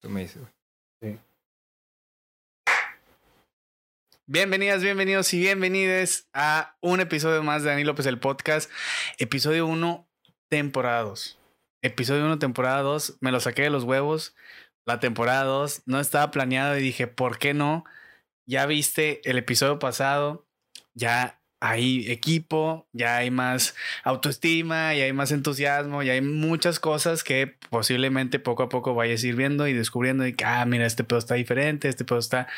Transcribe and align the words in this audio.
Tú 0.00 0.08
me 0.08 0.22
dices, 0.22 0.42
güey. 1.02 1.18
Bienvenidas, 4.26 4.82
bienvenidos 4.82 5.34
y 5.34 5.40
bienvenides 5.40 6.30
a 6.32 6.76
un 6.80 7.00
episodio 7.00 7.42
más 7.42 7.62
de 7.62 7.70
Dani 7.70 7.84
López 7.84 8.06
el 8.06 8.18
podcast. 8.18 8.70
Episodio 9.18 9.66
1, 9.66 10.08
temporada 10.48 11.02
2. 11.02 11.38
Episodio 11.82 12.24
1, 12.24 12.38
temporada 12.38 12.80
2. 12.80 13.18
Me 13.20 13.30
lo 13.30 13.40
saqué 13.40 13.62
de 13.62 13.70
los 13.70 13.84
huevos. 13.84 14.34
La 14.86 15.00
temporada 15.00 15.44
2 15.44 15.82
no 15.84 16.00
estaba 16.00 16.30
planeado 16.30 16.78
y 16.78 16.80
dije, 16.80 17.06
¿por 17.06 17.38
qué 17.38 17.52
no? 17.52 17.84
Ya 18.46 18.64
viste 18.64 19.20
el 19.28 19.36
episodio 19.36 19.78
pasado. 19.78 20.46
Ya 20.94 21.39
hay 21.60 22.10
equipo, 22.10 22.88
ya 22.92 23.18
hay 23.18 23.30
más 23.30 23.74
autoestima, 24.02 24.94
ya 24.94 25.04
hay 25.04 25.12
más 25.12 25.30
entusiasmo, 25.30 26.02
ya 26.02 26.14
hay 26.14 26.22
muchas 26.22 26.80
cosas 26.80 27.22
que 27.22 27.58
posiblemente 27.68 28.38
poco 28.38 28.62
a 28.62 28.68
poco 28.70 28.94
vayas 28.94 29.22
ir 29.24 29.36
viendo 29.36 29.68
y 29.68 29.74
descubriendo 29.74 30.26
y 30.26 30.32
que, 30.32 30.44
ah, 30.46 30.64
mira, 30.64 30.86
este 30.86 31.04
pedo 31.04 31.18
está 31.18 31.34
diferente, 31.34 31.88
este 31.88 32.04
pedo 32.06 32.18
está 32.18 32.48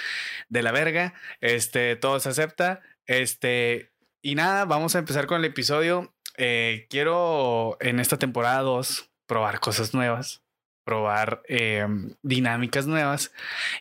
de 0.48 0.62
la 0.62 0.70
verga, 0.72 1.14
este, 1.40 1.96
todo 1.96 2.20
se 2.20 2.28
acepta, 2.28 2.80
este, 3.06 3.92
y 4.22 4.36
nada, 4.36 4.64
vamos 4.64 4.94
a 4.94 5.00
empezar 5.00 5.26
con 5.26 5.40
el 5.40 5.46
episodio. 5.46 6.14
Eh, 6.38 6.86
quiero 6.88 7.76
en 7.80 7.98
esta 8.00 8.18
temporada 8.18 8.60
2 8.60 9.10
probar 9.26 9.60
cosas 9.60 9.94
nuevas, 9.94 10.44
probar 10.84 11.42
eh, 11.48 11.86
dinámicas 12.22 12.86
nuevas, 12.86 13.32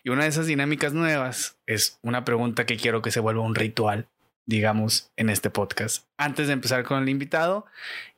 y 0.03 0.09
una 0.09 0.23
de 0.23 0.29
esas 0.29 0.47
dinámicas 0.47 0.93
nuevas 0.93 1.59
es 1.67 1.99
una 2.01 2.25
pregunta 2.25 2.65
que 2.65 2.77
quiero 2.77 3.01
que 3.03 3.11
se 3.11 3.19
vuelva 3.19 3.43
un 3.43 3.55
ritual 3.55 4.10
digamos, 4.47 5.11
en 5.17 5.29
este 5.29 5.49
podcast. 5.49 6.05
Antes 6.17 6.47
de 6.47 6.53
empezar 6.53 6.83
con 6.83 7.01
el 7.01 7.09
invitado 7.09 7.65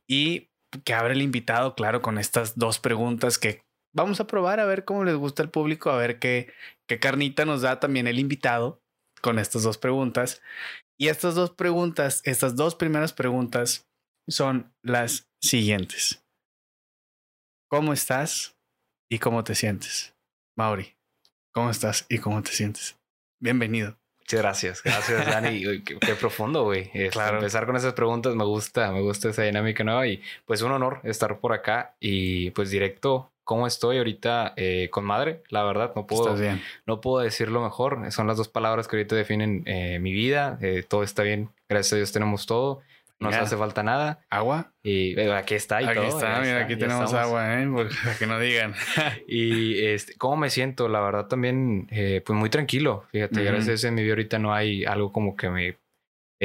y 0.07 0.49
que 0.83 0.93
abre 0.93 1.13
el 1.13 1.21
invitado, 1.21 1.75
claro, 1.75 2.01
con 2.01 2.17
estas 2.17 2.57
dos 2.57 2.79
preguntas 2.79 3.37
que 3.37 3.63
vamos 3.93 4.19
a 4.19 4.27
probar 4.27 4.59
a 4.59 4.65
ver 4.65 4.85
cómo 4.85 5.03
les 5.03 5.15
gusta 5.15 5.43
al 5.43 5.51
público, 5.51 5.91
a 5.91 5.97
ver 5.97 6.19
qué, 6.19 6.51
qué 6.87 6.99
carnita 6.99 7.45
nos 7.45 7.61
da 7.61 7.79
también 7.79 8.07
el 8.07 8.19
invitado 8.19 8.81
con 9.21 9.39
estas 9.39 9.63
dos 9.63 9.77
preguntas. 9.77 10.41
Y 10.99 11.07
estas 11.07 11.35
dos 11.35 11.51
preguntas, 11.51 12.21
estas 12.23 12.55
dos 12.55 12.75
primeras 12.75 13.13
preguntas 13.13 13.87
son 14.27 14.73
las 14.83 15.27
siguientes. 15.41 16.23
¿Cómo 17.69 17.93
estás 17.93 18.55
y 19.09 19.19
cómo 19.19 19.43
te 19.43 19.55
sientes? 19.55 20.15
Mauri, 20.55 20.95
¿cómo 21.53 21.71
estás 21.71 22.05
y 22.09 22.19
cómo 22.19 22.41
te 22.43 22.51
sientes? 22.51 22.97
Bienvenido. 23.41 24.02
Muchas 24.23 24.41
gracias, 24.41 24.83
gracias 24.83 25.25
Dani. 25.25 25.61
qué, 25.83 25.99
qué, 25.99 26.15
profundo, 26.15 26.63
güey. 26.63 26.89
Este, 26.93 27.09
claro. 27.09 27.37
Empezar 27.37 27.65
con 27.65 27.75
esas 27.75 27.93
preguntas 27.93 28.35
me 28.35 28.45
gusta, 28.45 28.91
me 28.91 29.01
gusta 29.01 29.29
esa 29.29 29.43
dinámica 29.43 29.83
nueva 29.83 30.07
y 30.07 30.21
pues 30.45 30.61
un 30.61 30.71
honor 30.71 31.01
estar 31.03 31.39
por 31.39 31.53
acá 31.53 31.95
y 31.99 32.51
pues 32.51 32.69
directo. 32.69 33.29
¿Cómo 33.43 33.67
estoy 33.67 33.97
ahorita 33.97 34.53
eh, 34.55 34.87
con 34.89 35.03
madre? 35.03 35.43
La 35.49 35.65
verdad, 35.65 35.91
no 35.97 36.07
puedo, 36.07 36.33
no 36.85 37.01
puedo 37.01 37.21
decirlo 37.21 37.61
mejor. 37.61 38.09
Son 38.13 38.25
las 38.25 38.37
dos 38.37 38.47
palabras 38.47 38.87
que 38.87 38.95
ahorita 38.95 39.17
definen 39.17 39.63
eh, 39.65 39.99
mi 39.99 40.13
vida. 40.13 40.57
Eh, 40.61 40.85
todo 40.87 41.03
está 41.03 41.23
bien. 41.23 41.49
Gracias 41.67 41.91
a 41.91 41.95
Dios 41.97 42.13
tenemos 42.13 42.45
todo. 42.45 42.81
No 43.19 43.29
nos 43.29 43.39
hace 43.39 43.55
falta 43.55 43.83
nada. 43.83 44.19
¿Agua? 44.29 44.73
Y 44.83 45.17
aquí 45.19 45.55
está 45.55 45.81
y 45.81 45.85
aquí 45.85 45.95
todo. 45.95 46.07
Está, 46.07 46.41
mira, 46.41 46.63
aquí 46.63 46.75
tenemos 46.75 47.13
agua, 47.13 47.61
¿eh? 47.61 47.67
Para 48.03 48.17
que 48.17 48.27
no 48.27 48.39
digan. 48.39 48.73
y 49.27 49.85
este, 49.85 50.15
¿cómo 50.17 50.37
me 50.37 50.49
siento? 50.49 50.89
La 50.89 50.99
verdad 50.99 51.27
también, 51.27 51.87
eh, 51.91 52.21
pues 52.25 52.37
muy 52.37 52.49
tranquilo. 52.49 53.05
Fíjate, 53.11 53.43
gracias 53.43 53.85
a 53.85 53.91
mi 53.91 54.03
vida 54.03 54.13
ahorita 54.13 54.39
no 54.39 54.53
hay 54.53 54.83
algo 54.83 55.11
como 55.11 55.35
que 55.35 55.49
me 55.49 55.77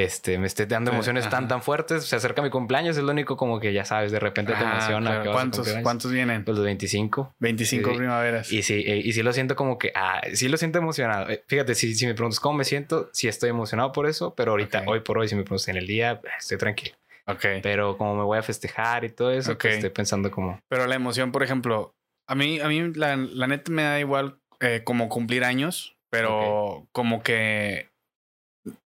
este, 0.03 0.37
me 0.37 0.47
esté 0.47 0.65
dando 0.65 0.91
emociones 0.91 1.25
Ajá. 1.25 1.37
tan, 1.37 1.47
tan 1.47 1.61
fuertes. 1.61 2.05
Se 2.05 2.15
acerca 2.15 2.41
mi 2.41 2.49
cumpleaños, 2.49 2.97
es 2.97 3.03
lo 3.03 3.11
único 3.11 3.37
como 3.37 3.59
que 3.59 3.73
ya 3.73 3.85
sabes, 3.85 4.11
de 4.11 4.19
repente 4.19 4.53
te 4.53 4.63
emociona. 4.63 5.11
Claro. 5.11 5.31
¿Cuántos, 5.31 5.67
¿Cuántos 5.83 6.11
vienen? 6.11 6.43
Pues 6.45 6.57
los 6.57 6.65
25. 6.65 7.35
25 7.39 7.89
sí. 7.89 7.97
primaveras. 7.97 8.51
Y 8.51 8.63
sí, 8.63 8.83
eh, 8.85 9.01
y 9.03 9.13
sí 9.13 9.23
lo 9.23 9.33
siento 9.33 9.55
como 9.55 9.77
que, 9.77 9.91
ah, 9.95 10.21
sí 10.33 10.47
lo 10.47 10.57
siento 10.57 10.79
emocionado. 10.79 11.29
Eh, 11.29 11.43
fíjate, 11.47 11.75
si, 11.75 11.93
si 11.95 12.05
me 12.05 12.13
preguntas 12.13 12.39
cómo 12.39 12.57
me 12.57 12.65
siento, 12.65 13.09
sí 13.13 13.27
estoy 13.27 13.49
emocionado 13.49 13.91
por 13.91 14.07
eso, 14.07 14.33
pero 14.35 14.51
ahorita, 14.51 14.79
okay. 14.79 14.89
hoy 14.91 14.99
por 15.01 15.17
hoy, 15.17 15.27
si 15.27 15.35
me 15.35 15.43
preguntas 15.43 15.67
en 15.67 15.77
el 15.77 15.87
día, 15.87 16.21
estoy 16.37 16.57
tranquilo. 16.57 16.95
Ok. 17.25 17.45
Pero 17.61 17.97
como 17.97 18.15
me 18.15 18.23
voy 18.23 18.37
a 18.37 18.41
festejar 18.41 19.03
y 19.05 19.09
todo 19.09 19.31
eso, 19.31 19.53
okay. 19.53 19.69
pues 19.69 19.75
estoy 19.75 19.89
pensando 19.91 20.31
como... 20.31 20.59
Pero 20.67 20.87
la 20.87 20.95
emoción, 20.95 21.31
por 21.31 21.43
ejemplo, 21.43 21.93
a 22.27 22.35
mí, 22.35 22.59
a 22.59 22.67
mí 22.67 22.93
la, 22.95 23.15
la 23.15 23.47
neta 23.47 23.71
me 23.71 23.83
da 23.83 23.99
igual 23.99 24.39
eh, 24.59 24.81
como 24.83 25.09
cumplir 25.09 25.43
años, 25.43 25.95
pero 26.09 26.39
okay. 26.39 26.87
como 26.91 27.21
que 27.23 27.89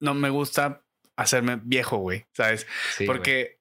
no 0.00 0.14
me 0.14 0.30
gusta 0.30 0.82
hacerme 1.20 1.60
viejo, 1.62 1.98
güey, 1.98 2.26
¿sabes? 2.32 2.66
Sí, 2.96 3.04
porque 3.04 3.60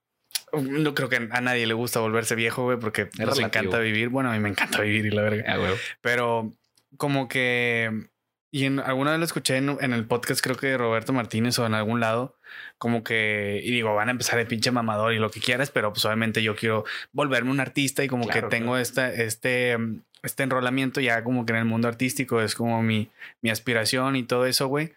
no 0.53 0.95
creo 0.95 1.09
que 1.09 1.27
a 1.31 1.41
nadie 1.41 1.67
le 1.67 1.73
gusta 1.73 1.99
volverse 1.99 2.35
viejo, 2.35 2.63
güey, 2.63 2.79
porque 2.79 3.09
nos 3.17 3.39
encanta 3.39 3.79
vivir. 3.79 4.09
Bueno, 4.09 4.31
a 4.31 4.33
mí 4.33 4.39
me 4.39 4.49
encanta 4.49 4.81
vivir 4.81 5.05
y 5.05 5.11
la 5.11 5.21
verga. 5.21 5.43
Ah. 5.47 5.75
Pero 6.01 6.53
como 6.97 7.27
que... 7.27 8.07
Y 8.51 8.65
en, 8.65 8.79
alguna 8.79 9.11
vez 9.11 9.19
lo 9.19 9.25
escuché 9.25 9.57
en, 9.57 9.77
en, 9.79 9.93
el 9.93 10.07
podcast, 10.07 10.41
creo 10.41 10.55
que 10.55 10.65
de 10.65 10.77
Roberto 10.79 11.13
Martínez 11.13 11.59
o 11.59 11.67
en 11.67 11.75
algún 11.75 11.99
lado, 11.99 12.35
como 12.79 13.03
que, 13.03 13.61
y 13.63 13.69
digo, 13.69 13.93
van 13.93 14.07
a 14.07 14.11
empezar 14.11 14.39
de 14.39 14.47
pinche 14.47 14.71
mamador 14.71 15.13
y 15.13 15.19
lo 15.19 15.29
que 15.29 15.39
quieras, 15.39 15.69
pero 15.69 15.93
pues 15.93 16.03
obviamente 16.05 16.41
yo 16.41 16.55
quiero 16.55 16.83
volverme 17.11 17.51
un 17.51 17.59
artista 17.59 18.03
y 18.03 18.07
como 18.07 18.23
claro, 18.23 18.49
que 18.49 18.55
tengo 18.55 18.71
claro. 18.71 18.81
esta, 18.81 19.13
este, 19.13 19.77
este 20.23 20.41
enrolamiento 20.41 20.99
ya 20.99 21.23
como 21.23 21.45
que 21.45 21.53
en 21.53 21.59
el 21.59 21.65
mundo 21.65 21.87
artístico 21.87 22.41
es 22.41 22.55
como 22.55 22.81
mi, 22.81 23.11
mi 23.41 23.51
aspiración 23.51 24.15
y 24.15 24.23
todo 24.23 24.47
eso, 24.47 24.65
güey. 24.65 24.93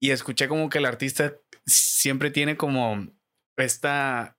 Y 0.00 0.10
escuché 0.10 0.48
como 0.48 0.70
que 0.70 0.78
el 0.78 0.86
artista 0.86 1.34
siempre 1.66 2.30
tiene 2.30 2.56
como 2.56 3.08
esta, 3.56 4.38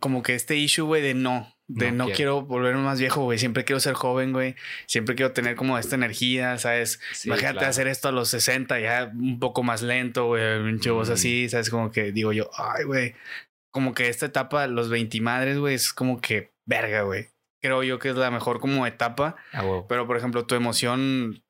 como 0.00 0.22
que 0.22 0.34
este 0.34 0.56
issue, 0.56 0.84
güey, 0.84 1.02
de 1.02 1.14
no, 1.14 1.54
de 1.66 1.92
no, 1.92 1.98
no 1.98 2.04
quiero. 2.06 2.16
quiero. 2.16 2.42
volverme 2.42 2.82
más 2.82 3.00
viejo, 3.00 3.22
güey. 3.22 3.38
Siempre 3.38 3.64
quiero 3.64 3.80
ser 3.80 3.94
joven, 3.94 4.32
güey. 4.32 4.54
Siempre 4.86 5.14
quiero 5.14 5.32
tener 5.32 5.56
como 5.56 5.78
esta 5.78 5.94
energía, 5.94 6.58
¿sabes? 6.58 7.00
Sí, 7.12 7.28
Imagínate 7.28 7.58
claro. 7.58 7.70
hacer 7.70 7.86
esto 7.88 8.08
a 8.08 8.12
los 8.12 8.28
60, 8.28 8.80
ya 8.80 9.10
un 9.14 9.38
poco 9.38 9.62
más 9.62 9.82
lento, 9.82 10.26
güey. 10.26 10.42
Un 10.58 10.80
mm. 10.84 11.12
así, 11.12 11.48
¿sabes? 11.48 11.70
Como 11.70 11.90
que 11.90 12.12
digo 12.12 12.32
yo, 12.32 12.50
ay, 12.56 12.84
güey. 12.84 13.14
Como 13.70 13.92
que 13.92 14.08
esta 14.08 14.26
etapa, 14.26 14.66
los 14.66 14.88
20 14.88 15.20
madres, 15.20 15.58
güey, 15.58 15.74
es 15.74 15.92
como 15.92 16.20
que 16.20 16.52
verga, 16.66 17.02
güey. 17.02 17.28
Creo 17.60 17.82
yo 17.82 17.98
que 17.98 18.10
es 18.10 18.16
la 18.16 18.30
mejor 18.30 18.60
como 18.60 18.86
etapa. 18.86 19.36
Ah, 19.52 19.62
wow. 19.62 19.86
Pero, 19.88 20.06
por 20.06 20.16
ejemplo, 20.16 20.46
tu 20.46 20.54
emoción 20.54 21.43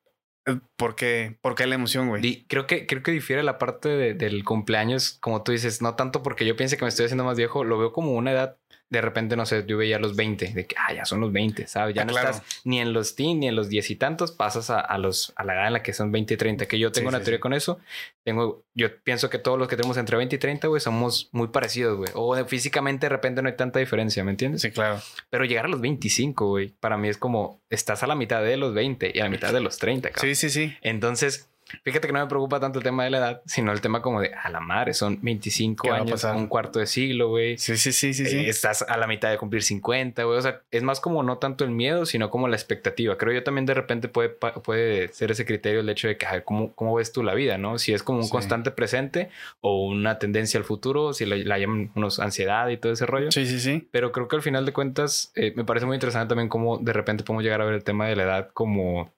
¿Por 0.75 0.95
qué? 0.95 1.37
¿Por 1.41 1.55
qué 1.55 1.65
la 1.65 1.75
emoción, 1.75 2.07
güey? 2.07 2.45
Creo 2.47 2.67
que, 2.67 2.85
creo 2.85 3.01
que 3.01 3.11
difiere 3.11 3.41
la 3.41 3.57
parte 3.57 3.89
de, 3.89 4.13
del 4.13 4.43
cumpleaños, 4.43 5.17
como 5.19 5.41
tú 5.41 5.51
dices, 5.51 5.81
no 5.81 5.95
tanto 5.95 6.21
porque 6.21 6.45
yo 6.45 6.55
piense 6.55 6.77
que 6.77 6.85
me 6.85 6.89
estoy 6.89 7.05
haciendo 7.05 7.23
más 7.23 7.37
viejo, 7.37 7.63
lo 7.63 7.79
veo 7.79 7.91
como 7.91 8.11
una 8.13 8.31
edad 8.31 8.57
de 8.89 9.01
repente, 9.01 9.35
no 9.35 9.45
sé, 9.45 9.63
yo 9.67 9.77
veía 9.77 9.97
los 9.97 10.15
20, 10.15 10.53
de 10.53 10.65
que, 10.65 10.75
ah, 10.77 10.93
ya 10.93 11.05
son 11.05 11.19
los 11.19 11.31
20, 11.31 11.67
¿sabes? 11.67 11.95
Ya 11.95 12.03
ah, 12.03 12.05
no 12.05 12.13
claro. 12.13 12.29
estás 12.29 12.61
ni 12.63 12.79
en 12.79 12.93
los 12.93 13.15
teen, 13.15 13.39
ni 13.39 13.47
en 13.47 13.55
los 13.55 13.67
10 13.67 13.89
y 13.89 13.95
tantos, 13.95 14.31
pasas 14.31 14.69
a, 14.69 14.79
a, 14.79 14.97
los, 14.97 15.33
a 15.35 15.43
la 15.43 15.55
edad 15.55 15.67
en 15.67 15.73
la 15.73 15.83
que 15.83 15.91
son 15.91 16.11
20 16.11 16.35
y 16.35 16.37
30, 16.37 16.67
que 16.67 16.77
yo 16.77 16.91
tengo 16.91 17.09
sí, 17.09 17.15
una 17.15 17.19
sí, 17.19 17.25
teoría 17.25 17.37
sí. 17.39 17.41
con 17.41 17.53
eso. 17.53 17.79
Tengo, 18.23 18.63
yo 18.75 18.95
pienso 19.03 19.29
que 19.29 19.39
todos 19.39 19.57
los 19.57 19.67
que 19.67 19.75
tenemos 19.75 19.97
entre 19.97 20.17
20 20.17 20.35
y 20.35 20.39
30, 20.39 20.67
güey, 20.67 20.79
somos 20.81 21.29
muy 21.31 21.47
parecidos, 21.47 21.97
güey. 21.97 22.11
O 22.13 22.45
físicamente 22.45 23.05
de 23.07 23.09
repente 23.09 23.41
no 23.41 23.49
hay 23.49 23.55
tanta 23.55 23.79
diferencia, 23.79 24.23
¿me 24.23 24.31
entiendes? 24.31 24.61
Sí, 24.61 24.71
claro. 24.71 25.01
Pero 25.29 25.45
llegar 25.45 25.65
a 25.65 25.69
los 25.69 25.81
25, 25.81 26.47
güey, 26.47 26.69
para 26.79 26.97
mí 26.97 27.09
es 27.09 27.17
como, 27.17 27.61
estás 27.69 28.03
a 28.03 28.07
la 28.07 28.15
mitad 28.15 28.43
de 28.43 28.57
los 28.57 28.73
20 28.73 29.11
y 29.15 29.19
a 29.19 29.23
la 29.23 29.29
mitad 29.29 29.51
de 29.51 29.61
los 29.61 29.77
30, 29.79 30.11
cabrón. 30.11 30.35
Sí, 30.35 30.35
sí, 30.35 30.49
sí. 30.49 30.75
Entonces, 30.81 31.49
Fíjate 31.83 32.07
que 32.07 32.13
no 32.13 32.19
me 32.19 32.27
preocupa 32.27 32.59
tanto 32.59 32.79
el 32.79 32.83
tema 32.83 33.03
de 33.03 33.09
la 33.09 33.17
edad, 33.17 33.41
sino 33.45 33.71
el 33.71 33.81
tema 33.81 34.01
como 34.01 34.21
de 34.21 34.31
a 34.33 34.49
la 34.49 34.59
madre, 34.59 34.93
son 34.93 35.19
25 35.21 35.91
años, 35.91 36.23
un 36.23 36.47
cuarto 36.47 36.79
de 36.79 36.85
siglo, 36.85 37.29
güey. 37.29 37.57
Sí, 37.57 37.75
sí, 37.77 37.91
sí, 37.91 38.13
sí, 38.13 38.23
eh, 38.23 38.27
sí. 38.27 38.45
Estás 38.45 38.83
a 38.83 38.97
la 38.97 39.07
mitad 39.07 39.31
de 39.31 39.37
cumplir 39.37 39.63
50, 39.63 40.23
güey. 40.23 40.37
O 40.37 40.41
sea, 40.41 40.61
es 40.69 40.83
más 40.83 40.99
como 40.99 41.23
no 41.23 41.39
tanto 41.39 41.63
el 41.63 41.71
miedo, 41.71 42.05
sino 42.05 42.29
como 42.29 42.47
la 42.47 42.55
expectativa. 42.55 43.17
Creo 43.17 43.33
yo 43.33 43.43
también 43.43 43.65
de 43.65 43.73
repente 43.73 44.07
puede, 44.07 44.29
puede 44.29 45.07
ser 45.09 45.31
ese 45.31 45.45
criterio 45.45 45.79
el 45.79 45.89
hecho 45.89 46.07
de 46.07 46.17
que, 46.17 46.27
a 46.27 46.33
ver, 46.33 46.43
¿cómo, 46.43 46.73
¿cómo 46.75 46.95
ves 46.95 47.11
tú 47.11 47.23
la 47.23 47.33
vida, 47.33 47.57
no? 47.57 47.79
Si 47.79 47.93
es 47.93 48.03
como 48.03 48.19
un 48.19 48.25
sí. 48.25 48.31
constante 48.31 48.69
presente 48.69 49.29
o 49.61 49.87
una 49.87 50.19
tendencia 50.19 50.59
al 50.59 50.65
futuro, 50.65 51.13
si 51.13 51.25
la, 51.25 51.35
la, 51.35 51.57
llaman 51.57 51.91
unos 51.95 52.19
ansiedad 52.19 52.69
y 52.69 52.77
todo 52.77 52.93
ese 52.93 53.07
rollo. 53.07 53.31
Sí, 53.31 53.47
sí, 53.47 53.59
sí. 53.59 53.87
Pero 53.91 54.11
creo 54.11 54.27
que 54.27 54.35
al 54.35 54.43
final 54.43 54.65
de 54.65 54.73
cuentas 54.73 55.31
eh, 55.35 55.53
me 55.55 55.65
parece 55.65 55.87
muy 55.87 55.95
interesante 55.95 56.29
también 56.29 56.49
cómo 56.49 56.77
de 56.77 56.93
repente 56.93 57.23
podemos 57.23 57.43
llegar 57.43 57.61
a 57.61 57.65
ver 57.65 57.73
el 57.73 57.83
tema 57.83 58.07
de 58.07 58.15
la 58.15 58.23
edad 58.23 58.49
como 58.53 59.14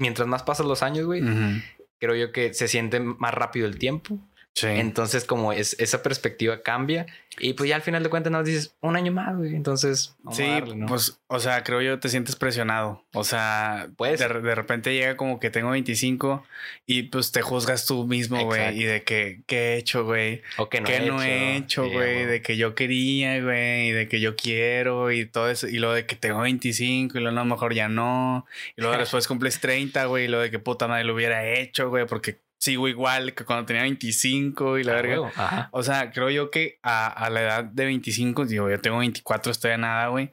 mientras 0.00 0.26
más 0.26 0.42
pasan 0.42 0.66
los 0.66 0.82
años, 0.82 1.06
güey, 1.06 1.22
uh 1.22 1.26
-huh 1.26 1.62
creo 2.00 2.16
yo 2.16 2.32
que 2.32 2.52
se 2.54 2.66
siente 2.66 2.98
más 2.98 3.32
rápido 3.32 3.66
el 3.68 3.78
tiempo. 3.78 4.18
Sí. 4.54 4.66
Entonces, 4.66 5.24
como 5.24 5.52
es, 5.52 5.76
esa 5.78 6.02
perspectiva 6.02 6.62
cambia 6.62 7.06
y 7.38 7.54
pues 7.54 7.70
ya 7.70 7.76
al 7.76 7.82
final 7.82 8.02
de 8.02 8.10
cuentas 8.10 8.32
nos 8.32 8.44
dices 8.44 8.74
un 8.80 8.96
año 8.96 9.12
más, 9.12 9.36
güey. 9.36 9.54
Entonces, 9.54 10.14
sí, 10.32 10.42
darle, 10.46 10.74
¿no? 10.74 10.86
pues, 10.86 11.18
o 11.28 11.38
sea, 11.38 11.62
creo 11.64 11.80
yo 11.80 11.98
te 11.98 12.08
sientes 12.08 12.36
presionado. 12.36 13.02
O 13.14 13.24
sea, 13.24 13.88
pues 13.96 14.20
de, 14.20 14.28
de, 14.28 14.54
repente 14.54 14.92
llega 14.92 15.16
como 15.16 15.40
que 15.40 15.48
tengo 15.48 15.70
25 15.70 16.44
y 16.86 17.04
pues 17.04 17.32
te 17.32 17.40
juzgas 17.40 17.86
tú 17.86 18.06
mismo, 18.06 18.44
güey. 18.44 18.78
Y 18.78 18.84
de 18.84 19.04
que, 19.04 19.42
¿qué 19.46 19.74
he 19.74 19.76
hecho, 19.78 20.04
güey? 20.04 20.42
O 20.58 20.68
que 20.68 20.80
no 20.80 20.86
¿Qué 20.86 20.96
he 20.96 21.06
no 21.06 21.22
he 21.22 21.56
hecho, 21.56 21.88
güey? 21.88 22.26
de 22.26 22.42
que 22.42 22.56
yo 22.56 22.74
quería, 22.74 23.40
güey. 23.42 23.88
Y 23.88 23.92
de 23.92 24.08
que 24.08 24.20
yo 24.20 24.36
quiero 24.36 25.10
y 25.10 25.24
todo 25.24 25.48
eso. 25.48 25.66
Y 25.66 25.78
lo 25.78 25.92
de 25.92 26.04
que 26.04 26.16
tengo 26.16 26.40
25 26.40 27.16
y 27.16 27.20
luego 27.20 27.38
a 27.38 27.44
lo 27.44 27.48
mejor 27.48 27.74
ya 27.74 27.88
no. 27.88 28.44
Y 28.76 28.82
luego 28.82 28.98
después 28.98 29.26
cumples 29.26 29.60
30, 29.60 30.04
güey. 30.06 30.24
Y 30.24 30.28
lo 30.28 30.40
de 30.40 30.50
que 30.50 30.58
puta 30.58 30.88
madre 30.88 31.04
lo 31.04 31.14
hubiera 31.14 31.46
hecho, 31.46 31.88
güey. 31.88 32.06
Porque 32.06 32.38
sigo 32.60 32.88
igual 32.88 33.34
que 33.34 33.44
cuando 33.44 33.66
tenía 33.66 33.82
25 33.82 34.78
y 34.78 34.84
la 34.84 34.92
ah, 34.92 34.94
verga. 34.96 35.32
Ajá. 35.34 35.68
O 35.72 35.82
sea, 35.82 36.12
creo 36.12 36.30
yo 36.30 36.50
que 36.50 36.78
a, 36.82 37.08
a, 37.08 37.30
la 37.30 37.40
edad 37.40 37.64
de 37.64 37.86
25, 37.86 38.46
digo, 38.46 38.70
yo 38.70 38.80
tengo 38.80 38.98
24, 38.98 39.50
estoy 39.50 39.72
a 39.72 39.78
nada, 39.78 40.08
güey. 40.08 40.30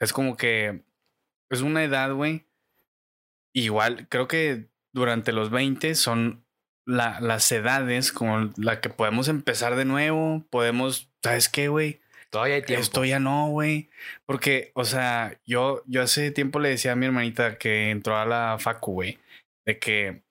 Es 0.00 0.12
como 0.12 0.36
que 0.36 0.82
es 1.50 1.60
una 1.60 1.84
edad, 1.84 2.12
güey, 2.12 2.46
igual, 3.54 4.06
creo 4.08 4.26
que 4.28 4.66
durante 4.92 5.32
los 5.32 5.50
20 5.50 5.94
son 5.94 6.44
la, 6.86 7.20
las 7.20 7.50
edades 7.52 8.12
como 8.12 8.52
la 8.56 8.80
que 8.80 8.90
podemos 8.90 9.28
empezar 9.28 9.76
de 9.76 9.84
nuevo, 9.84 10.44
podemos, 10.50 11.10
¿sabes 11.22 11.48
qué, 11.48 11.68
güey? 11.68 12.00
Todavía 12.30 12.56
hay 12.56 12.62
tiempo. 12.62 12.82
Esto 12.82 13.04
ya 13.04 13.18
no, 13.18 13.48
güey. 13.48 13.88
Porque, 14.26 14.72
o 14.74 14.84
sea, 14.84 15.38
yo, 15.46 15.82
yo 15.86 16.02
hace 16.02 16.30
tiempo 16.32 16.58
le 16.58 16.70
decía 16.70 16.92
a 16.92 16.96
mi 16.96 17.06
hermanita 17.06 17.56
que 17.56 17.90
entró 17.90 18.16
a 18.16 18.26
la 18.26 18.56
facu, 18.58 18.92
güey, 18.92 19.18
de 19.64 19.78
que 19.78 20.22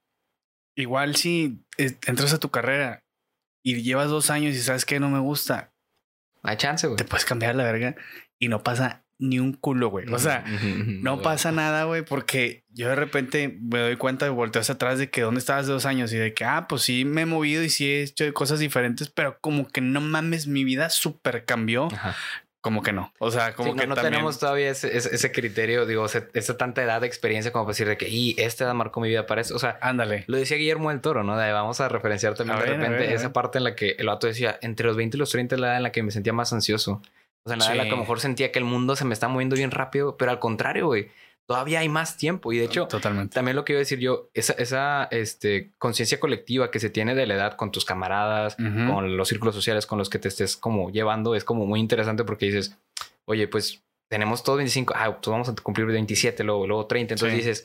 igual 0.76 1.16
si 1.16 1.64
entras 1.78 2.34
a 2.34 2.40
tu 2.40 2.50
carrera 2.52 3.04
y 3.64 3.82
llevas 3.82 4.10
dos 4.10 4.30
años 4.30 4.56
y 4.56 4.62
sabes 4.62 4.86
que 4.86 5.00
no 5.00 5.10
me 5.10 5.20
gusta, 5.20 5.74
hay 6.44 6.58
chance, 6.58 6.86
güey. 6.88 6.98
Te 6.98 7.06
puedes 7.06 7.26
cambiar 7.26 7.56
la 7.56 7.64
verga 7.64 7.96
y 8.40 8.48
no 8.48 8.64
pasa 8.64 9.06
ni 9.18 9.40
un 9.40 9.54
culo, 9.54 9.90
güey. 9.90 10.08
O 10.10 10.20
sea, 10.20 10.44
no 10.86 11.22
pasa 11.22 11.52
nada, 11.52 11.86
güey, 11.86 12.04
porque 12.04 12.66
yo 12.70 12.90
de 12.90 12.96
repente 12.96 13.58
me 13.62 13.80
doy 13.80 13.96
cuenta 13.96 14.26
de 14.26 14.32
volteo 14.32 14.62
hacia 14.62 14.76
atrás 14.76 15.00
de 15.00 15.10
que 15.10 15.22
dónde 15.22 15.40
estabas 15.40 15.68
dos 15.68 15.86
años 15.86 16.12
y 16.12 16.18
de 16.18 16.34
que, 16.34 16.44
ah, 16.44 16.68
pues 16.68 16.82
sí 16.82 17.06
me 17.06 17.22
he 17.22 17.26
movido 17.26 17.64
y 17.64 17.70
sí 17.70 17.90
he 17.90 18.04
hecho 18.04 18.32
cosas 18.34 18.60
diferentes, 18.60 19.10
pero 19.10 19.40
como 19.40 19.68
que 19.70 19.80
no 19.82 20.02
mames, 20.02 20.48
mi 20.48 20.66
vida 20.66 20.90
súper 20.90 21.46
cambió. 21.46 21.88
Como 22.66 22.82
que 22.82 22.94
no. 22.94 23.14
O 23.20 23.30
sea, 23.30 23.54
como 23.54 23.76
que 23.76 23.86
no, 23.86 23.94
tenemos 23.94 24.40
todavía 24.40 24.72
ese, 24.72 24.98
ese, 24.98 25.32
criterio, 25.32 25.86
digo, 25.86 26.08
esa 26.08 26.58
tanta 26.58 26.82
edad 26.82 27.00
de 27.00 27.06
experiencia 27.06 27.52
como 27.52 27.66
para 27.66 27.74
decir 27.74 27.88
de 27.88 27.96
que, 27.96 28.10
y 28.10 28.34
esta 28.40 28.64
edad 28.64 28.74
marcó 28.74 29.02
mi 29.02 29.08
vida 29.08 29.28
para 29.28 29.42
eso. 29.42 29.56
O 29.56 29.60
sea, 29.60 29.78
ándale. 29.82 30.24
Lo 30.26 30.36
decía 30.36 30.58
Guillermo 30.58 30.90
del 30.90 31.00
Toro, 31.00 31.24
¿no? 31.24 31.38
De, 31.38 31.52
vamos 31.52 31.80
a 31.80 31.90
referenciar 31.90 32.34
también 32.34 32.58
de 32.58 32.66
repente 32.66 33.14
esa 33.14 33.32
parte 33.34 33.60
en 33.60 33.66
la 33.66 33.76
que 33.76 33.92
el 34.00 34.08
vato 34.08 34.26
decía, 34.26 34.58
entre 34.64 34.88
los 34.88 34.98
20 34.98 35.16
y 35.16 35.20
los 35.20 35.30
30 35.30 35.54
es 35.54 35.62
la 35.62 35.68
edad 35.68 35.78
en 35.78 35.84
la 35.84 35.92
que 35.92 36.02
me 36.02 36.10
sentía 36.10 36.34
más 36.34 36.54
ansioso. 36.54 37.04
O 37.44 37.50
sea, 37.50 37.56
nada, 37.56 37.76
la 37.76 37.84
que 37.84 37.90
a 37.90 37.92
lo 37.92 37.98
mejor 38.00 38.20
sentía 38.20 38.52
que 38.52 38.58
el 38.58 38.66
mundo 38.66 38.96
se 38.96 39.06
me 39.06 39.14
está 39.14 39.28
moviendo 39.28 39.56
bien 39.56 39.70
rápido, 39.70 40.18
pero 40.18 40.32
al 40.32 40.40
contrario, 40.40 40.88
güey, 40.88 41.12
todavía 41.46 41.80
hay 41.80 41.90
más 41.90 42.18
tiempo. 42.18 42.52
Y 42.52 42.58
de 42.58 42.66
hecho, 42.66 42.88
Totalmente. 42.88 43.34
también 43.34 43.56
lo 43.56 43.66
que 43.66 43.74
iba 43.74 43.78
a 43.78 43.84
decir 43.84 44.00
yo, 44.00 44.30
esa, 44.34 44.54
esa 44.54 45.08
este, 45.12 45.72
conciencia 45.78 46.20
colectiva 46.20 46.72
que 46.72 46.80
se 46.80 46.90
tiene 46.90 47.16
de 47.16 47.26
la 47.28 47.36
edad 47.36 47.56
con 47.56 47.72
tus 47.72 47.86
camaradas, 47.86 48.56
con 48.56 49.18
los 49.18 49.28
círculos 49.28 49.56
sociales 49.56 49.86
con 49.86 49.98
los 49.98 50.10
que 50.10 50.20
te 50.20 50.28
estés 50.28 50.58
como 50.58 50.90
llevando, 50.90 51.36
es 51.36 51.44
como 51.44 51.66
muy 51.66 51.80
interesante 51.80 52.24
porque 52.24 52.48
dices, 52.48 52.78
oye, 53.26 53.48
pues 53.48 53.84
tenemos 54.10 54.44
todos 54.44 54.58
25, 54.58 54.94
ah, 54.96 55.18
pues 55.18 55.28
vamos 55.32 55.50
a 55.50 55.56
cumplir 55.56 55.88
27, 55.88 56.44
luego, 56.44 56.68
luego 56.68 56.86
30. 56.86 57.16
Entonces 57.16 57.38
dices, 57.38 57.64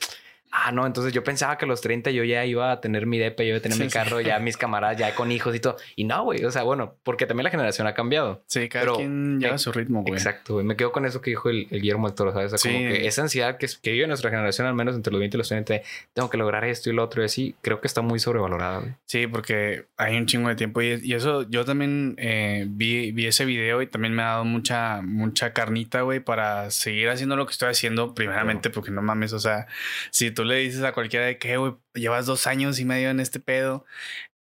Ah, 0.51 0.71
no, 0.73 0.85
entonces 0.85 1.13
yo 1.13 1.23
pensaba 1.23 1.57
que 1.57 1.63
a 1.63 1.67
los 1.67 1.79
30 1.79 2.11
yo 2.11 2.25
ya 2.25 2.45
iba 2.45 2.71
a 2.73 2.81
tener 2.81 3.05
mi 3.05 3.17
depa, 3.17 3.43
yo 3.43 3.49
iba 3.49 3.57
a 3.59 3.61
tener 3.61 3.79
mi 3.79 3.87
carro, 3.87 4.19
ya 4.19 4.37
mis 4.39 4.57
camaradas 4.57 4.97
ya 4.97 5.15
con 5.15 5.31
hijos 5.31 5.55
y 5.55 5.61
todo. 5.61 5.77
Y 5.95 6.03
no, 6.03 6.23
güey, 6.25 6.43
o 6.43 6.51
sea, 6.51 6.63
bueno, 6.63 6.95
porque 7.03 7.25
también 7.25 7.45
la 7.45 7.51
generación 7.51 7.87
ha 7.87 7.93
cambiado. 7.93 8.43
Sí, 8.47 8.67
cada 8.67 8.93
quien 8.93 9.39
lleva 9.39 9.57
su 9.57 9.71
ritmo, 9.71 10.01
güey. 10.01 10.13
Exacto, 10.13 10.55
güey. 10.55 10.65
Me 10.65 10.75
quedo 10.75 10.91
con 10.91 11.05
eso 11.05 11.21
que 11.21 11.29
dijo 11.29 11.49
el, 11.49 11.67
Guillermo 11.69 12.07
del 12.07 12.15
Toro, 12.15 12.33
¿sabes? 12.33 12.61
como 12.61 12.77
que 12.77 13.07
esa 13.07 13.21
ansiedad 13.21 13.57
que, 13.57 13.67
que 13.81 13.91
vive 13.91 14.07
nuestra 14.07 14.29
generación, 14.29 14.67
al 14.67 14.75
menos 14.75 14.95
entre 14.95 15.11
los 15.11 15.19
20 15.19 15.37
y 15.37 15.39
los 15.39 15.47
30, 15.47 15.81
tengo 16.13 16.29
que 16.29 16.37
lograr 16.37 16.65
esto 16.65 16.89
y 16.89 16.93
lo 16.93 17.03
otro 17.03 17.21
y 17.21 17.25
así, 17.25 17.55
creo 17.61 17.79
que 17.79 17.87
está 17.87 18.01
muy 18.01 18.19
sobrevalorada, 18.19 18.79
güey. 18.79 18.93
Sí, 19.05 19.27
porque 19.27 19.85
hay 19.95 20.17
un 20.17 20.25
chingo 20.25 20.49
de 20.49 20.55
tiempo 20.55 20.81
y, 20.81 20.99
y 21.01 21.13
eso 21.13 21.49
yo 21.49 21.63
también 21.63 22.15
eh, 22.17 22.65
vi, 22.67 23.11
vi 23.13 23.27
ese 23.27 23.45
video 23.45 23.81
y 23.81 23.87
también 23.87 24.13
me 24.13 24.21
ha 24.21 24.27
dado 24.27 24.45
mucha, 24.45 25.01
mucha 25.01 25.53
carnita, 25.53 26.01
güey, 26.01 26.19
para 26.19 26.71
seguir 26.71 27.09
haciendo 27.09 27.37
lo 27.37 27.45
que 27.45 27.53
estoy 27.53 27.69
haciendo, 27.69 28.13
primeramente, 28.13 28.69
porque 28.69 28.91
no 28.91 29.01
mames, 29.01 29.31
o 29.31 29.39
sea, 29.39 29.67
si 30.09 30.31
tú 30.31 30.40
le 30.43 30.57
dices 30.57 30.83
a 30.83 30.93
cualquier 30.93 31.23
de 31.25 31.37
que, 31.37 31.57
güey, 31.57 31.73
llevas 31.93 32.25
dos 32.25 32.47
años 32.47 32.79
y 32.79 32.85
medio 32.85 33.09
en 33.09 33.19
este 33.19 33.39
pedo, 33.39 33.85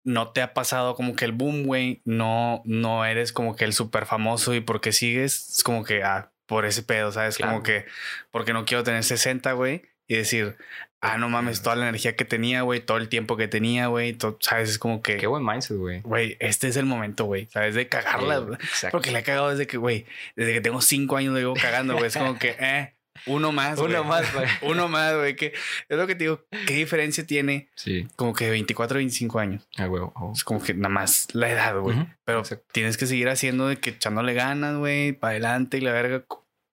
no 0.03 0.31
te 0.31 0.41
ha 0.41 0.53
pasado 0.53 0.95
como 0.95 1.15
que 1.15 1.25
el 1.25 1.31
boom, 1.31 1.63
güey, 1.63 2.01
no, 2.05 2.61
no 2.65 3.05
eres 3.05 3.31
como 3.31 3.55
que 3.55 3.65
el 3.65 3.73
súper 3.73 4.05
famoso 4.05 4.53
y 4.53 4.61
porque 4.61 4.91
sigues, 4.91 5.57
es 5.57 5.63
como 5.63 5.83
que, 5.83 6.03
ah, 6.03 6.31
por 6.45 6.65
ese 6.65 6.83
pedo, 6.83 7.11
¿sabes? 7.11 7.37
Como 7.37 7.63
que, 7.63 7.85
porque 8.31 8.53
no 8.53 8.65
quiero 8.65 8.83
tener 8.83 9.03
60, 9.03 9.51
güey, 9.53 9.83
y 10.07 10.15
decir, 10.15 10.57
ah, 11.01 11.17
no 11.17 11.29
mames, 11.29 11.61
toda 11.61 11.75
la 11.75 11.87
energía 11.87 12.15
que 12.15 12.25
tenía, 12.25 12.63
güey, 12.63 12.79
todo 12.79 12.97
el 12.97 13.07
tiempo 13.07 13.37
que 13.37 13.47
tenía, 13.47 13.87
güey, 13.87 14.17
¿sabes? 14.39 14.69
Es 14.69 14.79
como 14.79 15.01
que... 15.01 15.17
Qué 15.17 15.27
buen 15.27 15.45
mindset, 15.45 15.77
güey. 15.77 16.01
Güey, 16.01 16.37
este 16.39 16.67
es 16.67 16.77
el 16.77 16.85
momento, 16.85 17.25
güey, 17.25 17.47
¿sabes? 17.47 17.75
De 17.75 17.87
cagarla, 17.87 18.45
porque 18.91 19.11
le 19.11 19.19
he 19.19 19.23
cagado 19.23 19.51
desde 19.51 19.67
que, 19.67 19.77
güey, 19.77 20.05
desde 20.35 20.53
que 20.53 20.61
tengo 20.61 20.81
cinco 20.81 21.17
años 21.17 21.33
lo 21.33 21.39
llevo 21.39 21.53
cagando, 21.53 21.93
güey, 21.93 22.07
es 22.07 22.17
como 22.17 22.39
que, 22.39 22.55
eh 22.59 22.93
uno 23.25 23.51
más. 23.51 23.79
Uno 23.79 24.03
más, 24.03 24.33
güey. 24.33 24.47
Uno 24.61 24.87
más, 24.87 25.15
güey. 25.15 25.35
Que 25.35 25.53
es 25.87 25.97
lo 25.97 26.07
que 26.07 26.15
te 26.15 26.25
digo. 26.25 26.45
¿Qué 26.67 26.73
diferencia 26.73 27.25
tiene? 27.25 27.69
Sí. 27.75 28.07
Como 28.15 28.33
que 28.33 28.45
de 28.45 28.51
24 28.51 28.95
a 28.95 28.99
25 28.99 29.39
años. 29.39 29.67
Ah, 29.77 29.85
güey. 29.87 30.03
Es 30.33 30.43
como 30.43 30.61
que 30.61 30.73
nada 30.73 30.89
más 30.89 31.27
la 31.33 31.49
edad, 31.49 31.79
güey. 31.79 31.97
Pero 32.25 32.43
tienes 32.71 32.97
que 32.97 33.05
seguir 33.05 33.29
haciendo 33.29 33.67
de 33.67 33.77
que 33.77 33.91
echándole 33.91 34.33
ganas, 34.33 34.77
güey, 34.77 35.13
para 35.13 35.31
adelante 35.31 35.77
y 35.77 35.81
la 35.81 35.91
verga. 35.91 36.23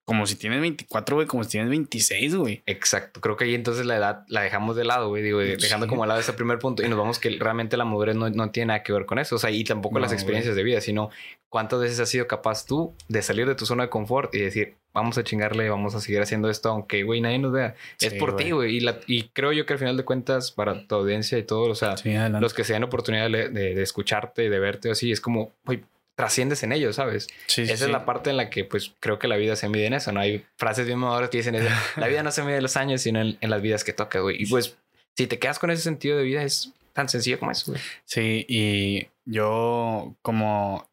Como 0.07 0.25
si 0.27 0.37
tienes 0.37 0.61
24, 0.61 1.17
güey, 1.17 1.27
como 1.27 1.45
si 1.45 1.51
tienes 1.51 1.69
26, 1.69 2.37
güey. 2.37 2.63
Exacto. 2.65 3.21
Creo 3.21 3.37
que 3.37 3.45
ahí 3.45 3.55
entonces 3.55 3.85
la 3.85 3.97
edad 3.97 4.25
la 4.29 4.41
dejamos 4.41 4.77
de 4.77 4.85
lado, 4.85 5.09
güey. 5.09 5.23
Digo, 5.23 5.41
dejando 5.41 5.89
como 5.89 6.05
al 6.05 6.09
lado 6.09 6.21
ese 6.21 6.33
primer 6.33 6.59
punto 6.61 6.85
y 6.85 6.89
nos 6.89 6.97
vamos 6.97 7.19
que 7.19 7.31
realmente 7.31 7.77
la 7.77 7.85
madurez 7.85 8.17
no, 8.17 8.31
no 8.31 8.51
tiene 8.51 8.69
nada 8.69 8.83
que 8.85 8.93
ver 8.93 9.05
con 9.05 9.19
eso. 9.19 9.35
O 9.35 9.39
sea, 9.39 9.51
y 9.51 9.65
tampoco 9.65 9.99
las 9.99 10.13
experiencias 10.13 10.57
de 10.57 10.63
vida, 10.63 10.81
sino 10.81 11.11
cuántas 11.49 11.81
veces 11.81 12.01
has 12.01 12.09
sido 12.09 12.27
capaz 12.27 12.67
tú 12.67 12.95
de 13.09 13.21
salir 13.21 13.47
de 13.47 13.55
tu 13.55 13.67
zona 13.67 13.85
de 13.85 13.89
confort 13.91 14.35
y 14.35 14.39
decir, 14.39 14.77
vamos 14.97 15.19
a 15.19 15.25
chingarle, 15.25 15.69
vamos 15.69 15.95
a 15.95 16.01
seguir 16.01 16.23
haciendo 16.23 16.49
esto, 16.49 16.71
aunque, 16.71 17.03
güey, 17.03 17.21
nadie 17.21 17.39
nos 17.39 17.53
vea. 17.53 17.75
es 18.01 18.15
por 18.15 18.35
ti, 18.35 18.51
güey. 18.53 18.79
Y, 18.79 18.89
y 19.07 19.29
creo 19.29 19.53
yo 19.53 19.67
que 19.67 19.75
al 19.75 19.79
final 19.79 19.97
de 19.97 20.05
cuentas, 20.05 20.53
para 20.53 20.87
tu 20.87 20.95
audiencia 20.95 21.37
y 21.37 21.43
todo, 21.43 21.71
o 21.71 21.75
sea, 21.75 21.95
los 22.41 22.55
que 22.55 22.65
se 22.65 22.73
den 22.73 22.85
oportunidad 22.85 23.31
de, 23.31 23.51
de, 23.51 23.83
escucharte 23.83 24.45
y 24.45 24.49
de 24.49 24.59
verte 24.59 24.91
así, 24.91 25.13
es 25.13 25.21
como, 25.21 25.53
güey, 25.67 25.83
trasciendes 26.17 26.63
en 26.63 26.73
ellos, 26.73 26.97
¿sabes? 26.97 27.29
Sí, 27.47 27.63
Esa 27.63 27.85
es 27.85 27.91
la 27.91 28.05
parte 28.05 28.31
en 28.31 28.39
la 28.39 28.49
que 28.51 28.65
pues 28.65 28.95
creo 29.01 29.19
que 29.19 29.29
la 29.29 29.37
vida 29.37 29.55
se 29.55 29.69
mide 29.69 29.87
en 29.87 29.93
eso, 29.93 30.13
¿no? 30.13 30.21
Hay 30.21 30.45
frases 30.57 30.87
bien 30.87 30.99
modadoras 30.99 31.31
que 31.31 31.37
dicen 31.37 31.55
eso, 31.55 31.69
la 31.97 32.09
vida 32.09 32.23
no 32.23 32.33
se 32.33 32.43
mide 32.43 32.57
en 32.57 32.63
los 32.63 32.77
años, 32.77 33.03
sino 33.03 33.21
en, 33.21 33.39
las 33.41 33.63
vidas 33.63 33.85
que 33.85 33.93
toca, 33.93 34.21
güey. 34.21 34.43
Y 34.43 34.47
pues 34.47 34.79
si 35.17 35.27
te 35.27 35.39
quedas 35.39 35.59
con 35.59 35.71
ese 35.71 35.83
sentido 35.83 36.17
de 36.17 36.25
vida 36.25 36.43
es 36.43 36.73
tan 36.95 37.09
sencillo 37.09 37.39
como 37.39 37.53
eso, 37.53 37.73
güey. 37.73 37.83
Sí, 38.07 38.47
y 38.49 39.09
yo 39.27 40.17
como 40.23 40.91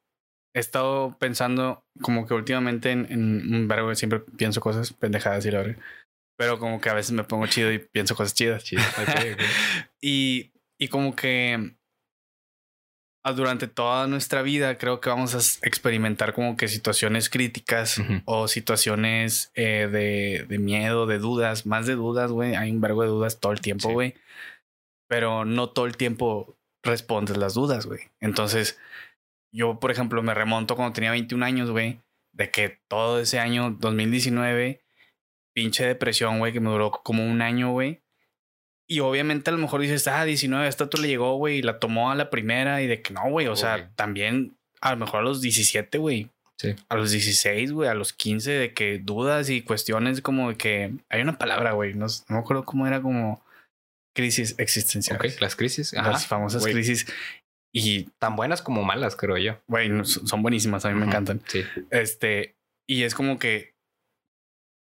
he 0.53 0.59
estado 0.59 1.17
pensando 1.17 1.83
como 2.01 2.27
que 2.27 2.33
últimamente 2.33 2.91
en, 2.91 3.55
un 3.55 3.67
verbo 3.67 3.95
siempre 3.95 4.19
pienso 4.19 4.59
cosas 4.59 4.91
pendejadas 4.91 5.45
y 5.45 5.51
la 5.51 5.59
verdad. 5.59 5.77
Pero 6.37 6.59
como 6.59 6.81
que 6.81 6.89
a 6.89 6.93
veces 6.93 7.13
me 7.13 7.23
pongo 7.23 7.47
chido 7.47 7.71
y 7.71 7.79
pienso 7.79 8.15
cosas 8.15 8.33
chidas. 8.33 8.63
chidas. 8.63 8.93
y, 10.01 10.51
y 10.77 10.89
como 10.89 11.15
que 11.15 11.75
durante 13.31 13.67
toda 13.67 14.05
nuestra 14.07 14.41
vida 14.41 14.77
creo 14.77 14.99
que 14.99 15.09
vamos 15.09 15.33
a 15.33 15.65
experimentar 15.65 16.33
como 16.33 16.57
que 16.57 16.67
situaciones 16.67 17.29
críticas 17.29 18.01
o 18.25 18.49
situaciones 18.49 19.51
eh, 19.55 19.87
de, 19.89 20.45
de, 20.47 20.59
miedo, 20.59 21.05
de 21.05 21.19
dudas, 21.19 21.65
más 21.65 21.85
de 21.85 21.95
dudas, 21.95 22.31
güey. 22.31 22.55
Hay 22.55 22.71
un 22.71 22.81
verbo 22.81 23.03
de 23.03 23.07
dudas 23.07 23.39
todo 23.39 23.53
el 23.53 23.61
tiempo, 23.61 23.89
güey. 23.91 24.15
Pero 25.07 25.45
no 25.45 25.69
todo 25.69 25.85
el 25.85 25.95
tiempo 25.95 26.57
respondes 26.83 27.37
las 27.37 27.53
dudas, 27.53 27.85
güey. 27.85 28.01
Entonces, 28.19 28.77
yo, 29.53 29.79
por 29.79 29.91
ejemplo, 29.91 30.21
me 30.21 30.33
remonto 30.33 30.75
cuando 30.75 30.93
tenía 30.93 31.11
21 31.11 31.45
años, 31.45 31.71
güey, 31.71 32.01
de 32.33 32.51
que 32.51 32.81
todo 32.89 33.21
ese 33.21 33.39
año 33.39 33.77
2019, 33.79 34.81
pinche 35.55 35.85
depresión, 35.85 36.39
güey, 36.39 36.51
que 36.51 36.59
me 36.59 36.69
duró 36.69 36.91
como 36.91 37.25
un 37.25 37.41
año, 37.41 37.71
güey 37.71 38.02
y 38.93 38.99
obviamente 38.99 39.49
a 39.49 39.53
lo 39.53 39.57
mejor 39.57 39.81
dices, 39.81 40.07
ah, 40.07 40.23
19, 40.23 40.67
esta 40.67 40.87
tú 40.87 41.01
le 41.01 41.07
llegó, 41.07 41.35
güey, 41.35 41.57
y 41.57 41.61
la 41.63 41.79
tomó 41.79 42.11
a 42.11 42.15
la 42.15 42.29
primera 42.29 42.83
y 42.83 42.87
de 42.87 43.01
que 43.01 43.11
no, 43.11 43.27
güey, 43.27 43.47
o 43.47 43.55
sea, 43.55 43.89
también 43.95 44.55
a 44.81 44.91
lo 44.91 44.97
mejor 44.97 45.21
a 45.21 45.23
los 45.23 45.41
17, 45.41 45.97
güey. 45.97 46.29
Sí. 46.57 46.75
A 46.89 46.95
los 46.95 47.09
16, 47.09 47.71
güey, 47.71 47.89
a 47.89 47.95
los 47.95 48.13
15, 48.13 48.51
de 48.51 48.73
que 48.75 48.99
dudas 48.99 49.49
y 49.49 49.63
cuestiones 49.63 50.21
como 50.21 50.49
de 50.49 50.57
que 50.57 50.93
hay 51.09 51.21
una 51.23 51.39
palabra, 51.39 51.71
güey, 51.71 51.95
no, 51.95 52.05
me 52.27 52.37
acuerdo 52.37 52.65
cómo 52.65 52.85
era 52.85 53.01
como 53.01 53.43
crisis 54.15 54.53
existencial. 54.59 55.17
Ok, 55.17 55.41
las 55.41 55.55
crisis. 55.55 55.93
Las 55.93 56.27
famosas 56.27 56.63
crisis. 56.63 57.07
Y 57.73 58.03
tan 58.19 58.35
buenas 58.35 58.61
como 58.61 58.83
malas, 58.83 59.15
creo 59.15 59.37
yo. 59.37 59.59
Güey, 59.67 59.89
son 60.05 60.43
buenísimas, 60.43 60.85
a 60.85 60.91
mí 60.91 60.99
me 60.99 61.07
encantan. 61.07 61.41
Sí. 61.47 61.63
Este, 61.89 62.55
y 62.87 63.01
es 63.01 63.15
como 63.15 63.39
que 63.39 63.73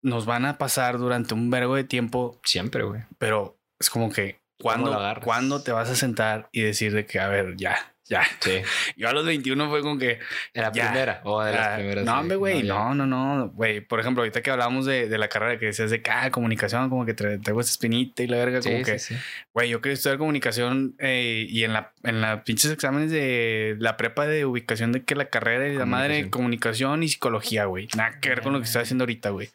nos 0.04 0.25
van 0.25 0.46
a 0.46 0.58
pasar 0.58 0.98
durante 0.98 1.34
un 1.34 1.50
vergo 1.50 1.75
de 1.75 1.86
tiempo. 1.86 2.42
Siempre, 2.44 2.84
güey. 2.84 3.04
Pero 3.18 3.55
es 3.79 3.89
como 3.89 4.12
que, 4.12 4.39
¿cuándo, 4.60 4.98
¿cuándo 5.24 5.62
te 5.63 5.72
vas 5.72 5.89
a 5.89 5.96
sentar 5.96 6.50
y 6.51 6.62
decir 6.62 6.94
de 6.94 7.05
que, 7.05 7.20
a 7.20 7.27
ver, 7.27 7.55
ya, 7.58 7.96
ya. 8.08 8.24
Sí. 8.39 8.62
Yo 8.98 9.10
a 9.10 9.13
los 9.13 9.25
21 9.25 9.70
fue 9.70 9.82
como 9.82 9.98
que. 9.98 10.20
En 10.53 10.62
la 10.62 10.72
primera 10.72 11.22
o 11.24 11.41
de 11.41 11.53
las 11.53 11.77
primeras. 11.77 12.05
No, 12.05 12.20
hombre, 12.20 12.36
güey. 12.38 12.63
No, 12.63 12.94
no, 12.94 13.05
no, 13.08 13.50
güey. 13.50 13.82
Por 13.82 14.00
ejemplo, 14.00 14.22
ahorita 14.22 14.41
que 14.41 14.51
hablábamos 14.51 14.86
de, 14.86 15.10
de 15.10 15.17
la 15.17 15.27
carrera 15.27 15.58
que 15.58 15.67
decías 15.67 15.89
de 15.89 16.01
que 16.01 16.12
ah, 16.12 16.29
comunicación, 16.29 16.89
como 16.89 17.05
que 17.05 17.13
te, 17.13 17.39
tengo 17.39 17.62
esa 17.62 17.72
espinita 17.72 18.22
y 18.22 18.27
la 18.27 18.38
verga, 18.38 18.62
como 18.62 18.84
que. 18.84 18.98
Güey, 19.53 19.70
yo 19.70 19.82
quería 19.82 19.96
estudiar 19.96 20.17
comunicación 20.20 20.96
eh, 21.00 21.48
y 21.50 21.63
en 21.63 21.74
la, 21.74 21.94
en 22.03 22.22
la 22.22 22.44
pinches 22.44 22.72
exámenes 22.72 23.10
de 23.10 23.75
la 23.79 23.98
prepa 23.98 24.27
de 24.27 24.46
ubicación 24.46 24.91
de 24.91 25.03
que 25.03 25.15
la 25.15 25.29
carrera 25.29 25.67
y 25.67 25.75
la 25.75 25.86
madre, 25.86 26.29
comunicación 26.29 27.01
y 27.01 27.08
psicología, 27.08 27.65
güey. 27.65 27.88
Nada 27.98 28.20
que 28.20 28.29
ver 28.29 28.41
con 28.41 28.53
lo 28.53 28.60
que 28.60 28.65
estoy 28.65 28.84
haciendo 28.84 29.03
ahorita, 29.03 29.32
güey. 29.32 29.50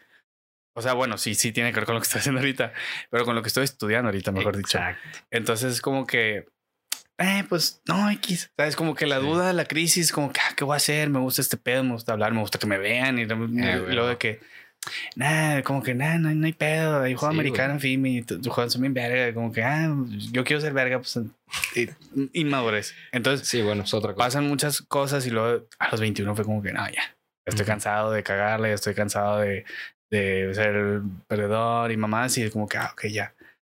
O 0.75 0.83
sea, 0.83 0.93
bueno, 0.93 1.19
sí, 1.19 1.35
sí 1.35 1.53
tiene 1.53 1.73
que 1.73 1.81
ver 1.81 1.87
con 1.87 1.95
lo 1.95 2.01
que 2.01 2.05
estoy 2.07 2.21
haciendo 2.21 2.41
ahorita, 2.41 2.73
pero 3.11 3.25
con 3.25 3.35
lo 3.35 3.43
que 3.43 3.49
estoy 3.49 3.65
estudiando 3.65 4.09
ahorita, 4.09 4.33
mejor 4.33 4.57
Exacto. 4.59 5.01
dicho. 5.03 5.25
Entonces 5.31 5.75
es 5.75 5.81
como 5.81 6.07
que, 6.07 6.47
eh, 7.19 7.45
pues 7.49 7.83
no, 7.87 8.11
X. 8.11 8.51
¿Sabes? 8.57 8.77
Como 8.77 8.95
que 8.95 9.07
la 9.07 9.19
duda, 9.19 9.53
la 9.53 9.67
crisis, 9.67 10.11
como 10.11 10.33
que, 10.33 10.41
ah, 10.41 10.55
¿qué 10.57 10.65
voy 10.65 10.75
a 10.75 10.77
hacer? 10.79 11.11
Me 11.11 11.19
gusta 11.19 11.43
este 11.43 11.59
pedo, 11.59 11.85
me 11.85 11.93
gusta 11.93 12.13
hablar, 12.13 12.33
me 12.33 12.41
gusta 12.41 12.59
que 12.59 12.67
me 12.67 12.79
vean 12.79 13.19
y, 13.19 13.27
luego 13.27 14.07
de 14.09 14.17
que, 14.17 14.41
nah, 15.17 15.61
como 15.61 15.83
que, 15.83 15.95
nah, 15.95 16.17
no, 16.17 16.47
hay 16.47 16.53
pedo, 16.55 17.03
hay 17.03 17.15
juego 17.15 17.35
americano, 17.35 17.75
en 17.75 17.81
fin, 17.81 18.07
y 18.07 18.25
juegan 18.49 18.71
son 18.71 18.81
bien 18.81 18.95
verga, 18.95 19.35
como 19.35 19.53
que, 19.53 19.63
ah, 19.63 19.95
yo 20.33 20.45
quiero 20.45 20.63
ser 20.63 20.73
verga, 20.73 20.99
pues, 20.99 21.19
inmadurez. 22.33 22.95
Entonces, 23.13 23.47
sí, 23.47 23.61
bueno, 23.61 23.83
es 23.83 23.93
otra 23.93 24.15
cosa. 24.15 24.25
Pasan 24.25 24.49
muchas 24.49 24.81
cosas 24.81 25.27
y 25.27 25.31
luego 25.31 25.67
a 25.79 25.91
los 25.91 26.01
21 26.01 26.35
fue 26.35 26.47
como 26.47 26.63
que, 26.63 26.73
no, 26.73 26.89
ya, 26.89 27.17
estoy 27.45 27.67
cansado 27.67 28.13
de 28.13 28.23
cagarle, 28.23 28.73
estoy 28.73 28.95
cansado 28.95 29.41
de, 29.41 29.67
de 30.11 30.53
ser 30.55 31.03
perdedor 31.27 31.93
y 31.93 31.97
mamás, 31.97 32.37
y 32.39 32.43
es 32.43 32.53
como 32.53 32.69
que, 32.69 32.79
ah, 32.79 32.91
ok, 32.93 33.07
ya. 33.07 33.35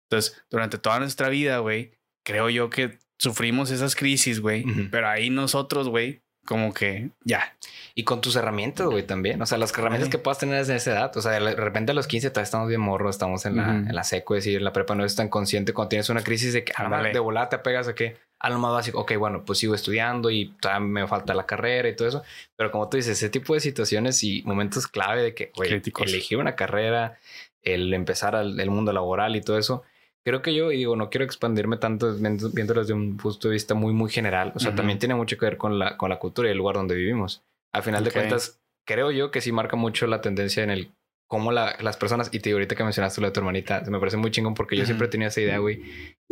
Entonces, 0.09 0.43
durante 0.49 0.77
toda 0.77 0.99
nuestra 0.99 1.29
vida, 1.29 1.59
güey, 1.59 1.91
creo 2.25 2.49
yo 2.49 2.69
que 2.69 2.99
sufrimos 3.17 3.71
esas 3.71 3.95
crisis, 3.95 4.39
güey, 4.39 4.65
pero 4.89 5.07
ahí 5.07 5.29
nosotros, 5.29 5.87
güey, 5.89 6.21
como 6.45 6.73
que 6.73 7.11
ya. 7.23 7.55
Y 7.93 8.03
con 8.03 8.21
tus 8.21 8.35
herramientas, 8.35 8.87
güey, 8.87 9.05
también. 9.05 9.41
O 9.41 9.45
sea, 9.45 9.57
las 9.57 9.77
herramientas 9.77 10.09
que 10.09 10.17
puedas 10.17 10.39
tener 10.39 10.57
desde 10.57 10.75
esa 10.75 10.91
edad. 10.91 11.15
O 11.15 11.21
sea, 11.21 11.33
de 11.33 11.55
repente 11.55 11.91
a 11.91 11.95
los 11.95 12.07
15 12.07 12.29
todavía 12.29 12.45
estamos 12.45 12.67
bien 12.67 12.81
morros, 12.81 13.15
estamos 13.15 13.45
en 13.45 13.57
la, 13.57 13.69
en 13.69 13.93
la 13.93 14.03
seco, 14.03 14.33
decir, 14.33 14.57
en 14.57 14.63
la 14.63 14.73
prepa 14.73 14.95
no 14.95 15.05
es 15.05 15.15
tan 15.15 15.29
consciente 15.29 15.73
cuando 15.73 15.89
tienes 15.89 16.09
una 16.09 16.23
crisis 16.23 16.53
de 16.53 16.63
que 16.63 16.73
ah, 16.75 17.03
de 17.03 17.19
volada 17.19 17.49
te 17.49 17.59
pegas 17.59 17.87
a 17.87 17.95
que 17.95 18.17
a 18.41 18.49
lo 18.49 18.57
más 18.57 18.71
básico, 18.71 18.99
ok, 18.99 19.17
bueno, 19.17 19.43
pues 19.45 19.59
sigo 19.59 19.75
estudiando 19.75 20.31
y 20.31 20.47
todavía 20.59 20.87
me 20.87 21.07
falta 21.07 21.35
la 21.35 21.45
carrera 21.45 21.87
y 21.87 21.95
todo 21.95 22.07
eso. 22.07 22.23
Pero 22.55 22.71
como 22.71 22.89
tú 22.89 22.97
dices, 22.97 23.17
ese 23.17 23.29
tipo 23.29 23.53
de 23.53 23.59
situaciones 23.59 24.23
y 24.23 24.41
momentos 24.43 24.87
clave 24.87 25.21
de 25.21 25.35
que, 25.35 25.51
elegir 25.99 26.39
una 26.39 26.55
carrera, 26.55 27.19
el 27.61 27.93
empezar 27.93 28.35
al, 28.35 28.59
el 28.59 28.71
mundo 28.71 28.93
laboral 28.93 29.35
y 29.35 29.41
todo 29.41 29.59
eso, 29.59 29.83
creo 30.25 30.41
que 30.41 30.55
yo, 30.55 30.71
y 30.71 30.77
digo, 30.77 30.95
no 30.95 31.11
quiero 31.11 31.23
expandirme 31.23 31.77
tanto 31.77 32.15
viéndolo 32.15 32.81
desde 32.81 32.93
un 32.93 33.17
punto 33.17 33.47
de 33.47 33.53
vista 33.53 33.75
muy, 33.75 33.93
muy 33.93 34.09
general. 34.09 34.53
O 34.55 34.59
sea, 34.59 34.73
también 34.73 34.97
tiene 34.97 35.13
mucho 35.13 35.37
que 35.37 35.45
ver 35.45 35.57
con 35.57 35.77
la, 35.77 35.95
con 35.95 36.09
la 36.09 36.17
cultura 36.17 36.47
y 36.47 36.51
el 36.51 36.57
lugar 36.57 36.75
donde 36.75 36.95
vivimos. 36.95 37.43
Al 37.73 37.83
final 37.83 38.03
de 38.03 38.11
cuentas, 38.11 38.59
creo 38.87 39.11
yo 39.11 39.29
que 39.29 39.41
sí 39.41 39.51
marca 39.51 39.75
mucho 39.75 40.07
la 40.07 40.21
tendencia 40.21 40.63
en 40.63 40.71
el 40.71 40.91
cómo 41.31 41.53
la, 41.53 41.77
las 41.79 41.95
personas, 41.95 42.27
y 42.33 42.41
te 42.41 42.49
digo 42.49 42.57
ahorita 42.57 42.75
que 42.75 42.83
mencionaste 42.83 43.21
lo 43.21 43.27
de 43.27 43.31
tu 43.31 43.39
hermanita, 43.39 43.81
me 43.87 43.99
parece 43.99 44.17
muy 44.17 44.31
chingón 44.31 44.53
porque 44.53 44.75
yo 44.75 44.85
siempre 44.85 45.07
tenía 45.07 45.29
esa 45.29 45.39
idea, 45.39 45.59
güey, 45.59 45.81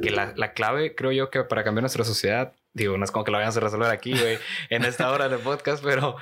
que 0.01 0.11
la, 0.11 0.33
la, 0.35 0.51
clave, 0.51 0.93
creo 0.93 1.13
yo, 1.13 1.29
que 1.29 1.41
para 1.45 1.63
cambiar 1.63 1.83
nuestra 1.83 2.03
sociedad, 2.03 2.51
digo, 2.73 2.97
no 2.97 3.05
es 3.05 3.09
como 3.09 3.23
que 3.23 3.31
lo 3.31 3.37
vayamos 3.37 3.55
a 3.55 3.61
resolver 3.61 3.89
aquí, 3.91 4.11
güey, 4.11 4.39
en 4.69 4.83
esta 4.83 5.09
hora 5.09 5.29
de 5.29 5.37
podcast, 5.37 5.81
pero 5.81 6.17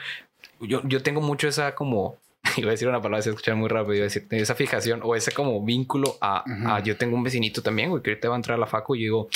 yo, 0.60 0.84
yo 0.84 1.02
tengo 1.02 1.22
mucho 1.22 1.48
esa 1.48 1.74
como 1.74 2.18
iba 2.58 2.68
a 2.68 2.72
decir 2.72 2.88
una 2.88 3.02
palabra, 3.02 3.24
se 3.24 3.32
escuchar 3.32 3.56
muy 3.56 3.68
rápido, 3.68 3.96
iba 3.96 4.04
a 4.04 4.10
decir, 4.14 4.28
esa 4.30 4.54
fijación 4.54 5.02
o 5.04 5.16
ese 5.16 5.32
como 5.32 5.60
vínculo 5.66 6.16
a, 6.22 6.44
a, 6.76 6.80
yo 6.84 6.98
tengo 6.98 7.16
un 7.16 7.24
vecinito 7.24 7.64
también, 7.64 7.90
güey, 7.90 8.04
que 8.04 8.12
ahorita 8.12 8.30
va 8.30 8.36
a 8.36 8.38
entrar 8.38 8.58
a 8.58 8.60
la 8.60 8.68
facu 8.68 8.94
y 8.94 9.00
digo, 9.00 9.28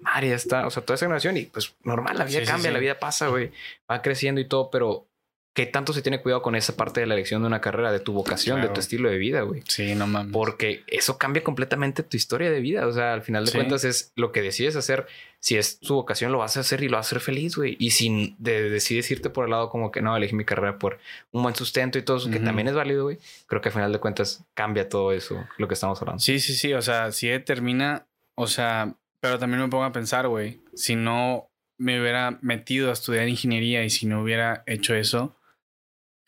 María 0.00 0.34
está, 0.34 0.66
o 0.66 0.70
sea, 0.70 0.84
toda 0.84 0.96
esa 0.96 1.06
generación 1.06 1.38
y 1.38 1.44
pues 1.46 1.74
normal, 1.84 2.18
la 2.18 2.26
vida 2.26 2.44
cambia, 2.44 2.70
la 2.70 2.78
vida 2.78 2.98
pasa, 2.98 3.28
güey, 3.28 3.50
va 3.90 4.02
creciendo 4.02 4.42
y 4.42 4.44
todo, 4.46 4.68
pero 4.70 5.06
¿qué 5.52 5.66
tanto 5.66 5.92
se 5.92 6.02
tiene 6.02 6.22
cuidado 6.22 6.42
con 6.42 6.54
esa 6.54 6.76
parte 6.76 7.00
de 7.00 7.06
la 7.06 7.14
elección 7.14 7.42
de 7.42 7.48
una 7.48 7.60
carrera, 7.60 7.90
de 7.90 8.00
tu 8.00 8.12
vocación, 8.12 8.60
de 8.60 8.68
tu 8.68 8.80
estilo 8.80 9.10
de 9.10 9.18
vida, 9.18 9.42
güey? 9.42 9.62
Sí, 9.66 9.94
no 9.94 10.06
mames. 10.06 10.32
Porque 10.32 10.84
eso 10.86 11.18
cambia 11.18 11.42
completamente 11.42 12.02
tu 12.02 12.16
historia 12.16 12.50
de 12.50 12.60
vida. 12.60 12.86
O 12.86 12.92
sea, 12.92 13.12
al 13.12 13.22
final 13.22 13.44
de 13.44 13.52
cuentas 13.52 13.84
es 13.84 14.12
lo 14.14 14.32
que 14.32 14.42
decides 14.42 14.76
hacer. 14.76 15.06
Si 15.40 15.56
es 15.56 15.80
tu 15.80 15.94
vocación, 15.94 16.32
lo 16.32 16.38
vas 16.38 16.56
a 16.56 16.60
hacer 16.60 16.82
y 16.82 16.88
lo 16.88 16.98
vas 16.98 17.06
a 17.06 17.08
hacer 17.08 17.20
feliz, 17.20 17.56
güey. 17.56 17.76
Y 17.78 17.90
si 17.90 18.36
decides 18.38 19.10
irte 19.10 19.30
por 19.30 19.46
el 19.46 19.50
lado 19.50 19.70
como 19.70 19.90
que 19.90 20.02
no, 20.02 20.16
elegí 20.16 20.34
mi 20.34 20.44
carrera 20.44 20.78
por 20.78 20.98
un 21.32 21.42
buen 21.42 21.54
sustento 21.54 21.98
y 21.98 22.02
todo 22.02 22.18
eso, 22.18 22.30
que 22.30 22.40
también 22.40 22.68
es 22.68 22.74
válido, 22.74 23.04
güey. 23.04 23.18
Creo 23.46 23.60
que 23.60 23.70
al 23.70 23.74
final 23.74 23.92
de 23.92 23.98
cuentas 23.98 24.44
cambia 24.54 24.88
todo 24.88 25.12
eso, 25.12 25.46
lo 25.58 25.66
que 25.66 25.74
estamos 25.74 26.00
hablando. 26.00 26.20
Sí, 26.20 26.38
sí, 26.38 26.54
sí. 26.54 26.74
O 26.74 26.82
sea, 26.82 27.10
si 27.10 27.28
determina, 27.28 28.06
o 28.36 28.46
sea, 28.46 28.94
pero 29.20 29.38
también 29.38 29.62
me 29.62 29.68
pongo 29.68 29.84
a 29.84 29.92
pensar, 29.92 30.28
güey, 30.28 30.60
si 30.74 30.94
no 30.94 31.50
me 31.78 32.00
hubiera 32.00 32.38
metido 32.42 32.90
a 32.90 32.92
estudiar 32.92 33.26
ingeniería 33.26 33.82
y 33.84 33.90
si 33.90 34.06
no 34.06 34.22
hubiera 34.22 34.62
hecho 34.66 34.94
eso, 34.94 35.34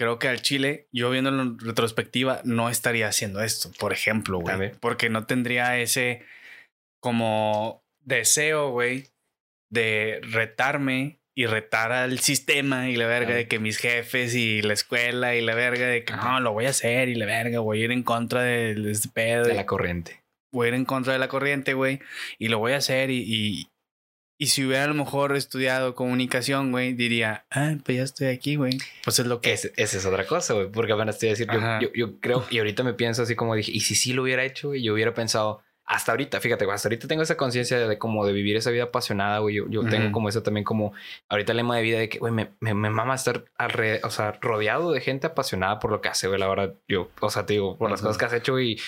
creo 0.03 0.19
que 0.19 0.27
al 0.27 0.43
Chile, 0.43 0.89
yo 0.91 1.11
viéndolo 1.11 1.41
en 1.43 1.59
retrospectiva, 1.61 2.41
no 2.43 2.69
estaría 2.69 3.07
haciendo 3.07 3.41
esto, 3.41 3.71
por 3.79 3.93
ejemplo, 3.93 4.41
güey. 4.41 4.73
Porque 4.81 5.09
no 5.09 5.27
tendría 5.27 5.79
ese 5.79 6.25
como 7.01 7.85
deseo, 8.01 8.71
güey, 8.71 9.11
de 9.71 10.19
retarme 10.25 11.21
y 11.37 11.47
retar 11.47 11.93
al 11.93 12.19
sistema 12.19 12.91
y 12.91 12.97
la 12.97 13.07
verga 13.07 13.33
de 13.33 13.47
que 13.47 13.61
mis 13.61 13.79
jefes 13.79 14.35
y 14.35 14.61
la 14.61 14.73
escuela 14.73 15.37
y 15.37 15.41
la 15.41 15.55
verga 15.55 15.87
de 15.87 16.05
que 16.05 16.17
no, 16.17 16.41
lo 16.41 16.53
voy 16.53 16.67
a 16.67 16.71
hacer 16.71 17.09
y 17.09 17.15
la 17.15 17.27
verga, 17.27 17.61
voy 17.61 17.83
a 17.83 17.85
ir 17.85 17.93
en 17.93 18.03
contra 18.03 18.43
de, 18.43 18.91
este 18.91 19.09
pedo. 19.09 19.45
De 19.45 19.55
la 19.55 19.67
corriente. 19.67 20.21
Voy 20.51 20.67
a 20.67 20.69
ir 20.71 20.75
en 20.75 20.85
contra 20.85 21.13
de 21.13 21.21
la 21.21 21.29
corriente, 21.29 21.75
güey, 21.75 22.01
y 22.41 22.49
lo 22.49 22.59
voy 22.59 22.73
a 22.73 22.79
hacer 22.79 23.11
y, 23.11 23.23
y 23.25 23.69
si 24.47 24.65
hubiera 24.65 24.85
a 24.85 24.89
lo 24.89 24.95
mejor 24.95 25.37
estudiado 25.37 25.95
comunicación, 25.95 26.71
güey, 26.71 26.93
diría, 26.95 27.45
ah, 27.51 27.77
pues 27.85 27.99
ya 27.99 28.05
estoy 28.05 28.27
aquí, 28.29 28.57
güey. 28.57 28.79
Pues 29.05 29.19
es 29.19 29.27
lo 29.27 29.41
que... 29.41 29.53
esa 29.53 29.71
es 29.77 30.07
otra 30.07 30.27
cosa, 30.27 30.55
güey. 30.55 30.71
Porque 30.71 30.93
apenas 30.93 31.17
estoy 31.17 31.29
a 31.29 31.33
decir, 31.33 31.49
yo, 31.81 31.93
yo, 31.95 32.21
creo, 32.21 32.45
y 32.51 32.59
ahorita 32.59 32.83
me 32.83 32.95
pienso 32.95 33.23
así 33.23 33.35
como 33.35 33.55
dije, 33.55 33.73
y 33.73 33.81
si 33.81 33.95
sí 33.95 34.13
lo 34.13 34.23
hubiera 34.23 34.45
hecho, 34.45 34.69
güey, 34.69 34.83
yo 34.83 34.95
hubiera 34.95 35.15
pensado, 35.15 35.63
hasta 35.93 36.13
ahorita, 36.13 36.41
fíjate, 36.41 36.65
hasta 36.71 36.89
ahorita 36.89 37.07
tengo 37.07 37.23
esa 37.23 37.37
conciencia 37.37 37.79
de, 37.87 37.99
como 37.99 38.25
de 38.25 38.33
vivir 38.33 38.57
esa 38.57 38.71
vida 38.71 38.85
apasionada, 38.85 39.41
güey. 39.41 39.57
Yo, 39.57 39.69
yo 39.69 39.85
tengo 39.85 40.11
como 40.11 40.31
eso 40.31 40.43
también 40.43 40.65
como 40.65 40.95
ahorita 41.29 41.53
el 41.53 41.59
lema 41.59 41.77
de 41.77 41.83
vida 41.83 41.99
de 41.99 42.09
que, 42.09 42.19
güey, 42.19 42.33
me, 42.33 42.49
me, 42.61 42.73
me, 42.73 42.89
mama 42.89 43.15
estar 43.15 43.45
alrededor, 43.59 44.07
o 44.07 44.11
sea, 44.11 44.39
rodeado 44.41 44.91
de 44.91 45.03
gente 45.03 45.27
apasionada 45.27 45.79
por 45.81 45.91
lo 45.91 46.01
que 46.01 46.09
hace, 46.09 46.29
güey. 46.29 46.41
La 46.41 46.49
verdad, 46.49 46.73
yo, 46.89 47.11
o 47.21 47.29
sea, 47.29 47.45
te 47.45 47.53
digo, 47.53 47.77
por 47.77 47.91
las 47.91 48.01
cosas 48.01 48.17
que 48.17 48.25
has 48.25 48.33
hecho 48.33 48.59
y 48.59 48.81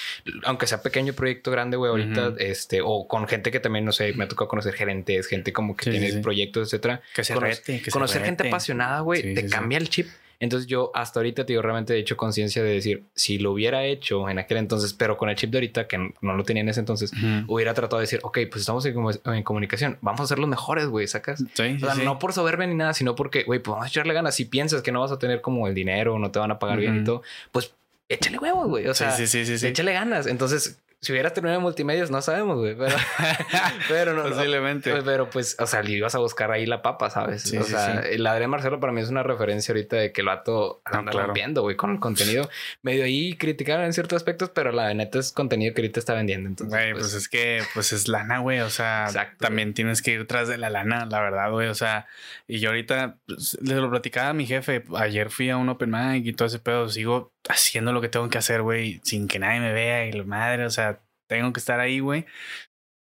aunque 0.45 0.67
sea 0.67 0.81
pequeño 0.81 1.13
proyecto 1.13 1.51
grande, 1.51 1.77
güey, 1.77 1.91
ahorita, 1.91 2.33
este, 2.39 2.81
o 2.83 3.07
con 3.07 3.29
gente 3.29 3.51
que 3.51 3.61
también, 3.61 3.85
no 3.85 3.93
sé, 3.93 4.15
me 4.15 4.25
ha 4.25 4.29
tocado 4.29 4.49
conocer 4.49 4.73
gerentes, 4.73 5.27
gente 5.27 5.53
como 5.53 5.77
que 5.77 5.91
tiene 5.91 6.23
proyectos, 6.23 6.69
etcétera. 6.69 7.03
Que 7.15 7.23
se 7.23 7.35
rete, 7.35 7.83
que 7.83 7.91
Conocer 7.91 8.25
gente 8.25 8.49
apasionada, 8.49 9.01
güey, 9.01 9.35
te 9.35 9.47
cambia 9.47 9.77
el 9.77 9.91
chip. 9.91 10.09
Entonces 10.41 10.67
yo 10.67 10.91
hasta 10.95 11.21
ahorita, 11.21 11.45
te 11.45 11.53
digo, 11.53 11.63
realmente 11.63 11.95
he 11.95 11.99
hecho 11.99 12.17
conciencia 12.17 12.63
de 12.63 12.71
decir, 12.71 13.05
si 13.15 13.39
lo 13.39 13.53
hubiera 13.53 13.85
hecho 13.85 14.29
en 14.29 14.39
aquel 14.39 14.59
entonces, 14.59 14.93
pero 14.93 15.17
con 15.17 15.29
el 15.29 15.37
chip 15.37 15.51
de 15.51 15.59
ahorita, 15.59 15.87
que 15.87 15.99
no 15.99 16.37
lo 16.37 16.45
tenía 16.45 16.63
en 16.63 16.69
ese 16.69 16.81
entonces, 16.81 17.13
hubiera 17.47 17.75
tratado 17.75 17.99
de 17.99 18.05
decir, 18.05 18.21
ok, 18.23 18.39
pues 18.51 18.61
estamos 18.61 18.85
en, 18.87 19.43
comunicación, 19.43 19.99
vamos 20.01 20.21
a 20.21 20.27
ser 20.27 20.39
los 20.39 20.49
mejores, 20.49 20.87
güey, 20.87 21.07
sacas. 21.07 21.43
o 21.43 21.47
sea, 21.55 21.95
no 22.03 22.19
por 22.19 22.33
soberbia 22.33 22.67
ni 22.67 22.75
nada, 22.75 22.95
sino 22.95 23.15
porque, 23.15 23.45
güey, 23.45 23.61
pues 23.61 23.73
vamos 23.73 23.87
a 23.87 23.89
echarle 23.89 24.15
ganas. 24.15 24.35
Si 24.35 24.45
piensas 24.45 24.83
que 24.83 24.93
no 24.93 25.01
vas 25.01 25.13
a 25.13 25.19
tener 25.19 25.41
como 25.41 25.69
el 25.69 25.75
dinero, 25.75 26.19
no 26.19 26.31
te 26.31 26.39
van 26.39 26.51
a 26.51 26.59
pagar 26.59 26.79
bien 26.79 27.01
y 27.01 27.05
todo, 27.05 27.23
pues 27.53 27.75
échale 28.09 28.39
huevos, 28.39 28.69
güey. 28.69 28.87
O 28.87 28.95
sea, 28.95 29.13
sí, 29.13 29.27
sí, 29.27 29.45
sí, 29.45 29.67
échale 29.67 29.93
ganas. 29.93 30.27
Entonces, 30.27 30.81
si 31.05 31.13
hubieras 31.13 31.35
terminado 31.35 31.59
en 31.59 31.63
multimedios, 31.63 32.11
no 32.11 32.23
sabemos, 32.23 32.59
güey. 32.59 32.75
Pero, 32.75 32.97
pero 33.89 34.15
no. 34.15 34.23
Posiblemente. 34.23 35.03
pero 35.05 35.29
pues, 35.29 35.57
o 35.59 35.67
sea, 35.67 35.83
le 35.83 35.93
ibas 35.93 36.15
a 36.15 36.19
buscar 36.19 36.51
ahí 36.51 36.65
la 36.65 36.81
papa, 36.81 37.11
¿sabes? 37.11 37.53
o 37.53 37.63
sea, 37.63 38.01
el 38.01 38.27
Adrián 38.27 38.51
Marcelo 38.51 38.81
para 38.81 38.93
mí 38.93 39.03
es 39.03 39.11
una 39.11 39.23
referencia 39.23 39.73
ahorita 39.73 39.97
de 39.97 40.13
que 40.13 40.23
el 40.23 40.29
vato 40.29 40.81
anda 40.85 41.13
rompiendo, 41.13 41.63
güey, 41.63 41.77
con 41.77 41.91
el 41.91 42.01
contenido. 42.01 42.49
Medio 42.83 43.05
ahí 43.05 43.37
criticaron 43.37 43.85
en 43.85 43.93
ciertos 43.93 44.17
aspectos, 44.17 44.51
pero 44.51 44.73
la 44.73 44.93
neta 44.95 45.19
es 45.19 45.33
contenido 45.33 45.75
que 45.75 45.83
ahorita 45.83 46.01
está 46.01 46.15
vendiendo. 46.15 46.49
Entonces, 46.49 46.75
güey, 46.75 46.93
pues, 46.93 47.03
pues, 47.05 47.15
es 47.15 47.29
que, 47.29 47.63
pues 47.75 47.93
es 47.93 48.09
lana, 48.09 48.39
güey. 48.39 48.61
O 48.61 48.71
sea, 48.71 49.07
también 49.39 49.75
tienes 49.75 50.01
que 50.01 50.13
ir 50.13 50.27
tras 50.27 50.49
de 50.49 50.57
la 50.57 50.71
lana, 50.71 51.05
la 51.05 51.21
verdad, 51.21 51.51
güey. 51.51 51.69
O 51.69 51.75
sea, 51.75 52.07
y 52.49 52.61
yo 52.61 52.71
ahorita 52.71 53.19
pues, 53.27 53.59
les 53.61 53.77
lo 53.77 53.91
platicaba 53.91 54.31
a 54.31 54.33
mi 54.33 54.47
jefe. 54.47 54.85
Ayer 54.97 55.29
fui 55.29 55.51
a 55.51 55.59
un 55.59 55.69
open 55.69 55.91
mic 55.91 56.25
y 56.25 56.33
todo 56.33 56.49
ese 56.49 56.61
pedo. 56.61 56.89
Sigo 56.89 57.34
haciendo 57.49 57.93
lo 57.93 58.01
que 58.01 58.09
tengo 58.09 58.29
que 58.29 58.39
hacer, 58.39 58.63
güey, 58.63 59.01
sin 59.05 59.29
que 59.29 59.39
nadie 59.39 59.61
me 59.61 59.73
vea 59.73 60.07
y 60.07 60.13
la 60.13 60.25
madre, 60.25 60.65
o 60.65 60.71
sea, 60.71 61.03
tengo 61.29 61.53
que 61.53 61.61
estar 61.61 61.81
ahí, 61.81 62.01
güey. 62.01 62.27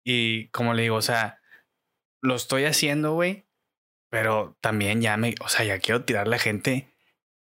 Y 0.06 0.48
como 0.50 0.74
le 0.74 0.84
digo, 0.84 0.96
o 0.96 1.02
sea, 1.02 1.42
lo 2.22 2.36
estoy 2.36 2.66
haciendo, 2.66 3.14
güey, 3.14 3.46
pero 4.10 4.58
también 4.62 5.02
ya 5.02 5.18
me, 5.18 5.36
o 5.42 5.50
sea, 5.50 5.66
ya 5.66 5.80
quiero 5.80 6.04
tirarle 6.04 6.36
a 6.36 6.40
gente 6.40 6.88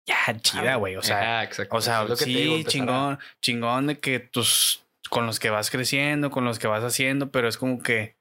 ya 0.07 0.41
chida, 0.41 0.77
güey, 0.77 0.97
o 0.97 1.03
sea, 1.03 1.49
o 1.71 1.81
sea, 1.81 2.05
lo 2.05 2.17
que 2.17 2.25
sí, 2.25 2.65
chingón, 2.67 3.19
chingón 3.41 3.87
de 3.87 4.01
que 4.01 4.19
tus, 4.19 4.85
con 5.09 5.27
los 5.27 5.39
que 5.39 5.51
vas 5.51 5.71
creciendo, 5.71 6.31
con 6.31 6.45
los 6.45 6.59
que 6.59 6.67
vas 6.67 6.83
haciendo, 6.83 7.31
pero 7.31 7.49
es 7.49 7.57
como 7.57 7.83
que 7.83 8.17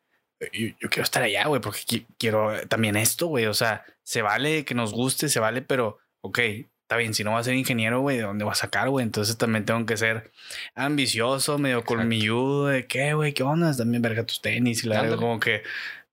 yo, 0.54 0.68
yo 0.80 0.90
quiero 0.90 1.04
estar 1.04 1.24
allá, 1.24 1.48
güey, 1.48 1.62
porque 1.62 2.06
quiero 2.18 2.68
también 2.68 2.96
esto, 2.96 3.28
güey, 3.28 3.46
o 3.46 3.54
sea, 3.54 3.86
se 4.04 4.22
vale 4.22 4.66
que 4.66 4.76
nos 4.76 4.94
guste, 4.94 5.30
se 5.30 5.40
vale, 5.40 5.62
pero, 5.62 6.00
ok, 6.22 6.40
está 6.90 6.98
bien, 6.98 7.14
si 7.14 7.24
no 7.24 7.34
vas 7.34 7.42
a 7.42 7.44
ser 7.44 7.54
ingeniero, 7.54 8.02
güey, 8.02 8.18
¿de 8.18 8.24
dónde 8.24 8.44
vas 8.46 8.58
a 8.58 8.62
sacar, 8.62 8.90
güey? 8.90 9.06
Entonces 9.06 9.38
también 9.38 9.64
tengo 9.64 9.86
que 9.86 9.96
ser 9.96 10.32
ambicioso, 10.74 11.60
medio 11.60 11.84
colmilludo, 11.84 12.66
de 12.66 12.88
qué, 12.88 13.14
güey, 13.14 13.32
qué 13.32 13.44
onda, 13.44 13.78
también 13.78 14.02
verga 14.02 14.26
tus 14.26 14.42
tenis 14.42 14.84
y 14.84 14.88
la 14.88 15.04
verdad, 15.04 15.18
como 15.18 15.40
que 15.40 15.62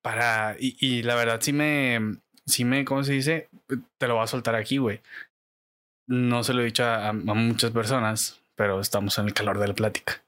para. 0.02 0.54
Y, 0.60 0.76
y, 0.78 1.02
la 1.02 1.14
verdad, 1.14 1.40
sí 1.40 1.54
me, 1.54 2.18
sí 2.44 2.66
me, 2.66 2.84
¿cómo 2.84 3.04
se 3.04 3.14
dice? 3.14 3.48
Te 3.96 4.06
lo 4.06 4.16
voy 4.16 4.24
a 4.24 4.26
soltar 4.26 4.54
aquí, 4.54 4.76
güey. 4.76 5.00
No 6.08 6.44
se 6.44 6.52
lo 6.52 6.60
he 6.60 6.66
dicho 6.66 6.84
a, 6.84 7.08
a 7.08 7.12
muchas 7.14 7.70
personas, 7.70 8.42
pero 8.54 8.78
estamos 8.78 9.16
en 9.16 9.24
el 9.24 9.32
calor 9.32 9.58
de 9.58 9.68
la 9.68 9.74
plática. 9.74 10.22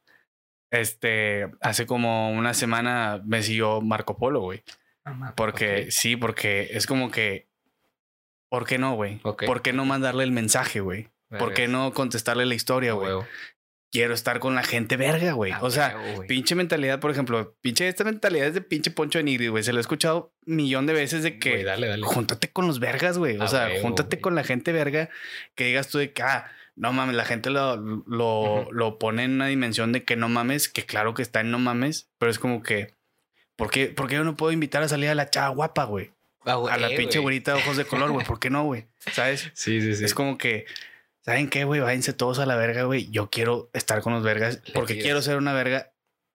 Este, 0.71 1.51
hace 1.61 1.85
como 1.85 2.31
una 2.31 2.55
semana 2.55 3.21
me 3.23 3.43
siguió 3.43 3.83
Marco 3.83 4.17
Polo, 4.17 4.41
güey. 4.41 4.63
Ah, 5.05 5.35
porque 5.37 5.91
sí, 5.91 6.17
porque 6.17 6.69
es 6.71 6.87
como 6.87 7.11
que 7.11 7.48
¿Por 8.49 8.67
qué 8.67 8.79
no, 8.79 8.95
güey? 8.95 9.19
¿Por 9.19 9.63
qué 9.63 9.73
no 9.73 9.85
mandarle 9.85 10.25
el 10.25 10.33
mensaje, 10.33 10.81
güey? 10.81 11.09
¿Por 11.39 11.53
qué 11.53 11.69
no 11.69 11.93
contestarle 11.93 12.47
la 12.47 12.55
historia, 12.55 12.95
güey? 12.95 13.13
Quiero 13.91 14.13
estar 14.13 14.39
con 14.39 14.55
la 14.55 14.63
gente 14.63 14.99
verga, 14.99 15.33
güey. 15.33 15.53
o 15.61 15.71
sea, 15.71 15.97
pinche 16.27 16.55
mentalidad, 16.55 17.01
por 17.01 17.11
ejemplo, 17.11 17.57
pinche 17.63 17.89
esta 17.89 18.05
mentalidad 18.05 18.49
es 18.49 18.55
de 18.55 18.61
pinche 18.61 18.91
Poncho 18.91 19.19
de 19.19 19.25
Nigri, 19.25 19.49
güey. 19.49 19.63
Se 19.65 19.73
lo 19.73 19.79
he 19.79 19.81
escuchado 19.81 20.35
un 20.47 20.57
millón 20.57 20.85
de 20.87 20.93
veces 20.93 21.23
de 21.23 21.39
que 21.39 21.65
dale, 21.65 21.89
dale. 21.89 22.03
júntate 22.03 22.51
con 22.51 22.67
los 22.67 22.81
vergas, 22.81 23.17
güey. 23.17 23.39
O 23.39 23.49
sea, 23.49 23.71
júntate 23.81 24.21
con 24.21 24.35
la 24.35 24.45
gente 24.45 24.73
verga 24.73 25.09
que 25.55 25.65
digas 25.65 25.89
tú 25.89 25.99
de 25.99 26.13
que, 26.13 26.23
ah, 26.23 26.51
no 26.77 26.93
mames, 26.93 27.17
la 27.17 27.25
gente 27.25 27.49
lo, 27.51 27.77
lo, 27.77 28.71
lo 28.71 28.99
pone 28.99 29.25
en 29.25 29.33
una 29.33 29.47
dimensión 29.47 29.93
de 29.93 30.05
que 30.05 30.17
no 30.17 30.29
mames, 30.29 30.69
que 30.69 30.85
claro 30.85 31.15
que 31.15 31.23
está 31.23 31.41
en 31.41 31.51
no 31.51 31.59
mames, 31.59 32.11
pero 32.19 32.31
es 32.31 32.39
como 32.39 32.63
que, 32.63 32.95
¿por 33.57 33.71
qué, 33.71 33.87
por 33.87 34.07
qué 34.07 34.17
yo 34.17 34.25
no 34.25 34.37
puedo 34.37 34.53
invitar 34.53 34.83
a 34.83 34.89
salir 34.89 35.09
a 35.09 35.15
la 35.15 35.31
chava 35.31 35.49
guapa, 35.49 35.85
güey? 35.85 36.13
Ah, 36.49 36.63
a 36.71 36.79
la 36.79 36.89
pinche 36.89 37.19
güerita 37.19 37.55
de 37.55 37.61
ojos 37.61 37.77
de 37.77 37.85
color, 37.85 38.11
güey. 38.11 38.27
¿Por 38.27 38.41
qué 38.41 38.51
no, 38.51 38.65
güey? 38.65 38.87
¿Sabes? 39.13 39.51
Sí, 39.55 39.81
sí, 39.81 39.95
sí. 39.95 40.05
Es 40.05 40.15
como 40.15 40.39
que, 40.39 40.67
¿saben 41.21 41.49
qué, 41.49 41.65
güey? 41.65 41.81
Váyanse 41.81 42.13
todos 42.13 42.39
a 42.39 42.47
la 42.47 42.57
verga, 42.57 42.85
güey. 42.85 43.11
Yo 43.11 43.31
quiero 43.31 43.71
estar 43.73 44.01
con 44.01 44.13
los 44.13 44.23
vergas 44.23 44.61
porque 44.75 44.99
quiero 44.99 45.23
ser 45.23 45.37
una 45.37 45.53
verga 45.53 45.93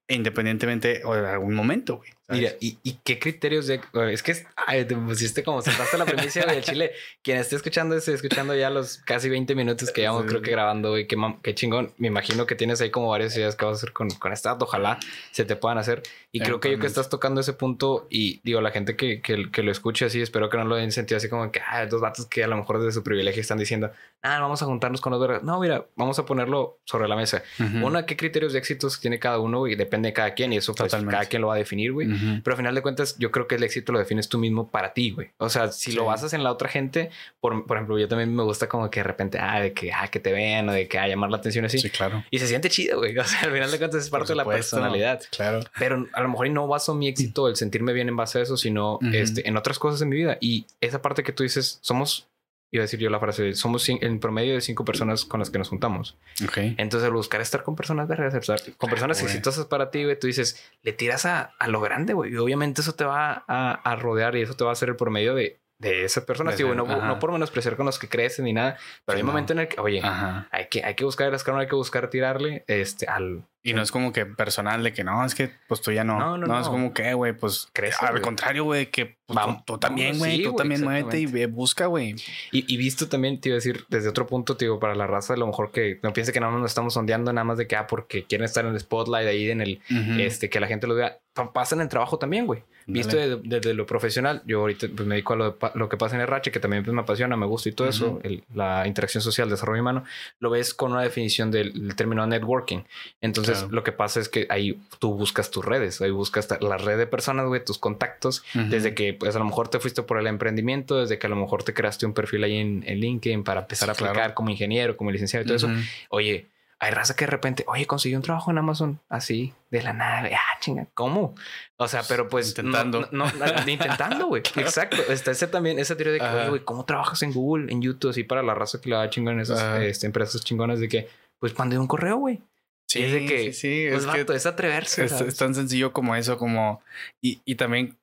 independientemente 0.07 1.01
o 1.05 1.15
en 1.15 1.25
algún 1.25 1.55
momento, 1.55 1.97
güey. 1.97 2.11
Mira, 2.29 2.51
¿y, 2.61 2.77
¿y, 2.83 2.93
qué 3.03 3.19
criterios 3.19 3.67
de...? 3.67 3.81
Es 4.11 4.23
que 4.23 4.33
ay, 4.55 4.85
te 4.85 4.95
pusiste 4.95 5.43
como 5.43 5.61
saltaste 5.61 5.97
la 5.97 6.05
primicia 6.05 6.45
del 6.45 6.63
Chile. 6.63 6.91
Quien 7.21 7.37
esté 7.37 7.57
escuchando, 7.57 7.95
esté 7.95 8.13
escuchando 8.13 8.55
ya 8.55 8.69
los 8.69 8.97
casi 8.99 9.29
20 9.29 9.53
minutos 9.55 9.91
que 9.91 10.01
llevamos 10.01 10.25
creo 10.25 10.41
que 10.41 10.51
grabando, 10.51 10.91
güey. 10.91 11.05
Qué, 11.05 11.17
qué, 11.41 11.53
chingón. 11.53 11.91
Me 11.97 12.07
imagino 12.07 12.45
que 12.45 12.55
tienes 12.55 12.79
ahí 12.79 12.91
como 12.91 13.09
varias 13.09 13.35
ideas 13.35 13.55
que 13.55 13.65
vas 13.65 13.73
a 13.73 13.77
hacer 13.77 13.91
con, 13.91 14.09
con 14.09 14.31
esta. 14.31 14.53
Ojalá 14.53 14.99
se 15.31 15.43
te 15.43 15.55
puedan 15.57 15.77
hacer. 15.77 16.01
Y 16.31 16.39
creo 16.39 16.59
que 16.59 16.71
yo 16.71 16.79
que 16.79 16.87
estás 16.87 17.09
tocando 17.09 17.41
ese 17.41 17.53
punto 17.53 18.07
y 18.09 18.39
digo, 18.43 18.61
la 18.61 18.71
gente 18.71 18.95
que, 18.95 19.21
que, 19.21 19.51
que 19.51 19.61
lo 19.61 19.71
escuche 19.71 20.05
así, 20.05 20.21
espero 20.21 20.49
que 20.49 20.57
no 20.57 20.65
lo 20.65 20.75
den 20.75 20.91
sentido 20.91 21.17
así 21.17 21.29
como 21.29 21.51
que, 21.51 21.59
ah, 21.59 21.85
dos 21.85 22.01
vatos 22.01 22.25
que 22.25 22.43
a 22.43 22.47
lo 22.47 22.57
mejor 22.57 22.79
desde 22.79 22.93
su 22.93 23.03
privilegio 23.03 23.41
están 23.41 23.59
diciendo, 23.59 23.91
ah, 24.23 24.39
vamos 24.39 24.61
a 24.61 24.65
juntarnos 24.65 25.01
con 25.01 25.11
los 25.11 25.21
vergas. 25.21 25.43
No, 25.43 25.59
mira, 25.59 25.85
vamos 25.95 26.17
a 26.19 26.25
ponerlo 26.25 26.79
sobre 26.85 27.07
la 27.07 27.15
mesa. 27.15 27.43
Una, 27.59 28.05
¿qué 28.05 28.15
criterios 28.17 28.53
de 28.53 28.59
éxitos 28.59 28.99
tiene 28.99 29.19
cada 29.19 29.39
uno? 29.39 29.67
Y 29.67 29.75
depende 29.75 30.09
de 30.09 30.13
cada 30.13 30.33
quien 30.33 30.53
y 30.53 30.57
eso 30.57 30.73
pues, 30.73 30.91
cada 30.91 31.25
quien 31.25 31.41
lo 31.41 31.49
va 31.49 31.55
a 31.55 31.57
definir, 31.57 31.91
güey. 31.91 32.07
Pero 32.43 32.53
al 32.53 32.57
final 32.57 32.75
de 32.75 32.81
cuentas 32.81 33.15
yo 33.17 33.31
creo 33.31 33.47
que 33.47 33.55
el 33.55 33.63
éxito 33.63 33.91
lo 33.91 33.99
defines 33.99 34.29
tú 34.29 34.37
mismo 34.37 34.69
para 34.69 34.93
ti, 34.93 35.11
güey. 35.11 35.31
O 35.37 35.49
sea, 35.49 35.71
si 35.71 35.91
lo 35.91 36.05
basas 36.05 36.33
en 36.33 36.43
la 36.43 36.51
otra 36.51 36.69
gente, 36.69 37.09
por, 37.39 37.65
por, 37.65 37.77
ejemplo, 37.77 37.97
yo 37.97 38.07
también 38.07 38.35
me 38.35 38.43
gusta 38.43 38.67
como 38.67 38.89
que 38.89 38.99
de 38.99 39.03
repente, 39.03 39.39
ah, 39.39 39.59
de 39.59 39.73
que, 39.73 39.91
ah, 39.91 40.07
que 40.09 40.19
te 40.19 40.31
vean 40.31 40.69
o 40.69 40.73
de 40.73 40.87
que, 40.87 40.99
ah, 40.99 41.07
llamar 41.07 41.29
la 41.29 41.37
atención 41.37 41.65
así. 41.65 41.79
Sí, 41.79 41.89
claro. 41.89 42.23
Y 42.31 42.39
se 42.39 42.47
siente 42.47 42.69
chido, 42.69 42.99
güey. 42.99 43.17
O 43.23 43.25
sea, 43.25 43.41
al 43.41 43.51
final 43.51 43.71
de 43.71 43.77
cuentas 43.77 44.03
es 44.03 44.09
parte 44.09 44.29
de 44.29 44.35
la 44.35 44.45
personalidad. 44.45 45.21
Claro. 45.31 45.61
Pero 45.79 46.07
a 46.11 46.21
lo 46.21 46.29
mejor 46.29 46.49
no 46.49 46.67
baso 46.67 46.93
mi 46.93 47.07
éxito, 47.07 47.47
el 47.47 47.55
sentirme 47.55 47.93
bien 47.93 48.09
en 48.09 48.17
base 48.17 48.39
a 48.39 48.41
eso, 48.41 48.57
sino 48.57 48.99
este, 49.13 49.47
en 49.47 49.55
otras 49.55 49.79
cosas 49.79 49.99
de 50.01 50.05
mi 50.05 50.17
vida. 50.17 50.37
Y 50.41 50.65
esa 50.81 51.01
parte 51.01 51.23
que 51.23 51.31
tú 51.31 51.43
dices, 51.43 51.79
somos 51.81 52.27
iba 52.73 52.81
a 52.81 52.85
decir 52.85 52.99
yo 52.99 53.11
la 53.11 53.19
frase, 53.19 53.53
somos 53.53 53.87
en 53.87 54.19
promedio 54.19 54.55
de 54.55 54.61
cinco 54.61 54.83
personas 54.83 55.25
con 55.25 55.39
las 55.39 55.51
que 55.51 55.59
nos 55.59 55.69
juntamos. 55.69 56.17
Ok. 56.43 56.57
Entonces, 56.77 57.05
al 57.05 57.13
buscar 57.13 57.39
estar 57.39 57.61
con 57.61 57.75
personas 57.75 58.07
vergas, 58.07 58.33
con 58.77 58.89
personas 58.89 59.21
exitosas 59.21 59.67
para 59.67 59.91
ti, 59.91 60.03
güey, 60.03 60.17
tú 60.17 60.25
dices, 60.25 60.59
le 60.81 60.91
tiras 60.91 61.27
a, 61.27 61.53
a 61.59 61.67
lo 61.67 61.81
grande, 61.81 62.13
güey. 62.13 62.33
Y 62.33 62.37
obviamente 62.37 62.81
eso 62.81 62.95
te 62.95 63.05
va 63.05 63.45
a, 63.47 63.73
a, 63.73 63.95
rodear 63.95 64.35
y 64.35 64.41
eso 64.41 64.55
te 64.55 64.63
va 64.63 64.71
a 64.71 64.73
hacer 64.73 64.89
el 64.89 64.95
promedio 64.95 65.35
de, 65.35 65.59
de 65.83 66.05
esa 66.05 66.25
persona. 66.25 66.51
Digo, 66.53 66.73
no, 66.73 66.85
no, 66.85 67.19
por 67.19 67.31
menospreciar 67.31 67.75
con 67.75 67.85
los 67.85 67.99
que 67.99 68.09
crecen 68.09 68.45
ni 68.45 68.53
nada, 68.53 68.77
pero 69.05 69.17
hay 69.17 69.21
un 69.21 69.27
momento 69.27 69.53
en 69.53 69.59
el 69.59 69.67
que, 69.67 69.79
oye, 69.79 70.01
hay 70.03 70.67
que, 70.69 70.83
hay 70.83 70.95
que 70.95 71.05
buscar 71.05 71.27
el 71.27 71.33
escalón, 71.35 71.61
hay 71.61 71.67
que 71.67 71.75
buscar 71.75 72.09
tirarle 72.09 72.63
este, 72.67 73.05
al, 73.05 73.43
y 73.65 73.73
no 73.73 73.81
es 73.81 73.93
como 73.93 74.11
que 74.11 74.25
personal 74.25 74.83
de 74.83 74.91
que 74.91 75.05
no, 75.05 75.23
es 75.23 75.33
que 75.33 75.49
pues 75.69 75.81
tú 75.81 75.93
ya 75.93 76.03
no. 76.03 76.19
No, 76.19 76.37
no, 76.37 76.47
no. 76.47 76.59
es 76.59 76.67
como 76.67 76.93
que, 76.93 77.13
güey, 77.13 77.31
pues 77.31 77.69
crees. 77.71 77.95
Al 78.01 78.19
contrario, 78.19 78.65
güey, 78.65 78.87
que 78.87 79.17
pues, 79.25 79.39
tú, 79.65 79.77
también, 79.77 80.19
güey, 80.19 80.43
tú 80.43 80.53
también 80.53 80.83
muévete 80.83 81.21
y 81.21 81.45
busca, 81.45 81.85
güey. 81.85 82.13
Y, 82.51 82.73
y, 82.73 82.75
visto 82.75 83.07
también, 83.07 83.39
te 83.39 83.49
iba 83.49 83.53
a 83.53 83.59
decir, 83.59 83.85
desde 83.87 84.09
otro 84.09 84.27
punto, 84.27 84.57
te 84.57 84.65
digo, 84.65 84.81
para 84.81 84.95
la 84.95 85.07
raza, 85.07 85.35
a 85.35 85.37
lo 85.37 85.47
mejor 85.47 85.71
que 85.71 85.97
no 86.03 86.11
piense 86.11 86.33
que 86.33 86.41
no 86.41 86.51
nos 86.51 86.71
estamos 86.71 86.93
sondeando 86.93 87.31
nada 87.31 87.45
más 87.45 87.57
de 87.57 87.65
que, 87.65 87.77
ah, 87.77 87.87
porque 87.87 88.25
quieren 88.25 88.43
estar 88.43 88.65
en 88.65 88.73
el 88.73 88.79
spotlight 88.81 89.29
ahí, 89.29 89.49
en 89.49 89.61
el, 89.61 89.81
este, 90.19 90.49
que 90.49 90.59
la 90.59 90.67
gente 90.67 90.85
lo 90.85 90.95
vea. 90.95 91.19
Pasa 91.33 91.73
en 91.75 91.81
el 91.81 91.89
trabajo 91.89 92.19
también, 92.19 92.45
güey. 92.45 92.63
Visto 92.85 93.17
desde, 93.17 93.73
lo 93.73 93.85
profesional, 93.85 94.41
yo 94.45 94.59
ahorita 94.59 94.87
pues, 94.93 95.07
me 95.07 95.15
dedico 95.15 95.33
a 95.33 95.35
lo, 95.37 95.57
lo, 95.73 95.89
que 95.89 95.97
pasa 95.97 96.15
en 96.15 96.21
el 96.21 96.27
RH, 96.27 96.51
que 96.51 96.59
también 96.59 96.83
pues, 96.83 96.93
me 96.93 97.01
apasiona, 97.01 97.35
me 97.37 97.45
gusta 97.45 97.69
y 97.69 97.71
todo 97.71 97.87
eso, 97.87 98.19
el, 98.23 98.43
la 98.53 98.85
interacción 98.87 99.21
social, 99.23 99.49
desarrollo 99.49 99.81
humano, 99.81 100.03
lo 100.39 100.49
ves 100.49 100.73
con 100.73 100.91
una 100.91 101.01
definición 101.01 101.49
del, 101.49 101.95
término 101.95 102.27
networking. 102.27 102.83
Entonces, 103.21 103.65
lo 103.69 103.83
que 103.83 103.91
pasa 103.91 104.19
es 104.19 104.29
que 104.29 104.47
ahí 104.49 104.79
tú 104.99 105.15
buscas 105.15 105.49
tus 105.49 105.63
redes, 105.63 106.01
ahí 106.01 106.11
buscas 106.11 106.47
la 106.61 106.77
red 106.77 106.97
de 106.97 107.07
personas, 107.07 107.47
güey, 107.47 107.63
tus 107.63 107.77
contactos, 107.77 108.43
desde 108.53 108.93
que 108.93 109.13
pues 109.13 109.35
a 109.35 109.39
lo 109.39 109.45
mejor 109.45 109.69
te 109.69 109.79
fuiste 109.79 110.03
por 110.03 110.17
el 110.19 110.27
emprendimiento, 110.27 110.99
desde 110.99 111.17
que 111.17 111.27
a 111.27 111.29
lo 111.29 111.35
mejor 111.35 111.63
te 111.63 111.73
creaste 111.73 112.05
un 112.05 112.13
perfil 112.13 112.43
ahí 112.43 112.57
en, 112.57 112.83
LinkedIn 112.83 113.43
para 113.43 113.61
empezar 113.61 113.89
a 113.89 113.93
aplicar 113.93 114.33
como 114.33 114.49
ingeniero, 114.49 114.95
como 114.95 115.09
licenciado 115.09 115.43
y 115.43 115.47
todo 115.47 115.57
eso. 115.57 115.69
Oye, 116.09 116.47
hay 116.83 116.91
raza 116.91 117.15
que 117.15 117.23
de 117.23 117.31
repente, 117.31 117.63
oye, 117.67 117.85
conseguí 117.85 118.13
un 118.13 118.21
trabajo 118.21 118.51
en 118.51 118.57
Amazon 118.57 118.99
así 119.07 119.53
de 119.71 119.81
la 119.81 119.93
nada. 119.93 120.29
Ah, 120.33 120.59
chinga, 120.59 120.85
¿cómo? 120.93 121.33
O 121.77 121.87
sea, 121.87 122.03
pero 122.09 122.27
pues 122.27 122.49
intentando, 122.49 123.07
no, 123.11 123.25
intentando, 123.67 124.27
güey. 124.27 124.43
Exacto. 124.57 125.01
Está 125.07 125.31
ese 125.31 125.47
también, 125.47 125.79
esa 125.79 125.95
teoría 125.95 126.13
de 126.13 126.19
que, 126.19 126.49
güey, 126.49 126.65
¿cómo 126.65 126.83
trabajas 126.83 127.21
en 127.21 127.31
Google, 127.31 127.71
en 127.71 127.81
YouTube? 127.81 128.11
Así 128.11 128.25
para 128.25 128.43
la 128.43 128.53
raza 128.53 128.81
que 128.81 128.89
le 128.89 128.97
da 128.97 129.09
chingón 129.09 129.39
esas 129.39 129.81
este, 129.81 130.07
empresas 130.07 130.43
chingonas 130.43 130.81
de 130.81 130.89
que, 130.89 131.07
pues 131.39 131.57
mandé 131.57 131.77
un 131.77 131.87
correo, 131.87 132.17
güey. 132.17 132.41
Sí, 132.89 133.01
es 133.01 133.13
de 133.13 133.25
que, 133.25 133.53
sí, 133.53 133.87
pues, 133.89 134.03
es, 134.03 134.25
que 134.25 134.33
es 134.33 134.45
atreverse. 134.45 135.05
Es, 135.05 135.37
tan 135.37 135.55
sencillo 135.55 135.93
como 135.93 136.17
eso, 136.17 136.37
como. 136.37 136.83
Y, 137.21 137.41
y 137.45 137.55
también 137.55 137.97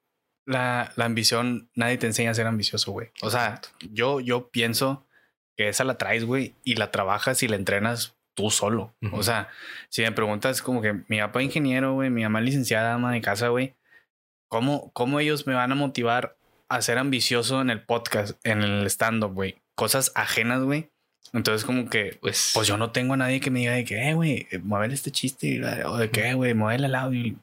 la, 0.47 0.91
la, 0.97 1.05
ambición, 1.05 1.69
nadie 1.75 1.99
te 1.99 2.07
enseña 2.07 2.31
a 2.31 2.35
ser 2.35 2.47
ambicioso, 2.47 2.93
güey. 2.93 3.11
O 3.21 3.29
sea, 3.29 3.61
yo, 3.93 4.21
yo 4.21 4.49
pienso 4.49 5.07
que 5.55 5.69
esa 5.69 5.85
la 5.85 5.99
traes, 5.99 6.25
güey, 6.25 6.55
y 6.65 6.77
la 6.77 6.91
trabajas 6.91 7.43
y 7.43 7.49
la 7.49 7.57
entrenas 7.57 8.17
tú 8.35 8.51
solo. 8.51 8.95
O 9.13 9.23
sea, 9.23 9.49
si 9.89 10.03
me 10.03 10.13
preguntas, 10.13 10.63
como 10.63 10.83
que 10.83 11.05
mi 11.09 11.19
papá 11.19 11.43
ingeniero, 11.43 11.95
güey, 11.95 12.11
mi 12.11 12.23
mamá 12.23 12.41
licenciada, 12.41 12.95
ama 12.95 13.13
de 13.13 13.21
casa, 13.21 13.49
güey, 13.49 13.75
¿cómo, 14.49 14.91
¿cómo 14.93 15.21
ellos 15.21 15.47
me 15.47 15.55
van 15.55 15.73
a 15.73 15.75
motivar 15.75 16.37
a 16.69 16.83
ser 16.83 16.99
ambicioso 16.99 17.61
en 17.61 17.71
el 17.71 17.83
podcast, 17.83 18.39
en 18.45 18.63
el 18.63 18.87
stand-up, 18.87 19.33
güey? 19.33 19.61
Cosas 19.75 20.13
ajenas, 20.15 20.63
güey 20.63 20.91
entonces, 21.33 21.65
como 21.65 21.89
que, 21.89 22.19
pues, 22.21 22.53
pues 22.55 22.67
yo 22.67 22.77
no 22.77 22.91
tengo 22.91 23.15
a 23.15 23.17
nadie 23.17 23.41
que 23.41 23.51
me 23.51 23.61
diga 23.61 23.73
de 23.73 23.85
que, 23.85 24.09
eh, 24.09 24.15
güey, 24.15 24.49
mueve 24.63 24.93
este 24.93 25.11
chiste, 25.11 25.63
o 25.85 25.97
de 25.97 26.11
que, 26.11 26.35
güey, 26.35 26.55
mueve 26.55 26.85
el 26.85 26.95
audio. 26.95 27.37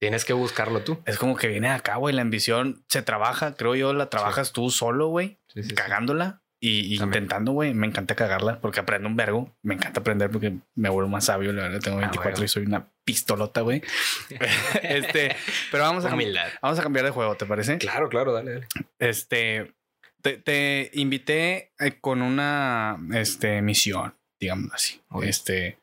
Tienes 0.00 0.24
que 0.24 0.32
buscarlo 0.32 0.82
tú. 0.82 1.02
Es 1.06 1.18
como 1.18 1.36
que 1.36 1.48
viene 1.48 1.68
acá, 1.68 1.96
güey. 1.96 2.14
La 2.14 2.22
ambición 2.22 2.84
se 2.88 3.02
trabaja, 3.02 3.54
creo 3.56 3.74
yo, 3.74 3.92
la 3.92 4.10
trabajas 4.10 4.52
tú 4.52 4.70
solo, 4.70 5.08
güey, 5.08 5.38
cagándola 5.74 6.42
y, 6.66 6.96
intentando, 7.02 7.52
güey. 7.52 7.74
Me 7.74 7.86
encanta 7.86 8.14
cagarla 8.14 8.58
porque 8.60 8.80
aprendo 8.80 9.08
un 9.08 9.16
vergo. 9.16 9.54
Me 9.62 9.74
encanta 9.74 10.00
aprender 10.00 10.30
porque 10.30 10.56
me 10.74 10.88
vuelvo 10.88 11.10
más 11.10 11.26
sabio. 11.26 11.52
La 11.52 11.64
verdad, 11.64 11.80
tengo 11.80 11.98
24 11.98 12.40
ah, 12.40 12.44
y 12.44 12.48
soy 12.48 12.64
una 12.64 12.88
pistolota, 13.04 13.60
güey. 13.60 13.82
este, 14.82 15.36
pero 15.70 15.84
vamos 15.84 16.06
a, 16.06 16.16
vamos 16.62 16.78
a 16.78 16.82
cambiar 16.82 17.04
de 17.04 17.10
juego, 17.10 17.36
¿te 17.36 17.44
parece? 17.44 17.76
Claro, 17.78 18.08
claro, 18.08 18.32
dale, 18.32 18.52
dale. 18.52 18.66
Este, 18.98 19.74
te, 20.22 20.90
invité 20.94 21.72
eh, 21.78 21.98
con 22.00 22.22
una 22.22 22.98
este, 23.12 23.60
misión, 23.60 24.14
digamos 24.40 24.72
así. 24.72 25.02
Este, 25.22 25.78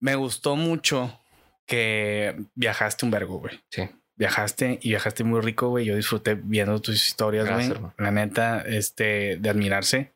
me 0.00 0.16
gustó 0.16 0.56
mucho 0.56 1.18
que 1.64 2.36
viajaste 2.54 3.06
un 3.06 3.10
vergo, 3.10 3.38
güey. 3.38 3.58
Sí. 3.70 3.88
Viajaste 4.16 4.78
y 4.82 4.90
viajaste 4.90 5.24
muy 5.24 5.40
rico, 5.40 5.68
güey. 5.68 5.84
Yo 5.84 5.94
disfruté 5.94 6.34
viendo 6.34 6.80
tus 6.80 6.94
historias, 7.06 7.50
güey. 7.52 7.72
La 7.98 8.10
neta, 8.10 8.62
este, 8.62 9.36
de 9.36 9.50
admirarse. 9.50 10.12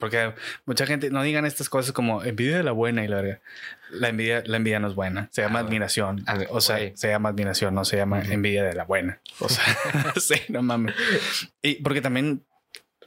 Porque 0.00 0.34
mucha 0.66 0.84
gente 0.84 1.10
no 1.10 1.22
digan 1.22 1.46
estas 1.46 1.68
cosas 1.68 1.92
como 1.92 2.24
envidia 2.24 2.56
de 2.56 2.64
la 2.64 2.72
buena 2.72 3.04
y 3.04 3.08
la 3.08 3.16
verdad. 3.16 3.40
La 3.92 4.08
envidia, 4.08 4.42
la 4.44 4.56
envidia 4.56 4.80
no 4.80 4.88
es 4.88 4.96
buena. 4.96 5.28
Se 5.30 5.42
llama 5.42 5.60
ah, 5.60 5.62
admiración. 5.62 6.24
Ah, 6.26 6.38
o 6.50 6.60
sea, 6.60 6.78
se 6.96 7.08
llama 7.08 7.28
admiración, 7.28 7.72
no 7.74 7.84
se 7.84 7.96
llama 7.96 8.20
envidia 8.20 8.64
de 8.64 8.74
la 8.74 8.84
buena. 8.84 9.20
O 9.38 9.48
sea, 9.48 9.64
sí, 10.16 10.34
no 10.48 10.62
mames. 10.62 10.94
Y 11.62 11.76
porque 11.82 12.00
también 12.00 12.44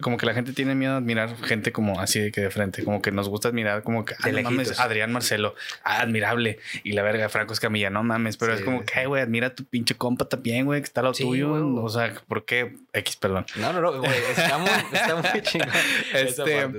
como 0.03 0.17
que 0.17 0.27
la 0.27 0.33
gente 0.35 0.53
tiene 0.53 0.75
miedo 0.75 0.93
a 0.93 0.97
admirar 0.97 1.35
gente 1.37 1.71
como 1.71 1.99
así 1.99 2.19
de 2.19 2.31
que 2.31 2.41
de 2.41 2.51
frente, 2.51 2.83
como 2.83 3.01
que 3.01 3.11
nos 3.11 3.29
gusta 3.29 3.47
admirar 3.47 3.81
como 3.81 4.05
que 4.05 4.13
ah, 4.21 4.29
no 4.29 4.41
mames, 4.43 4.79
Adrián 4.79 5.11
Marcelo, 5.11 5.55
ah, 5.83 6.01
admirable 6.01 6.59
y 6.83 6.91
la 6.91 7.01
verga 7.01 7.29
Franco 7.29 7.53
Escamilla, 7.53 7.89
no 7.89 8.03
mames, 8.03 8.37
pero 8.37 8.53
es 8.53 8.61
como 8.61 8.85
que, 8.85 9.05
güey, 9.07 9.23
admira 9.23 9.55
tu 9.55 9.65
pinche 9.65 9.95
compa 9.95 10.25
también, 10.25 10.65
güey, 10.65 10.81
que 10.81 10.85
está 10.85 11.01
lo 11.01 11.13
tuyo, 11.13 11.53
o 11.53 11.89
sea, 11.89 12.13
¿por 12.27 12.45
qué 12.45 12.75
X, 12.93 13.15
perdón? 13.15 13.45
No, 13.55 13.73
no, 13.73 13.81
no, 13.81 13.99
güey, 13.99 14.11
está 14.35 14.57
muy, 14.59 14.69
está 14.93 15.15
muy 15.15 15.41
chingón. 15.41 15.69
Este, 16.13 16.69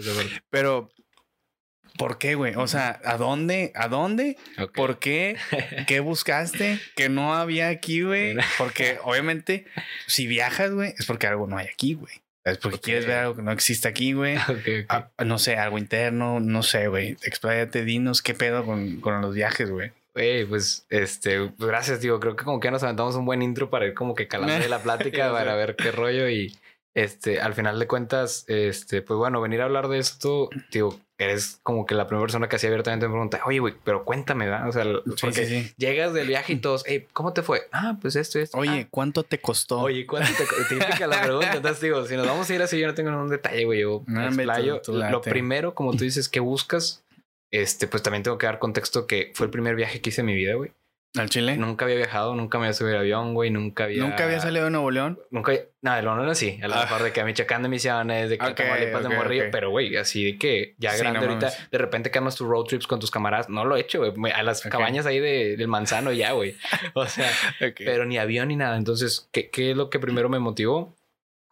pero 0.51 0.91
¿Por 1.97 2.19
qué, 2.19 2.35
güey? 2.35 2.55
O 2.57 2.67
sea, 2.67 3.01
¿a 3.05 3.17
dónde? 3.17 3.71
¿A 3.77 3.87
dónde? 3.87 4.37
¿Por 4.75 4.99
qué? 4.99 5.37
¿Qué 5.87 6.01
buscaste? 6.01 6.81
Que 6.97 7.09
no 7.09 7.35
había 7.35 7.69
aquí, 7.69 8.03
güey. 8.03 8.37
Porque 8.59 8.99
obviamente, 9.05 9.67
si 10.07 10.27
viajas, 10.27 10.73
güey, 10.73 10.95
es 10.99 11.07
porque 11.07 11.27
algo 11.27 11.47
no 11.47 11.57
hay 11.57 11.67
aquí, 11.67 11.95
güey. 11.95 12.24
Es 12.45 12.59
porque 12.59 12.79
quieres 12.79 13.07
ver 13.07 13.19
algo 13.19 13.37
que 13.37 13.43
no 13.43 13.53
existe 13.53 13.89
aquí, 13.89 14.13
güey. 14.13 14.37
Ah, 14.89 15.09
no 15.25 15.39
sé, 15.39 15.57
algo 15.57 15.79
interno, 15.79 16.41
no 16.41 16.63
sé, 16.63 16.89
güey. 16.89 17.17
Expláyate, 17.23 17.85
dinos 17.85 18.21
qué 18.23 18.35
pedo 18.35 18.65
con, 18.65 19.01
con 19.01 19.21
los 19.21 19.35
viajes, 19.35 19.71
güey. 19.71 19.93
Güey, 20.15 20.45
pues, 20.45 20.87
este, 20.91 21.51
gracias, 21.59 22.01
digo. 22.01 22.21
Creo 22.21 22.37
que 22.37 22.45
como 22.45 22.61
que 22.61 22.71
nos 22.71 22.83
aventamos 22.83 23.17
un 23.17 23.25
buen 23.25 23.43
intro 23.43 23.71
para 23.71 23.87
ir 23.87 23.95
como 23.95 24.15
que 24.15 24.29
calando 24.29 24.69
la 24.69 24.79
plática 24.83 25.33
para 25.33 25.57
ver 25.57 25.75
qué 25.75 25.91
rollo 25.91 26.29
y 26.29 26.57
este, 26.95 27.41
al 27.41 27.55
final 27.55 27.79
de 27.79 27.87
cuentas, 27.89 28.45
este, 28.47 29.03
pues 29.03 29.19
bueno, 29.19 29.41
venir 29.41 29.61
a 29.61 29.65
hablar 29.65 29.89
de 29.89 29.99
esto, 29.99 30.49
digo, 30.71 31.01
eres 31.19 31.61
como 31.63 31.87
que 31.87 31.95
la 31.95 32.07
primera 32.07 32.25
persona 32.25 32.49
que 32.49 32.57
así 32.57 32.67
abiertamente 32.67 33.07
me 33.07 33.13
pregunta, 33.13 33.41
oye, 33.47 33.61
güey, 33.61 33.75
pero 33.85 34.05
cuéntame, 34.05 34.47
¿verdad? 34.47 34.69
O 34.69 34.73
sea, 34.73 34.85
porque 35.21 35.73
llegas 35.77 36.13
del 36.13 36.27
viaje 36.27 36.55
y 36.55 36.57
todos, 36.61 36.85
hey, 36.87 37.07
¿cómo 37.13 37.33
te 37.33 37.43
fue? 37.43 37.69
Ah, 37.73 37.97
pues 38.01 38.17
esto, 38.17 38.39
esto. 38.39 38.59
Oye, 38.59 38.81
ah. 38.83 38.89
¿cuánto 38.91 39.23
te 39.23 39.41
costó? 39.41 39.81
Oye, 39.81 40.07
¿cuánto 40.07 40.33
te 40.37 40.45
costó? 40.45 40.69
Típica 40.69 41.07
la 41.07 41.23
pregunta. 41.23 41.53
Entonces 41.57 41.81
digo, 41.81 42.05
si 42.07 42.17
nos 42.17 42.27
vamos 42.27 42.49
a 42.51 42.55
ir 42.55 42.63
así, 42.63 42.79
yo 42.79 42.87
no 42.87 42.95
tengo 42.95 43.11
ningún 43.11 43.31
detalle, 43.31 43.65
güey. 43.65 43.81
Yo 43.81 44.03
no, 44.07 44.27
explayo. 44.27 44.81
Lo 44.89 45.21
primero, 45.21 45.75
como 45.75 45.93
tú 45.93 45.99
dices, 46.05 46.29
¿qué 46.29 46.41
buscas? 46.41 47.05
Este, 47.53 47.87
pues 47.87 48.03
también 48.03 48.25
tengo 48.25 48.37
que 48.39 48.47
dar 48.47 48.59
contexto 48.59 49.07
que 49.07 49.31
fue 49.35 49.47
el 49.47 49.51
primer 49.51 49.77
viaje 49.77 50.01
que 50.01 50.11
hice 50.11 50.23
en 50.23 50.27
mi 50.27 50.35
vida, 50.35 50.55
güey. 50.55 50.73
¿Al 51.17 51.31
Chile? 51.31 51.57
Nunca 51.57 51.85
había 51.85 51.97
viajado, 51.97 52.35
nunca 52.35 52.59
me 52.59 52.65
había 52.65 52.75
subido 52.75 52.99
avión, 52.99 53.35
güey, 53.35 53.49
nunca 53.49 53.85
había... 53.85 54.03
¿Nunca 54.03 54.25
había 54.25 54.41
salido 54.41 54.65
de 54.65 54.73
Nuevo 54.73 54.91
León? 54.91 55.21
Nunca, 55.31 55.53
nada, 55.81 55.99
de 55.99 56.03
Nuevo 56.03 56.21
León 56.21 56.35
sí, 56.35 56.59
a 56.61 56.67
lo 56.67 56.75
ah. 56.75 56.81
mejor 56.81 57.05
de 57.05 57.13
que 57.13 57.21
a 57.21 57.25
Michoacán 57.25 57.63
de 57.63 57.69
Misiones, 57.69 58.31
de 58.31 58.37
que 58.37 58.45
okay, 58.45 58.67
a 58.67 59.01
de 59.01 59.09
Morrillo, 59.09 59.45
pero 59.53 59.71
güey, 59.71 59.97
así 59.97 60.25
de 60.25 60.39
que 60.39 60.75
ya 60.77 60.97
grande 60.97 61.21
ahorita, 61.21 61.53
de 61.71 61.79
repente 61.79 62.11
que 62.11 62.21
tus 62.21 62.41
road 62.41 62.65
trips 62.65 62.89
con 62.89 62.99
tus 62.99 63.13
camaradas, 63.13 63.49
no 63.49 63.65
lo 63.65 63.77
he 63.77 63.81
hecho, 63.81 64.13
güey, 64.13 64.33
a 64.33 64.43
las 64.43 64.63
cabañas 64.63 65.07
ahí 65.07 65.21
de, 65.21 65.57
del 65.57 65.69
manzano 65.69 66.11
ya, 66.11 66.33
güey, 66.33 66.57
o 66.95 67.07
sea, 67.07 67.31
pero 67.79 68.07
ni 68.07 68.19
avión 68.19 68.49
ni 68.49 68.57
nada, 68.57 68.77
entonces, 68.77 69.29
¿qué, 69.31 69.51
¿qué, 69.51 69.71
es 69.71 69.77
lo 69.77 69.91
que 69.91 70.01
primero 70.01 70.29
me 70.29 70.41
motivó? 70.41 70.97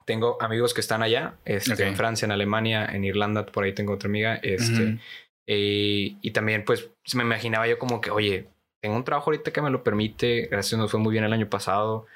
Tengo 0.06 0.38
amigos 0.40 0.74
que 0.74 0.80
están 0.80 1.04
allá, 1.04 1.36
este, 1.44 1.86
en 1.86 1.94
Francia, 1.94 2.26
en 2.26 2.32
Alemania, 2.32 2.84
en 2.92 3.04
Irlanda, 3.04 3.46
por 3.46 3.62
ahí 3.62 3.72
tengo 3.72 3.92
otra 3.92 4.08
amiga, 4.08 4.40
este, 4.42 4.98
eh, 5.46 6.16
y 6.20 6.30
también 6.32 6.64
pues 6.64 6.90
me 7.14 7.22
imaginaba 7.22 7.68
yo 7.68 7.78
como 7.78 8.00
que, 8.00 8.10
oye, 8.10 8.48
tengo 8.82 8.96
un 8.96 9.04
trabajo 9.04 9.30
ahorita 9.30 9.52
que 9.52 9.62
me 9.62 9.70
lo 9.70 9.84
permite, 9.84 10.48
gracias 10.50 10.78
nos 10.78 10.90
fue 10.90 10.98
muy 10.98 11.12
bien 11.12 11.24
el 11.24 11.32
año 11.32 11.48
pasado. 11.48 12.06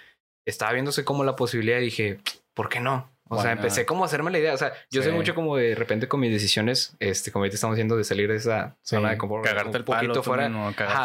Estaba 0.47 0.73
viéndose 0.73 1.05
como 1.05 1.25
la 1.25 1.37
posibilidad 1.37 1.79
y 1.79 1.85
dije, 1.85 2.19
¿por 2.55 2.69
qué 2.69 2.81
no? 2.81 3.09
O 3.29 3.41
sea, 3.41 3.53
empecé 3.53 3.87
como 3.87 4.05
a 4.05 4.07
hacerme 4.07 4.31
la 4.31 4.39
idea. 4.39 4.55
O 4.55 4.57
sea, 4.57 4.73
yo 4.91 5.03
sé 5.03 5.11
mucho 5.11 5.35
como 5.35 5.57
de 5.57 5.75
repente 5.75 6.09
con 6.09 6.21
mis 6.21 6.31
decisiones, 6.31 6.97
este, 7.01 7.33
como 7.33 7.43
ahorita 7.43 7.57
estamos 7.57 7.75
haciendo 7.75 7.97
de 7.97 8.05
salir 8.05 8.29
de 8.29 8.37
esa 8.37 8.77
zona 8.83 9.11
de 9.11 9.19
confort. 9.19 9.45
Cagarte 9.45 9.79
un 9.79 9.85
poquito 9.85 10.23
fuera, 10.23 10.51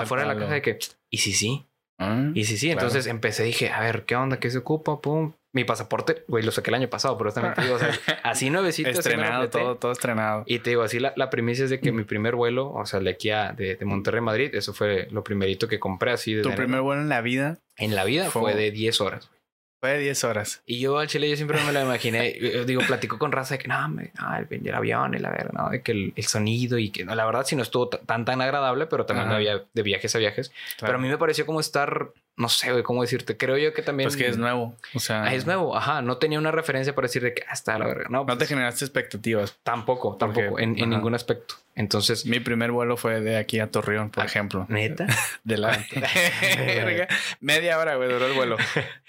fuera 0.05 0.23
de 0.23 0.33
la 0.33 0.39
casa 0.39 0.53
de 0.53 0.61
que, 0.61 0.77
y 1.09 1.17
sí, 1.17 1.33
sí. 1.33 1.67
Ah, 1.99 2.31
y 2.33 2.45
sí, 2.45 2.57
sí. 2.57 2.71
Entonces 2.71 3.07
empecé, 3.07 3.43
dije, 3.43 3.69
a 3.69 3.79
ver, 3.79 4.05
¿qué 4.05 4.15
onda? 4.15 4.39
¿Qué 4.39 4.49
se 4.49 4.59
ocupa? 4.59 5.01
Pum. 5.01 5.33
Mi 5.53 5.65
pasaporte, 5.65 6.23
güey, 6.27 6.43
lo 6.43 6.51
saqué 6.51 6.69
el 6.69 6.75
año 6.75 6.89
pasado, 6.89 7.17
pero 7.17 7.33
también 7.33 7.55
te 7.55 7.61
digo, 7.63 7.75
o 7.75 7.79
sea, 7.79 7.91
así 8.23 8.49
nuevecito. 8.49 8.89
estrenado, 8.89 9.49
todo, 9.49 9.75
todo 9.75 9.91
estrenado. 9.91 10.43
Y 10.45 10.59
te 10.59 10.69
digo, 10.69 10.83
así 10.83 10.99
la, 10.99 11.13
la 11.17 11.29
primicia 11.29 11.65
es 11.65 11.69
de 11.69 11.81
que 11.81 11.91
mi 11.91 12.03
primer 12.03 12.35
vuelo, 12.35 12.71
o 12.71 12.85
sea, 12.85 13.01
de 13.01 13.09
aquí 13.09 13.31
a 13.31 13.51
de, 13.51 13.75
de 13.75 13.85
Monterrey 13.85 14.19
a 14.19 14.23
Madrid, 14.23 14.55
eso 14.55 14.73
fue 14.73 15.07
lo 15.11 15.23
primerito 15.23 15.67
que 15.67 15.79
compré 15.79 16.11
así. 16.11 16.41
¿Tu 16.41 16.55
primer 16.55 16.81
vuelo 16.81 17.01
en 17.01 17.09
la 17.09 17.21
vida? 17.21 17.59
En 17.77 17.95
la 17.95 18.05
vida 18.05 18.29
fue, 18.29 18.55
de 18.55 18.71
10 18.71 19.01
horas, 19.01 19.27
güey. 19.27 19.41
Fue 19.81 19.93
de 19.93 19.99
10 19.99 20.23
horas. 20.25 20.61
Y 20.67 20.79
yo 20.79 20.99
al 20.99 21.07
chile 21.07 21.27
yo 21.27 21.35
siempre 21.35 21.59
me 21.65 21.73
lo 21.73 21.81
imaginé. 21.81 22.37
Yo 22.39 22.65
digo, 22.65 22.83
platico 22.85 23.17
con 23.17 23.31
raza 23.31 23.55
de 23.55 23.59
que 23.59 23.67
no, 23.67 23.89
me, 23.89 24.11
no 24.19 24.37
el, 24.37 24.47
el, 24.67 24.73
avión 24.75 25.15
y 25.15 25.17
la 25.17 25.31
verdad, 25.31 25.51
no, 25.53 25.69
de 25.69 25.81
que 25.81 25.91
el, 25.91 26.13
el, 26.15 26.23
sonido 26.23 26.77
y 26.77 26.91
que 26.91 27.03
no, 27.03 27.15
la 27.15 27.25
verdad 27.25 27.45
sí 27.47 27.55
no 27.55 27.63
estuvo 27.63 27.89
tan 27.89 28.23
tan 28.23 28.41
agradable, 28.41 28.85
pero 28.85 29.07
también 29.07 29.29
había 29.29 29.63
de 29.73 29.83
viajes 29.83 30.15
a 30.15 30.19
viajes. 30.19 30.51
Pero 30.79 30.93
a 30.93 30.97
mí 30.99 31.07
me 31.07 31.17
pareció 31.17 31.47
como 31.47 31.59
estar 31.59 32.13
no 32.37 32.49
sé, 32.49 32.71
güey, 32.71 32.83
cómo 32.83 33.01
decirte. 33.01 33.37
Creo 33.37 33.57
yo 33.57 33.73
que 33.73 33.81
también. 33.81 34.07
Pues 34.07 34.17
que 34.17 34.27
es 34.27 34.37
nuevo. 34.37 34.75
O 34.93 34.99
sea. 34.99 35.23
Ah, 35.23 35.33
es 35.33 35.45
nuevo, 35.45 35.75
ajá. 35.75 36.01
No 36.01 36.17
tenía 36.17 36.39
una 36.39 36.51
referencia 36.51 36.95
para 36.95 37.07
decir 37.07 37.21
de 37.21 37.33
que 37.33 37.43
hasta 37.47 37.75
ah, 37.75 37.79
la 37.79 37.85
verga. 37.85 38.05
No, 38.09 38.19
no 38.19 38.25
te 38.25 38.37
pues, 38.37 38.49
generaste 38.49 38.85
expectativas. 38.85 39.57
Tampoco, 39.63 40.15
tampoco, 40.17 40.59
en, 40.59 40.77
en, 40.79 40.89
ningún 40.89 41.13
aspecto. 41.13 41.55
Entonces. 41.75 42.25
Mi 42.25 42.39
primer 42.39 42.71
vuelo 42.71 42.97
fue 42.97 43.21
de 43.21 43.37
aquí 43.37 43.59
a 43.59 43.71
Torreón, 43.71 44.09
por 44.09 44.23
ah, 44.23 44.25
ejemplo. 44.25 44.65
¿Neta? 44.69 45.07
De 45.43 45.57
la. 45.57 45.79
media 47.39 47.79
hora, 47.79 47.95
güey, 47.95 48.09
duró 48.09 48.27
el 48.27 48.33
vuelo. 48.33 48.57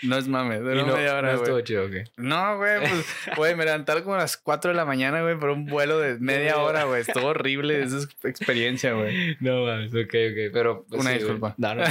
No 0.03 0.17
es 0.17 0.29
mames, 0.29 0.61
duró 0.61 0.87
media 0.87 1.17
hora. 1.17 1.33
No 1.33 1.39
estuvo 1.43 1.61
chido, 1.61 1.91
¿qué? 1.91 2.05
No, 2.17 2.57
güey, 2.59 2.79
pues, 2.81 3.07
güey, 3.37 3.55
me 3.57 3.65
levantaron 3.65 4.03
como 4.05 4.15
a 4.15 4.19
las 4.19 4.37
4 4.37 4.71
de 4.71 4.77
la 4.77 4.85
mañana, 4.85 5.23
güey, 5.23 5.39
por 5.39 5.51
un 5.51 5.67
vuelo 5.67 5.99
de 5.99 6.19
media 6.19 6.59
hora, 6.59 6.85
güey. 6.85 7.01
Estuvo 7.01 7.27
horrible 7.27 7.83
esa 7.83 7.99
experiencia, 8.25 8.93
güey. 8.93 9.37
No 9.41 9.65
mames, 9.65 9.93
ok, 9.93 10.01
ok. 10.05 10.53
Pero. 10.53 10.85
Pues, 10.89 11.01
una 11.01 11.11
disculpa. 11.11 11.55
No, 11.59 11.75
no, 11.75 11.83
no. 11.83 11.91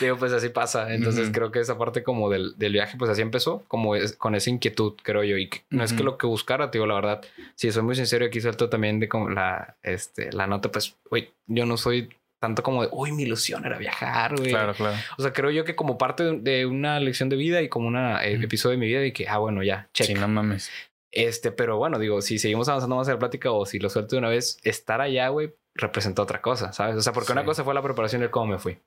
Digo, 0.00 0.16
pues 0.16 0.32
así 0.32 0.48
pasa. 0.48 0.92
Entonces 0.94 1.30
creo 1.32 1.50
que 1.50 1.60
esa 1.60 1.78
parte 1.78 2.02
como 2.02 2.30
del, 2.30 2.56
del, 2.56 2.72
viaje, 2.72 2.96
pues 2.98 3.10
así 3.10 3.22
empezó, 3.22 3.64
como 3.68 3.96
es, 3.96 4.14
con 4.16 4.34
esa 4.34 4.50
inquietud, 4.50 4.94
creo 5.02 5.24
yo. 5.24 5.36
Y 5.38 5.50
no 5.70 5.84
es 5.84 5.92
que 5.92 6.02
lo 6.02 6.18
que 6.18 6.26
buscara, 6.26 6.68
digo, 6.68 6.86
la 6.86 6.94
verdad, 6.94 7.20
si 7.54 7.70
soy 7.70 7.82
muy 7.82 7.94
sincero, 7.94 8.26
aquí 8.26 8.40
salto 8.40 8.68
también 8.68 9.00
de 9.00 9.08
como 9.08 9.30
la, 9.30 9.76
este, 9.82 10.32
la 10.32 10.46
nota, 10.46 10.70
pues, 10.70 10.96
uy, 11.10 11.30
yo 11.46 11.66
no 11.66 11.76
soy 11.76 12.08
tanto 12.40 12.62
como 12.62 12.82
de, 12.82 12.88
uy, 12.92 13.12
mi 13.12 13.24
ilusión 13.24 13.64
era 13.66 13.78
viajar, 13.78 14.36
güey. 14.36 14.50
Claro, 14.50 14.74
claro. 14.74 14.96
O 15.16 15.22
sea, 15.22 15.32
creo 15.32 15.50
yo 15.50 15.64
que 15.64 15.74
como 15.74 15.98
parte 15.98 16.38
de 16.38 16.66
una 16.66 17.00
lección 17.00 17.28
de 17.28 17.36
vida 17.36 17.62
y 17.62 17.68
como 17.68 17.88
un 17.88 17.96
episodio 17.96 18.72
de 18.72 18.78
mi 18.78 18.86
vida 18.86 19.04
y 19.04 19.12
que, 19.12 19.28
ah, 19.28 19.38
bueno, 19.38 19.62
ya, 19.62 19.88
check. 19.92 20.06
Sí, 20.06 20.14
no 20.14 20.28
mames. 20.28 20.70
Este, 21.10 21.50
pero 21.50 21.78
bueno, 21.78 21.98
digo, 21.98 22.20
si 22.20 22.38
seguimos 22.38 22.68
avanzando 22.68 22.96
más 22.96 23.08
en 23.08 23.14
la 23.14 23.18
plática 23.18 23.50
o 23.50 23.66
si 23.66 23.78
lo 23.78 23.88
suelto 23.88 24.14
de 24.14 24.20
una 24.20 24.28
vez, 24.28 24.58
estar 24.62 25.00
allá, 25.00 25.28
güey, 25.28 25.54
representa 25.74 26.22
otra 26.22 26.40
cosa, 26.40 26.72
¿sabes? 26.72 26.96
O 26.96 27.00
sea, 27.00 27.12
porque 27.12 27.32
una 27.32 27.44
cosa 27.44 27.64
fue 27.64 27.74
la 27.74 27.82
preparación 27.82 28.22
y 28.22 28.28
cómo 28.28 28.52
me 28.52 28.58
fui. 28.58 28.78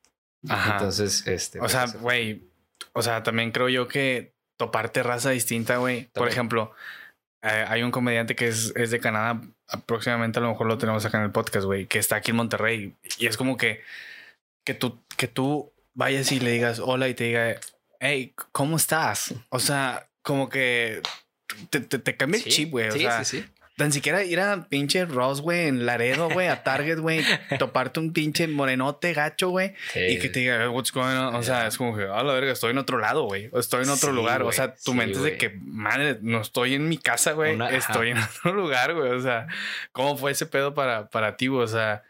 Ajá. 0.49 0.73
Entonces, 0.73 1.25
este. 1.27 1.59
O 1.59 1.69
sea, 1.69 1.85
pues, 1.85 2.01
güey. 2.01 2.51
O 2.93 3.01
sea, 3.01 3.23
también 3.23 3.51
creo 3.51 3.69
yo 3.69 3.87
que 3.87 4.33
toparte 4.57 5.03
raza 5.03 5.29
distinta, 5.29 5.77
güey. 5.77 6.05
Por 6.13 6.27
ejemplo, 6.27 6.73
eh, 7.41 7.65
hay 7.67 7.83
un 7.83 7.91
comediante 7.91 8.35
que 8.35 8.47
es, 8.47 8.73
es, 8.75 8.91
de 8.91 8.99
Canadá. 8.99 9.41
Aproximadamente 9.67 10.39
a 10.39 10.41
lo 10.41 10.49
mejor 10.49 10.67
lo 10.67 10.77
tenemos 10.77 11.05
acá 11.05 11.17
en 11.19 11.25
el 11.25 11.31
podcast, 11.31 11.65
güey. 11.65 11.85
Que 11.85 11.99
está 11.99 12.17
aquí 12.17 12.31
en 12.31 12.37
Monterrey. 12.37 12.95
Y 13.17 13.27
es 13.27 13.37
como 13.37 13.57
que. 13.57 13.81
Que 14.63 14.75
tú, 14.75 15.03
que 15.17 15.27
tú 15.27 15.71
vayas 15.93 16.31
y 16.31 16.39
le 16.39 16.51
digas 16.51 16.79
hola 16.79 17.07
y 17.07 17.15
te 17.15 17.23
diga, 17.25 17.55
hey, 17.99 18.33
¿cómo 18.51 18.77
estás? 18.77 19.33
O 19.49 19.59
sea, 19.59 20.07
como 20.21 20.49
que 20.49 21.01
te, 21.69 21.79
te, 21.79 22.17
cambia 22.17 22.39
el 22.39 22.45
chip, 22.45 22.71
güey. 22.71 22.89
O 22.89 22.91
sí, 22.91 22.99
sea, 22.99 23.23
sí, 23.23 23.41
sí. 23.41 23.49
Tan 23.81 23.91
siquiera 23.91 24.23
ir 24.23 24.39
a 24.39 24.67
pinche 24.69 25.05
Ross, 25.05 25.41
güey, 25.41 25.67
en 25.67 25.87
Laredo, 25.87 26.29
güey, 26.29 26.47
a 26.47 26.61
Target, 26.63 26.99
güey, 26.99 27.23
toparte 27.57 27.99
un 27.99 28.13
pinche 28.13 28.47
morenote 28.47 29.13
gacho, 29.13 29.49
güey, 29.49 29.73
y 29.95 30.19
que 30.19 30.29
te 30.29 30.41
diga, 30.41 30.69
what's 30.69 30.91
going 30.91 31.15
on? 31.15 31.33
O 31.33 31.41
sea, 31.41 31.65
es 31.65 31.77
como 31.77 31.97
que, 31.97 32.03
a 32.03 32.21
la 32.21 32.33
verga, 32.33 32.51
estoy 32.51 32.71
en 32.71 32.77
otro 32.77 32.99
lado, 32.99 33.23
güey, 33.23 33.49
estoy 33.53 33.83
en 33.83 33.89
otro 33.89 34.11
lugar. 34.11 34.43
O 34.43 34.51
sea, 34.51 34.75
tu 34.75 34.93
mente 34.93 35.17
es 35.17 35.23
de 35.23 35.37
que, 35.37 35.57
madre, 35.63 36.19
no 36.21 36.41
estoy 36.41 36.75
en 36.75 36.87
mi 36.87 36.97
casa, 36.97 37.31
güey, 37.31 37.57
estoy 37.71 38.11
en 38.11 38.17
otro 38.39 38.53
lugar, 38.53 38.93
güey. 38.93 39.11
O 39.11 39.19
sea, 39.19 39.47
¿cómo 39.91 40.15
fue 40.15 40.31
ese 40.31 40.45
pedo 40.45 40.75
para, 40.75 41.09
para 41.09 41.35
ti, 41.35 41.47
güey? 41.47 41.63
O 41.63 41.67
sea, 41.67 42.03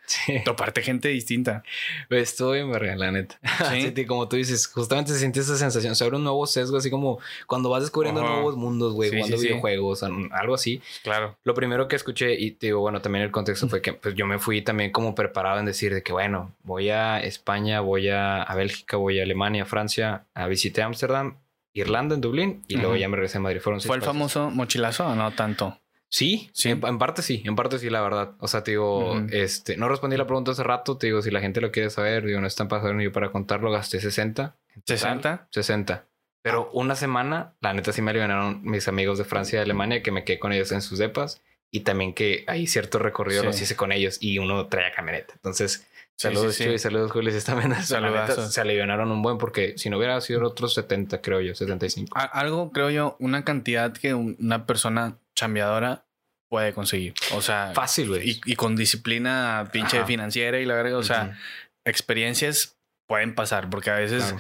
toparte 0.43 0.81
gente 0.81 1.07
distinta. 1.07 1.63
Estoy 2.10 2.63
bien, 2.63 2.99
la 2.99 3.12
neta. 3.12 3.39
Sí. 3.71 4.05
como 4.05 4.27
tú 4.27 4.36
dices, 4.36 4.67
justamente 4.67 5.13
se 5.13 5.19
siente 5.19 5.39
esa 5.39 5.55
sensación, 5.55 5.95
se 5.95 6.03
abre 6.03 6.17
un 6.17 6.23
nuevo 6.23 6.45
sesgo, 6.45 6.77
así 6.77 6.89
como 6.89 7.19
cuando 7.47 7.69
vas 7.69 7.84
descubriendo 7.84 8.21
nuevos 8.21 8.57
mundos, 8.57 8.93
güey, 8.93 9.10
jugando 9.10 9.38
videojuegos, 9.38 10.03
algo 10.03 10.55
así. 10.55 10.81
Claro. 11.03 11.38
Lo 11.43 11.53
primero 11.62 11.88
que 11.88 11.95
escuché, 11.95 12.34
y 12.34 12.58
digo, 12.60 12.80
bueno, 12.80 13.04
también 13.04 13.24
el 13.24 13.30
contexto 13.30 13.69
fue 13.69 13.84
que 13.84 13.93
pues, 13.93 14.15
yo 14.15 14.26
me 14.26 14.39
fui 14.39 14.63
también 14.63 14.91
como 14.91 15.13
preparado 15.13 15.60
en 15.60 15.65
decir 15.67 15.93
de 15.93 16.02
que, 16.02 16.12
bueno, 16.12 16.56
voy 16.63 16.89
a 16.89 17.19
España, 17.19 17.82
voy 17.82 18.10
a, 18.10 18.47
Bélgica, 18.56 18.97
voy 18.97 19.19
a 19.19 19.24
Alemania, 19.24 19.63
Francia, 19.63 20.26
a 20.34 20.47
visité 20.47 20.82
Ámsterdam, 20.82 21.38
Irlanda 21.71 22.15
en 22.15 22.21
Dublín 22.21 22.63
y 22.67 22.78
luego 22.78 22.95
ya 22.95 23.08
me 23.08 23.15
regresé 23.15 23.38
a 23.38 23.41
Madrid. 23.41 23.62
Fueron 23.62 23.80
¿Fue 23.80 23.95
el 23.95 24.02
famoso 24.02 24.50
mochilazo 24.50 25.06
o 25.06 25.13
no 25.13 25.30
tanto? 25.34 25.78
Sí, 26.10 26.50
sí. 26.52 26.69
En, 26.69 26.80
parte 26.97 27.21
sí, 27.21 27.43
en 27.45 27.56
parte 27.56 27.78
sí, 27.78 27.91
la 27.91 28.02
verdad. 28.02 28.32
O 28.39 28.47
sea, 28.47 28.63
te 28.63 28.71
digo, 28.71 29.21
este, 29.30 29.78
no 29.78 29.88
respondí 29.88 30.17
la 30.17 30.26
pregunta 30.26 30.50
hace 30.50 30.63
rato, 30.63 30.97
te 30.97 31.06
digo, 31.06 31.21
si 31.21 31.30
la 31.30 31.41
gente 31.41 31.62
lo 31.62 31.71
quiere 31.71 31.91
saber, 31.91 32.26
digo, 32.26 32.41
no 32.41 32.47
están 32.47 32.67
pasando 32.67 32.95
ni 32.95 33.04
yo 33.04 33.12
para 33.12 33.32
contarlo, 33.32 33.69
gasté 33.69 34.02
60. 34.02 34.56
¿60? 34.88 35.45
60. 35.52 36.06
Pero 36.41 36.71
una 36.74 36.95
semana, 36.95 37.54
la 37.62 37.76
neta 37.76 37.91
sí 37.93 38.02
me 38.02 38.10
aliviaron 38.10 38.63
mis 38.63 38.88
amigos 38.88 39.19
de 39.19 39.26
Francia 39.26 39.58
y 39.58 39.60
de 39.60 39.63
Alemania, 39.63 40.02
que 40.02 40.12
me 40.12 40.24
quedé 40.24 40.39
con 40.39 40.52
ellos 40.52 40.71
en 40.71 40.82
sus 40.82 40.97
depas 40.97 41.43
y 41.71 41.81
también 41.81 42.13
que 42.13 42.43
hay 42.47 42.67
cierto 42.67 42.99
recorrido 42.99 43.43
los 43.43 43.60
hice 43.62 43.75
con 43.75 43.91
ellos 43.91 44.17
y 44.19 44.38
uno 44.38 44.67
trae 44.67 44.91
camioneta. 44.91 45.34
Entonces, 45.34 45.88
saludos 46.17 46.55
sí, 46.55 46.65
y 46.65 46.77
saludos 46.77 47.12
Julio, 47.12 47.34
también 47.43 47.73
se 47.84 48.62
aliviaron 48.62 49.10
un 49.10 49.21
buen 49.21 49.38
porque 49.38 49.77
si 49.77 49.89
no 49.89 49.97
hubiera 49.97 50.19
sido 50.19 50.45
otros 50.45 50.73
70, 50.73 51.21
creo 51.21 51.39
yo, 51.39 51.55
75. 51.55 52.17
Algo, 52.34 52.71
creo 52.71 52.89
yo, 52.89 53.15
una 53.19 53.45
cantidad 53.45 53.93
que 53.93 54.13
una 54.13 54.65
persona 54.65 55.17
chambeadora 55.34 56.03
puede 56.49 56.73
conseguir. 56.73 57.13
O 57.34 57.41
sea, 57.41 57.71
fácil, 57.73 58.10
güey. 58.10 58.41
Y, 58.45 58.55
con 58.55 58.75
disciplina 58.75 59.69
pinche 59.71 60.03
financiera 60.03 60.60
y 60.60 60.65
la 60.65 60.75
verdad, 60.75 60.95
o 60.95 61.03
sea, 61.03 61.39
experiencias 61.86 62.77
pueden 63.07 63.34
pasar 63.34 63.69
porque 63.69 63.89
a 63.89 63.95
veces 63.95 64.36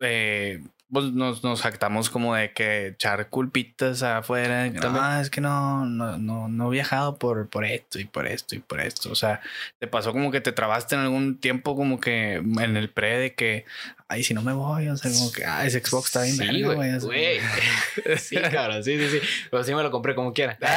eh, 0.00 0.62
pues 0.92 1.06
nos, 1.12 1.44
nos 1.44 1.62
jactamos 1.62 2.10
como 2.10 2.34
de 2.34 2.52
que 2.52 2.88
echar 2.88 3.28
culpitas 3.28 4.02
afuera. 4.02 4.68
No, 4.68 5.20
es 5.20 5.30
que 5.30 5.40
no, 5.40 5.86
no, 5.86 6.18
no, 6.18 6.48
no 6.48 6.68
he 6.68 6.70
viajado 6.70 7.16
por, 7.16 7.48
por 7.48 7.64
esto 7.64 7.98
y 8.00 8.04
por 8.04 8.26
esto 8.26 8.56
y 8.56 8.58
por 8.58 8.80
esto. 8.80 9.10
O 9.10 9.14
sea, 9.14 9.40
te 9.78 9.86
pasó 9.86 10.12
como 10.12 10.30
que 10.30 10.40
te 10.40 10.52
trabaste 10.52 10.96
en 10.96 11.02
algún 11.02 11.38
tiempo 11.38 11.76
como 11.76 12.00
que 12.00 12.34
en 12.34 12.76
el 12.76 12.90
pre 12.90 13.18
de 13.18 13.34
que, 13.34 13.64
ay, 14.10 14.24
si 14.24 14.34
no 14.34 14.42
me 14.42 14.52
voy, 14.52 14.88
o 14.88 14.96
sea, 14.96 15.08
como 15.12 15.30
que, 15.30 15.44
ah, 15.44 15.64
ese 15.64 15.78
Xbox 15.78 16.06
está 16.06 16.22
bien 16.22 16.36
sí, 16.36 16.62
güey. 16.64 17.38
sí, 18.18 18.36
cabrón, 18.36 18.82
sí, 18.82 18.98
sí, 18.98 19.08
sí. 19.08 19.26
Pero 19.48 19.62
sí 19.62 19.72
me 19.72 19.84
lo 19.84 19.90
compré 19.92 20.16
como 20.16 20.32
quiera. 20.32 20.58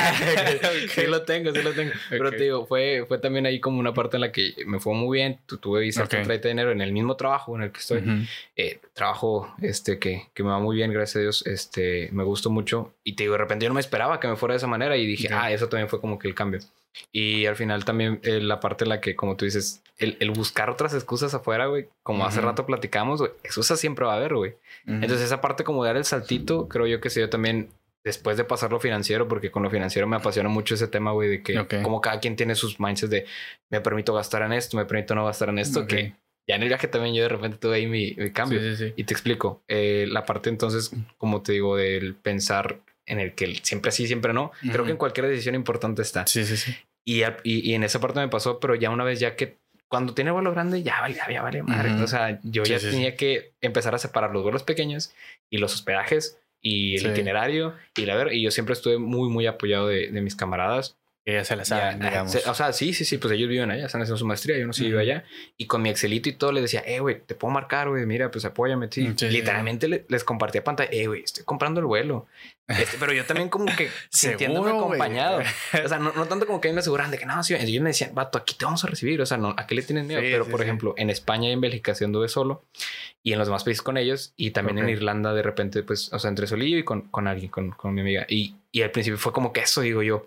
Sí 0.93 1.07
lo 1.07 1.23
tengo, 1.23 1.51
sí 1.51 1.61
lo 1.63 1.71
tengo. 1.73 1.91
Pero 2.09 2.29
te 2.29 2.43
digo, 2.43 2.67
fue, 2.67 3.05
fue 3.07 3.17
también 3.17 3.47
ahí 3.47 3.59
como 3.59 3.79
una 3.79 3.93
parte 3.93 4.17
en 4.17 4.21
la 4.21 4.31
que 4.31 4.53
me 4.67 4.79
fue 4.79 4.93
muy 4.93 5.17
bien. 5.17 5.39
Tuve 5.47 5.91
cierto 5.91 6.15
okay. 6.15 6.37
de 6.37 6.47
dinero 6.47 6.71
en 6.71 6.81
el 6.81 6.91
mismo 6.91 7.15
trabajo 7.15 7.55
en 7.55 7.63
el 7.63 7.71
que 7.71 7.79
estoy. 7.79 8.27
eh, 8.55 8.79
trabajo 8.93 9.53
este, 9.61 9.97
que, 9.97 10.27
que 10.33 10.43
me 10.43 10.49
va 10.49 10.59
muy 10.59 10.75
bien, 10.75 10.93
gracias 10.93 11.15
a 11.15 11.19
Dios. 11.19 11.47
Este, 11.47 12.09
me 12.11 12.23
gustó 12.23 12.51
mucho. 12.51 12.93
Y 13.03 13.15
te 13.15 13.23
digo, 13.23 13.33
de 13.33 13.39
repente 13.39 13.63
yo 13.65 13.69
no 13.69 13.75
me 13.75 13.81
esperaba 13.81 14.19
que 14.19 14.27
me 14.27 14.35
fuera 14.35 14.53
de 14.53 14.57
esa 14.57 14.67
manera 14.67 14.95
y 14.95 15.07
dije, 15.07 15.29
ah, 15.31 15.51
eso 15.51 15.67
también 15.67 15.89
fue 15.89 15.99
como 15.99 16.19
que 16.19 16.27
el 16.27 16.35
cambio. 16.35 16.59
Y 17.11 17.45
al 17.45 17.55
final 17.55 17.85
también 17.85 18.19
eh, 18.23 18.39
la 18.41 18.59
parte 18.59 18.85
en 18.85 18.89
la 18.89 19.01
que, 19.01 19.15
como 19.15 19.35
tú 19.35 19.45
dices, 19.45 19.81
el, 19.97 20.17
el 20.19 20.31
buscar 20.31 20.69
otras 20.69 20.93
excusas 20.93 21.33
afuera, 21.33 21.67
güey, 21.67 21.87
como 22.03 22.25
hace 22.25 22.41
rato 22.41 22.65
platicamos, 22.65 23.19
güey, 23.19 23.31
excusas 23.43 23.79
siempre 23.79 24.05
va 24.05 24.13
a 24.13 24.17
haber, 24.17 24.35
güey. 24.35 24.55
Entonces 24.85 25.21
esa 25.21 25.41
parte 25.41 25.63
como 25.63 25.83
de 25.83 25.89
dar 25.89 25.97
el 25.97 26.05
saltito, 26.05 26.67
creo 26.67 26.87
yo 26.87 26.99
que 27.01 27.09
se 27.09 27.19
dio 27.19 27.29
también 27.29 27.69
después 28.03 28.35
de 28.37 28.43
pasar 28.43 28.71
lo 28.71 28.79
financiero, 28.79 29.27
porque 29.27 29.49
con 29.49 29.63
lo 29.63 29.69
financiero 29.69 30.07
me 30.07 30.17
apasiona 30.17 30.49
mucho 30.49 30.75
ese 30.75 30.87
tema, 30.87 31.11
güey, 31.11 31.29
de 31.29 31.43
que 31.43 31.81
como 31.81 32.01
cada 32.01 32.19
quien 32.19 32.35
tiene 32.35 32.55
sus 32.55 32.79
mindsets 32.79 33.09
de 33.09 33.25
me 33.69 33.81
permito 33.81 34.13
gastar 34.13 34.41
en 34.43 34.53
esto, 34.53 34.77
me 34.77 34.85
permito 34.85 35.15
no 35.15 35.25
gastar 35.25 35.49
en 35.49 35.59
esto, 35.59 35.87
que 35.87 36.15
ya 36.47 36.55
en 36.55 36.63
el 36.63 36.67
viaje 36.67 36.87
también 36.87 37.15
yo 37.15 37.23
de 37.23 37.29
repente 37.29 37.57
tuve 37.57 37.77
ahí 37.77 37.87
mi, 37.87 38.13
mi 38.17 38.31
cambio. 38.31 38.59
Sí, 38.59 38.75
sí, 38.75 38.93
y 38.97 39.05
te 39.05 39.13
explico, 39.13 39.63
eh, 39.67 40.05
la 40.09 40.25
parte 40.25 40.49
entonces, 40.49 40.91
como 41.17 41.41
te 41.41 41.53
digo, 41.53 41.77
del 41.77 42.15
pensar 42.15 42.79
en 43.05 43.19
el 43.19 43.33
que 43.35 43.55
siempre 43.63 43.91
sí, 43.91 44.07
siempre 44.07 44.33
no. 44.33 44.51
Creo 44.71 44.85
que 44.85 44.91
en 44.91 44.97
cualquier 44.97 45.27
decisión 45.27 45.55
importante 45.55 46.01
está. 46.01 46.25
Sí, 46.27 46.45
sí, 46.45 46.57
sí. 46.57 46.75
Y, 47.05 47.23
y, 47.43 47.73
en 47.73 47.83
esa 47.83 47.99
parte 47.99 48.19
me 48.19 48.29
pasó, 48.29 48.59
pero 48.59 48.75
ya 48.75 48.89
una 48.89 49.03
vez 49.03 49.19
ya 49.19 49.35
que 49.35 49.57
cuando 49.89 50.13
tiene 50.13 50.31
vuelo 50.31 50.51
grande, 50.51 50.81
ya 50.83 51.01
vale, 51.01 51.15
ya 51.29 51.41
vale 51.41 51.63
madre. 51.63 51.91
O 52.01 52.07
sea, 52.07 52.39
yo 52.43 52.63
ya 52.63 52.79
tenía 52.79 53.15
que 53.15 53.53
empezar 53.61 53.93
a 53.93 53.99
separar 53.99 54.31
los 54.31 54.41
vuelos 54.41 54.63
pequeños 54.63 55.13
y 55.49 55.57
los 55.57 55.73
hospedajes 55.73 56.39
y 56.61 56.95
el 56.95 57.11
itinerario 57.11 57.75
y 57.95 58.05
la 58.05 58.15
ver. 58.15 58.33
Y 58.33 58.41
yo 58.41 58.51
siempre 58.51 58.73
estuve 58.73 58.97
muy, 58.97 59.29
muy 59.29 59.45
apoyado 59.45 59.87
de, 59.87 60.09
de 60.09 60.21
mis 60.21 60.35
camaradas. 60.35 60.97
Que 61.25 61.33
ya 61.33 61.45
se 61.45 61.55
la 61.55 61.63
saben, 61.63 62.01
digamos. 62.01 62.35
o 62.35 62.53
sea, 62.53 62.73
sí, 62.73 62.93
sí, 62.93 63.05
sí, 63.05 63.17
pues 63.17 63.33
ellos 63.33 63.47
viven 63.47 63.71
allá, 63.71 63.85
están 63.85 64.01
haciendo 64.01 64.17
su 64.17 64.25
maestría, 64.25 64.57
yo 64.57 64.67
no 64.67 64.73
sé, 64.73 64.83
vivo 64.83 64.99
allá. 64.99 65.23
Y 65.55 65.67
con 65.67 65.81
mi 65.81 65.89
Excelito 65.89 66.27
y 66.27 66.33
todo 66.33 66.51
les 66.51 66.63
decía, 66.63 66.83
eh, 66.85 66.99
güey, 66.99 67.21
te 67.21 67.33
puedo 67.33 67.53
marcar, 67.53 67.87
güey, 67.87 68.05
mira, 68.05 68.29
pues 68.29 68.43
apóyame, 68.43 68.89
sí. 68.91 69.13
Literalmente 69.29 70.05
les 70.07 70.23
compartía 70.25 70.65
pantalla, 70.65 70.89
eh, 70.91 71.07
güey, 71.07 71.23
estoy 71.23 71.45
comprando 71.45 71.79
el 71.79 71.85
vuelo. 71.85 72.27
Este, 72.67 72.97
pero 72.97 73.13
yo 73.13 73.25
también 73.25 73.49
como 73.49 73.73
que 73.73 73.89
sintiéndome 74.09 74.71
acompañado. 74.71 75.39
o 75.83 75.87
sea, 75.87 75.99
no, 75.99 76.11
no, 76.13 76.25
tanto 76.25 76.45
como 76.45 76.59
que 76.59 76.73
me 76.73 76.79
aseguran 76.79 77.09
de 77.09 77.17
que 77.17 77.25
no, 77.25 77.41
sí, 77.41 77.53
ellos 77.53 77.81
me 77.81 77.91
decían, 77.91 78.13
vato, 78.13 78.37
aquí 78.37 78.55
te 78.55 78.65
vamos 78.65 78.83
a 78.83 78.87
recibir. 78.87 79.21
O 79.21 79.25
sea, 79.25 79.37
no, 79.37 79.53
¿a 79.57 79.65
qué 79.65 79.75
le 79.75 79.81
tienen 79.81 80.07
miedo? 80.07 80.21
pero, 80.21 80.45
por 80.45 80.61
ejemplo, 80.61 80.93
en 80.97 81.09
España 81.09 81.47
y 81.47 81.53
en 81.53 81.61
Bélgica 81.61 81.95
sí 81.95 82.03
anduve 82.03 82.27
solo 82.27 82.65
y 83.21 83.31
en 83.31 83.39
los 83.39 83.47
demás 83.47 83.63
países 83.63 83.81
con 83.81 83.97
ellos 83.97 84.33
y 84.35 84.51
también 84.51 84.79
en 84.79 84.89
Irlanda 84.89 85.33
de 85.33 85.41
repente, 85.41 85.83
pues, 85.83 86.11
o 86.11 86.19
sea, 86.19 86.29
entre 86.29 86.47
solillo 86.47 86.77
y 86.77 86.83
con, 86.83 87.03
con 87.03 87.27
alguien, 87.27 87.49
con, 87.49 87.71
con 87.71 87.93
mi 87.93 88.01
amiga. 88.01 88.25
Y, 88.27 88.55
y 88.73 88.81
al 88.81 88.91
principio 88.91 89.17
fue 89.17 89.31
como 89.31 89.53
que 89.53 89.61
eso, 89.61 89.79
digo 89.79 90.03
yo 90.03 90.25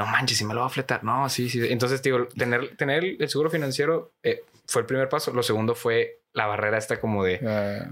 no 0.00 0.06
manches, 0.06 0.38
si 0.38 0.46
me 0.46 0.54
lo 0.54 0.60
va 0.60 0.66
a 0.66 0.70
fletar. 0.70 1.04
No, 1.04 1.28
sí, 1.28 1.50
sí. 1.50 1.60
Entonces, 1.68 2.00
digo, 2.00 2.26
tener, 2.28 2.74
tener 2.76 3.04
el 3.04 3.28
seguro 3.28 3.50
financiero 3.50 4.12
eh, 4.22 4.44
fue 4.66 4.80
el 4.80 4.86
primer 4.86 5.10
paso. 5.10 5.30
Lo 5.30 5.42
segundo 5.42 5.74
fue 5.74 6.20
la 6.32 6.46
barrera 6.46 6.78
esta 6.78 6.98
como 6.98 7.22
de, 7.22 7.38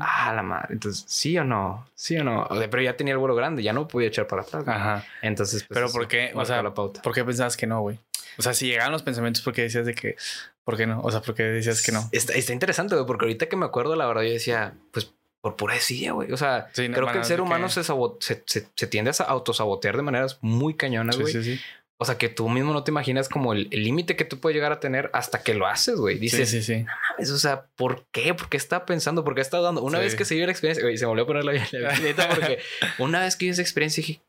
ah, 0.01 0.33
la 0.35 0.42
madre. 0.42 0.68
Entonces, 0.71 1.05
sí 1.07 1.37
o 1.37 1.44
no, 1.44 1.87
sí 1.94 2.16
o 2.16 2.25
no. 2.25 2.49
Pero 2.49 2.81
ya 2.81 2.97
tenía 2.97 3.12
el 3.12 3.18
vuelo 3.18 3.35
grande, 3.35 3.62
ya 3.62 3.75
no 3.75 3.87
podía 3.87 4.09
echar 4.09 4.27
para 4.27 4.40
atrás. 4.40 4.66
Ajá. 4.66 5.05
Entonces, 5.21 5.64
pues, 5.64 5.79
pero 5.79 5.92
¿por 5.92 6.09
qué? 6.09 6.33
O 6.35 6.47
sea, 6.47 6.62
la 6.62 6.73
pauta. 6.73 7.03
¿por 7.03 7.12
qué 7.12 7.23
pensabas 7.27 7.59
que 7.59 7.66
no, 7.66 7.83
güey? 7.83 7.99
O 8.38 8.42
sea, 8.42 8.55
si 8.55 8.68
llegaban 8.68 8.92
los 8.92 9.03
pensamientos, 9.03 9.42
¿por 9.42 9.53
qué 9.53 9.62
decías 9.62 9.85
de 9.85 9.94
que, 9.94 10.16
¿por 10.64 10.79
qué 10.79 10.87
no? 10.87 11.03
O 11.03 11.11
sea, 11.11 11.21
¿por 11.21 11.35
qué 11.35 11.42
decías 11.42 11.83
que 11.83 11.92
no? 11.92 12.09
Está, 12.12 12.33
está 12.33 12.55
interesante, 12.55 12.94
güey, 12.94 13.07
porque 13.07 13.27
ahorita 13.27 13.51
que 13.51 13.57
me 13.57 13.66
acuerdo, 13.66 13.97
la 13.97 14.07
verdad, 14.07 14.23
yo 14.23 14.31
decía, 14.31 14.73
pues 14.92 15.12
por 15.42 15.57
pura 15.57 15.75
decía, 15.75 16.12
güey. 16.12 16.33
O 16.33 16.38
sea, 16.38 16.71
creo 16.73 17.12
que 17.12 17.18
el 17.18 17.25
ser 17.25 17.42
humano 17.42 17.68
se, 17.68 17.85
se, 17.85 18.44
se, 18.47 18.87
tiende 18.87 19.11
a 19.11 19.25
autosabotear 19.25 19.97
de 19.97 20.03
maneras 20.03 20.38
muy 20.40 20.75
cañonas, 20.75 21.18
güey. 21.18 21.33
Sí, 21.33 21.42
sí, 21.42 21.61
o 22.00 22.04
sea, 22.04 22.16
que 22.16 22.28
tú 22.28 22.48
mismo 22.48 22.72
no 22.72 22.84
te 22.84 22.92
imaginas 22.92 23.28
como 23.28 23.52
el 23.52 23.68
límite 23.70 24.14
que 24.14 24.24
tú 24.24 24.38
puedes 24.38 24.54
llegar 24.54 24.70
a 24.70 24.78
tener 24.78 25.11
hasta 25.12 25.42
que 25.42 25.54
lo 25.54 25.66
haces, 25.66 25.96
güey. 25.96 26.18
Dices, 26.18 26.48
sí, 26.48 26.62
sí, 26.62 26.74
sí. 26.74 26.82
No 26.84 26.92
mames, 27.11 27.30
o 27.32 27.38
sea, 27.38 27.66
¿por 27.74 28.06
qué? 28.12 28.34
¿Por 28.34 28.48
qué 28.48 28.56
está 28.56 28.87
pensando? 28.87 29.24
¿Por 29.24 29.34
qué 29.34 29.40
está 29.40 29.61
dando? 29.61 29.82
Una 29.82 29.98
vez 29.98 30.14
que 30.14 30.24
se 30.24 30.37
dio 30.37 30.46
la 30.46 30.52
experiencia, 30.52 30.84
güey, 30.84 30.96
se 30.96 31.06
volvió 31.06 31.24
a 31.24 31.26
poner 31.26 31.44
la, 31.44 31.52
la 31.52 32.28
porque 32.34 32.61
una 32.98 33.20
vez 33.20 33.34
que 33.34 33.46
hice 33.46 33.54
esa 33.54 33.62
experiencia 33.62 34.00
dije 34.00 34.22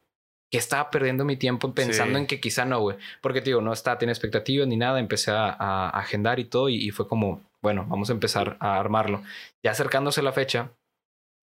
que 0.51 0.57
estaba 0.57 0.89
perdiendo 0.89 1.25
mi 1.25 1.37
tiempo 1.37 1.75
pensando 1.75 2.17
en 2.17 2.25
que 2.25 2.39
quizá 2.39 2.65
no, 2.65 2.79
güey. 2.79 2.97
Porque, 3.21 3.41
tío, 3.41 3.61
no 3.61 3.71
estaba, 3.71 3.99
tiene 3.99 4.11
expectativas 4.13 4.67
ni 4.67 4.77
nada. 4.77 4.99
Empecé 4.99 5.29
a, 5.29 5.49
a 5.51 5.89
agendar 5.91 6.39
y 6.39 6.45
todo 6.45 6.69
y, 6.69 6.75
y 6.75 6.89
fue 6.89 7.07
como, 7.07 7.43
bueno, 7.61 7.85
vamos 7.87 8.09
a 8.09 8.13
empezar 8.13 8.57
a 8.59 8.79
armarlo. 8.79 9.21
Ya 9.63 9.71
acercándose 9.71 10.23
la 10.23 10.31
fecha, 10.31 10.71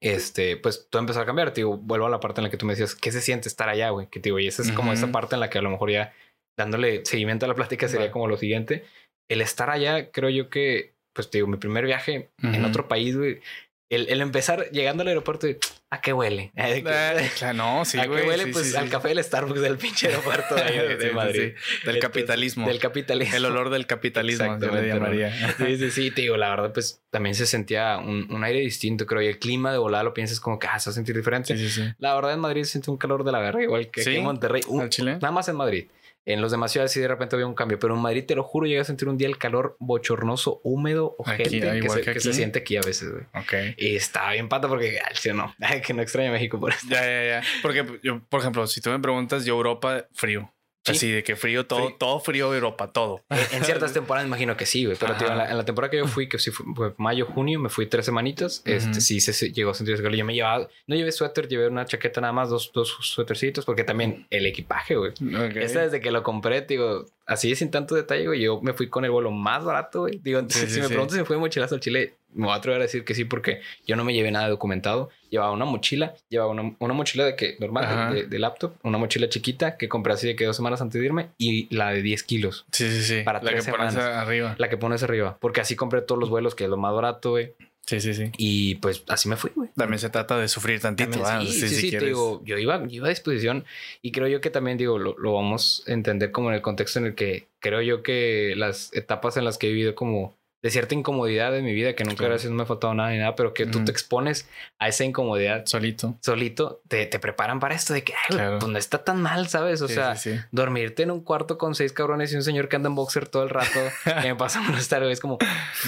este, 0.01 0.57
pues 0.57 0.89
todo 0.91 1.01
empezó 1.01 1.21
a 1.21 1.27
cambiar. 1.27 1.53
Tío, 1.53 1.77
vuelvo 1.77 2.07
a 2.07 2.11
la 2.11 2.21
parte 2.21 2.41
en 2.41 2.45
la 2.45 2.51
que 2.51 2.57
tú 2.57 2.67
me 2.67 2.73
decías, 2.73 2.95
¿qué 2.95 3.13
se 3.13 3.21
siente 3.21 3.49
estar 3.49 3.69
allá, 3.69 3.91
güey? 3.91 4.09
Que 4.09 4.21
digo, 4.21 4.39
y 4.39 4.47
esa 4.47 4.63
es 4.63 4.73
como 4.73 4.93
esa 4.93 5.13
parte 5.13 5.35
en 5.35 5.41
la 5.41 5.51
que 5.51 5.59
a 5.59 5.63
lo 5.63 5.71
mejor 5.71 5.91
ya 5.91 6.13
dándole 6.59 7.05
seguimiento 7.05 7.45
a 7.45 7.49
la 7.49 7.55
plática 7.55 7.89
sería 7.89 8.11
como 8.11 8.29
lo 8.29 8.37
siguiente. 8.37 8.85
El 9.29 9.41
estar 9.41 9.71
allá, 9.71 10.11
creo 10.11 10.31
yo 10.31 10.49
que, 10.51 10.95
pues 11.13 11.31
te 11.31 11.39
digo, 11.39 11.49
mi 11.49 11.57
primer 11.57 11.85
viaje 11.85 12.31
en 12.43 12.65
otro 12.65 12.89
país, 12.89 13.17
güey. 13.17 13.41
El, 13.89 14.09
el, 14.09 14.21
empezar 14.21 14.69
llegando 14.71 15.03
al 15.03 15.09
aeropuerto 15.09 15.47
y 15.49 15.59
¿a 15.91 16.01
qué 16.01 16.13
huele? 16.13 16.51
claro, 17.39 17.55
no, 17.55 17.85
sí, 17.85 17.99
¿A 17.99 18.03
qué 18.03 18.09
huele? 18.09 18.49
pues 18.49 18.75
al 18.75 18.89
café 18.89 19.09
del 19.09 19.23
Starbucks 19.23 19.61
del 19.61 19.79
pinche 19.79 20.09
aeropuerto 20.09 20.57
de, 20.57 20.97
de 20.99 21.13
Madrid. 21.13 21.53
Del 21.85 21.99
capitalismo. 22.01 22.67
Del 22.67 22.81
capitalismo. 22.81 23.37
El 23.37 23.45
olor 23.45 23.71
del 23.71 23.87
capitalismo, 23.87 24.57
le 24.57 24.89
llamaría. 24.89 25.55
Sí, 25.57 25.77
sí, 25.77 25.91
sí, 25.91 26.11
te 26.11 26.23
digo, 26.23 26.37
la 26.37 26.51
verdad, 26.51 26.73
pues 26.73 27.01
también 27.11 27.35
se 27.37 27.47
sentía 27.47 27.99
un, 27.99 28.33
un, 28.33 28.43
aire 28.43 28.61
distinto, 28.61 29.07
creo. 29.07 29.23
Y 29.23 29.29
el 29.29 29.39
clima 29.39 29.71
de 29.71 29.79
volada 29.79 30.03
lo 30.03 30.15
piensas 30.15 30.41
como 30.41 30.59
que 30.59 30.67
ah, 30.67 30.79
se 30.81 30.91
va 30.91 30.93
a 30.93 30.95
sentir 30.95 31.17
diferente. 31.17 31.57
Sí, 31.57 31.69
sí, 31.69 31.83
sí. 31.83 31.89
La 31.99 32.15
verdad, 32.15 32.33
en 32.33 32.41
Madrid 32.41 32.65
se 32.65 32.73
siente 32.73 32.91
un 32.91 32.97
calor 32.97 33.23
de 33.23 33.33
la 33.33 33.39
verga, 33.39 33.63
igual 33.63 33.89
que 33.91 34.01
aquí 34.01 34.17
en 34.17 34.25
Monterrey. 34.25 34.63
Uh, 34.67 34.89
Chile? 34.89 35.13
Nada 35.15 35.31
más 35.31 35.49
en 35.49 35.57
Madrid. 35.57 35.87
En 36.27 36.41
los 36.41 36.51
demás 36.51 36.73
ciudades 36.73 36.91
sí 36.91 37.01
de 37.01 37.07
repente 37.07 37.37
había 37.37 37.47
un 37.47 37.55
cambio, 37.55 37.79
pero 37.79 37.95
en 37.95 38.01
Madrid 38.01 38.25
te 38.27 38.35
lo 38.35 38.43
juro, 38.43 38.67
llegas 38.67 38.87
a 38.87 38.89
sentir 38.89 39.09
un 39.09 39.17
día 39.17 39.29
el 39.29 39.39
calor 39.39 39.77
bochornoso, 39.79 40.61
húmedo, 40.65 41.15
o 41.19 41.25
que, 41.25 41.45
que, 41.45 42.21
se, 42.21 42.33
siente 42.33 42.59
aquí 42.59 42.77
a 42.77 42.81
veces, 42.81 43.13
güey. 43.13 43.25
Ok. 43.33 43.77
Y 43.77 43.95
está 43.95 44.33
bien 44.33 44.49
pata 44.49 44.67
porque, 44.67 44.99
ay, 44.99 45.33
no, 45.33 45.55
que 45.87 45.95
no 45.95 46.03
extraña 46.03 46.33
México 46.33 46.59
por 46.59 46.73
esto. 46.73 46.89
Ya, 46.91 47.03
ya, 47.05 47.25
ya. 47.25 47.43
Porque 47.63 48.01
yo, 48.03 48.21
por 48.29 48.41
ejemplo, 48.41 48.67
si 48.67 48.81
tú 48.81 48.91
me 48.91 48.99
preguntas, 48.99 49.45
yo 49.45 49.55
Europa, 49.55 50.07
frío. 50.13 50.53
Así 50.87 51.11
de 51.11 51.23
que 51.23 51.37
frío, 51.37 51.67
todo, 51.67 51.95
todo 51.99 52.21
frío 52.21 52.55
Europa, 52.55 52.93
todo. 52.93 53.25
En, 53.53 53.65
ciertas 53.65 53.93
temporadas 53.95 54.27
imagino 54.27 54.57
que 54.57 54.67
sí, 54.67 54.85
güey. 54.85 54.97
Pero 54.99 55.15
tío, 55.17 55.29
en, 55.29 55.37
la, 55.37 55.65
temporada 55.65 55.91
que 55.91 55.99
yo 55.99 56.07
fui, 56.07 56.29
que 56.29 56.39
sí 56.39 56.51
fue, 56.51 56.95
mayo, 56.97 57.27
junio, 57.27 57.59
me 57.59 57.69
fui 57.69 57.87
tres 57.87 58.07
semanitas. 58.07 58.63
Este 58.65 59.01
sí 59.01 59.21
se, 59.21 59.53
llegó 59.53 59.71
a 59.71 59.75
sentir 59.75 59.97
calor. 59.97 60.15
Yo 60.15 60.25
me 60.25 60.35
llevaba, 60.35 60.69
no 60.87 60.97
llevé 60.97 61.13
suéter, 61.13 61.49
llevé 61.49 61.69
una 61.69 61.85
chaqueta 61.85 62.21
nada 62.21 62.33
más, 62.33 62.49
dos, 62.49 62.71
dos 62.73 62.97
suétercitos, 63.01 63.65
porque 63.65 63.85
también 63.85 64.27
el 64.31 64.47
equipaje, 64.47 64.97
güey. 64.97 65.13
Esta 65.57 65.83
desde 65.83 66.01
que 66.01 66.11
lo 66.11 66.23
compré, 66.23 66.63
digo, 66.63 67.07
así 67.27 67.55
sin 67.57 67.71
tanto 67.71 67.95
detalle, 67.95 68.27
güey. 68.27 68.41
Yo 68.41 68.61
me 68.61 68.73
fui 68.73 68.89
con 68.89 69.05
el 69.05 69.11
vuelo 69.11 69.31
más 69.31 69.65
barato, 69.65 70.03
güey. 70.03 70.19
Digo, 70.19 70.41
si 70.49 70.81
me 70.81 70.89
preguntas 70.89 71.15
si 71.15 71.21
me 71.21 71.25
fui 71.25 71.37
mochilazo 71.37 71.75
al 71.75 71.81
Chile, 71.81 72.15
me 72.35 72.47
voy 72.47 72.53
a 72.53 72.57
atrever 72.57 72.81
a 72.81 72.85
decir 72.85 73.05
que 73.05 73.15
sí, 73.15 73.25
porque 73.25 73.61
yo 73.87 73.97
no 73.97 74.05
me 74.05 74.13
llevé 74.13 74.31
nada 74.31 74.49
documentado. 74.49 75.11
Llevaba 75.31 75.53
una 75.53 75.65
mochila, 75.65 76.15
llevaba 76.29 76.51
una, 76.51 76.75
una 76.79 76.95
mochila 76.95 77.25
de 77.25 77.35
que 77.35 77.57
normal, 77.59 78.29
de, 78.29 78.39
laptop, 78.39 78.75
una 78.83 78.99
mochila 78.99 79.29
chiquita 79.29 79.77
que 79.77 79.89
compré 79.89 80.13
así 80.13 80.27
de 80.27 80.37
que 80.37 80.45
dos 80.45 80.57
semanas 80.57 80.81
antes 80.81 81.01
de 81.01 81.07
irme 81.07 81.31
y 81.39 81.75
la 81.75 81.91
de 81.91 82.03
10 82.03 82.23
kilos. 82.23 82.67
Sí, 82.73 82.89
sí, 82.91 83.03
sí. 83.03 83.23
Para 83.23 83.43
la 83.43 83.55
que 83.55 83.63
pones 83.63 83.97
arriba. 83.97 84.55
La 84.59 84.69
que 84.69 84.77
pones 84.77 85.03
arriba. 85.03 85.39
Porque 85.41 85.61
así 85.61 85.77
compré 85.77 86.03
todos 86.03 86.21
los 86.21 86.31
vuelos, 86.31 86.55
que 86.55 86.65
es 86.65 86.71
lo 86.71 86.77
más 86.77 86.95
barato, 86.95 87.31
güey. 87.31 87.55
Sí, 87.87 88.01
sí, 88.01 88.15
sí. 88.15 88.33
Y 88.37 88.75
pues 88.77 89.05
así 89.07 89.29
me 89.29 89.37
fui, 89.37 89.53
güey. 89.55 89.71
También 89.77 90.01
se 90.01 90.11
trata 90.11 90.37
de 90.37 90.49
sufrir 90.49 90.81
tantito. 90.81 91.23
Ah, 91.25 91.41
sí, 91.41 91.53
sí, 91.53 91.69
sí, 91.69 91.97
digo, 91.97 92.43
yo 92.45 92.59
iba, 92.59 92.83
iba 92.89 93.07
a 93.07 93.11
disposición 93.11 93.65
y 94.03 94.11
creo 94.11 94.27
yo 94.27 94.41
que 94.41 94.51
también, 94.51 94.77
digo, 94.77 94.99
lo, 94.99 95.17
lo, 95.19 95.35
vamos 95.35 95.85
a 95.87 95.93
entender 95.93 96.33
como 96.33 96.49
en 96.49 96.57
el 96.57 96.63
contexto 96.63 96.99
en 96.99 97.07
el 97.07 97.15
que 97.15 97.47
creo 97.61 97.81
yo 97.83 98.03
que 98.03 98.55
las 98.57 98.93
etapas 98.93 99.37
en 99.37 99.45
las 99.45 99.57
que 99.57 99.69
he 99.69 99.71
vivido 99.71 99.95
como 99.95 100.35
de 100.67 100.71
cierta 100.73 100.97
incomodidad 100.97 101.57
en 101.57 101.65
mi 101.65 101.73
vida, 101.73 101.95
que 101.95 102.03
nunca 102.03 102.25
gracias 102.25 102.51
no 102.51 102.57
me 102.57 102.65
ha 102.65 102.67
faltado 102.67 102.93
nada 102.93 103.11
ni 103.11 103.19
nada, 103.19 103.37
pero 103.37 103.55
que 103.55 103.67
tú 103.67 103.85
te 103.85 103.93
expones 103.93 104.49
a 104.81 104.89
esa 104.89 105.05
incomodidad 105.05 105.65
solito. 105.67 106.19
Solito, 106.21 106.83
te, 106.89 107.07
te 107.07 107.21
preparan 107.21 107.61
para 107.61 107.77
esto 107.77 107.95
de 107.95 108.03
que, 108.03 108.15
ay, 108.15 108.37
claro. 108.37 108.59
pues 108.59 108.73
no 108.73 108.77
está 108.77 109.05
tan 109.05 109.23
mal, 109.23 109.47
¿sabes? 109.47 109.81
O 109.81 109.87
sí, 109.87 109.95
sea, 109.95 110.17
sí, 110.17 110.33
sí. 110.33 110.41
dormirte 110.51 111.05
en 111.05 111.13
un 111.13 111.21
cuarto 111.21 111.57
con 111.57 111.77
seis 111.77 111.93
cabrones 111.93 112.33
y 112.33 112.37
un 112.37 112.43
señor 112.43 112.69
que 112.69 112.75
anda 112.75 112.89
en 112.89 112.97
boxer 112.97 113.29
todo 113.29 113.45
el 113.45 113.51
rato, 113.51 113.79
que 114.23 114.29
me 114.29 114.35
pasa 114.35 114.61
a 114.61 114.77
estar, 114.77 115.05
es 115.05 115.21
como, 115.21 115.39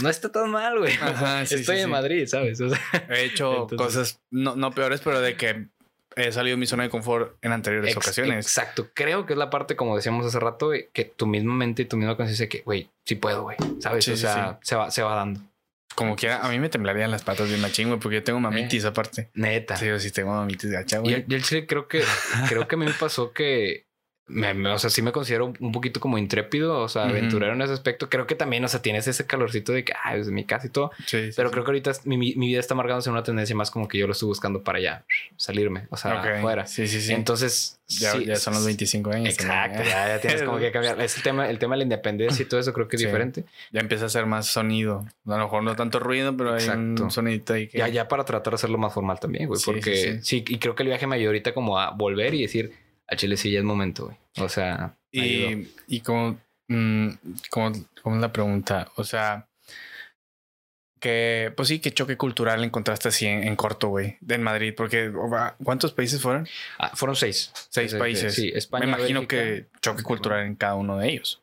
no 0.01 0.09
está 0.09 0.31
tan 0.31 0.49
mal, 0.49 0.79
güey. 0.79 0.93
Estoy 1.51 1.81
en 1.81 1.91
Madrid, 1.91 2.29
¿sabes? 2.29 2.61
O 2.61 2.69
sea, 2.69 2.81
He 3.11 3.25
hecho 3.25 3.63
entonces, 3.71 3.79
cosas 3.79 4.21
no, 4.31 4.55
no 4.55 4.71
peores, 4.71 5.01
pero 5.03 5.21
de 5.21 5.37
que 5.37 5.67
he 6.17 6.33
salido 6.33 6.57
de 6.57 6.61
mi 6.61 6.67
zona 6.67 6.85
de 6.85 6.91
confort 6.91 7.37
en 7.43 7.53
anteriores 7.53 7.91
Ex 7.91 7.97
ocasiones. 7.97 8.47
Exacto. 8.47 8.89
Creo 8.95 9.27
que 9.27 9.35
es 9.35 9.39
la 9.39 9.51
parte, 9.51 9.77
como 9.77 9.97
decíamos 9.97 10.27
hace 10.27 10.41
rato, 10.41 10.71
que 10.93 11.05
tu 11.05 11.27
misma 11.27 11.55
mente 11.55 11.83
y 11.83 11.85
tu 11.85 11.97
misma 11.97 12.17
conciencia 12.17 12.49
que, 12.49 12.61
güey, 12.63 12.91
sí 13.05 13.15
puedo, 13.15 13.43
güey. 13.43 13.57
¿Sabes? 13.81 14.05
Sí, 14.05 14.13
o 14.13 14.17
sea, 14.17 14.59
sí. 14.61 14.69
Se, 14.69 14.77
va, 14.77 14.91
se 14.91 15.03
va 15.03 15.15
dando. 15.15 15.41
Como 15.95 16.15
quiera, 16.15 16.45
a 16.45 16.49
mí 16.49 16.61
me 16.61 16.69
temblarían 16.69 17.11
las 17.11 17.25
patas 17.25 17.51
de 17.51 17.57
machín, 17.57 17.89
güey, 17.89 17.99
porque 17.99 18.17
yo 18.17 18.23
tengo 18.23 18.39
mamitis 18.39 18.85
eh, 18.85 18.89
aparte. 18.89 19.31
Neta. 19.35 19.77
Sí, 19.77 19.87
yo 19.87 19.99
sí 19.99 20.13
tengo 20.13 20.33
mamitis 20.33 20.71
gacha, 20.71 20.99
güey. 20.99 21.25
Y 21.27 21.35
el 21.35 21.43
chile 21.43 21.67
creo 21.67 21.89
que, 21.89 22.05
creo 22.49 22.69
que 22.69 22.75
a 22.77 22.79
mí 22.79 22.87
me 22.87 22.93
pasó 22.93 23.33
que 23.33 23.88
me, 24.29 24.69
o 24.71 24.79
sea, 24.79 24.91
sí 24.91 25.01
me 25.01 25.11
considero 25.13 25.53
un 25.59 25.73
poquito 25.73 26.01
como 26.01 26.19
intrépido, 26.19 26.81
o 26.81 26.89
sea, 26.89 27.05
aventurero 27.05 27.55
en 27.55 27.63
ese 27.63 27.73
aspecto. 27.73 28.09
Creo 28.09 28.27
que 28.27 28.35
también, 28.35 28.65
o 28.65 28.69
sea, 28.69 28.83
tienes 28.83 29.09
ese 29.09 29.27
calorcito 29.27 29.73
de 29.73 29.85
que, 29.85 29.95
ah, 30.05 30.17
es 30.17 30.29
mi 30.29 30.45
casa 30.45 30.67
y 30.67 30.71
todo. 30.71 30.91
Sí, 31.07 31.31
pero 31.35 31.51
creo 31.51 31.65
que 31.65 31.71
ahorita 31.71 31.93
mi, 32.05 32.19
mi, 32.19 32.35
vida 32.35 32.61
está 32.61 32.75
marcándose 32.75 33.09
en 33.09 33.15
una 33.15 33.23
tendencia 33.23 33.57
más 33.57 33.71
como 33.71 33.89
que 33.89 33.99
yo 33.99 34.07
lo 34.07 34.13
estoy 34.13 34.29
buscando 34.29 34.63
para 34.63 34.81
ya 34.81 35.05
salirme, 35.37 35.87
o 35.91 35.97
sea, 35.97 36.21
afuera. 36.21 36.67
Sí, 36.67 36.87
sí, 36.87 37.01
sí. 37.01 37.13
Entonces, 37.13 37.81
ya, 37.87 38.19
ya 38.19 38.37
son 38.37 38.53
los 38.53 38.67
25 38.67 39.11
años. 39.11 39.35
Exacto, 39.35 39.83
ya, 39.83 40.09
ya, 40.09 40.21
tienes 40.21 40.43
como 40.43 40.59
que 40.59 40.71
cambiar. 40.71 41.01
Es 41.01 41.17
el 41.17 41.23
tema, 41.23 41.49
el 41.49 41.59
tema 41.59 41.75
de 41.75 41.79
la 41.79 41.85
independencia 41.85 42.43
y 42.43 42.47
todo 42.47 42.61
eso 42.61 42.75
creo 42.75 42.87
que 42.87 42.97
es 42.97 43.03
diferente. 43.03 43.45
Ya 43.73 43.81
empieza 43.81 44.07
a 44.07 44.09
ser 44.11 44.27
más 44.27 44.47
sonido. 44.47 45.07
A 45.27 45.31
lo 45.31 45.45
mejor 45.45 45.63
no 45.63 45.75
tanto 45.75 45.99
ruido, 45.99 46.37
pero 46.37 46.55
hay 46.55 46.69
un 46.69 47.11
sonidito 47.11 47.55
ahí 47.55 47.67
que... 47.69 47.79
Ya, 47.79 47.89
ya 47.89 48.09
para 48.09 48.25
tratar 48.25 48.53
de 48.53 48.57
hacerlo 48.57 48.77
más 48.77 48.93
formal 48.93 49.19
también, 49.19 49.47
güey. 49.49 49.61
porque 49.65 50.21
sí, 50.23 50.45
y 50.47 50.59
creo 50.59 50.75
que 50.75 50.83
el 50.83 50.89
viaje 50.89 51.07
me 51.07 51.17
ayudó 51.17 51.31
ahorita 51.31 51.55
como 51.55 51.79
a 51.79 51.91
volver 51.93 52.35
y 52.35 52.43
decir, 52.43 52.73
a 53.09 53.17
Chile 53.17 53.37
sí 53.37 53.51
ya 53.51 53.59
es 53.59 53.65
momento, 53.65 54.07
güey. 54.07 54.17
O 54.39 54.49
sea, 54.49 54.97
y, 55.11 55.69
y 55.87 56.01
como, 56.01 56.39
mm, 56.69 57.09
como, 57.51 57.73
como 58.03 58.17
es 58.17 58.23
la 58.23 58.33
pregunta, 58.33 58.89
o 58.97 59.05
sea, 59.05 59.49
que, 61.01 61.53
pues 61.57 61.69
sí, 61.69 61.79
que 61.79 61.93
choque 61.93 62.17
cultural 62.17 62.63
encontraste 62.65 63.09
así 63.09 63.27
en, 63.27 63.55
corto, 63.57 63.89
güey, 63.89 64.17
en 64.29 64.43
Madrid, 64.43 64.75
porque 64.77 65.13
¿cuántos 65.63 65.93
países 65.93 66.21
fueron? 66.21 66.49
Ah, 66.79 66.91
fueron 66.95 67.17
seis. 67.17 67.53
Seis 67.71 67.95
países. 67.95 68.35
Sí, 68.35 68.51
España. 68.55 68.87
Me 68.87 68.93
imagino 68.93 69.27
que 69.29 69.67
choque 69.81 70.03
cultural 70.03 70.45
en 70.45 70.57
cada 70.57 70.75
uno 70.75 70.99
de 70.99 71.09
ellos. 71.09 71.41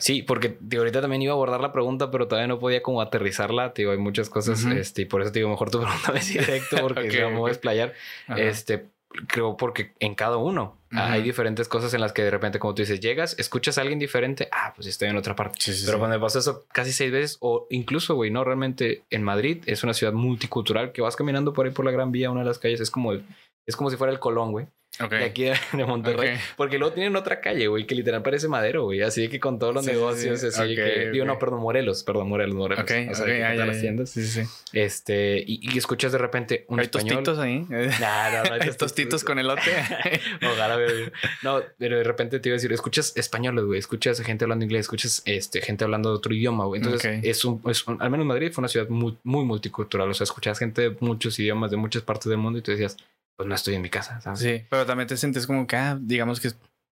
Sí, 0.00 0.22
porque 0.22 0.58
ahorita 0.76 1.00
también 1.00 1.22
iba 1.22 1.32
a 1.32 1.34
abordar 1.34 1.60
la 1.60 1.72
pregunta, 1.72 2.10
pero 2.10 2.28
todavía 2.28 2.46
no 2.46 2.58
podía 2.58 2.82
como 2.82 3.00
aterrizarla. 3.00 3.72
Digo, 3.74 3.92
hay 3.92 3.98
muchas 3.98 4.28
cosas, 4.28 4.62
este, 4.66 5.02
y 5.02 5.04
por 5.06 5.22
eso 5.22 5.32
te 5.32 5.38
digo, 5.38 5.48
mejor 5.48 5.70
tu 5.70 5.80
pregunta 5.82 6.12
me 6.12 6.20
directo, 6.20 6.76
porque 6.82 7.00
okay, 7.08 7.22
vamos 7.22 7.48
a 7.48 7.50
explayar. 7.52 7.94
Este, 8.36 8.86
creo 9.26 9.56
porque 9.56 9.92
en 9.98 10.14
cada 10.14 10.36
uno 10.36 10.76
hay 10.90 11.22
diferentes 11.22 11.68
cosas 11.68 11.92
en 11.92 12.00
las 12.00 12.12
que 12.12 12.22
de 12.22 12.30
repente, 12.30 12.58
como 12.58 12.74
tú 12.74 12.82
dices, 12.82 13.00
llegas, 13.00 13.38
escuchas 13.38 13.76
a 13.76 13.82
alguien 13.82 13.98
diferente, 13.98 14.48
ah, 14.52 14.72
pues 14.74 14.86
estoy 14.86 15.08
en 15.08 15.16
otra 15.16 15.36
parte. 15.36 15.58
Pero 15.84 15.98
cuando 15.98 16.16
me 16.16 16.22
pasó 16.22 16.38
eso 16.38 16.64
casi 16.72 16.92
seis 16.92 17.12
veces, 17.12 17.36
o 17.40 17.66
incluso, 17.70 18.14
güey, 18.14 18.30
no, 18.30 18.42
realmente 18.44 19.02
en 19.10 19.22
Madrid 19.22 19.62
es 19.66 19.84
una 19.84 19.92
ciudad 19.92 20.14
multicultural 20.14 20.92
que 20.92 21.02
vas 21.02 21.16
caminando 21.16 21.52
por 21.52 21.66
ahí 21.66 21.72
por 21.72 21.84
la 21.84 21.90
Gran 21.90 22.10
Vía, 22.10 22.30
una 22.30 22.40
de 22.40 22.46
las 22.46 22.58
calles, 22.58 22.80
es 22.80 22.90
como, 22.90 23.12
es 23.12 23.76
como 23.76 23.90
si 23.90 23.96
fuera 23.96 24.12
el 24.12 24.18
Colón, 24.18 24.52
güey. 24.52 24.66
De 24.98 25.24
aquí 25.24 25.44
de 25.44 25.84
Monterrey. 25.84 26.36
Porque 26.56 26.78
luego 26.78 26.92
tienen 26.92 27.14
otra 27.16 27.40
calle, 27.40 27.68
güey, 27.68 27.86
que 27.86 27.94
literal 27.94 28.22
parece 28.22 28.48
madero, 28.48 28.84
güey. 28.84 29.02
Así 29.02 29.28
que 29.28 29.38
con 29.38 29.58
todos 29.58 29.74
los 29.74 29.86
negocios, 29.86 30.42
así 30.42 30.74
que. 30.74 31.10
Digo, 31.12 31.24
no, 31.24 31.38
perdón, 31.38 31.60
Morelos, 31.60 32.02
perdón, 32.02 32.28
Morelos, 32.28 32.54
Morelos. 32.54 32.84
o 32.84 33.14
sea, 33.14 33.54
las 33.54 33.80
tiendas. 33.80 34.10
Sí, 34.10 34.26
sí, 34.26 34.42
Este, 34.72 35.42
y, 35.46 35.76
escuchas 35.78 36.12
de 36.12 36.18
repente 36.18 36.64
un 36.68 36.80
¿Hay 36.80 36.86
español. 36.86 37.22
tostitos 37.22 37.38
ahí? 37.38 37.66
Nah, 38.00 38.30
no, 38.30 38.44
no, 38.44 38.54
hay 38.62 38.70
tostitos 38.78 39.24
con 39.24 39.38
elote. 39.38 39.70
Ojalá, 40.42 40.74
güey. 40.74 41.10
No, 41.42 41.60
pero 41.78 41.98
de 41.98 42.04
repente 42.04 42.40
te 42.40 42.48
iba 42.48 42.54
a 42.54 42.58
decir, 42.58 42.72
escuchas 42.72 43.16
españoles, 43.16 43.64
güey. 43.64 43.78
Escuchas 43.78 44.20
gente 44.20 44.44
hablando 44.44 44.64
inglés, 44.64 44.82
escuchas 44.82 45.22
este, 45.24 45.60
gente 45.60 45.84
hablando 45.84 46.10
de 46.10 46.16
otro 46.16 46.34
idioma, 46.34 46.64
güey. 46.64 46.80
Entonces, 46.80 47.20
es, 47.22 47.44
un, 47.44 47.62
es 47.68 47.86
un, 47.86 48.00
al 48.00 48.10
menos 48.10 48.26
Madrid 48.26 48.52
fue 48.52 48.62
una 48.62 48.68
ciudad 48.68 48.88
muy, 48.88 49.16
muy 49.22 49.44
multicultural. 49.44 50.10
O 50.10 50.14
sea, 50.14 50.24
escuchas 50.24 50.58
gente 50.58 50.82
de 50.82 50.96
muchos 51.00 51.38
idiomas, 51.38 51.70
de 51.70 51.76
muchas 51.76 52.02
partes 52.02 52.28
del 52.28 52.38
mundo 52.38 52.58
y 52.58 52.62
tú 52.62 52.70
decías, 52.70 52.96
pues 53.38 53.48
no 53.48 53.54
estoy 53.54 53.76
en 53.76 53.82
mi 53.82 53.88
casa, 53.88 54.20
¿sabes? 54.20 54.40
Sí, 54.40 54.64
pero 54.68 54.84
también 54.84 55.06
te 55.06 55.16
sientes 55.16 55.46
como 55.46 55.64
que, 55.64 55.76
ah, 55.76 55.96
digamos 56.00 56.40
que 56.40 56.50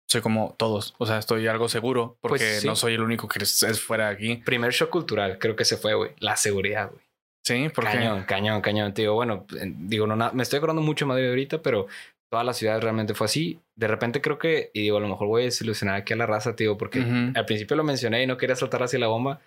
soy 0.08 0.22
como 0.22 0.54
todos. 0.58 0.94
O 0.96 1.04
sea, 1.04 1.18
estoy 1.18 1.46
algo 1.46 1.68
seguro 1.68 2.16
porque 2.22 2.38
pues 2.38 2.64
no 2.64 2.74
soy 2.76 2.94
el 2.94 3.02
único 3.02 3.28
que 3.28 3.44
es 3.44 3.80
fuera 3.80 4.08
de 4.08 4.14
aquí. 4.14 4.36
Primer 4.36 4.72
shock 4.72 4.88
cultural, 4.88 5.38
creo 5.38 5.54
que 5.54 5.66
se 5.66 5.76
fue, 5.76 5.92
güey. 5.92 6.12
La 6.18 6.36
seguridad, 6.36 6.90
güey. 6.90 7.02
Sí, 7.46 7.68
porque. 7.74 7.92
Cañón, 7.92 8.24
cañón, 8.24 8.62
cañón. 8.62 8.94
Te 8.94 9.02
digo, 9.02 9.14
bueno, 9.14 9.46
digo, 9.50 10.06
no, 10.06 10.32
me 10.32 10.42
estoy 10.42 10.56
acordando 10.56 10.80
mucho 10.80 11.04
de 11.04 11.10
Madrid 11.10 11.28
ahorita, 11.28 11.60
pero 11.60 11.88
toda 12.32 12.42
la 12.42 12.54
ciudad 12.54 12.80
realmente 12.80 13.12
fue 13.12 13.26
así. 13.26 13.60
De 13.76 13.86
repente 13.86 14.22
creo 14.22 14.38
que, 14.38 14.70
y 14.72 14.80
digo, 14.80 14.96
a 14.96 15.00
lo 15.00 15.08
mejor 15.08 15.28
voy 15.28 15.42
a 15.42 15.44
desilusionar 15.44 15.96
aquí 15.96 16.14
a 16.14 16.16
la 16.16 16.26
raza, 16.26 16.56
tío, 16.56 16.78
porque 16.78 17.00
al 17.34 17.44
principio 17.44 17.76
lo 17.76 17.84
mencioné 17.84 18.22
y 18.22 18.26
no 18.26 18.38
quería 18.38 18.56
soltar 18.56 18.82
así 18.82 18.96
la 18.96 19.08
bomba. 19.08 19.40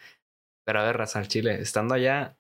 Pero 0.64 0.80
a 0.80 0.84
ver, 0.84 0.96
raza, 0.96 1.18
al 1.18 1.28
Chile, 1.28 1.60
estando 1.60 1.96
allá, 1.96 2.38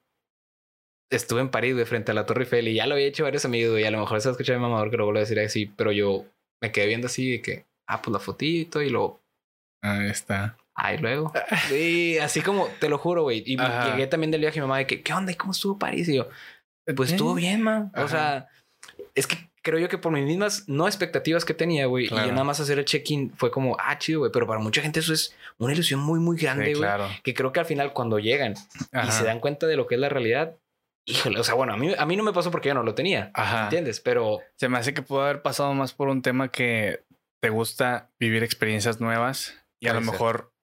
estuve 1.15 1.41
en 1.41 1.49
París, 1.49 1.73
güey, 1.73 1.86
frente 1.86 2.12
a 2.12 2.15
la 2.15 2.26
Torre 2.26 2.43
Eiffel 2.43 2.67
y 2.67 2.76
ya 2.76 2.88
lo 2.88 2.95
había 2.95 3.08
hecho 3.08 3.23
varios 3.23 3.45
amigos, 3.45 3.80
y 3.80 3.84
a 3.84 3.91
lo 3.91 3.99
mejor 3.99 4.21
se 4.21 4.30
escucha 4.30 4.54
mi 4.54 4.60
mamador 4.60 4.89
que 4.89 4.97
lo 4.97 5.06
vuelvo 5.06 5.17
a 5.17 5.21
decir 5.21 5.39
así, 5.39 5.65
pero 5.65 5.91
yo 5.91 6.26
me 6.62 6.71
quedé 6.71 6.88
viendo 6.88 7.08
así 7.08 7.32
de 7.32 7.41
que, 7.41 7.65
ah, 7.88 8.02
pues 8.02 8.13
la 8.13 8.19
fotito 8.19 8.82
y 8.82 8.89
luego. 8.89 9.21
Ahí 9.84 10.10
está. 10.10 10.58
Ahí 10.76 10.97
luego. 10.97 11.32
Sí, 11.69 12.17
así 12.19 12.41
como, 12.41 12.67
te 12.80 12.89
lo 12.89 12.97
juro, 12.97 13.23
güey. 13.23 13.43
Y 13.45 13.58
llegué 13.58 14.08
también 14.08 14.32
del 14.32 14.41
viaje 14.41 14.60
a 14.60 14.63
mi 14.63 14.67
mamá 14.67 14.80
de 14.80 14.88
que, 14.88 15.02
¿qué 15.02 15.13
onda? 15.13 15.32
¿Y 15.32 15.36
cómo 15.36 15.52
estuvo 15.52 15.78
París? 15.78 16.08
Y 16.10 16.15
yo, 16.15 16.30
pues 16.95 17.12
estuvo 17.12 17.34
bien, 17.36 17.62
man. 17.62 17.91
O 17.95 18.08
sea, 18.08 18.49
es 19.15 19.28
que 19.28 19.49
creo 19.63 19.80
yo 19.80 19.89
que 19.89 19.97
por 19.97 20.12
mis 20.12 20.26
mismas 20.26 20.67
no 20.67 20.88
expectativas 20.88 21.45
que 21.45 21.54
tenía, 21.54 21.86
güey, 21.86 22.06
y 22.06 22.10
yo 22.10 22.28
nada 22.28 22.43
más 22.43 22.60
hacer 22.60 22.80
el 22.80 22.86
check-in 22.86 23.32
fue 23.36 23.49
como, 23.49 23.78
ah, 23.80 23.97
chido, 23.97 24.19
güey, 24.19 24.32
pero 24.32 24.45
para 24.45 24.60
mucha 24.60 24.82
gente 24.82 24.99
eso 24.99 25.13
es 25.13 25.36
una 25.58 25.73
ilusión 25.73 26.02
muy, 26.02 26.19
muy 26.19 26.38
grande, 26.38 26.76
güey. 26.76 26.89
Que 27.23 27.34
creo 27.34 27.54
que 27.54 27.62
al 27.62 27.65
final 27.65 27.93
cuando 27.93 28.19
llegan 28.19 28.54
y 28.54 29.12
se 29.12 29.23
dan 29.23 29.39
cuenta 29.39 29.65
de 29.65 29.78
lo 29.78 29.88
que 29.88 29.95
es 29.95 30.02
la 30.02 30.10
realidad, 30.10 30.56
híjole, 31.06 31.39
o 31.39 31.44
sea, 31.44 31.56
bueno, 31.56 31.74
a 31.74 31.78
mí, 31.78 31.94
a 31.98 32.06
mí 32.06 32.16
no 32.16 32.24
me 32.24 32.34
pasó 32.34 32.52
porque 32.52 32.70
yo 32.70 32.76
no 32.76 32.84
lo 32.84 32.96
tenía, 32.96 33.32
Ajá. 33.34 33.66
¿entiendes? 33.66 34.00
Pero... 34.00 34.39
Se 34.58 34.70
me 34.70 34.78
hace 34.78 34.94
que 34.94 35.02
pudo 35.02 35.24
haber 35.24 35.42
pasado 35.42 35.74
más 35.74 35.94
por 35.94 36.10
un 36.10 36.22
tema 36.22 36.50
que 36.50 37.04
te 37.42 37.50
gusta 37.50 38.12
vivir 38.20 38.44
experiencias 38.44 39.02
nuevas 39.02 39.54
y 39.80 39.88
a 39.89 39.94
lo 39.94 40.02
mejor 40.02 40.54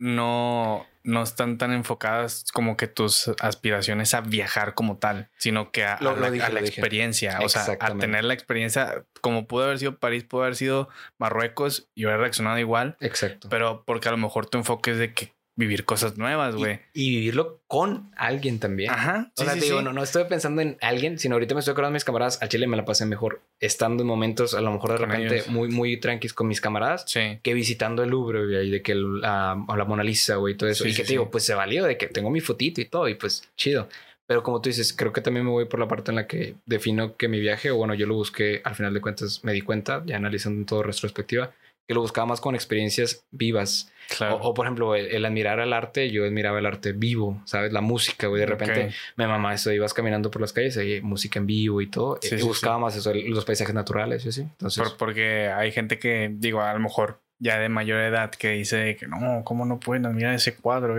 no, 0.00 0.84
no 1.04 1.22
están 1.22 1.58
tan 1.58 1.72
enfocadas 1.72 2.44
como 2.52 2.76
que 2.76 2.88
tus 2.88 3.30
aspiraciones 3.40 4.14
a 4.14 4.20
viajar 4.20 4.74
como 4.74 4.96
tal, 4.98 5.30
sino 5.38 5.70
que 5.70 5.84
a, 5.84 5.98
la, 6.00 6.28
experiencia, 6.60 7.38
o 7.42 7.48
sea, 7.48 7.76
a 7.78 7.94
tener 7.96 8.24
la 8.24 8.34
experiencia, 8.34 9.04
como 9.20 9.46
pudo 9.46 9.64
haber 9.64 9.78
sido 9.78 9.98
París, 9.98 10.24
pudo 10.24 10.42
haber 10.42 10.56
sido 10.56 10.88
Marruecos 11.18 11.88
y 11.94 12.04
hubiera 12.04 12.20
reaccionado 12.20 12.58
igual. 12.58 12.96
Exacto. 13.00 13.48
Pero 13.48 13.84
porque 13.86 14.08
a 14.08 14.12
lo 14.12 14.18
mejor 14.18 14.46
tu 14.46 14.58
enfoque 14.58 14.90
es 14.90 14.98
de 14.98 15.14
que 15.14 15.34
vivir 15.56 15.84
cosas 15.84 16.16
nuevas, 16.16 16.54
güey. 16.56 16.80
Y, 16.92 17.16
vivirlo 17.16 17.60
con 17.66 18.10
alguien 18.16 18.58
también. 18.58 18.90
Ajá. 18.90 19.32
o 19.36 19.44
sea, 19.44 19.54
te 19.54 19.60
digo, 19.60 19.82
no, 19.82 19.92
no 19.92 20.02
estoy 20.02 20.24
pensando 20.24 20.62
en 20.62 20.76
alguien, 20.80 21.18
sino 21.18 21.36
ahorita 21.36 21.54
me 21.54 21.60
estoy 21.60 21.72
acordando 21.72 21.92
de 21.92 21.96
mis 21.96 22.04
camaradas. 22.04 22.42
A 22.42 22.48
Chile 22.48 22.66
me 22.66 22.76
la 22.76 22.84
pasé 22.84 23.06
mejor 23.06 23.42
estando 23.60 24.02
en 24.02 24.08
momentos, 24.08 24.54
a 24.54 24.60
lo 24.60 24.72
mejor 24.72 24.92
de 24.92 24.98
repente, 24.98 25.44
muy, 25.48 25.68
muy 25.68 25.98
tranquilos 25.98 26.34
con 26.34 26.48
mis 26.48 26.60
camaradas, 26.60 27.04
que 27.04 27.54
visitando 27.54 28.02
el 28.02 28.10
Louvre, 28.10 28.46
güey, 28.46 28.68
y 28.68 28.70
de 28.70 28.82
que 28.82 28.94
la, 28.94 29.56
la 29.66 29.84
Mona 29.84 30.02
Lisa, 30.02 30.36
güey, 30.36 30.54
y 30.54 30.56
todo 30.56 30.68
eso. 30.68 30.86
y 30.86 30.94
que 30.94 31.04
te 31.04 31.12
digo, 31.12 31.30
pues 31.30 31.44
se 31.44 31.54
valió 31.54 31.84
de 31.84 31.96
que 31.96 32.08
tengo 32.08 32.30
mi 32.30 32.40
fotito 32.40 32.80
y 32.80 32.86
todo, 32.86 33.08
y 33.08 33.14
pues 33.14 33.48
chido. 33.56 33.88
Pero 34.26 34.42
como 34.42 34.60
tú 34.60 34.70
dices, 34.70 34.94
creo 34.94 35.12
que 35.12 35.20
también 35.20 35.44
me 35.44 35.52
voy 35.52 35.66
por 35.66 35.78
la 35.78 35.86
parte 35.86 36.10
en 36.10 36.16
la 36.16 36.26
que 36.26 36.54
defino 36.64 37.16
que 37.16 37.28
mi 37.28 37.40
viaje, 37.40 37.70
o 37.70 37.76
bueno, 37.76 37.94
yo 37.94 38.06
lo 38.06 38.14
busqué, 38.14 38.62
al 38.64 38.74
final 38.74 38.94
de 38.94 39.00
cuentas 39.00 39.44
me 39.44 39.52
di 39.52 39.60
cuenta, 39.60 40.02
ya 40.06 40.16
analizando 40.16 40.60
en 40.60 40.66
todo 40.66 40.82
retrospectiva, 40.82 41.52
que 41.86 41.94
lo 41.94 42.00
buscaba 42.00 42.26
más 42.26 42.40
con 42.40 42.54
experiencias 42.54 43.24
vivas. 43.30 43.90
O, 44.30 44.52
por 44.54 44.66
ejemplo, 44.66 44.94
el, 44.94 45.24
admirar 45.24 45.60
al 45.60 45.72
arte, 45.72 46.10
yo 46.10 46.24
admiraba 46.24 46.58
el 46.58 46.66
arte 46.66 46.92
vivo, 46.92 47.40
¿sabes? 47.46 47.72
La 47.72 47.80
música, 47.80 48.26
güey. 48.26 48.40
De 48.40 48.46
repente 48.46 48.90
me 49.16 49.26
mamá 49.26 49.54
eso, 49.54 49.72
ibas 49.72 49.94
caminando 49.94 50.30
por 50.30 50.42
las 50.42 50.52
calles, 50.52 50.76
hay 50.76 51.00
música 51.00 51.38
en 51.38 51.46
vivo 51.46 51.80
y 51.80 51.88
todo. 51.88 52.18
y 52.22 52.42
buscaba 52.42 52.78
más 52.78 52.96
eso, 52.96 53.12
los 53.14 53.44
paisajes 53.44 53.74
naturales 53.74 54.24
y 54.26 54.28
así. 54.28 54.42
Entonces, 54.42 54.90
porque 54.98 55.48
hay 55.48 55.72
gente 55.72 55.98
que, 55.98 56.30
digo, 56.32 56.60
a 56.60 56.72
lo 56.74 56.80
mejor 56.80 57.20
ya 57.38 57.58
de 57.58 57.68
mayor 57.68 58.00
edad 58.00 58.30
que 58.30 58.50
dice 58.50 58.96
que 58.96 59.06
no, 59.06 59.42
¿cómo 59.44 59.66
no 59.66 59.80
pueden 59.80 60.06
admirar 60.06 60.34
ese 60.34 60.54
cuadro? 60.54 60.96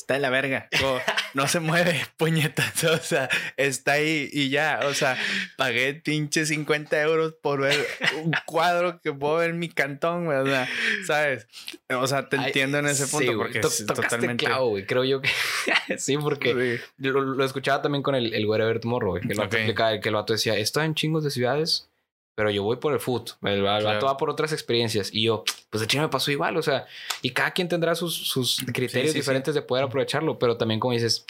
Está 0.00 0.16
en 0.16 0.22
la 0.22 0.30
verga. 0.30 0.66
No, 1.34 1.46
se 1.46 1.60
mueve, 1.60 2.00
puñetas. 2.16 2.84
O 2.84 2.98
sea, 2.98 3.28
está 3.58 3.92
ahí 3.92 4.30
y 4.32 4.48
ya. 4.48 4.80
O 4.84 4.94
sea, 4.94 5.18
pagué 5.58 5.92
pinche 5.94 6.46
50 6.46 7.02
euros 7.02 7.34
por 7.42 7.60
ver 7.60 7.86
un 8.24 8.32
cuadro 8.46 9.00
que 9.02 9.12
puedo 9.12 9.36
ver 9.36 9.50
en 9.50 9.58
mi 9.58 9.68
cantón, 9.68 10.26
O 10.26 10.46
sea, 10.46 10.68
¿sabes? 11.06 11.46
O 11.90 12.06
sea, 12.06 12.28
te 12.30 12.36
entiendo 12.36 12.78
en 12.78 12.86
ese 12.86 13.06
punto 13.06 13.36
porque 13.36 13.58
es 13.58 13.86
totalmente. 13.86 14.46
Claro, 14.46 14.68
güey. 14.68 14.86
Creo 14.86 15.04
yo 15.04 15.20
que 15.20 15.28
sí, 15.98 16.16
porque 16.16 16.80
Lo, 16.96 17.44
escuchaba 17.44 17.82
también 17.82 18.02
con 18.02 18.14
el, 18.14 18.32
el 18.32 18.46
Wherever 18.46 18.80
Tomorrow, 18.80 19.10
güey, 19.10 19.22
que 19.28 19.34
lo 19.34 19.48
que 19.50 20.08
el 20.08 20.14
vato 20.14 20.32
decía: 20.32 20.56
Estoy 20.56 20.86
en 20.86 20.94
chingos 20.94 21.24
de 21.24 21.30
ciudades 21.30 21.89
pero 22.34 22.50
yo 22.50 22.62
voy 22.62 22.76
por 22.76 22.92
el 22.92 23.00
foot, 23.00 23.32
el, 23.42 23.62
vato 23.62 24.06
va 24.06 24.16
por 24.16 24.30
otras 24.30 24.52
experiencias. 24.52 25.10
Y 25.12 25.24
yo, 25.24 25.44
pues 25.68 25.80
de 25.80 25.86
chino 25.86 26.02
me 26.02 26.08
pasó 26.08 26.30
igual, 26.30 26.56
o 26.56 26.62
sea, 26.62 26.86
y 27.22 27.30
cada 27.30 27.50
quien 27.50 27.68
tendrá 27.68 27.94
sus, 27.94 28.14
sus 28.14 28.64
criterios 28.72 29.14
diferentes 29.14 29.54
de 29.54 29.62
poder 29.62 29.84
aprovecharlo, 29.84 30.38
pero 30.38 30.56
también 30.56 30.80
como 30.80 30.94
dices, 30.94 31.26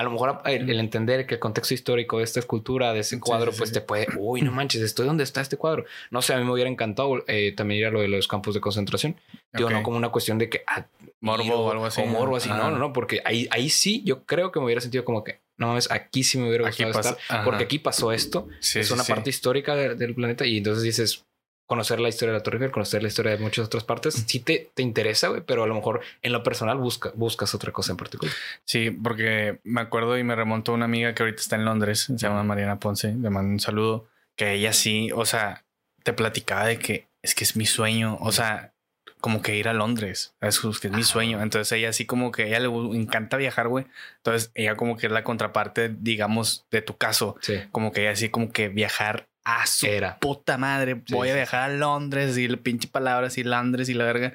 a 0.00 0.02
lo 0.02 0.10
mejor 0.10 0.40
el, 0.46 0.80
entender 0.80 1.26
que 1.26 1.34
el 1.34 1.40
contexto 1.40 1.74
histórico 1.74 2.18
de 2.18 2.24
esta 2.24 2.40
escultura, 2.40 2.92
de 2.94 3.00
ese 3.00 3.20
cuadro, 3.20 3.52
pues 3.52 3.70
te 3.70 3.82
puede, 3.82 4.06
uy, 4.16 4.40
no 4.40 4.50
manches, 4.50 4.80
estoy 4.80 5.06
donde 5.06 5.24
está 5.24 5.42
este 5.42 5.58
cuadro. 5.58 5.84
No 6.10 6.22
sé, 6.22 6.32
a 6.32 6.38
mí 6.38 6.44
me 6.44 6.52
hubiera 6.52 6.70
encantado 6.70 7.22
eh, 7.26 7.52
también 7.54 7.80
ir 7.80 7.86
a 7.86 7.90
lo 7.90 8.00
de 8.00 8.08
los 8.08 8.26
campos 8.26 8.54
de 8.54 8.60
concentración. 8.60 9.16
Digo, 9.52 9.68
no 9.68 9.82
como 9.82 9.98
una 9.98 10.08
cuestión 10.08 10.38
de 10.38 10.48
que... 10.48 10.62
Ah, 10.66 10.86
morbo 11.20 11.54
o 11.54 11.70
algo 11.70 11.84
así. 11.84 12.00
O 12.00 12.06
morbo 12.06 12.36
así, 12.36 12.48
no, 12.48 12.70
no, 12.70 12.78
no, 12.78 12.94
porque 12.94 13.20
ahí, 13.26 13.46
ahí 13.50 13.68
sí 13.68 14.02
yo 14.04 14.24
creo 14.24 14.52
que 14.52 14.60
me 14.60 14.66
hubiera 14.66 14.80
sentido 14.80 15.04
como 15.04 15.22
que, 15.22 15.40
no 15.60 15.68
mames, 15.68 15.90
aquí 15.90 16.24
sí 16.24 16.38
me 16.38 16.48
hubiera 16.48 16.66
gustado 16.66 16.90
estar, 16.90 17.44
porque 17.44 17.64
aquí 17.64 17.78
pasó 17.78 18.10
esto, 18.12 18.48
es 18.60 18.90
una 18.90 19.04
parte 19.04 19.30
histórica 19.30 19.76
del 19.76 20.14
planeta 20.14 20.46
y 20.46 20.56
entonces 20.56 20.82
dices, 20.82 21.26
conocer 21.66 22.00
la 22.00 22.08
historia 22.08 22.32
de 22.32 22.38
la 22.38 22.42
Torre 22.42 22.56
Eiffel, 22.56 22.72
conocer 22.72 23.02
la 23.02 23.08
historia 23.08 23.32
de 23.32 23.38
muchas 23.38 23.66
otras 23.66 23.84
partes, 23.84 24.24
sí 24.26 24.40
te, 24.40 24.70
te 24.74 24.82
interesa, 24.82 25.28
güey, 25.28 25.42
pero 25.42 25.62
a 25.62 25.66
lo 25.66 25.74
mejor 25.74 26.00
en 26.22 26.32
lo 26.32 26.42
personal 26.42 26.78
busca, 26.78 27.12
buscas 27.14 27.54
otra 27.54 27.70
cosa 27.72 27.92
en 27.92 27.98
particular. 27.98 28.34
Sí, 28.64 28.90
porque 28.90 29.60
me 29.62 29.82
acuerdo 29.82 30.18
y 30.18 30.24
me 30.24 30.34
remonto 30.34 30.72
a 30.72 30.74
una 30.74 30.86
amiga 30.86 31.14
que 31.14 31.22
ahorita 31.22 31.42
está 31.42 31.56
en 31.56 31.66
Londres, 31.66 32.00
se 32.00 32.16
llama 32.16 32.42
Mariana 32.42 32.80
Ponce, 32.80 33.14
le 33.14 33.30
mando 33.30 33.52
un 33.52 33.60
saludo, 33.60 34.08
que 34.34 34.54
ella 34.54 34.72
sí, 34.72 35.10
o 35.14 35.26
sea, 35.26 35.64
te 36.02 36.14
platicaba 36.14 36.66
de 36.66 36.78
que 36.78 37.06
es 37.22 37.34
que 37.34 37.44
es 37.44 37.54
mi 37.54 37.66
sueño, 37.66 38.16
o 38.20 38.32
sea, 38.32 38.72
como 39.20 39.42
que 39.42 39.56
ir 39.56 39.68
a 39.68 39.74
Londres. 39.74 40.34
Es, 40.40 40.60
que 40.60 40.88
es 40.88 40.92
mi 40.92 41.02
sueño. 41.02 41.42
Entonces 41.42 41.70
ella 41.72 41.90
así 41.90 42.06
como 42.06 42.32
que 42.32 42.48
ella 42.48 42.60
le 42.60 42.68
encanta 42.96 43.36
viajar, 43.36 43.68
güey. 43.68 43.86
Entonces 44.16 44.50
ella 44.54 44.76
como 44.76 44.96
que 44.96 45.06
es 45.06 45.12
la 45.12 45.24
contraparte, 45.24 45.94
digamos, 45.98 46.66
de 46.70 46.82
tu 46.82 46.96
caso. 46.96 47.36
Sí. 47.40 47.60
Como 47.70 47.92
que 47.92 48.02
ella 48.02 48.12
así 48.12 48.30
como 48.30 48.50
que 48.52 48.68
viajar 48.68 49.28
a 49.44 49.66
su 49.66 49.86
Era. 49.86 50.18
puta 50.18 50.58
madre. 50.58 51.02
Sí, 51.06 51.14
Voy 51.14 51.30
a 51.30 51.34
viajar 51.34 51.70
a 51.70 51.74
Londres 51.74 52.36
y 52.36 52.48
la 52.48 52.56
pinche 52.56 52.88
palabras 52.88 53.38
y 53.38 53.44
Londres 53.44 53.88
y 53.88 53.94
la 53.94 54.04
verga. 54.04 54.34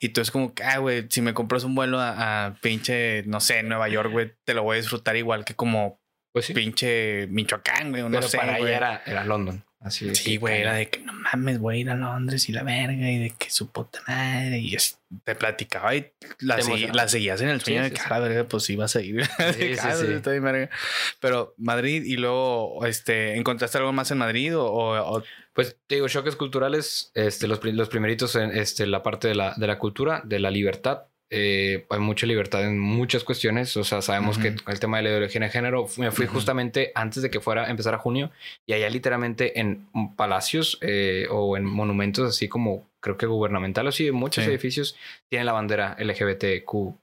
Y 0.00 0.10
tú 0.10 0.20
es 0.20 0.30
como 0.30 0.54
que, 0.54 0.62
ah, 0.62 0.78
güey, 0.78 1.06
si 1.10 1.20
me 1.20 1.34
compras 1.34 1.64
un 1.64 1.74
vuelo 1.74 2.00
a, 2.00 2.46
a 2.46 2.54
pinche, 2.54 3.24
no 3.26 3.40
sé, 3.40 3.62
Nueva 3.62 3.88
York, 3.88 4.10
güey, 4.10 4.32
te 4.44 4.54
lo 4.54 4.62
voy 4.62 4.74
a 4.76 4.80
disfrutar 4.80 5.16
igual 5.16 5.44
que 5.44 5.54
como 5.54 5.98
Pues 6.34 6.46
sí. 6.46 6.52
pinche 6.52 7.28
Michoacán, 7.28 7.90
güey. 7.90 8.02
No 8.02 8.10
Pero 8.10 8.26
sé, 8.28 8.36
para 8.38 8.58
güey. 8.58 8.74
era, 8.74 9.02
era 9.06 9.24
London. 9.24 9.64
Así 9.78 10.06
de 10.06 10.14
Sí, 10.14 10.36
güey, 10.38 10.62
era 10.62 10.72
de 10.74 10.88
que 10.88 10.98
no 11.00 11.12
mames, 11.12 11.58
voy 11.60 11.76
a 11.76 11.78
ir 11.80 11.90
a 11.90 11.94
Londres 11.94 12.48
y 12.48 12.52
la 12.52 12.62
verga 12.64 13.08
y 13.10 13.18
de 13.18 13.30
que 13.38 13.50
su 13.50 13.70
puta 13.70 14.00
madre. 14.08 14.58
Y 14.58 14.74
es- 14.74 14.98
te 15.24 15.34
platicaba 15.36 15.94
y 15.94 16.10
la, 16.40 16.58
segui- 16.58 17.06
seguías 17.06 17.40
en 17.42 17.50
el 17.50 17.60
sueño 17.60 17.80
Sí, 17.80 17.82
de 17.84 17.88
sí, 17.90 17.94
que 17.94 18.00
sí. 18.00 18.06
a 18.10 18.14
la 18.14 18.18
verga, 18.18 18.44
pues 18.44 18.68
ibas 18.70 18.96
a 18.96 19.00
ir. 19.02 19.22
Ah. 19.80 20.68
Pero 21.20 21.54
Madrid 21.58 22.02
y 22.04 22.16
luego, 22.16 22.84
este, 22.86 23.36
¿encontraste 23.36 23.78
algo 23.78 23.92
más 23.92 24.10
en 24.10 24.18
Madrid 24.18 24.56
o, 24.56 24.64
o- 24.64 25.18
o- 25.18 25.22
Pues 25.52 25.76
te 25.86 25.96
digo, 25.96 26.08
choques 26.08 26.34
culturales, 26.34 27.12
este, 27.14 27.46
los, 27.46 27.62
los 27.62 27.88
primeritos 27.88 28.34
en 28.36 28.50
este, 28.56 28.86
la 28.86 29.02
parte 29.02 29.28
de 29.28 29.34
la, 29.36 29.54
de 29.56 29.66
la 29.66 29.78
cultura, 29.78 30.22
de 30.24 30.40
la 30.40 30.50
libertad. 30.50 31.02
Eh, 31.36 31.84
hay 31.90 31.98
mucha 31.98 32.26
libertad 32.26 32.62
en 32.64 32.78
muchas 32.78 33.24
cuestiones. 33.24 33.76
O 33.76 33.82
sea, 33.84 34.00
sabemos 34.02 34.38
que 34.38 34.54
el 34.68 34.80
tema 34.80 34.98
de 34.98 35.02
la 35.02 35.08
ideología 35.10 35.40
de 35.40 35.48
género, 35.50 35.86
me 35.98 36.10
fui 36.12 36.26
justamente 36.26 36.92
antes 36.94 37.22
de 37.22 37.30
que 37.30 37.40
fuera 37.40 37.64
a 37.66 37.70
empezar 37.70 37.92
a 37.94 37.98
junio 37.98 38.30
y 38.66 38.72
allá 38.72 38.88
literalmente 38.88 39.58
en 39.60 39.88
palacios 40.16 40.78
eh, 40.80 41.26
o 41.30 41.56
en 41.56 41.64
monumentos 41.64 42.28
así 42.28 42.48
como 42.48 42.86
creo 43.00 43.18
que 43.18 43.26
gubernamentales 43.26 44.00
y 44.00 44.10
muchos 44.12 44.44
Sí. 44.44 44.50
edificios 44.50 44.96
tienen 45.28 45.46
la 45.46 45.52
bandera 45.52 45.96
LGBTQ++. 45.98 46.94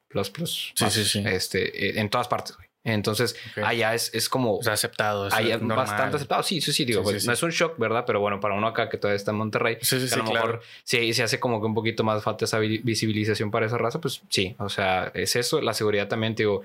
Sí, 0.45 0.89
sí, 0.89 1.05
sí. 1.05 1.23
Este, 1.25 1.88
eh, 1.89 1.99
en 1.99 2.09
todas 2.09 2.27
partes. 2.27 2.57
Entonces, 2.84 3.36
Ok. 3.51 3.63
allá 3.65 3.93
es, 3.93 4.11
es 4.13 4.27
como... 4.27 4.57
o 4.57 4.63
sea, 4.63 4.73
aceptado? 4.73 5.27
es 5.27 5.34
Hay 5.34 5.49
normal? 5.49 5.75
bastante 5.77 6.15
aceptado. 6.15 6.41
Sí, 6.43 6.61
sí, 6.61 6.73
sí, 6.73 6.84
digo, 6.86 7.01
Sí, 7.01 7.11
pues, 7.11 7.21
sí, 7.21 7.27
no 7.27 7.34
sí. 7.34 7.38
es 7.38 7.43
un 7.43 7.51
shock, 7.51 7.77
¿verdad? 7.77 8.05
Pero 8.07 8.19
bueno, 8.19 8.39
para 8.39 8.55
uno 8.55 8.67
acá 8.67 8.89
que 8.89 8.97
todavía 8.97 9.17
está 9.17 9.32
en 9.32 9.38
Monterrey, 9.38 9.77
Sí, 9.82 9.99
sí, 10.07 10.13
a 10.13 10.17
lo 10.17 10.25
claro. 10.25 10.47
mejor 10.47 10.61
sí 10.84 11.13
se 11.13 11.23
hace 11.23 11.39
como 11.39 11.59
que 11.61 11.67
un 11.67 11.75
poquito 11.75 12.03
más 12.03 12.23
falta 12.23 12.45
esa 12.45 12.57
vi- 12.59 12.79
visibilización 12.79 13.51
para 13.51 13.67
esa 13.67 13.77
raza, 13.77 14.01
pues 14.01 14.23
sí, 14.29 14.55
o 14.57 14.69
sea, 14.69 15.11
es 15.13 15.36
eso. 15.36 15.61
La 15.61 15.73
seguridad 15.73 16.07
también, 16.07 16.34
digo, 16.34 16.63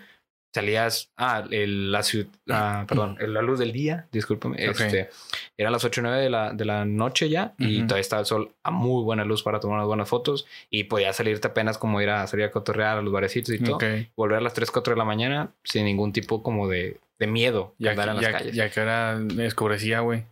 salías, 0.55 1.11
ah, 1.17 1.45
el- 1.51 1.93
la 1.93 2.03
ciudad, 2.03 2.87
perdón, 2.89 3.17
la 3.21 3.43
luz 3.43 3.59
del 3.59 3.73
día, 3.73 4.07
discúlpame, 4.11 4.57
Ok. 4.71 4.81
este, 4.81 5.11
eran 5.59 5.73
las 5.73 5.85
8 5.85 6.01
o 6.01 6.05
9 6.05 6.19
de 6.23 6.31
la, 6.31 6.53
de 6.53 6.65
la 6.65 6.85
noche 6.85 7.29
ya 7.29 7.55
y 7.59 7.83
todavía 7.83 8.01
estaba 8.01 8.21
el 8.21 8.27
sol 8.27 8.53
a 8.63 8.71
muy 8.71 9.03
buena 9.05 9.25
luz 9.25 9.43
para 9.43 9.61
tomar 9.61 9.77
unas 9.77 9.87
buenas 9.89 10.09
fotos 10.09 10.47
y 10.71 10.85
podías 10.85 11.17
salirte 11.17 11.49
apenas 11.49 11.77
como 11.79 12.01
ir 12.01 12.09
a 12.11 12.27
salir 12.27 12.47
a 12.47 12.51
cotorrear 12.51 12.99
a 12.99 13.03
los 13.03 13.13
barecitos 13.13 13.55
y 13.55 13.59
todo. 13.59 13.79
Volver 14.17 14.39
a 14.39 14.41
las 14.41 14.55
3, 14.55 14.71
4 14.71 14.95
de 14.95 14.99
la 14.99 15.05
mañana 15.05 15.51
sin 15.65 15.85
ningún 15.85 16.13
tipo 16.13 16.43
como 16.43 16.69
de, 16.69 16.99
de 17.19 17.27
miedo 17.27 17.75
Ya, 17.79 17.91
andar 17.91 18.09
en 18.09 18.15
las 18.17 18.25
ya, 18.25 18.33
calles. 18.33 18.55
ya 18.55 18.71
que 18.71 18.81
era 18.81 19.19
escurecía, 19.41 20.01
güey. 20.01 20.25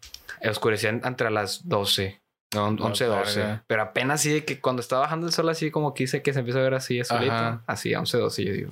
Oscurecían 0.49 1.01
entre 1.05 1.31
las 1.31 1.69
12. 1.69 2.21
No, 2.55 2.67
11, 2.69 3.05
12. 3.05 3.39
verga. 3.41 3.65
Pero 3.67 3.83
apenas 3.83 4.23
de 4.25 4.45
que 4.45 4.61
cuando 4.61 4.81
está 4.81 4.99
bajando 4.99 5.27
el 5.27 5.33
sol, 5.33 5.49
así 5.49 5.71
como 5.71 5.93
quise 5.95 6.23
que 6.23 6.33
se 6.33 6.39
empieza 6.39 6.61
a 6.61 6.63
ver 6.63 6.75
así. 6.75 7.01
Ajá. 7.01 7.63
Así 7.67 7.93
a 7.95 8.01
11, 8.01 8.19
12. 8.19 8.45
Yo 8.45 8.53
digo. 8.53 8.71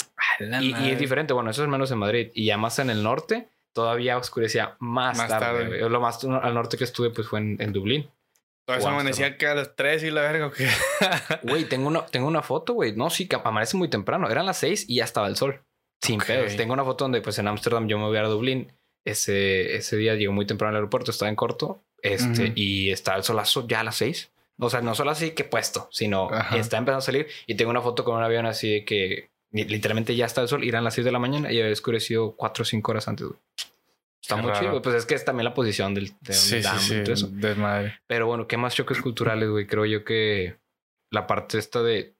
Y, 0.60 0.74
y 0.84 0.90
es 0.90 0.98
diferente. 0.98 1.32
Bueno, 1.34 1.50
eso 1.50 1.62
es 1.62 1.68
menos 1.68 1.90
en 1.90 1.98
Madrid. 1.98 2.30
Y 2.34 2.46
ya 2.46 2.56
más 2.56 2.78
en 2.78 2.90
el 2.90 3.02
norte, 3.02 3.48
todavía 3.74 4.16
oscurecía 4.18 4.76
más, 4.78 5.18
Más 5.18 5.28
tarde. 5.28 5.64
tarde. 5.64 5.88
Lo 5.90 6.00
más 6.00 6.22
al 6.24 6.54
norte 6.54 6.76
que 6.76 6.84
estuve, 6.84 7.10
pues 7.10 7.26
fue 7.28 7.40
en, 7.40 7.56
en 7.60 7.72
Dublín. 7.72 8.08
Todo 8.64 8.76
eso 8.76 8.88
amanecía 8.88 9.36
que 9.36 9.46
a 9.48 9.56
las 9.56 9.74
3 9.74 10.04
y 10.04 10.10
la 10.12 10.22
verga, 10.22 10.46
¿o 10.46 10.50
qué? 10.52 10.68
Güey, 11.42 11.64
tengo 11.64 11.88
una, 11.88 12.06
tengo 12.06 12.28
una 12.28 12.42
foto, 12.42 12.74
güey. 12.74 12.94
No, 12.94 13.10
sí, 13.10 13.26
que 13.26 13.34
amanece 13.36 13.76
muy 13.76 13.88
temprano. 13.88 14.30
Eran 14.30 14.46
las 14.46 14.58
6 14.58 14.84
y 14.88 14.96
ya 14.96 15.04
estaba 15.04 15.26
el 15.26 15.36
sol. 15.36 15.60
Sin 16.00 16.20
Ok. 16.20 16.26
pedos. 16.28 16.56
Tengo 16.56 16.72
una 16.72 16.84
foto 16.84 17.04
donde, 17.04 17.20
pues 17.22 17.38
en 17.40 17.48
Ámsterdam, 17.48 17.88
yo 17.88 17.98
me 17.98 18.04
voy 18.04 18.16
a 18.16 18.22
Dublín. 18.22 18.72
Ese, 19.04 19.74
ese 19.74 19.96
día 19.96 20.14
llego 20.14 20.32
muy 20.32 20.46
temprano 20.46 20.70
al 20.70 20.76
aeropuerto, 20.76 21.10
estaba 21.10 21.28
en 21.28 21.34
corto. 21.34 21.82
Este, 22.02 22.44
Ujú. 22.44 22.52
y 22.56 22.90
está 22.90 23.14
el 23.16 23.22
solazo 23.22 23.66
ya 23.66 23.80
a 23.80 23.84
las 23.84 23.96
6. 23.96 24.30
O 24.58 24.68
sea, 24.70 24.80
no 24.80 24.94
solo 24.94 25.10
así 25.12 25.30
que 25.30 25.44
puesto, 25.44 25.88
sino 25.90 26.28
Ajá. 26.30 26.56
está 26.56 26.76
empezando 26.76 26.98
a 26.98 27.02
salir. 27.02 27.26
Y 27.46 27.54
tengo 27.54 27.70
una 27.70 27.80
foto 27.80 28.04
con 28.04 28.16
un 28.16 28.22
avión 28.22 28.44
así 28.46 28.70
de 28.72 28.84
que 28.84 29.30
literalmente 29.52 30.14
ya 30.16 30.26
está 30.26 30.40
el 30.42 30.48
sol, 30.48 30.64
irán 30.64 30.84
las 30.84 30.94
6 30.94 31.04
de 31.04 31.12
la 31.12 31.18
mañana 31.18 31.50
y 31.52 31.60
había 31.60 31.72
oscurecido 31.72 32.34
4 32.36 32.62
o 32.62 32.64
5 32.64 32.90
horas 32.90 33.08
antes, 33.08 33.26
güey. 33.28 33.38
Está 34.20 34.36
muy 34.36 34.52
chido. 34.52 34.80
Pues 34.82 34.94
es 34.96 35.06
que 35.06 35.14
es 35.16 35.24
también 35.24 35.44
la 35.44 35.54
posición 35.54 35.94
del, 35.94 36.12
de 36.20 36.32
Sí, 36.32 36.50
sí, 36.50 36.56
estábamos 36.56 36.90
y 36.90 36.94
todo 37.02 37.06
sí. 37.06 37.12
eso. 37.12 37.28
Desmadre. 37.32 38.00
Pero 38.06 38.26
bueno, 38.26 38.46
¿qué 38.46 38.56
más 38.56 38.74
choques 38.74 39.00
culturales, 39.00 39.48
güey? 39.48 39.66
Creo 39.66 39.84
yo 39.84 40.04
que 40.04 40.58
la 41.10 41.26
parte 41.26 41.58
esta 41.58 41.82
de 41.82 42.14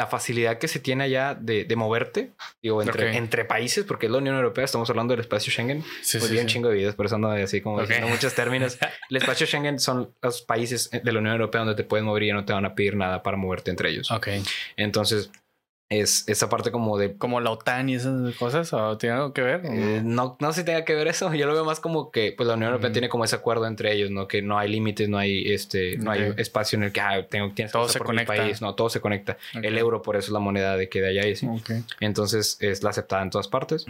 la 0.00 0.06
facilidad 0.06 0.56
que 0.56 0.66
se 0.66 0.80
tiene 0.80 1.04
allá 1.04 1.34
de, 1.38 1.64
de 1.66 1.76
moverte, 1.76 2.32
digo, 2.62 2.80
entre, 2.80 3.10
Ok. 3.10 3.16
entre 3.16 3.44
países, 3.44 3.84
porque 3.84 4.06
es 4.06 4.12
la 4.12 4.16
Unión 4.16 4.34
Europea, 4.34 4.64
estamos 4.64 4.88
hablando 4.88 5.12
del 5.12 5.20
espacio 5.20 5.52
Schengen. 5.52 5.82
Sí, 6.00 6.16
Pues 6.16 6.28
sí, 6.30 6.32
vi 6.32 6.38
un 6.40 6.48
sí. 6.48 6.54
chingo 6.54 6.70
de 6.70 6.76
videos, 6.76 6.94
por 6.94 7.04
eso 7.04 7.16
ando 7.16 7.28
así 7.32 7.60
como 7.60 7.76
Ok. 7.76 7.82
diciendo 7.82 8.08
muchos 8.08 8.34
términos. 8.34 8.78
El 9.10 9.16
espacio 9.18 9.46
Schengen 9.46 9.78
son 9.78 10.14
los 10.22 10.40
países 10.40 10.88
de 10.90 11.12
la 11.12 11.18
Unión 11.18 11.34
Europea 11.34 11.60
donde 11.60 11.74
te 11.74 11.84
puedes 11.84 12.02
mover 12.02 12.22
y 12.22 12.26
ya 12.28 12.32
no 12.34 12.46
te 12.46 12.54
van 12.54 12.64
a 12.64 12.74
pedir 12.74 12.96
nada 12.96 13.22
para 13.22 13.36
moverte 13.36 13.70
entre 13.70 13.90
ellos. 13.90 14.10
Ok. 14.10 14.28
Entonces, 14.78 15.30
es 15.90 16.28
esa 16.28 16.48
parte 16.48 16.70
como 16.70 16.96
de 16.98 17.16
Como 17.16 17.40
la 17.40 17.50
OTAN 17.50 17.88
y 17.88 17.96
esas 17.96 18.36
cosas, 18.36 18.72
¿o 18.72 18.96
tiene 18.96 19.16
algo 19.16 19.32
que 19.32 19.42
ver? 19.42 19.62
Eh, 19.66 20.00
no, 20.04 20.36
no 20.40 20.52
sé 20.52 20.60
si 20.60 20.64
tenga 20.64 20.84
que 20.84 20.94
ver 20.94 21.08
eso. 21.08 21.34
Yo 21.34 21.46
lo 21.48 21.52
veo 21.52 21.64
más 21.64 21.80
como 21.80 22.12
que 22.12 22.32
pues 22.36 22.46
la 22.46 22.54
Unión 22.54 22.68
Europea 22.68 22.88
Ujú. 22.90 22.92
tiene 22.92 23.08
como 23.08 23.24
ese 23.24 23.34
acuerdo 23.34 23.66
entre 23.66 23.92
ellos, 23.92 24.10
¿no? 24.10 24.28
Que 24.28 24.40
no 24.40 24.56
hay 24.56 24.68
límites, 24.70 25.08
no 25.08 25.18
hay 25.18 25.52
este, 25.52 25.98
no 25.98 26.12
hay 26.12 26.30
Ok. 26.30 26.38
espacio 26.38 26.76
en 26.76 26.84
el 26.84 26.92
que 26.92 27.00
ah, 27.00 27.26
tengo 27.28 27.50
tienes 27.52 27.72
que 27.72 27.76
Todo 27.76 27.82
pasar 27.88 27.92
se 27.94 27.98
por 27.98 28.06
mi 28.14 28.24
conecta. 28.24 28.34
país. 28.36 28.62
No, 28.62 28.76
todo 28.76 28.88
se 28.88 29.00
conecta. 29.00 29.36
Ok. 29.56 29.64
El 29.64 29.76
euro 29.78 30.00
por 30.00 30.14
eso 30.16 30.26
es 30.28 30.32
la 30.32 30.38
moneda 30.38 30.76
de 30.76 30.88
que 30.88 31.00
de 31.00 31.08
allá 31.08 31.22
es. 31.22 31.42
Ok. 31.42 31.70
Entonces 31.98 32.56
es 32.60 32.84
la 32.84 32.90
aceptada 32.90 33.22
en 33.22 33.30
todas 33.30 33.48
partes. 33.48 33.86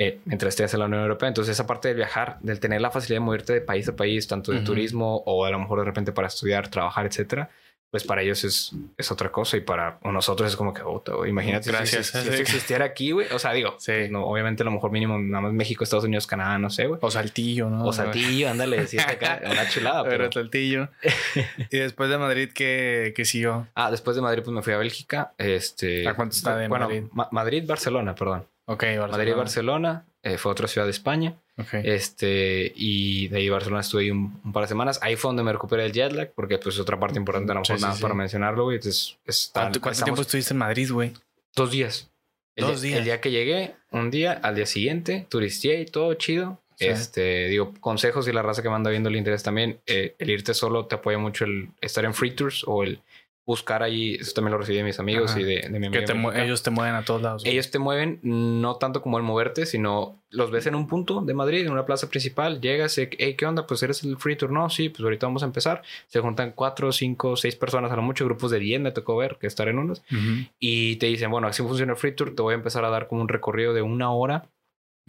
Eh, 0.00 0.20
mientras 0.26 0.50
estés 0.50 0.74
en 0.74 0.80
la 0.80 0.86
Unión 0.86 1.02
Europea. 1.02 1.28
Entonces 1.28 1.52
esa 1.52 1.66
parte 1.66 1.88
de 1.88 1.94
viajar, 1.94 2.38
del 2.40 2.58
tener 2.60 2.80
la 2.80 2.90
facilidad 2.90 3.16
de 3.20 3.24
moverte 3.24 3.52
de 3.52 3.60
país 3.60 3.88
a 3.88 3.94
país, 3.96 4.26
tanto 4.26 4.50
de 4.52 4.58
Ujú. 4.58 4.66
turismo 4.66 5.22
o 5.26 5.44
a 5.44 5.50
lo 5.50 5.58
mejor 5.58 5.80
de 5.80 5.84
repente 5.86 6.12
para 6.12 6.28
estudiar, 6.28 6.68
trabajar, 6.68 7.06
etcétera, 7.06 7.50
pues 7.90 8.04
para 8.04 8.20
ellos 8.22 8.44
es, 8.44 8.72
es 8.98 9.10
otra 9.10 9.32
cosa 9.32 9.56
y 9.56 9.60
para 9.60 9.98
nosotros 10.04 10.50
es 10.50 10.56
como 10.56 10.74
que, 10.74 10.82
"Puta, 10.82 11.14
güey, 11.14 11.30
imagínate 11.30 11.64
si- 11.64 11.70
Gracias. 11.70 12.06
si, 12.08 12.12
si 12.20 12.28
esto 12.28 12.42
existiera 12.42 12.84
aquí, 12.84 13.12
güey. 13.12 13.26
O 13.32 13.38
sea, 13.38 13.52
digo, 13.52 13.76
Sí. 13.78 13.92
no, 14.10 14.26
obviamente 14.26 14.62
a 14.62 14.66
lo 14.66 14.72
mejor 14.72 14.90
mínimo 14.90 15.18
nada 15.18 15.40
más 15.42 15.52
México, 15.54 15.84
Estados 15.84 16.04
Unidos, 16.04 16.26
Canadá, 16.26 16.58
no 16.58 16.68
sé, 16.68 16.86
güey. 16.86 16.98
O 17.02 17.10
Saltillo, 17.10 17.70
¿no? 17.70 17.84
O 17.86 17.92
Saltillo, 17.92 18.50
ándale, 18.50 18.86
si 18.86 18.98
acá, 18.98 19.40
una 19.50 19.68
chulada. 19.68 20.04
Pero 20.04 20.16
Pero... 20.28 20.32
Saltillo. 20.32 20.88
y 21.70 21.78
después 21.78 22.10
de 22.10 22.18
Madrid, 22.18 22.50
¿qué, 22.54 23.12
qué 23.16 23.24
siguió? 23.24 23.68
Ah, 23.74 23.90
después 23.90 24.16
de 24.16 24.22
Madrid, 24.22 24.42
pues 24.44 24.54
me 24.54 24.62
fui 24.62 24.72
a 24.74 24.78
Bélgica. 24.78 25.32
Este, 25.38 26.06
¿A 26.06 26.14
cuánto 26.14 26.36
está 26.36 26.56
de 26.56 26.68
bueno, 26.68 26.86
Madrid? 26.86 27.04
Ma- 27.12 27.28
Madrid, 27.32 27.64
Barcelona, 27.66 28.14
perdón. 28.14 28.46
Ok, 28.66 28.82
Barcelona. 28.82 29.08
Madrid, 29.12 29.34
Barcelona. 29.34 30.04
eh, 30.22 30.36
fue 30.36 30.52
otra 30.52 30.68
ciudad 30.68 30.86
de 30.86 30.90
España. 30.90 31.36
Ok. 31.58 31.74
Este, 31.82 32.72
y 32.76 33.28
de 33.28 33.38
ahí 33.38 33.48
Barcelona 33.48 33.80
estuve 33.80 34.02
ahí 34.04 34.10
un, 34.10 34.40
un 34.44 34.52
par 34.52 34.62
de 34.64 34.68
semaas. 34.68 34.98
Ahí 35.02 35.16
fue 35.16 35.30
donde 35.30 35.42
me 35.42 35.52
recuperé 35.52 35.84
el 35.84 35.92
jet 35.92 36.12
lag, 36.12 36.32
porque 36.34 36.58
pues 36.58 36.76
es 36.76 36.80
otra 36.80 36.98
parte 37.00 37.18
importante, 37.18 37.52
lo 37.52 37.64
Sí, 37.64 37.74
sí, 37.76 37.82
nada 37.82 37.94
sí. 37.94 38.02
para 38.02 38.14
mencionarlo, 38.14 38.64
güey. 38.64 38.76
Entonces, 38.76 39.18
está, 39.26 39.62
¿Cuánto, 39.62 39.80
cuánto 39.80 40.04
tiempo 40.04 40.22
estuviste 40.22 40.54
en 40.54 40.58
Madrid, 40.58 40.90
güey? 40.90 41.12
Dos 41.56 41.70
días. 41.70 42.10
El 42.54 42.66
Dos 42.66 42.80
día- 42.82 42.88
días. 42.90 42.98
El 43.00 43.04
día 43.06 43.20
que 43.20 43.30
llegué, 43.30 43.74
un 43.90 44.10
día, 44.10 44.32
al 44.42 44.54
día 44.54 44.66
siguiente, 44.66 45.26
turisteé 45.28 45.80
y 45.82 45.86
todo 45.86 46.14
chido. 46.14 46.60
Este, 46.80 47.48
digo, 47.48 47.74
consejos 47.80 48.28
y 48.28 48.32
la 48.32 48.40
raza 48.42 48.62
que 48.62 48.68
me 48.68 48.76
anda 48.76 48.90
viendo 48.90 49.08
el 49.08 49.16
interés 49.16 49.42
también. 49.42 49.80
eh, 49.86 50.14
el 50.20 50.30
irte 50.30 50.54
solo 50.54 50.86
te 50.86 50.94
apoya 50.94 51.18
mucho 51.18 51.44
el 51.44 51.70
estar 51.80 52.04
en 52.04 52.14
free 52.14 52.30
tours 52.30 52.62
o 52.68 52.84
el 52.84 53.00
buscar 53.48 53.82
ahí. 53.82 54.14
Eso 54.16 54.34
también 54.34 54.52
lo 54.52 54.58
recibí 54.58 54.76
de 54.76 54.84
mis 54.84 55.00
amigos 55.00 55.30
Ajá. 55.30 55.40
y 55.40 55.44
de, 55.44 55.54
de 55.62 55.70
mi 55.70 55.80
Que 55.80 55.86
amiga 55.86 56.04
te 56.04 56.12
mue- 56.12 56.16
mexicana. 56.26 56.44
ellos 56.44 56.62
te 56.62 56.70
mueven 56.70 56.94
a 56.94 57.02
todos 57.02 57.22
lados. 57.22 57.42
Ellos 57.46 57.70
te 57.70 57.78
mueven 57.78 58.20
no 58.22 58.76
tanto 58.76 59.00
como 59.00 59.16
el 59.16 59.24
moverte, 59.24 59.64
sino 59.64 60.22
los 60.28 60.50
ves 60.50 60.66
en 60.66 60.74
un 60.74 60.86
punto 60.86 61.22
de 61.22 61.32
Madrid, 61.32 61.64
en 61.64 61.72
una 61.72 61.86
plaza 61.86 62.10
principal, 62.10 62.60
llegas 62.60 62.98
y, 62.98 63.08
hey, 63.18 63.34
¿qué 63.38 63.46
onda? 63.46 63.66
Pues 63.66 63.82
eres 63.82 64.04
el 64.04 64.18
free 64.18 64.36
tour. 64.36 64.52
No, 64.52 64.68
sí, 64.68 64.90
pues 64.90 65.00
ahorita 65.00 65.26
vamos 65.26 65.42
a 65.42 65.46
empezar. 65.46 65.82
Se 66.08 66.20
juntan 66.20 66.52
cuatro, 66.54 66.92
cinco, 66.92 67.36
seis 67.36 67.56
personas, 67.56 67.90
a 67.90 67.96
lo 67.96 68.02
mucho, 68.02 68.26
grupos 68.26 68.50
de 68.50 68.58
10 68.58 68.82
me 68.82 68.92
tocó 68.92 69.16
ver, 69.16 69.38
que 69.40 69.46
estar 69.46 69.66
en 69.68 69.78
unos. 69.78 70.00
Ujú. 70.12 70.46
Y 70.58 70.96
te 70.96 71.06
dicen, 71.06 71.30
bueno, 71.30 71.46
así 71.48 71.62
funciona 71.62 71.92
el 71.92 71.98
free 71.98 72.12
tour, 72.12 72.34
te 72.36 72.42
voy 72.42 72.52
a 72.52 72.56
empezar 72.56 72.84
a 72.84 72.90
dar 72.90 73.08
como 73.08 73.22
un 73.22 73.28
recorrido 73.28 73.72
de 73.72 73.80
una 73.80 74.12
hora. 74.12 74.44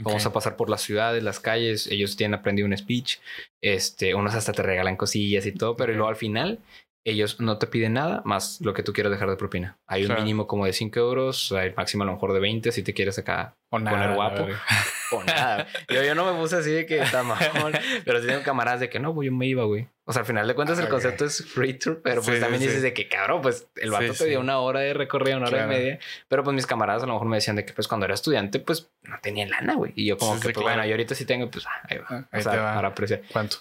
Vamos 0.02 0.26
Ok. 0.26 0.30
a 0.32 0.34
pasar 0.34 0.56
por 0.56 0.70
las 0.70 0.82
ciudades, 0.82 1.22
las 1.24 1.42
calles. 1.42 1.88
Ellos 1.88 2.16
tienen 2.16 2.40
aprendido 2.40 2.66
un 2.66 2.78
speech. 2.78 3.18
Este, 3.62 4.16
unos 4.16 4.34
hasta 4.34 4.54
te 4.54 4.64
regalan 4.64 4.96
cosillas 4.96 5.46
y 5.46 5.52
todo, 5.52 5.76
pero 5.76 5.92
Ok. 5.92 5.96
luego 5.98 6.10
al 6.10 6.16
final 6.16 6.60
ellos 7.10 7.40
no 7.40 7.58
te 7.58 7.68
piden 7.68 7.94
nada 7.94 8.22
más 8.26 8.60
lo 8.62 8.74
que 8.74 8.84
tú 8.84 8.94
quieras 8.94 9.12
dejar 9.12 9.30
de 9.30 9.36
propina. 9.36 9.78
Hay 9.88 10.02
un 10.04 10.08
Claro. 10.08 10.22
mínimo 10.22 10.48
como 10.48 10.66
de 10.66 10.74
5 10.74 11.00
euros, 11.00 11.52
hay 11.52 11.74
máximo 11.76 12.04
a 12.04 12.06
lo 12.06 12.14
mejor 12.14 12.34
de 12.34 12.40
20 12.40 12.72
si 12.72 12.84
te 12.84 12.94
quieres 12.94 13.18
acá 13.20 13.56
O 13.70 13.78
poner 13.78 13.94
nada, 13.94 14.16
guapo. 14.16 14.36
la 14.40 14.46
verga. 14.46 14.62
o 15.12 15.24
nada. 15.26 15.68
Yo, 15.90 16.04
yo 16.04 16.16
no 16.16 16.32
me 16.32 16.40
puse 16.40 16.56
así 16.58 16.72
de 16.72 16.86
que 16.86 17.00
está 17.02 17.24
mamón, 17.24 17.74
pero 18.06 18.22
sí 18.22 18.28
tengo 18.28 18.44
camaradas 18.44 18.80
de 18.80 18.90
que 18.90 19.00
no, 19.00 19.22
yo 19.24 19.32
me 19.32 19.46
iba, 19.48 19.64
güey. 19.66 19.88
O 20.06 20.12
sea, 20.14 20.22
al 20.22 20.26
final 20.26 20.48
de 20.48 20.56
cuentas 20.56 20.80
Ah, 20.80 20.84
el 20.84 20.90
concepto 20.90 21.26
es 21.26 21.46
free 21.46 21.74
tour, 21.76 22.02
pero 22.04 22.24
pues 22.24 22.40
también 22.40 22.62
sí, 22.62 22.68
dices 22.68 22.82
de 22.82 22.94
que 22.94 23.08
cabrón, 23.08 23.42
pues 23.44 23.68
el 23.76 23.92
vato 23.92 24.12
Sí, 24.14 24.24
te 24.24 24.30
dio 24.30 24.40
una 24.40 24.58
hora 24.60 24.80
de 24.80 24.96
recorrido, 24.96 25.38
una 25.38 25.48
hora 25.48 25.66
y 25.66 25.68
media. 25.68 26.00
Pero 26.28 26.44
pues 26.44 26.56
mis 26.56 26.66
camaradas 26.66 27.04
a 27.04 27.06
lo 27.06 27.14
mejor 27.14 27.28
me 27.28 27.38
decían 27.38 27.56
de 27.56 27.64
que 27.64 27.74
pues 27.74 27.88
cuando 27.88 28.06
era 28.06 28.16
estudiante, 28.16 28.60
pues 28.60 28.90
no 29.04 29.20
tenían 29.22 29.52
lana, 29.52 29.76
güey. 29.76 29.94
Y 29.96 30.08
yo 30.08 30.18
como 30.18 30.34
que, 30.36 30.42
pues 30.42 30.54
claro. 30.54 30.70
bueno, 30.70 30.86
yo 30.86 30.92
ahorita 30.94 31.14
sí 31.14 31.26
tengo, 31.26 31.52
pues 31.52 31.66
ah, 31.68 31.82
ahí 31.88 31.98
va. 32.00 32.06
Ah, 32.32 32.38
o 32.38 32.42
sea, 32.42 32.56
va. 32.56 32.74
para 32.76 32.88
apreciar. 32.88 33.22
¿Cuánto? 33.32 33.58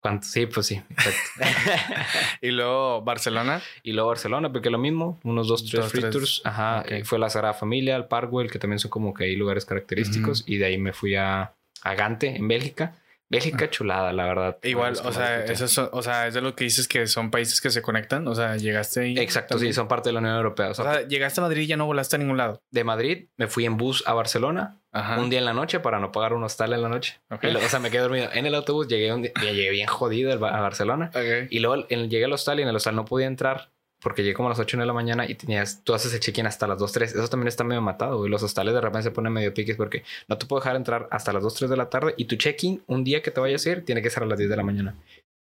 ¿Cuánto? 0.00 0.26
Sí, 0.26 0.46
pues 0.46 0.66
sí, 0.66 0.80
y 2.40 2.50
luego 2.52 3.02
Barcelona. 3.02 3.60
Y 3.82 3.92
luego 3.92 4.08
Barcelona, 4.08 4.52
porque 4.52 4.70
lo 4.70 4.78
mismo, 4.78 5.18
unos 5.24 5.48
dos, 5.48 5.66
tres 5.66 5.86
free 5.86 6.08
tours. 6.08 6.40
Ajá, 6.44 6.84
fue 7.04 7.18
la 7.18 7.28
Sagrada 7.28 7.54
Familia, 7.54 7.96
el 7.96 8.06
Parkwell, 8.06 8.50
que 8.50 8.60
también 8.60 8.78
son 8.78 8.90
como 8.90 9.12
que 9.12 9.24
hay 9.24 9.34
lugares 9.34 9.64
característicos. 9.64 10.44
Y 10.46 10.58
de 10.58 10.66
ahí 10.66 10.78
me 10.78 10.92
fui 10.92 11.16
a, 11.16 11.54
a 11.82 11.94
Gante, 11.94 12.36
en 12.36 12.46
Bélgica. 12.46 12.94
Bélgica 13.30 13.66
ah. 13.66 13.70
chulada, 13.70 14.12
la 14.12 14.24
verdad. 14.24 14.58
Igual, 14.62 14.94
o 15.04 15.12
sea, 15.12 15.44
eso 15.44 15.66
es, 15.66 15.76
o 15.78 16.02
sea, 16.02 16.28
es 16.28 16.34
de 16.34 16.40
lo 16.40 16.54
que 16.54 16.64
dices 16.64 16.88
que 16.88 17.06
son 17.06 17.30
países 17.30 17.60
que 17.60 17.70
se 17.70 17.82
conectan. 17.82 18.26
O 18.26 18.34
sea, 18.34 18.56
llegaste 18.56 19.00
ahí. 19.00 19.18
Exacto, 19.18 19.58
sí, 19.58 19.72
son 19.72 19.86
parte 19.86 20.08
de 20.08 20.14
la 20.14 20.20
Unión 20.20 20.36
Europea. 20.36 20.70
O 20.70 20.74
sea, 20.74 21.06
llegaste 21.06 21.40
a 21.40 21.44
Madrid 21.44 21.62
y 21.62 21.66
ya 21.66 21.76
no 21.76 21.86
volaste 21.86 22.16
a 22.16 22.18
ningún 22.18 22.38
lado. 22.38 22.62
De 22.70 22.84
Madrid 22.84 23.26
me 23.36 23.46
fui 23.46 23.66
en 23.66 23.76
bus 23.76 24.02
a 24.06 24.14
Barcelona 24.14 24.80
un 25.18 25.30
día 25.30 25.38
en 25.38 25.44
la 25.44 25.54
noche 25.54 25.80
para 25.80 25.98
no 25.98 26.12
pagar 26.12 26.32
un 26.32 26.44
hostal 26.44 26.72
en 26.72 26.82
la 26.82 26.88
noche. 26.88 27.20
o 27.30 27.68
sea, 27.68 27.78
me 27.78 27.90
quedé 27.90 28.02
dormido 28.02 28.28
en 28.32 28.46
el 28.46 28.54
autobús, 28.54 28.88
llegué, 28.88 29.12
un 29.12 29.22
día, 29.22 29.32
llegué 29.40 29.70
bien 29.70 29.86
jodido 29.86 30.32
a 30.32 30.60
Barcelona. 30.60 31.10
Y 31.50 31.58
luego 31.60 31.86
llegué 31.86 32.24
al 32.24 32.32
hostal 32.32 32.58
y 32.60 32.62
en 32.62 32.68
el 32.68 32.76
hostal 32.76 32.96
no 32.96 33.04
podía 33.04 33.26
entrar 33.26 33.70
porque 34.00 34.22
llegué 34.22 34.34
como 34.34 34.48
a 34.48 34.52
las 34.52 34.58
8 34.58 34.78
de 34.78 34.86
la 34.86 34.92
mañana 34.92 35.28
y 35.28 35.34
tenías, 35.34 35.82
tú 35.82 35.92
haces 35.92 36.14
el 36.14 36.20
check-in 36.20 36.46
hasta 36.46 36.66
las 36.66 36.78
2, 36.78 36.92
3. 36.92 37.14
Eso 37.14 37.28
también 37.28 37.48
está 37.48 37.64
medio 37.64 37.82
matado, 37.82 38.24
y 38.26 38.28
Los 38.28 38.42
hostales 38.42 38.74
de 38.74 38.80
repente 38.80 39.04
se 39.04 39.10
ponen 39.10 39.32
medio 39.32 39.52
piques 39.52 39.76
porque 39.76 40.04
no 40.28 40.38
te 40.38 40.46
puedo 40.46 40.60
dejar 40.60 40.76
entrar 40.76 41.08
hasta 41.10 41.32
las 41.32 41.42
2, 41.42 41.54
3 41.54 41.70
de 41.70 41.76
la 41.76 41.90
tarde 41.90 42.14
y 42.16 42.26
tu 42.26 42.36
check-in, 42.36 42.82
un 42.86 43.04
día 43.04 43.22
que 43.22 43.30
te 43.30 43.40
vayas 43.40 43.66
a 43.66 43.70
ir, 43.70 43.84
tiene 43.84 44.02
que 44.02 44.10
ser 44.10 44.22
a 44.22 44.26
las 44.26 44.38
10 44.38 44.50
de 44.50 44.56
la 44.56 44.62
mañana. 44.62 44.94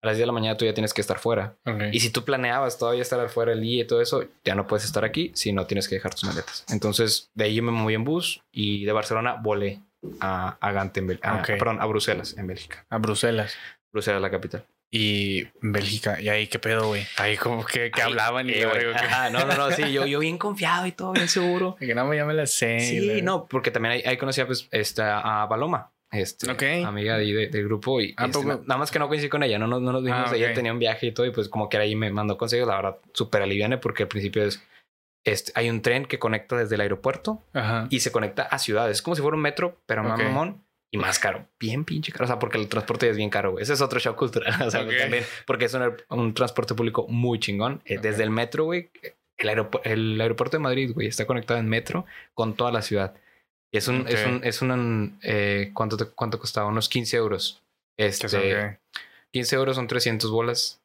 A 0.03 0.07
las 0.07 0.17
10 0.17 0.23
de 0.23 0.27
la 0.27 0.33
mañana 0.33 0.57
tú 0.57 0.65
ya 0.65 0.73
tienes 0.73 0.95
que 0.95 1.01
estar 1.01 1.19
fuera. 1.19 1.57
Y 1.93 2.01
si 2.01 2.11
tú 2.11 2.25
planeabas 2.25 2.79
todavía 2.79 3.03
estar 3.03 3.21
afuera 3.21 3.53
el 3.53 3.61
día 3.61 3.83
y 3.83 3.87
todo 3.87 4.01
eso, 4.01 4.25
ya 4.45 4.55
no 4.55 4.67
puedes 4.67 4.85
estar 4.85 5.05
aquí 5.05 5.31
si 5.35 5.53
no 5.53 5.67
tienes 5.67 5.89
que 5.89 5.97
dejar 5.97 6.15
tus 6.15 6.25
maletas. 6.25 6.65
Entonces, 6.71 7.31
de 7.35 7.45
ahí 7.45 7.55
yo 7.55 7.63
me 7.63 7.73
moví 7.73 7.95
en 7.95 8.05
bus 8.05 8.43
y 8.51 8.85
de 8.85 8.93
Barcelona 8.93 9.37
volé 9.43 9.81
a, 10.21 10.57
a 10.61 10.73
Gante, 10.73 11.01
en 11.01 11.07
perdón, 11.07 11.81
a 11.81 11.87
Bruselas, 11.87 12.37
en 12.39 12.47
Bélgica. 12.47 12.87
A 12.89 12.99
Bruselas. 12.99 13.55
Bruselas, 13.93 14.23
la 14.23 14.31
capital. 14.31 14.65
Y 14.93 15.45
Bélgica, 15.61 16.21
y 16.21 16.29
ahí 16.29 16.49
qué 16.49 16.59
pedo, 16.59 16.89
güey. 16.89 17.07
Ahí 17.17 17.37
como 17.37 17.65
que, 17.65 17.93
que 17.93 18.03
hablaban 18.03 18.49
y 18.49 18.55
eh, 18.55 18.67
no, 19.31 19.47
no, 19.47 19.57
no, 19.57 19.71
sí, 19.71 19.93
yo, 19.93 20.05
yo 20.05 20.19
bien 20.19 20.37
confiado 20.37 20.85
y 20.87 20.93
todo, 20.93 21.13
bien 21.13 21.29
seguro. 21.29 21.77
que 21.79 21.95
no, 21.95 22.13
ya 22.13 22.25
me 22.25 22.35
la 22.35 22.47
sé. 22.47 22.81
Sí, 22.81 23.23
no, 23.23 23.47
porque 23.47 23.71
también 23.71 23.93
ahí, 23.93 24.03
ahí 24.05 24.17
conocía 24.17 24.47
pues 24.47 24.67
esta, 24.73 25.43
a 25.43 25.49
Paloma. 25.49 25.93
Este, 26.13 26.51
amiga 26.85 27.17
de, 27.17 27.33
de, 27.33 27.47
del 27.47 27.65
grupo 27.67 28.01
y 28.01 28.15
ah, 28.17 28.27
este, 28.27 28.45
nada 28.45 28.79
más 28.79 28.91
que 28.91 28.99
no 28.99 29.07
coincidí 29.07 29.29
con 29.29 29.45
ella, 29.45 29.61
no, 29.61 29.69
no, 29.69 29.79
no 29.79 29.93
nos 29.93 30.03
vimos, 30.03 30.33
ah, 30.33 30.37
ella 30.37 30.53
tenía 30.53 30.73
un 30.73 30.81
viaje 30.81 31.07
y 31.07 31.13
todo 31.13 31.25
y 31.25 31.31
pues 31.31 31.49
como 31.49 31.69
que 31.69 31.77
ahí 31.77 31.95
me 31.95 32.11
mandó 32.11 32.37
consejos, 32.37 32.67
la 32.67 32.77
verdad, 32.77 32.99
súper 33.13 33.43
aliviane 33.43 33.79
porque 33.79 34.03
al 34.03 34.09
principio 34.09 34.43
es, 34.43 34.61
este, 35.25 35.53
hay 35.55 35.71
un 35.71 35.83
tren 35.83 36.07
que 36.07 36.19
conecta 36.19 36.57
desde 36.57 36.75
el 36.75 36.81
aeropuerto 36.81 37.45
y 37.91 38.01
se 38.01 38.11
conecta 38.11 38.43
a 38.43 38.59
ciudades, 38.59 38.99
es 38.99 39.03
como 39.03 39.15
si 39.15 39.23
fuera 39.23 39.37
un 39.37 39.43
metro, 39.43 39.81
pero 39.87 40.03
más 40.03 40.19
mamón 40.19 40.65
y 40.93 40.99
más 40.99 41.21
caro, 41.21 41.47
bien 41.61 41.85
pinche 41.85 42.11
caro. 42.11 42.25
O 42.25 42.27
sea, 42.27 42.39
porque 42.39 42.59
el 42.59 42.69
transporte 42.69 43.09
es 43.09 43.17
bien 43.17 43.31
caro. 43.31 43.61
Ese 43.61 43.75
es 43.75 43.81
otro 43.81 44.01
show 44.01 44.17
cultural. 44.17 44.53
O 44.67 44.71
sea, 44.71 44.81
también, 44.81 45.25
porque 45.47 45.67
es 45.67 45.77
un, 46.09 46.35
transporte 46.35 46.75
público 46.75 47.07
muy 47.09 47.39
chingón. 47.39 47.81
Eh, 47.85 47.99
desde 47.99 48.25
el 48.25 48.31
metro, 48.31 48.65
güey, 48.65 48.91
el, 49.37 49.67
el, 49.85 50.21
aeropuerto 50.21 50.57
de 50.57 50.63
Madrid, 50.63 50.91
güey, 50.93 51.07
está 51.07 51.27
conectado 51.27 51.61
en 51.61 51.69
metro 51.69 52.07
con 52.35 52.55
toda 52.55 52.73
la 52.73 52.83
ciudad. 52.83 53.15
Y 53.73 53.79
es 53.79 53.89
un, 53.89 54.07
es 54.09 54.27
un, 54.27 54.41
es 54.43 54.63
un, 54.63 55.19
eh, 55.23 55.71
¿cuánto, 55.75 55.97
¿cuánto 56.15 56.39
costaba? 56.39 56.69
Unos 56.69 56.89
15 56.89 57.17
euros. 57.17 57.63
Este, 57.97 58.79
15 59.33 59.57
euros 59.57 59.77
son 59.77 59.87
300 59.87 60.31
bolas. 60.31 60.81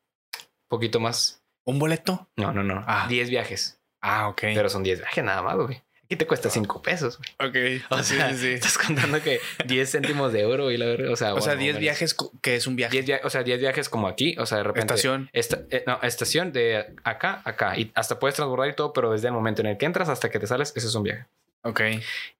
Poquito 0.67 0.99
más. 0.99 1.41
¿Un 1.63 1.79
boleto? 1.79 2.27
No, 2.35 2.51
no, 2.51 2.61
no. 2.63 2.83
Ah. 2.85 3.07
10 3.09 3.29
viajes. 3.29 3.79
Ah, 4.01 4.27
ok. 4.27 4.41
Pero 4.53 4.69
son 4.69 4.83
10 4.83 4.99
viajes 4.99 5.23
nada 5.23 5.41
más, 5.41 5.55
güey. 5.55 5.81
Aquí 6.03 6.17
te 6.17 6.27
cuesta 6.27 6.51
5 6.51 6.83
pesos, 6.83 7.17
güey. 7.17 7.79
Ok. 7.79 7.83
O 7.89 8.03
sea, 8.03 8.29
sí, 8.29 8.37
sí, 8.37 8.47
estás 8.49 8.77
contando 8.77 9.19
que 9.23 9.39
10 9.65 9.91
céntimos 9.91 10.31
de 10.31 10.41
euro 10.41 10.69
y 10.69 10.77
la 10.77 10.85
verdad, 10.85 11.11
o 11.11 11.15
sea, 11.15 11.33
o 11.33 11.41
sea, 11.41 11.55
10 11.55 11.79
viajes 11.79 12.15
que 12.41 12.55
es 12.55 12.67
un 12.67 12.75
viaje. 12.75 13.01
10 13.01 13.21
o 13.23 13.29
sea, 13.31 13.41
10 13.41 13.59
viajes 13.59 13.89
como 13.89 14.07
aquí, 14.07 14.35
o 14.37 14.45
sea, 14.45 14.59
de 14.59 14.65
repente. 14.65 14.93
Estación. 14.93 15.29
Eh, 15.33 15.83
no, 15.87 15.99
estación 16.03 16.51
de 16.51 16.93
acá, 17.03 17.41
acá. 17.43 17.79
Y 17.79 17.91
hasta 17.95 18.19
puedes 18.19 18.35
transbordar 18.35 18.69
y 18.69 18.75
todo, 18.75 18.93
pero 18.93 19.11
desde 19.11 19.27
el 19.29 19.33
momento 19.33 19.61
en 19.61 19.67
el 19.67 19.77
que 19.77 19.87
entras 19.87 20.09
hasta 20.09 20.29
que 20.29 20.37
te 20.37 20.45
sales, 20.45 20.73
ese 20.75 20.85
es 20.85 20.93
un 20.93 21.01
viaje. 21.01 21.25
Ok. 21.65 21.81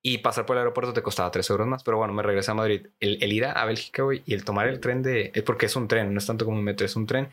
Y 0.02 0.20
pasar 0.20 0.46
por 0.46 0.56
el 0.56 0.60
aeropuerto 0.60 0.94
te 0.94 1.02
costaba 1.02 1.32
3 1.32 1.50
euros 1.50 1.68
más. 1.68 1.84
Pero 1.84 1.98
bueno, 1.98 2.14
me 2.14 2.24
regresé 2.24 2.52
a 2.52 2.54
Madrid. 2.54 2.88
El, 3.00 3.22
el 3.22 3.34
ir 3.34 3.46
a 3.46 3.66
Bélgica, 3.66 4.04
güey, 4.04 4.22
y 4.26 4.34
el 4.34 4.46
tomar 4.46 4.68
el 4.68 4.80
tren 4.80 5.02
de. 5.02 5.32
Es 5.34 5.44
porque 5.44 5.66
es 5.66 5.76
un 5.76 5.88
tren, 5.88 6.14
no 6.14 6.20
es 6.20 6.26
tanto 6.26 6.46
como 6.46 6.58
un 6.58 6.64
metro, 6.64 6.86
es 6.86 6.96
un 6.96 7.08
tren 7.08 7.30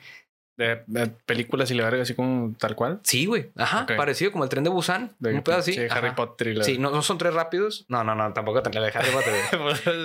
de, 0.57 1.11
películas 1.27 1.71
y 1.71 1.75
le 1.75 1.83
verga 1.83 2.03
así 2.03 2.15
como 2.15 2.55
tal 2.59 2.77
cual. 2.77 3.01
Sí, 3.03 3.27
güey. 3.27 3.51
Ajá. 3.57 3.87
Parecido 3.87 4.33
como 4.33 4.45
el 4.45 4.51
tren 4.51 4.65
de 4.65 4.71
Busan. 4.71 5.15
un 5.21 5.43
pedo 5.43 5.57
así. 5.57 5.73
Sí, 5.73 5.81
Harry 5.91 6.13
Potter. 6.13 6.65
Sí, 6.65 6.79
no, 6.79 6.91
no, 6.91 7.03
son 7.03 7.19
tres 7.19 7.35
rápidos. 7.35 7.85
No, 7.89 8.05
no, 8.05 8.15
no, 8.15 8.33
tampoco 8.33 8.63
la 8.73 8.81
de 8.81 8.93
Harry 8.95 9.11
Potter. 9.11 9.35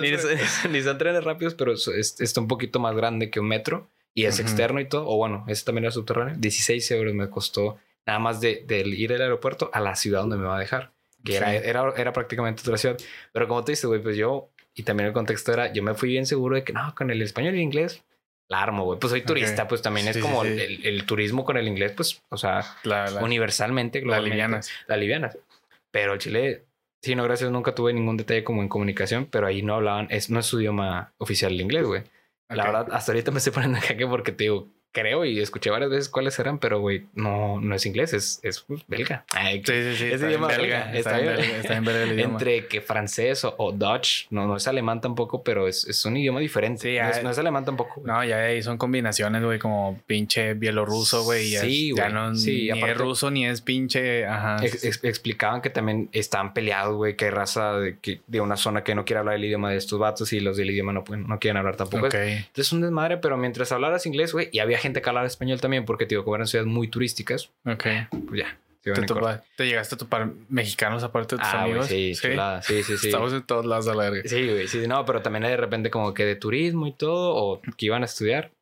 ni, 0.70 0.82
son 0.82 0.98
trenes 0.98 1.24
rápidos, 1.24 1.54
pero 1.54 1.72
es, 1.72 2.16
está 2.20 2.40
un 2.40 2.48
poquito 2.48 2.80
más 2.80 2.94
grande 2.94 3.30
que 3.30 3.40
un 3.40 3.48
metro 3.48 3.88
y 4.14 4.24
es 4.24 4.40
externo 4.40 4.80
y 4.80 4.88
todo. 4.88 5.06
O 5.06 5.16
bueno, 5.16 5.44
ese 5.48 5.64
también 5.64 5.84
era 5.84 5.92
subterráneo. 5.92 6.34
16 6.38 6.90
euros 6.92 7.14
me 7.14 7.28
costó 7.28 7.78
nada 8.06 8.18
más 8.18 8.40
de, 8.40 8.64
ir 8.68 9.12
al 9.12 9.22
aeropuerto 9.22 9.70
a 9.72 9.80
la 9.80 9.94
ciudad 9.94 10.20
donde 10.20 10.38
me 10.38 10.46
va 10.46 10.56
a 10.56 10.60
dejar. 10.60 10.92
Que 11.24 11.36
era, 11.36 11.54
era, 11.54 11.92
era 11.96 12.12
prácticamente 12.12 12.62
otra 12.62 12.78
ciudad. 12.78 12.96
Pero 13.32 13.48
como 13.48 13.64
te 13.64 13.72
dices, 13.72 13.86
güey, 13.86 14.00
pues 14.00 14.16
yo, 14.16 14.50
y 14.74 14.82
también 14.84 15.08
el 15.08 15.12
contexto 15.12 15.52
era, 15.52 15.72
yo 15.72 15.82
me 15.82 15.94
fui 15.94 16.10
bien 16.10 16.26
seguro 16.26 16.56
de 16.56 16.64
que 16.64 16.72
no, 16.72 16.94
con 16.94 17.10
el 17.10 17.20
español 17.22 17.54
y 17.54 17.58
el 17.58 17.64
inglés 17.64 18.04
la 18.48 18.62
armo, 18.62 18.84
güey. 18.84 18.98
Pues 18.98 19.10
soy 19.10 19.22
turista, 19.22 19.68
pues 19.68 19.82
también 19.82 20.08
es 20.08 20.18
como 20.18 20.42
El, 20.44 21.04
turismo 21.04 21.44
con 21.44 21.56
el 21.56 21.68
inglés, 21.68 21.92
pues, 21.92 22.22
o 22.30 22.36
sea, 22.36 22.64
universalmente, 23.20 24.02
La 24.02 24.20
liviana. 24.20 24.60
La 24.86 24.96
liviana. 24.96 25.30
Pero 25.90 26.16
Chile, 26.16 26.64
sí, 27.02 27.14
no, 27.14 27.24
gracias, 27.24 27.50
nunca 27.50 27.74
tuve 27.74 27.92
ningún 27.92 28.16
detalle 28.16 28.44
como 28.44 28.62
en 28.62 28.68
comunicación, 28.68 29.26
pero 29.26 29.46
ahí 29.46 29.62
no 29.62 29.74
hablaban, 29.74 30.06
es, 30.10 30.30
no 30.30 30.40
es 30.40 30.46
su 30.46 30.60
idioma 30.60 31.12
oficial 31.18 31.52
el 31.52 31.60
inglés, 31.60 31.84
güey. 31.84 32.02
La 32.48 32.64
verdad, 32.64 32.88
hasta 32.92 33.12
ahorita 33.12 33.30
me 33.30 33.38
estoy 33.38 33.52
poniendo 33.52 33.78
acá 33.78 33.96
que 33.96 34.06
porque 34.06 34.32
te 34.32 34.44
digo, 34.44 34.68
creo 34.92 35.24
y 35.24 35.40
escuché 35.40 35.70
varias 35.70 35.90
veces 35.90 36.08
cuáles 36.08 36.38
eran, 36.38 36.58
pero 36.58 36.80
güey, 36.80 37.06
no, 37.14 37.60
no 37.60 37.74
es 37.74 37.86
inglés, 37.86 38.12
es, 38.12 38.40
es 38.42 38.64
belga. 38.86 39.24
sí, 39.32 39.62
sí, 39.64 39.96
sí. 39.96 40.04
Es 40.06 40.22
idioma 40.22 40.48
belga. 40.48 40.92
Está, 40.94 41.18
bien 41.18 41.38
Está 41.38 41.76
en 41.76 41.84
belga 41.84 42.02
el 42.02 42.12
idioma. 42.12 42.32
Entre 42.32 42.66
que 42.66 42.80
francés 42.80 43.44
o, 43.44 43.72
Dutch, 43.72 44.26
no, 44.30 44.46
no 44.46 44.56
es 44.56 44.66
alemán 44.66 45.00
tampoco, 45.00 45.42
pero 45.42 45.68
es, 45.68 45.86
es 45.86 46.04
un 46.04 46.16
idioma 46.16 46.40
diferente. 46.40 46.82
Sí, 46.82 47.22
no, 47.22 47.30
es, 47.30 47.38
alemán 47.38 47.64
tampoco. 47.64 48.02
No, 48.04 48.24
ya 48.24 48.38
ahí 48.38 48.62
son 48.62 48.78
combinaciones, 48.78 49.42
güey, 49.42 49.58
como 49.58 50.00
pinche 50.06 50.54
bielorruso, 50.54 51.24
güey. 51.24 51.56
Sí, 51.56 51.90
güey. 51.90 52.02
Ya 52.02 52.08
no 52.08 52.32
ni 52.32 52.70
es 52.70 52.96
ruso 52.96 53.30
ni 53.30 53.46
es 53.46 53.60
pinche. 53.60 54.26
Ajá. 54.26 54.56
explicaban 54.64 55.60
que 55.60 55.70
también 55.70 56.08
están 56.12 56.54
peleados, 56.54 56.96
güey, 56.96 57.16
que 57.16 57.26
hay 57.26 57.30
raza 57.30 57.78
de, 57.78 57.98
que, 57.98 58.20
de 58.26 58.40
una 58.40 58.56
zona 58.56 58.82
que 58.82 58.94
no 58.94 59.04
quiere 59.04 59.20
hablar 59.20 59.36
el 59.36 59.44
idioma 59.44 59.70
de 59.70 59.76
estos 59.76 59.98
vatos 59.98 60.32
y 60.32 60.40
los 60.40 60.56
del 60.56 60.70
idioma 60.70 60.92
no, 60.92 61.04
pueden, 61.04 61.26
no 61.26 61.38
quieren 61.38 61.58
hablar 61.58 61.76
tampoco. 61.76 62.06
Entonces 62.06 62.48
es 62.56 62.72
un 62.72 62.80
desmadre, 62.80 63.18
pero 63.18 63.36
mientras 63.36 63.70
hablaras 63.72 64.06
inglés, 64.06 64.32
güey, 64.32 64.48
y 64.52 64.58
había 64.58 64.78
gente 64.88 65.02
que 65.02 65.08
hablaba 65.08 65.26
español 65.26 65.60
también 65.60 65.84
porque, 65.84 66.06
digo, 66.06 66.24
como 66.24 66.36
eran 66.36 66.46
ciudades 66.48 66.70
muy 66.72 66.88
turísticas. 66.88 67.50
Ok. 67.64 67.86
Pues 68.26 68.40
ya. 68.40 68.58
Te, 68.80 69.66
llegaste 69.66 69.96
a 69.96 69.98
topar 69.98 70.30
mexicanos 70.48 71.02
aparte 71.02 71.36
de 71.36 71.42
tus 71.42 71.52
ah, 71.52 71.62
amigos. 71.62 71.86
sí, 71.86 72.14
sí, 72.14 72.28
sí, 72.62 72.82
sí, 72.82 72.96
sí. 72.96 73.06
Estamos 73.08 73.32
en 73.32 73.42
todos 73.42 73.66
lados 73.66 73.88
a 73.88 73.94
la 73.94 74.08
verga. 74.08 74.28
Sí, 74.28 74.48
güey, 74.48 74.68
sí, 74.68 74.86
no, 74.86 75.04
pero 75.04 75.20
también 75.20 75.42
de 75.42 75.56
repente 75.56 75.90
como 75.90 76.14
que 76.14 76.24
de 76.24 76.36
turismo 76.36 76.86
y 76.86 76.92
todo, 76.92 77.34
o 77.34 77.60
que 77.60 77.86
iban 77.86 78.02
a 78.02 78.06
estudiar. 78.06 78.52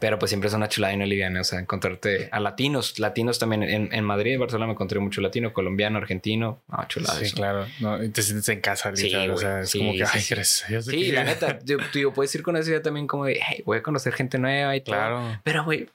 Pero 0.00 0.18
pues 0.18 0.30
siempre 0.30 0.48
es 0.48 0.54
una 0.54 0.68
chulada 0.68 0.94
y 0.94 0.96
no 0.96 1.06
liviana, 1.06 1.40
o 1.40 1.44
sea, 1.44 1.60
encontrarte 1.60 2.28
a 2.32 2.40
latinos, 2.40 2.98
latinos 2.98 3.38
también. 3.38 3.62
En, 3.62 3.92
en 3.92 4.04
Madrid, 4.04 4.34
en 4.34 4.40
Barcelona 4.40 4.66
me 4.66 4.72
encontré 4.72 4.98
mucho 5.00 5.20
latino, 5.20 5.52
colombiano, 5.52 5.98
argentino. 5.98 6.60
No, 6.68 6.88
chulada. 6.88 7.18
Sí, 7.20 7.32
claro. 7.32 7.66
No, 7.80 8.02
y 8.02 8.08
te 8.10 8.22
sientes 8.22 8.48
en 8.48 8.60
casa, 8.60 8.94
sí, 8.94 9.14
o 9.14 9.36
sea, 9.36 9.60
es 9.60 9.72
como 9.72 9.92
que, 9.92 10.04
ay, 10.04 10.24
gracias. 10.28 10.84
Sí, 10.84 11.12
la 11.12 11.24
neta, 11.24 11.58
yo, 11.64 12.12
puedes 12.12 12.34
ir 12.34 12.42
con 12.42 12.56
esa 12.56 12.70
idea 12.70 12.82
también 12.82 13.06
como 13.06 13.24
de, 13.24 13.40
hey, 13.46 13.62
voy 13.64 13.78
a 13.78 13.82
conocer 13.82 14.12
gente 14.12 14.38
nueva 14.38 14.76
y 14.76 14.80
todo. 14.80 14.96
Claro. 14.96 15.40
Pero, 15.44 15.64
güey, 15.64 15.88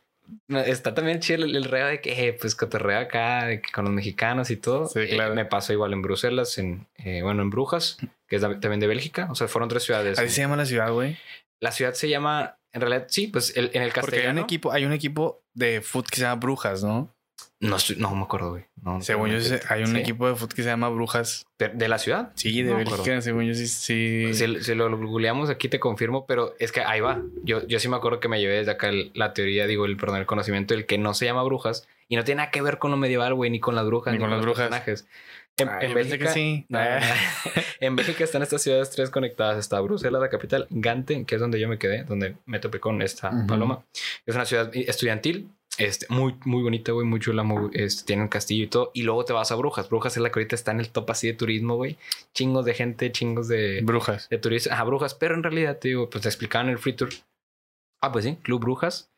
Está 0.47 0.93
también 0.93 1.19
chido 1.19 1.45
el, 1.45 1.63
reo 1.63 1.87
de 1.87 2.01
que, 2.01 2.27
eh, 2.27 2.33
pues, 2.33 2.55
cotorreo 2.55 2.99
acá, 2.99 3.45
de 3.45 3.61
que 3.61 3.71
con 3.71 3.85
los 3.85 3.93
mexicanos 3.93 4.49
y 4.49 4.57
todo. 4.57 4.87
Sí, 4.87 4.99
eh, 4.99 5.09
claro. 5.09 5.35
me 5.35 5.45
pasó 5.45 5.73
igual 5.73 5.93
en 5.93 6.01
Bruselas, 6.01 6.57
en, 6.57 6.87
eh, 6.95 7.21
bueno, 7.21 7.41
en 7.41 7.49
Brujas, 7.49 7.97
que 8.27 8.37
es 8.37 8.41
también 8.41 8.79
de 8.79 8.87
Bélgica. 8.87 9.27
O 9.31 9.35
sea, 9.35 9.47
fueron 9.47 9.69
tres 9.69 9.83
ciudades. 9.83 10.19
¿Así 10.19 10.29
se 10.29 10.41
llama 10.41 10.55
la 10.55 10.65
ciudad, 10.65 10.91
güey? 10.91 11.17
La 11.59 11.71
ciudad 11.71 11.93
se 11.93 12.09
llama, 12.09 12.57
en 12.71 12.81
realidad, 12.81 13.05
sí, 13.09 13.27
pues 13.27 13.55
en 13.55 13.65
el 13.65 13.93
castellano. 13.93 14.01
Porque 14.01 14.21
hay 14.21 14.27
un 14.27 14.37
equipo, 14.39 14.71
hay 14.71 14.85
un 14.85 14.93
equipo 14.93 15.43
de 15.53 15.81
fútbol 15.81 16.09
que 16.09 16.15
se 16.17 16.21
llama 16.23 16.39
Brujas, 16.39 16.83
¿no? 16.83 17.12
No, 17.63 17.77
no 17.97 18.15
me 18.15 18.23
acuerdo, 18.23 18.49
güey. 18.51 18.65
según 19.01 19.29
yo, 19.29 19.39
hay 19.69 19.83
un 19.83 19.95
equipo 19.95 20.27
de 20.27 20.35
fútbol 20.35 20.53
que 20.53 20.63
se 20.63 20.69
llama 20.69 20.89
Brujas. 20.89 21.45
¿De, 21.57 21.87
la 21.87 21.97
ciudad? 21.97 22.33
Sí, 22.35 22.61
de 22.61 22.73
Bélgica, 22.73 23.21
según 23.21 23.45
yo 23.45 23.53
sí. 23.53 23.67
sí. 23.67 24.33
Si, 24.33 24.75
lo 24.75 24.95
googleamos 24.97 25.49
aquí 25.49 25.69
te 25.69 25.79
confirmo, 25.79 26.25
pero 26.25 26.55
es 26.59 26.73
que 26.73 26.81
ahí 26.81 26.99
va. 26.99 27.21
Yo, 27.43 27.65
yo 27.65 27.79
sí 27.79 27.87
me 27.87 27.95
acuerdo 27.95 28.19
que 28.19 28.27
me 28.27 28.41
llevé 28.41 28.55
desde 28.55 28.71
acá 28.71 28.91
la 29.13 29.33
teoría, 29.33 29.65
digo, 29.65 29.85
el, 29.85 29.95
perdón, 29.95 30.17
el 30.17 30.25
conocimiento 30.25 30.73
del 30.73 30.85
que 30.85 30.97
no 30.97 31.13
se 31.13 31.25
llama 31.25 31.41
Brujas 31.43 31.87
y 32.09 32.17
no 32.17 32.25
tiene 32.25 32.39
nada 32.39 32.51
que 32.51 32.61
ver 32.61 32.79
con 32.79 32.91
lo 32.91 32.97
medieval, 32.97 33.33
güey, 33.33 33.49
ni 33.49 33.61
con 33.61 33.75
las 33.75 33.85
brujas, 33.85 34.13
ni, 34.13 34.19
con, 34.19 34.29
las 34.29 34.37
los 34.37 34.45
brujas. 34.45 34.69
personajes. 34.69 35.07
En, 35.57 35.93
Bélgica, 35.93 36.29
sí. 36.31 36.65
en 37.79 37.95
Bélgica 37.95 38.23
están 38.23 38.41
estas 38.41 38.61
ciudades 38.61 38.89
tres 38.89 39.09
conectadas. 39.09 39.57
Está 39.57 39.79
Bruselas, 39.79 40.21
la 40.21 40.29
capital, 40.29 40.67
Gante, 40.69 41.25
que 41.25 41.35
es 41.35 41.41
donde 41.41 41.59
yo 41.59 41.69
me 41.69 41.77
quedé, 41.77 42.03
donde 42.03 42.35
me 42.45 42.59
topé 42.59 42.79
con 42.79 43.01
esta 43.01 43.31
paloma. 43.47 43.85
Es 44.25 44.35
una 44.35 44.45
ciudad 44.45 44.69
estudiantil, 44.73 45.49
este, 45.77 46.05
muy, 46.09 46.35
muy 46.45 46.63
bonita, 46.63 46.91
güey, 46.91 47.05
muy 47.05 47.19
chula, 47.19 47.43
este, 47.73 48.05
tiene 48.05 48.21
un 48.23 48.27
castillo 48.27 48.63
y 48.63 48.67
todo. 48.67 48.91
Y 48.93 49.03
luego 49.03 49.25
te 49.25 49.33
vas 49.33 49.51
a 49.51 49.55
Brujas. 49.55 49.89
Brujas 49.89 50.15
es 50.15 50.21
la 50.23 50.31
que 50.31 50.39
ahorita 50.39 50.55
está 50.55 50.71
en 50.71 50.79
el 50.79 50.89
top 50.89 51.09
así 51.11 51.27
de 51.27 51.33
turismo, 51.33 51.75
güey. 51.75 51.97
Chingos 52.33 52.65
de 52.65 52.73
gente, 52.73 53.11
chingos 53.11 53.47
de... 53.47 53.81
Brujas. 53.83 54.29
De 54.29 54.37
turistas. 54.37 54.77
a 54.79 54.83
Brujas. 54.83 55.15
Pero 55.15 55.35
en 55.35 55.43
realidad, 55.43 55.79
te 55.79 55.89
digo, 55.89 56.09
pues 56.09 56.21
te 56.23 56.29
explicaban 56.29 56.69
el 56.69 56.77
free 56.79 56.93
tour. 56.93 57.09
Ah, 58.01 58.11
pues 58.11 58.25
sí, 58.25 58.37
Club 58.43 58.61
Brujas, 58.61 59.09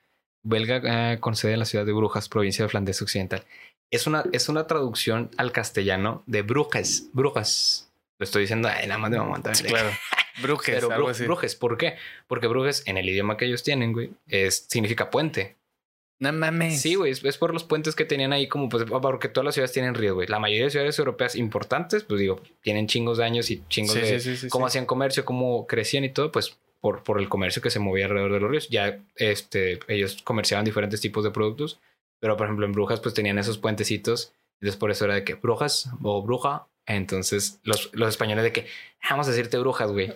belga 0.44 1.14
eh, 1.14 1.20
con 1.20 1.36
sede 1.36 1.54
en 1.54 1.60
la 1.60 1.66
ciudad 1.66 1.86
de 1.86 1.92
Brujas, 1.94 2.30
provincia 2.30 2.64
de 2.66 2.70
Flandes 2.70 3.02
Occidental. 3.02 3.44
Es 3.92 4.08
una, 4.08 4.24
es 4.32 4.48
una 4.50 4.68
traducción 4.68 5.32
al 5.38 5.52
castellano 5.52 6.24
de 6.28 6.42
Brujas, 6.44 7.08
Brujas. 7.14 7.92
Lo 8.20 8.24
estoy 8.24 8.42
diciendo, 8.44 8.70
ay, 8.72 8.88
nada 8.88 8.98
más 9.00 9.12
de 9.12 9.18
mamá 9.18 9.42
Sí, 9.54 9.64
claro. 9.64 9.90
Brujes, 10.42 10.76
Pero 10.76 10.92
algo 10.92 11.08
Bru- 11.08 11.12
así. 11.12 11.24
Brujes, 11.24 11.56
¿por 11.56 11.78
qué? 11.78 11.96
Porque 12.28 12.48
Brujes, 12.48 12.84
en 12.86 12.98
el 12.98 13.08
idioma 13.10 13.38
que 13.38 13.46
ellos 13.46 13.64
tienen, 13.64 13.94
güey, 13.94 14.12
es, 14.28 14.66
significa 14.70 15.10
puente. 15.10 15.56
No 16.20 16.32
mames. 16.32 16.82
Sí, 16.82 16.96
güey, 16.96 17.12
es, 17.12 17.38
por 17.38 17.54
los 17.54 17.64
puentes 17.66 17.94
que 17.94 18.06
tenían 18.06 18.32
ahí, 18.32 18.48
como 18.48 18.70
pues, 18.70 18.86
porque 18.86 19.28
todas 19.28 19.46
las 19.46 19.56
ciudades 19.56 19.74
tienen 19.74 19.96
ríos, 19.96 20.16
güey. 20.16 20.28
La 20.28 20.40
mayoría 20.40 20.66
de 20.66 20.72
ciudades 20.72 20.98
europeas 20.98 21.36
importantes, 21.36 22.04
pues 22.04 22.20
digo, 22.22 22.42
tienen 22.62 22.88
chingos 22.88 23.18
de 23.18 23.26
años 23.26 23.52
y 23.52 23.64
chingos 23.68 23.94
Sí, 23.96 24.00
de 24.00 24.20
sí, 24.20 24.38
sí, 24.38 24.50
cómo 24.50 24.66
hacían 24.66 24.86
comercio, 24.86 25.26
cómo 25.26 25.68
crecían 25.68 26.06
y 26.06 26.10
todo, 26.10 26.32
pues 26.32 26.58
por, 26.80 27.04
por 27.04 27.20
el 27.20 27.28
comercio 27.28 27.62
que 27.62 27.70
se 27.70 27.80
movía 27.80 28.06
alrededor 28.06 28.32
de 28.32 28.40
los 28.40 28.50
ríos. 28.50 28.70
Ya 28.70 29.04
este, 29.18 29.80
ellos 29.88 30.22
comerciaban 30.24 30.64
diferentes 30.64 31.02
tipos 31.02 31.24
de 31.24 31.32
productos, 31.32 31.80
pero 32.20 32.38
por 32.38 32.46
ejemplo 32.46 32.66
en 32.66 32.72
Brujas, 32.72 33.02
pues 33.02 33.14
tenían 33.14 33.38
esos 33.38 33.58
puentecitos. 33.58 34.34
Entonces 34.62 34.80
por 34.80 34.92
eso 34.92 35.06
era 35.06 35.16
de 35.16 35.26
que 35.26 35.34
Brujas 35.34 35.90
o 36.02 36.22
Bruja. 36.22 36.68
Entonces 36.88 37.60
los, 37.64 37.90
los 37.94 38.10
españoles 38.10 38.44
de 38.44 38.52
que 38.52 38.68
"Ah, 39.02 39.08
vamos 39.12 39.28
a 39.28 39.32
decirte 39.32 39.58
Brujas, 39.58 39.92
güey. 39.92 40.08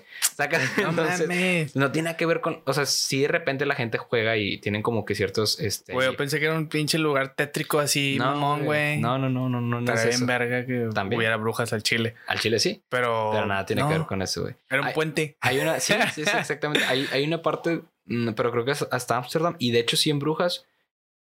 No 0.78 0.90
Entonces, 0.90 1.28
mames. 1.28 1.76
no 1.76 1.92
tiene 1.92 2.06
nada 2.06 2.18
que 2.18 2.26
ver 2.26 2.42
con, 2.42 2.62
o 2.66 2.74
sea, 2.74 2.86
si 2.86 3.22
de 3.22 3.28
repente 3.28 3.66
la 3.66 3.76
gente 3.76 3.98
juega 3.98 4.38
y 4.38 4.58
tienen 4.60 4.82
como 4.82 5.04
que 5.06 5.16
ciertos, 5.16 5.60
este, 5.60 5.94
Güey, 5.94 6.08
yo 6.08 6.16
pensé 6.18 6.40
que 6.40 6.46
era 6.46 6.56
un 6.56 6.68
pinche 6.70 6.98
lugar 6.98 7.36
tétrico 7.36 7.80
así, 7.80 8.16
mamón, 8.18 8.64
güey. 8.66 9.00
No, 9.00 9.18
no, 9.18 9.30
no, 9.30 9.50
no, 9.50 9.60
no, 9.62 9.82
no 9.82 9.94
es 9.94 10.00
eso. 10.00 10.10
bien 10.10 10.26
verga 10.28 10.66
que 10.66 10.90
También. 10.94 11.20
hubiera 11.20 11.36
brujas 11.38 11.74
al 11.74 11.84
chile. 11.84 12.16
Al 12.28 12.40
chile 12.40 12.58
sí, 12.60 12.82
Pero. 12.90 13.32
pero 13.34 13.46
nada 13.46 13.66
tiene 13.66 13.82
no, 13.82 13.90
que 13.90 13.98
ver 13.98 14.08
con 14.08 14.22
eso, 14.22 14.42
güey. 14.44 14.56
Era 14.70 14.82
un 14.82 14.94
puente. 14.94 15.36
Hay 15.42 15.60
una, 15.60 15.80
sí, 15.80 15.94
sí, 16.16 16.24
sí, 16.24 16.32
exactamente. 16.38 16.86
Hay, 16.88 17.06
hay 17.12 17.26
una 17.26 17.42
parte, 17.42 17.82
mm, 18.06 18.30
pero 18.34 18.52
creo 18.52 18.64
que 18.66 18.72
es 18.72 18.88
hasta 18.92 19.18
Ámsterdam. 19.18 19.56
Y 19.60 19.72
de 19.72 19.80
hecho, 19.80 19.98
sí, 19.98 20.10
en 20.10 20.20
Brujas, 20.20 20.66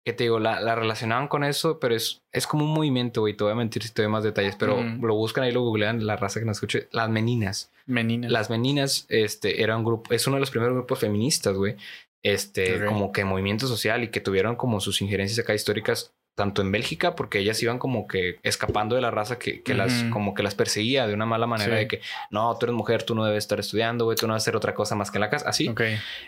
que 0.05 0.13
te 0.13 0.23
digo, 0.23 0.39
la, 0.39 0.59
la 0.61 0.75
relacionaban 0.75 1.27
con 1.27 1.43
eso, 1.43 1.79
pero 1.79 1.95
es, 1.95 2.21
es 2.31 2.47
como 2.47 2.65
un 2.65 2.73
movimiento, 2.73 3.21
güey. 3.21 3.35
Te 3.35 3.43
voy 3.43 3.53
a 3.53 3.55
mentir 3.55 3.83
si 3.83 3.91
te 3.91 4.01
doy 4.01 4.11
más 4.11 4.23
detalles, 4.23 4.55
pero 4.55 4.81
lo 4.81 5.15
buscan 5.15 5.43
ahí, 5.43 5.51
lo 5.51 5.61
googlean, 5.61 6.05
la 6.05 6.15
raza 6.15 6.39
que 6.39 6.45
nos 6.45 6.57
escuche. 6.57 6.87
Las 6.91 7.09
meninas. 7.09 7.71
Menina. 7.85 8.29
Las 8.29 8.49
meninas, 8.49 9.05
este, 9.09 9.61
era 9.61 9.75
un 9.75 9.83
grupo, 9.83 10.13
es 10.13 10.25
uno 10.27 10.37
de 10.37 10.41
los 10.41 10.51
primeros 10.51 10.75
grupos 10.75 10.99
feministas, 10.99 11.55
güey. 11.55 11.75
Este, 12.21 12.85
como 12.85 13.11
que 13.13 13.23
movimiento 13.23 13.67
social 13.67 14.03
y 14.03 14.09
que 14.09 14.19
tuvieron 14.19 14.57
como 14.57 14.81
sus 14.81 15.01
injerencias 15.01 15.39
acá 15.39 15.53
históricas 15.53 16.13
tanto 16.39 16.63
en 16.63 16.71
Bélgica, 16.71 17.13
porque 17.15 17.37
ellas 17.37 17.61
iban 17.61 17.77
como 17.77 18.07
que 18.07 18.39
escapando 18.41 18.95
de 18.95 19.01
la 19.01 19.11
raza 19.11 19.37
que, 19.37 19.61
que 19.61 19.75
las, 19.75 20.05
como 20.11 20.33
que 20.33 20.41
las 20.41 20.55
perseguía 20.55 21.05
de 21.05 21.13
una 21.13 21.27
mala 21.27 21.45
manera 21.45 21.73
Sí. 21.75 21.79
de 21.79 21.87
que 21.87 22.01
no, 22.31 22.57
tú 22.57 22.65
eres 22.65 22.73
mujer, 22.75 23.03
tú 23.03 23.13
no 23.13 23.23
debes 23.25 23.43
estar 23.43 23.59
estudiando, 23.59 24.05
güey, 24.05 24.17
tú 24.17 24.25
no 24.25 24.33
debes 24.33 24.43
hacer 24.43 24.55
otra 24.55 24.73
cosa 24.73 24.95
más 24.95 25.11
que 25.11 25.17
en 25.17 25.21
la 25.21 25.29
casa, 25.29 25.47
así. 25.47 25.71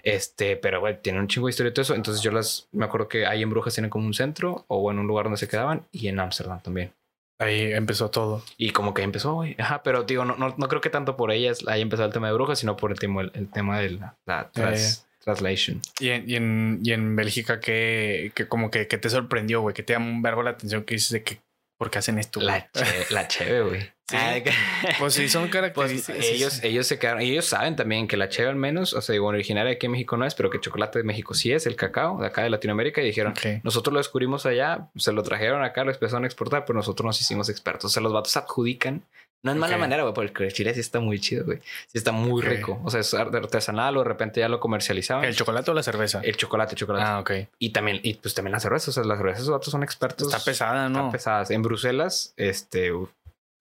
Este, 0.03 0.55
pero 0.57 0.79
güey, 0.79 1.01
tiene 1.01 1.19
un 1.19 1.27
chingo 1.27 1.47
de 1.47 1.51
historia 1.51 1.69
y 1.71 1.73
todo 1.73 1.81
eso. 1.83 1.95
Entonces 1.95 2.21
yo 2.21 2.31
las, 2.31 2.67
me 2.71 2.85
acuerdo 2.85 3.07
que 3.07 3.25
ahí 3.25 3.41
en 3.41 3.49
Brujas 3.49 3.73
tienen 3.73 3.89
como 3.89 4.05
un 4.05 4.13
centro 4.13 4.65
o 4.67 4.79
bueno, 4.81 5.01
un 5.01 5.07
lugar 5.07 5.23
donde 5.25 5.37
se 5.37 5.47
quedaban 5.47 5.87
y 5.91 6.07
en 6.07 6.19
Ámsterdam 6.19 6.61
también. 6.61 6.93
Ahí 7.39 7.73
empezó 7.73 8.11
todo. 8.11 8.43
Y 8.57 8.69
como 8.69 8.93
que 8.93 9.01
empezó, 9.01 9.33
güey. 9.33 9.55
Ajá, 9.57 9.81
pero 9.81 10.03
digo, 10.03 10.25
no, 10.25 10.35
no, 10.35 10.53
no 10.55 10.67
creo 10.67 10.79
que 10.81 10.91
tanto 10.91 11.17
por 11.17 11.31
ellas 11.31 11.65
haya 11.67 11.81
empezado 11.81 12.05
el 12.07 12.13
tema 12.13 12.27
de 12.27 12.33
brujas, 12.33 12.59
sino 12.59 12.77
por 12.77 12.91
el 12.91 12.99
tema, 12.99 13.21
el, 13.21 13.31
el 13.33 13.49
tema 13.49 13.79
de 13.79 13.89
la, 13.91 14.15
la 14.27 14.51
tras- 14.51 15.07
translation. 15.21 15.81
Y 15.99 16.09
en, 16.09 16.29
y 16.29 16.35
en, 16.35 16.79
y 16.83 16.91
en 16.91 17.15
Bélgica, 17.15 17.59
que, 17.59 18.31
que 18.35 18.47
como 18.47 18.69
que, 18.69 18.87
que 18.87 18.97
te 18.97 19.09
sorprendió, 19.09 19.61
güey, 19.61 19.73
que 19.73 19.83
te 19.83 19.93
llamó 19.93 20.09
un 20.09 20.21
vergo 20.21 20.43
la 20.43 20.51
atención 20.51 20.83
que 20.83 20.95
dices 20.95 21.11
de 21.11 21.23
que, 21.23 21.39
¿por 21.77 21.89
qué 21.89 21.99
hacen 21.99 22.19
esto? 22.19 22.39
güey? 22.39 22.49
La, 22.51 22.69
che, 22.71 23.13
la 23.13 23.27
cheve, 23.27 23.61
güey. 23.61 23.91
Sí. 24.09 24.17
Ah, 24.17 24.39
Pues 24.99 25.13
sí, 25.13 25.29
son 25.29 25.43
Pues 25.43 25.51
características. 25.53 26.25
ellos, 26.25 26.63
ellos 26.63 26.85
se 26.87 26.99
quedaron, 26.99 27.21
y 27.21 27.31
ellos 27.31 27.45
saben 27.45 27.75
también 27.75 28.07
que 28.07 28.17
la 28.17 28.27
cheve 28.29 28.49
al 28.49 28.55
menos, 28.57 28.93
o 28.93 29.01
sea, 29.01 29.13
digo, 29.13 29.27
originaria 29.27 29.69
de 29.69 29.75
aquí 29.75 29.85
en 29.85 29.93
México 29.93 30.17
no 30.17 30.25
es, 30.25 30.35
pero 30.35 30.49
que 30.49 30.57
el 30.57 30.61
chocolate 30.63 30.99
de 30.99 31.03
México 31.03 31.33
sí 31.33 31.51
es, 31.53 31.65
el 31.65 31.75
cacao 31.75 32.19
de 32.19 32.27
acá 32.27 32.43
de 32.43 32.49
Latinoamérica, 32.49 33.01
y 33.01 33.05
dijeron, 33.05 33.31
Ok. 33.31 33.63
nosotros 33.63 33.93
lo 33.93 33.99
descubrimos 33.99 34.45
allá, 34.45 34.89
se 34.97 35.11
lo 35.13 35.23
trajeron 35.23 35.63
acá, 35.63 35.83
lo 35.85 35.91
empezaron 35.91 36.23
a 36.25 36.27
exportar, 36.27 36.65
pero 36.65 36.75
nosotros 36.77 37.05
nos 37.05 37.21
hicimos 37.21 37.47
expertos. 37.49 37.85
O 37.85 37.89
sea, 37.89 38.03
los 38.03 38.11
vatos 38.11 38.35
adjudican. 38.35 39.03
No 39.43 39.51
en 39.51 39.57
mala 39.57 39.73
Ok. 39.75 39.79
manera, 39.79 40.03
güey, 40.03 40.13
porque 40.13 40.43
el 40.45 40.53
chile 40.53 40.71
sí 40.75 40.81
está 40.81 40.99
muy 40.99 41.19
chido, 41.19 41.45
güey. 41.45 41.57
Sí 41.87 41.97
está 41.97 42.11
muy 42.11 42.43
Ok. 42.43 42.47
rico. 42.47 42.79
O 42.83 42.91
sea, 42.91 42.99
es 42.99 43.11
artesanal 43.15 43.97
o 43.97 44.01
de 44.03 44.07
repente 44.07 44.39
ya 44.39 44.47
lo 44.47 44.59
comercializaban. 44.59 45.23
¿El 45.25 45.35
chocolate 45.35 45.71
o 45.71 45.73
la 45.73 45.81
cerveza? 45.81 46.21
El 46.23 46.37
chocolate, 46.37 46.75
chocolate. 46.75 47.05
Ah, 47.07 47.19
ok. 47.21 47.31
Y 47.57 47.71
también, 47.71 47.99
y 48.03 48.13
pues 48.15 48.35
también 48.35 48.51
las 48.51 48.61
cervezas. 48.61 48.89
O 48.89 48.91
sea, 48.91 49.03
las 49.03 49.17
cervezas, 49.17 49.41
los 49.47 49.49
vatos 49.51 49.71
son 49.71 49.81
expertos. 49.81 50.27
Está 50.31 50.43
pesada, 50.43 50.89
¿no? 50.89 51.09
pesadas. 51.11 51.49
En 51.49 51.63
Bruselas, 51.63 52.33
este, 52.37 52.91
uf, 52.91 53.09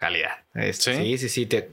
calidad. 0.01 0.31
Este, 0.55 0.95
¿Sí? 0.97 1.03
¿Sí? 1.05 1.19
sí, 1.19 1.29
sí, 1.29 1.47
Te, 1.47 1.71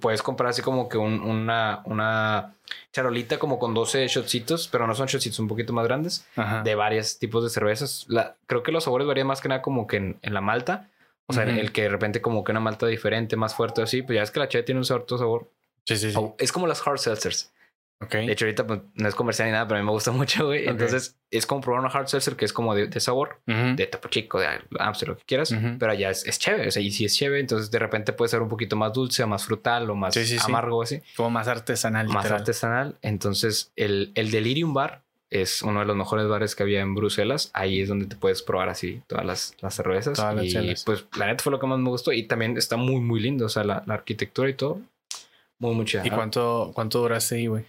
puedes 0.00 0.22
comprar 0.22 0.48
así 0.50 0.62
como 0.62 0.88
que 0.88 0.96
un- 0.96 1.20
una, 1.20 1.82
una 1.84 2.54
charolita 2.92 3.38
como 3.38 3.58
con 3.58 3.74
12 3.74 4.06
shotcitos, 4.08 4.68
pero 4.68 4.86
no 4.86 4.94
son 4.94 5.08
shotcitos 5.08 5.38
un 5.40 5.48
poquito 5.48 5.74
más 5.74 5.84
grandes 5.86 6.26
Ajá. 6.36 6.62
de 6.62 6.74
varios 6.74 7.18
tipos 7.18 7.44
de 7.44 7.50
cervezas. 7.50 8.06
La, 8.08 8.36
creo 8.46 8.62
que 8.62 8.72
los 8.72 8.84
sabores 8.84 9.06
varían 9.06 9.26
más 9.26 9.42
que 9.42 9.48
nada 9.50 9.60
como 9.60 9.86
que 9.86 9.98
en, 9.98 10.16
en 10.22 10.32
la 10.32 10.40
malta. 10.40 10.88
O 11.26 11.32
sea, 11.34 11.44
Ujú. 11.44 11.58
el 11.58 11.72
que 11.72 11.82
de 11.82 11.88
repente 11.90 12.20
como 12.22 12.44
que 12.44 12.52
una 12.52 12.60
malta 12.60 12.86
diferente, 12.86 13.36
más 13.36 13.54
fuerte 13.54 13.82
así, 13.82 14.00
pues 14.02 14.16
ya 14.16 14.22
es 14.22 14.30
que 14.30 14.40
la 14.40 14.48
cheve 14.48 14.64
tiene 14.64 14.78
un 14.80 14.84
cierto 14.84 15.18
sabor. 15.18 15.50
Sí, 15.84 15.96
sí, 15.96 16.12
sí. 16.12 16.18
Es 16.38 16.52
como 16.52 16.66
las 16.66 16.86
hard 16.86 16.98
seltzers. 16.98 17.50
Ok. 18.00 18.12
De 18.12 18.32
hecho, 18.32 18.44
ahorita 18.44 18.66
pues, 18.66 18.80
no 18.94 19.08
es 19.08 19.14
comercial 19.14 19.48
ni 19.48 19.52
nada, 19.52 19.66
pero 19.66 19.78
a 19.78 19.82
mí 19.82 19.86
me 19.86 19.92
gusta 19.92 20.10
mucho, 20.12 20.46
güey. 20.46 20.64
Ok. 20.64 20.70
Entonces, 20.72 21.18
es 21.30 21.46
como 21.46 21.60
probar 21.62 21.80
una 21.80 21.88
hard 21.90 22.08
seltzer 22.08 22.36
que 22.36 22.44
es 22.44 22.52
como 22.52 22.74
de, 22.74 22.86
de 22.88 23.00
sabor, 23.00 23.40
Ujú. 23.46 23.76
de 23.76 23.86
Topo 23.86 24.08
Chico, 24.08 24.40
de 24.40 24.46
Amstel, 24.78 25.08
lo 25.10 25.16
que 25.16 25.24
quieras, 25.24 25.54
pero 25.78 25.92
allá 25.92 26.10
es, 26.10 26.26
es 26.26 26.38
chévere. 26.38 26.68
O 26.68 26.70
sea, 26.70 26.82
y 26.82 26.90
si 26.90 27.04
es 27.06 27.14
chévere, 27.16 27.40
entonces 27.40 27.70
de 27.70 27.78
repente 27.78 28.12
puede 28.12 28.28
ser 28.28 28.42
un 28.42 28.48
poquito 28.48 28.76
más 28.76 28.92
dulce 28.92 29.22
o 29.22 29.26
más 29.26 29.44
frutal 29.44 29.88
o 29.90 29.94
más 29.94 30.14
Sí, 30.14 30.26
sí, 30.26 30.38
sí. 30.38 30.44
amargo, 30.46 30.82
así. 30.82 31.00
Como 31.16 31.30
más 31.30 31.48
artesanal. 31.48 32.06
Más 32.08 32.24
literal. 32.24 32.40
artesanal. 32.40 32.98
Entonces, 33.02 33.72
el, 33.76 34.12
el 34.14 34.30
Delirium 34.30 34.74
Bar 34.74 35.02
es 35.30 35.62
uno 35.62 35.80
de 35.80 35.86
los 35.86 35.96
mejores 35.96 36.28
bares 36.28 36.54
que 36.54 36.62
había 36.62 36.80
en 36.82 36.94
Bruselas. 36.94 37.50
Ahí 37.54 37.80
es 37.80 37.88
donde 37.88 38.06
te 38.06 38.14
puedes 38.16 38.42
probar 38.42 38.68
así 38.68 39.02
todas 39.08 39.24
las, 39.24 39.56
las 39.60 39.74
cervezas. 39.74 40.16
Todas 40.16 40.34
las 40.36 40.44
y 40.44 40.50
chelas. 40.52 40.84
pues 40.84 41.06
la 41.16 41.26
neta 41.26 41.42
fue 41.42 41.50
lo 41.52 41.58
que 41.58 41.66
más 41.66 41.78
me 41.78 41.88
gustó. 41.88 42.12
Y 42.12 42.24
también 42.24 42.56
está 42.56 42.76
muy, 42.76 43.00
muy 43.00 43.18
lindo. 43.20 43.46
O 43.46 43.48
sea, 43.48 43.64
la, 43.64 43.82
la 43.86 43.94
arquitectura 43.94 44.48
y 44.50 44.54
todo. 44.54 44.80
Muy, 45.58 45.74
muy 45.74 45.84
chida. 45.86 46.06
¿Y 46.06 46.10
cuánto, 46.10 46.70
cuánto 46.74 47.00
duraste 47.00 47.36
ahí, 47.36 47.46
güey? 47.48 47.64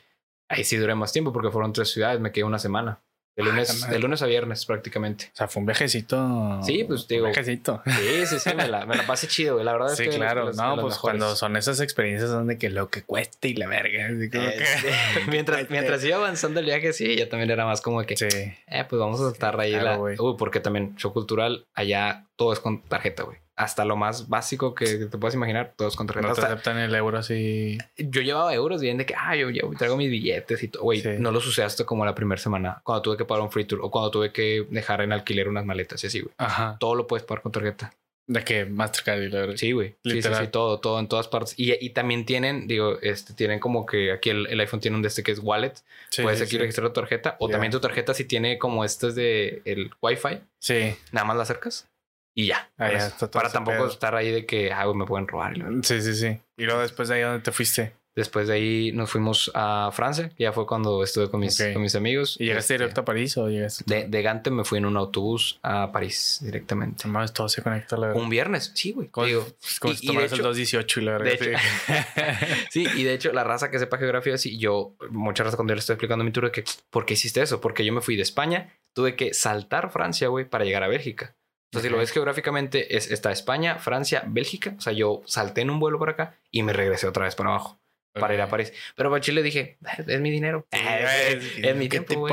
Ahí 0.49 0.63
sí 0.63 0.77
duré 0.77 0.95
más 0.95 1.11
tiempo 1.11 1.33
porque 1.33 1.49
fueron 1.51 1.73
tres 1.73 1.91
ciudades. 1.91 2.19
Me 2.19 2.31
quedé 2.31 2.43
una 2.43 2.59
semana. 2.59 3.01
De 3.37 3.43
Ah, 3.43 3.47
lunes, 3.47 3.81
madre. 3.81 3.93
de 3.95 3.99
lunes 3.99 4.21
a 4.21 4.27
viernes 4.27 4.65
prácticamente. 4.65 5.25
O 5.33 5.35
sea, 5.35 5.49
fue 5.49 5.59
un 5.59 5.65
viajecito. 5.65 6.61
Sí, 6.63 6.85
pues, 6.85 7.05
Fue 7.05 7.17
un 7.17 7.23
digo, 7.23 7.25
viajecito. 7.25 7.81
Sí, 7.85 8.25
sí, 8.27 8.39
sí. 8.39 8.55
Me 8.55 8.65
la, 8.69 8.85
me 8.85 8.95
la 8.95 9.05
pasé 9.05 9.27
chido. 9.27 9.61
La 9.61 9.73
verdad 9.73 9.91
es 9.91 9.97
Sí, 9.97 10.03
que... 10.05 10.09
los- 10.11 10.17
claro. 10.17 10.45
los- 10.45 10.55
no, 10.55 10.75
los 10.77 10.85
pues 10.85 10.97
cuando 10.99 11.35
son 11.35 11.57
esas 11.57 11.81
experiencias 11.81 12.29
donde 12.29 12.57
que 12.57 12.69
lo 12.69 12.89
que 12.89 13.03
cueste 13.03 13.49
y 13.49 13.55
la 13.55 13.67
verga. 13.67 14.05
así 14.05 14.29
como 14.29 14.45
que- 14.49 14.63
Este, 14.63 14.89
mientras, 15.29 15.69
mientras 15.69 16.01
iba 16.05 16.15
avanzando 16.15 16.61
el 16.61 16.65
viaje, 16.65 16.93
sí, 16.93 17.17
ya 17.17 17.27
también 17.27 17.51
era 17.51 17.65
más 17.65 17.81
como 17.81 18.01
que... 18.03 18.15
Sí. 18.15 18.27
Eh, 18.31 18.85
pues 18.87 18.97
vamos 19.01 19.19
a 19.19 19.23
saltar 19.31 19.59
ahí 19.59 19.71
Claro, 19.71 19.85
la. 19.85 19.95
güey. 19.97 20.15
Uy, 20.17 20.35
porque 20.37 20.61
también 20.61 20.95
show 20.95 21.11
cultural, 21.11 21.65
allá 21.73 22.27
todo 22.37 22.53
es 22.53 22.61
con 22.61 22.83
tarjeta, 22.83 23.23
güey. 23.23 23.39
Hasta 23.58 23.86
lo 23.86 23.95
más 23.95 24.28
básico 24.28 24.76
que 24.76 24.86
te 25.06 25.18
puedas 25.18 25.34
imaginar, 25.36 25.74
todo 25.78 25.88
es 25.88 25.95
con 25.95 26.08
tarjeta. 26.08 26.28
No 26.28 26.34
te 26.34 26.41
Hasta- 26.41 26.53
aceptan 26.53 26.78
el 26.78 26.93
euro 26.93 27.18
así. 27.18 27.78
yo 27.97 28.22
llevaba 28.22 28.53
euros 28.53 28.82
bien 28.82 28.97
de 28.97 29.06
que, 29.06 29.16
ah, 29.18 29.36
yo, 29.36 29.49
yo 29.49 29.72
traigo 29.78 29.95
mis 29.95 30.10
billetes 30.10 30.62
y 30.64 30.68
todo. 30.68 30.84
Güey, 30.84 31.01
Sí. 31.01 31.10
no 31.20 31.32
los 31.32 31.47
usé 31.47 31.64
hasta 31.64 31.86
como 31.86 32.03
la 32.06 32.14
primera 32.16 32.41
semana, 32.41 32.82
cuando 32.84 33.01
tuve 33.01 33.18
que 33.18 33.24
pagar 33.26 33.43
un 33.43 33.51
free 33.51 33.64
tour 33.66 33.80
o 33.82 33.89
cuando 33.89 34.12
tuve 34.12 34.32
que 34.34 34.68
dejar 34.70 35.01
en 35.01 35.14
alquiler 35.14 35.47
unas 35.47 35.66
maletas 35.66 36.03
y 36.03 36.08
así, 36.08 36.20
güey. 36.20 36.34
Ajá. 36.38 36.76
Todo 36.80 36.95
lo 36.95 37.08
puedes 37.08 37.26
pagar 37.26 37.43
con 37.43 37.51
tarjeta. 37.53 37.93
De 38.28 38.43
que 38.43 38.66
Mastercard 38.66 39.22
y 39.22 39.30
la 39.30 39.41
verdad. 39.41 39.56
Sí, 39.56 39.72
güey. 39.72 39.93
Sí, 40.03 40.20
sí, 40.22 40.30
sí, 40.34 40.47
todo, 40.47 40.80
todo 40.80 40.99
en 40.99 41.08
todas 41.08 41.28
partes. 41.28 41.53
Y, 41.58 41.74
y 41.80 41.91
también 41.91 42.26
tienen, 42.26 42.66
digo, 42.68 42.97
este, 43.03 43.36
tienen 43.36 43.60
como 43.60 43.86
que 43.86 44.12
aquí 44.12 44.32
el, 44.32 44.47
el 44.47 44.60
iPhone 44.62 44.80
tiene 44.80 44.97
un 44.97 45.03
de 45.03 45.10
este 45.10 45.22
que 45.22 45.32
es 45.32 45.39
wallet. 45.39 45.74
Sí, 46.10 46.24
Puedes 46.24 46.41
aquí 46.41 46.58
registrar 46.58 46.88
tu 46.89 46.93
tarjeta 47.01 47.36
o 47.39 47.47
también 47.49 47.72
tu 47.72 47.80
tarjeta 47.80 48.16
si 48.16 48.26
tiene 48.26 48.58
como 48.58 48.84
estas 48.84 49.14
de 49.14 49.62
el 49.66 49.91
Wi-Fi. 50.01 50.39
Sí. 50.60 50.95
nada 51.12 51.26
más 51.26 51.38
la 51.38 51.43
acercas 51.43 51.88
y 52.36 52.47
ya. 52.47 52.69
Ah, 52.77 52.91
ya, 52.91 53.11
Para- 53.31 53.47
está 53.47 53.53
tampoco 53.53 53.77
pedo. 53.77 53.88
estar 53.88 54.13
ahí 54.15 54.29
de 54.31 54.45
que, 54.45 54.71
ah, 54.71 54.86
me 54.93 55.05
pueden 55.05 55.27
robar. 55.27 55.55
Sí, 55.83 56.01
sí, 56.01 56.13
sí. 56.13 56.38
Y 56.57 56.65
luego 56.65 56.81
después 56.81 57.07
de 57.09 57.15
ahí, 57.15 57.21
¿dónde 57.21 57.39
te 57.41 57.51
fuiste? 57.51 57.93
Después 58.15 58.47
de 58.47 58.53
ahí 58.53 58.91
nos 58.93 59.11
fuimos 59.11 59.51
a 59.53 59.89
Francia, 59.91 60.31
ya 60.39 60.53
fue 60.53 60.65
cuando 60.65 61.03
estuve 61.03 61.29
con 61.29 61.41
mis, 61.41 61.61
con 61.73 61.81
mis 61.81 61.95
amigos. 61.95 62.38
¿Y 62.39 62.45
llegaste 62.45 62.73
Este, 62.75 62.83
directo 62.83 63.01
a 63.01 63.05
París 63.05 63.36
o 63.38 63.49
llegaste? 63.49 63.83
De, 63.86 64.07
de 64.07 64.21
Gante 64.21 64.51
me 64.51 64.63
fui 64.63 64.77
en 64.77 64.86
un 64.86 64.95
autobús 64.95 65.59
a 65.63 65.91
París 65.91 66.39
directamente. 66.41 67.09
Mames, 67.09 67.33
todo 67.33 67.49
se 67.49 67.61
conecta, 67.61 67.97
la 67.97 68.07
verdad. 68.07 68.21
Un 68.23 68.29
viernes, 68.29 68.71
sí, 68.73 68.93
güey. 68.93 69.09
Como, 69.09 69.27
Digo, 69.27 69.45
como 69.81 69.93
y- 69.93 69.97
si 69.97 70.07
tomaras 70.07 70.31
el 70.31 70.39
hecho- 70.39 70.47
218 70.47 71.01
y 71.01 71.03
la 71.03 71.11
de 71.17 71.17
verdad. 71.17 71.59
Sí, 72.69 72.88
y 72.95 73.03
de 73.03 73.13
hecho, 73.13 73.33
la 73.33 73.43
raza 73.43 73.69
que 73.69 73.79
sepa 73.79 73.97
geografía, 73.97 74.38
sí, 74.38 74.57
yo, 74.57 74.95
mucha 75.09 75.43
raza 75.43 75.57
cuando 75.57 75.71
yo 75.71 75.75
le 75.75 75.79
estoy 75.79 75.95
explicando 75.95 76.23
mi 76.23 76.31
tour, 76.31 76.45
de 76.45 76.51
que, 76.51 76.63
¿por 76.89 77.05
qué 77.05 77.15
hiciste 77.15 77.41
eso? 77.41 77.59
Porque 77.59 77.83
yo 77.83 77.91
me 77.91 77.99
fui 78.01 78.15
de 78.15 78.21
España, 78.21 78.73
tuve 78.93 79.17
que 79.17 79.33
saltar 79.33 79.91
Francia, 79.91 80.29
güey, 80.29 80.45
para 80.49 80.63
llegar 80.63 80.83
a 80.83 80.88
Bélgica. 80.88 81.36
Entonces, 81.76 81.89
si 81.89 81.93
lo 81.93 81.99
ves 81.99 82.11
geográficamente, 82.11 82.95
es, 82.95 83.11
está 83.11 83.32
España, 83.32 83.76
Francia, 83.80 84.23
Bélgica. 84.26 84.76
O 84.78 84.82
sea, 84.82 84.93
yo 84.93 85.21
salté 85.26 85.61
en 85.61 85.69
un 85.69 85.80
vuelo 85.80 85.99
por 85.99 86.09
acá 86.09 86.36
y 86.51 86.63
me 86.63 86.71
regresé 86.71 87.05
otra 87.05 87.26
vez 87.26 87.36
para 87.36 87.49
abajo. 87.49 87.78
para 88.13 88.34
ir 88.34 88.39
a 88.39 88.47
París. 88.47 88.71
Pero 88.95 89.09
para 89.09 89.19
Chile 89.19 89.43
dije, 89.43 89.78
es 90.07 90.21
mi 90.21 90.32
dinero. 90.32 90.65
es, 90.71 91.76
mi 91.76 91.89
tiempo, 91.89 92.30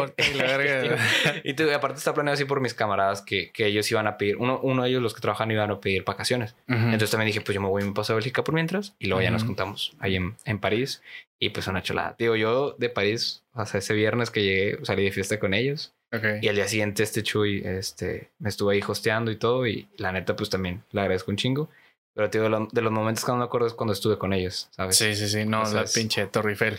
y 1.43 1.55
tú, 1.55 1.69
aparte 1.73 1.99
está 1.99 2.15
planeado 2.15 2.35
así 2.35 2.45
por 2.45 2.61
mis 2.61 2.73
camaradas 2.73 3.21
que, 3.21 3.51
que 3.51 3.67
ellos 3.67 3.91
iban 3.91 4.07
a 4.07 4.17
pedir, 4.17 4.37
uno, 4.37 4.61
uno 4.63 4.85
de 4.85 4.91
ellos 4.91 5.03
los 5.03 5.13
que 5.13 5.21
trabajan 5.21 5.51
iban 5.51 5.73
a 5.73 5.81
pedir 5.81 6.05
vacaciones. 6.05 6.55
Entonces 6.69 7.11
también 7.11 7.27
dije, 7.27 7.41
pues 7.41 7.53
yo 7.53 7.61
me 7.61 7.67
voy 7.67 7.83
y 7.83 7.87
me 7.87 7.95
paso 7.95 8.13
a 8.13 8.17
Bélgica 8.17 8.45
por 8.45 8.55
mientras 8.55 8.95
y 9.01 9.09
luego 9.09 9.23
ya 9.23 9.33
nos 9.33 9.43
juntamos 9.43 9.97
ahí 9.99 10.15
en, 10.15 10.37
en, 10.45 10.61
París 10.61 11.03
y 11.41 11.51
pues 11.51 11.67
una 11.67 11.83
cholada. 11.83 12.15
Digo, 12.17 12.37
yo 12.37 12.77
de 12.79 12.89
París, 12.89 13.43
sea, 13.67 13.79
ese 13.81 13.95
viernes 13.95 14.31
que 14.31 14.45
llegué, 14.45 14.85
salí 14.85 15.03
de 15.03 15.11
fiesta 15.11 15.41
con 15.41 15.53
ellos. 15.53 15.93
Y 16.41 16.49
al 16.49 16.57
día 16.57 16.69
siguiente 16.69 17.03
este 17.03 17.23
Chuy 17.23 17.63
este, 17.65 18.31
me 18.39 18.51
estuvo 18.51 18.71
ahí 18.71 18.83
hosteando 18.87 19.31
y 19.31 19.37
todo 19.37 19.67
y 19.67 19.89
la 19.97 20.13
neta 20.13 20.37
pues 20.37 20.51
también 20.51 20.83
le 20.91 21.01
agradezco 21.01 21.31
un 21.31 21.37
chingo. 21.39 21.71
Pero, 22.15 22.29
tío, 22.29 22.43
de, 22.43 22.83
los 22.83 22.93
momentos 22.93 23.25
que 23.25 23.33
no 23.33 23.39
me 23.39 23.45
acuerdo 23.45 23.67
es 23.67 23.73
cuando 23.73 23.95
estuve 23.95 24.19
con 24.19 24.33
ellos, 24.35 24.69
¿sabes? 24.73 24.97
Sí, 24.97 25.15
sí, 25.15 25.29
sí. 25.29 25.47
No, 25.47 25.65
la 25.73 25.85
pinche 25.85 26.27
Torre 26.27 26.51
Eiffel. 26.51 26.79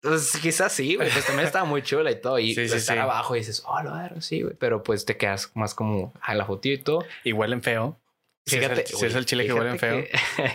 Pues 0.00 0.32
quizás 0.42 0.72
sí, 0.72 0.96
güey. 0.96 1.10
Pues 1.10 1.24
también 1.24 1.46
estaba 1.46 1.64
muy 1.64 1.82
chula 1.82 2.10
y 2.10 2.20
todo. 2.20 2.38
Y 2.38 2.54
sí, 2.54 2.68
sí, 2.68 2.76
estar 2.76 2.98
abajo 2.98 3.36
y 3.36 3.38
dices, 3.38 3.62
oh, 3.66 3.82
lo 3.82 3.90
agarro, 3.90 4.20
sí, 4.20 4.42
güey. 4.42 4.54
Pero 4.58 4.82
pues 4.82 5.04
te 5.04 5.16
quedas 5.16 5.52
más 5.54 5.74
como 5.74 6.12
a 6.20 6.34
la 6.34 6.44
fotito 6.44 6.80
y 6.80 6.82
todo. 6.82 7.04
Y 7.22 7.32
huelen 7.32 7.62
feo. 7.62 8.00
Fíjate, 8.46 8.86
si 8.86 9.06
es 9.06 9.14
el, 9.14 9.24
chile 9.24 9.46
que 9.46 9.54
huele 9.54 9.78
feo. 9.78 10.04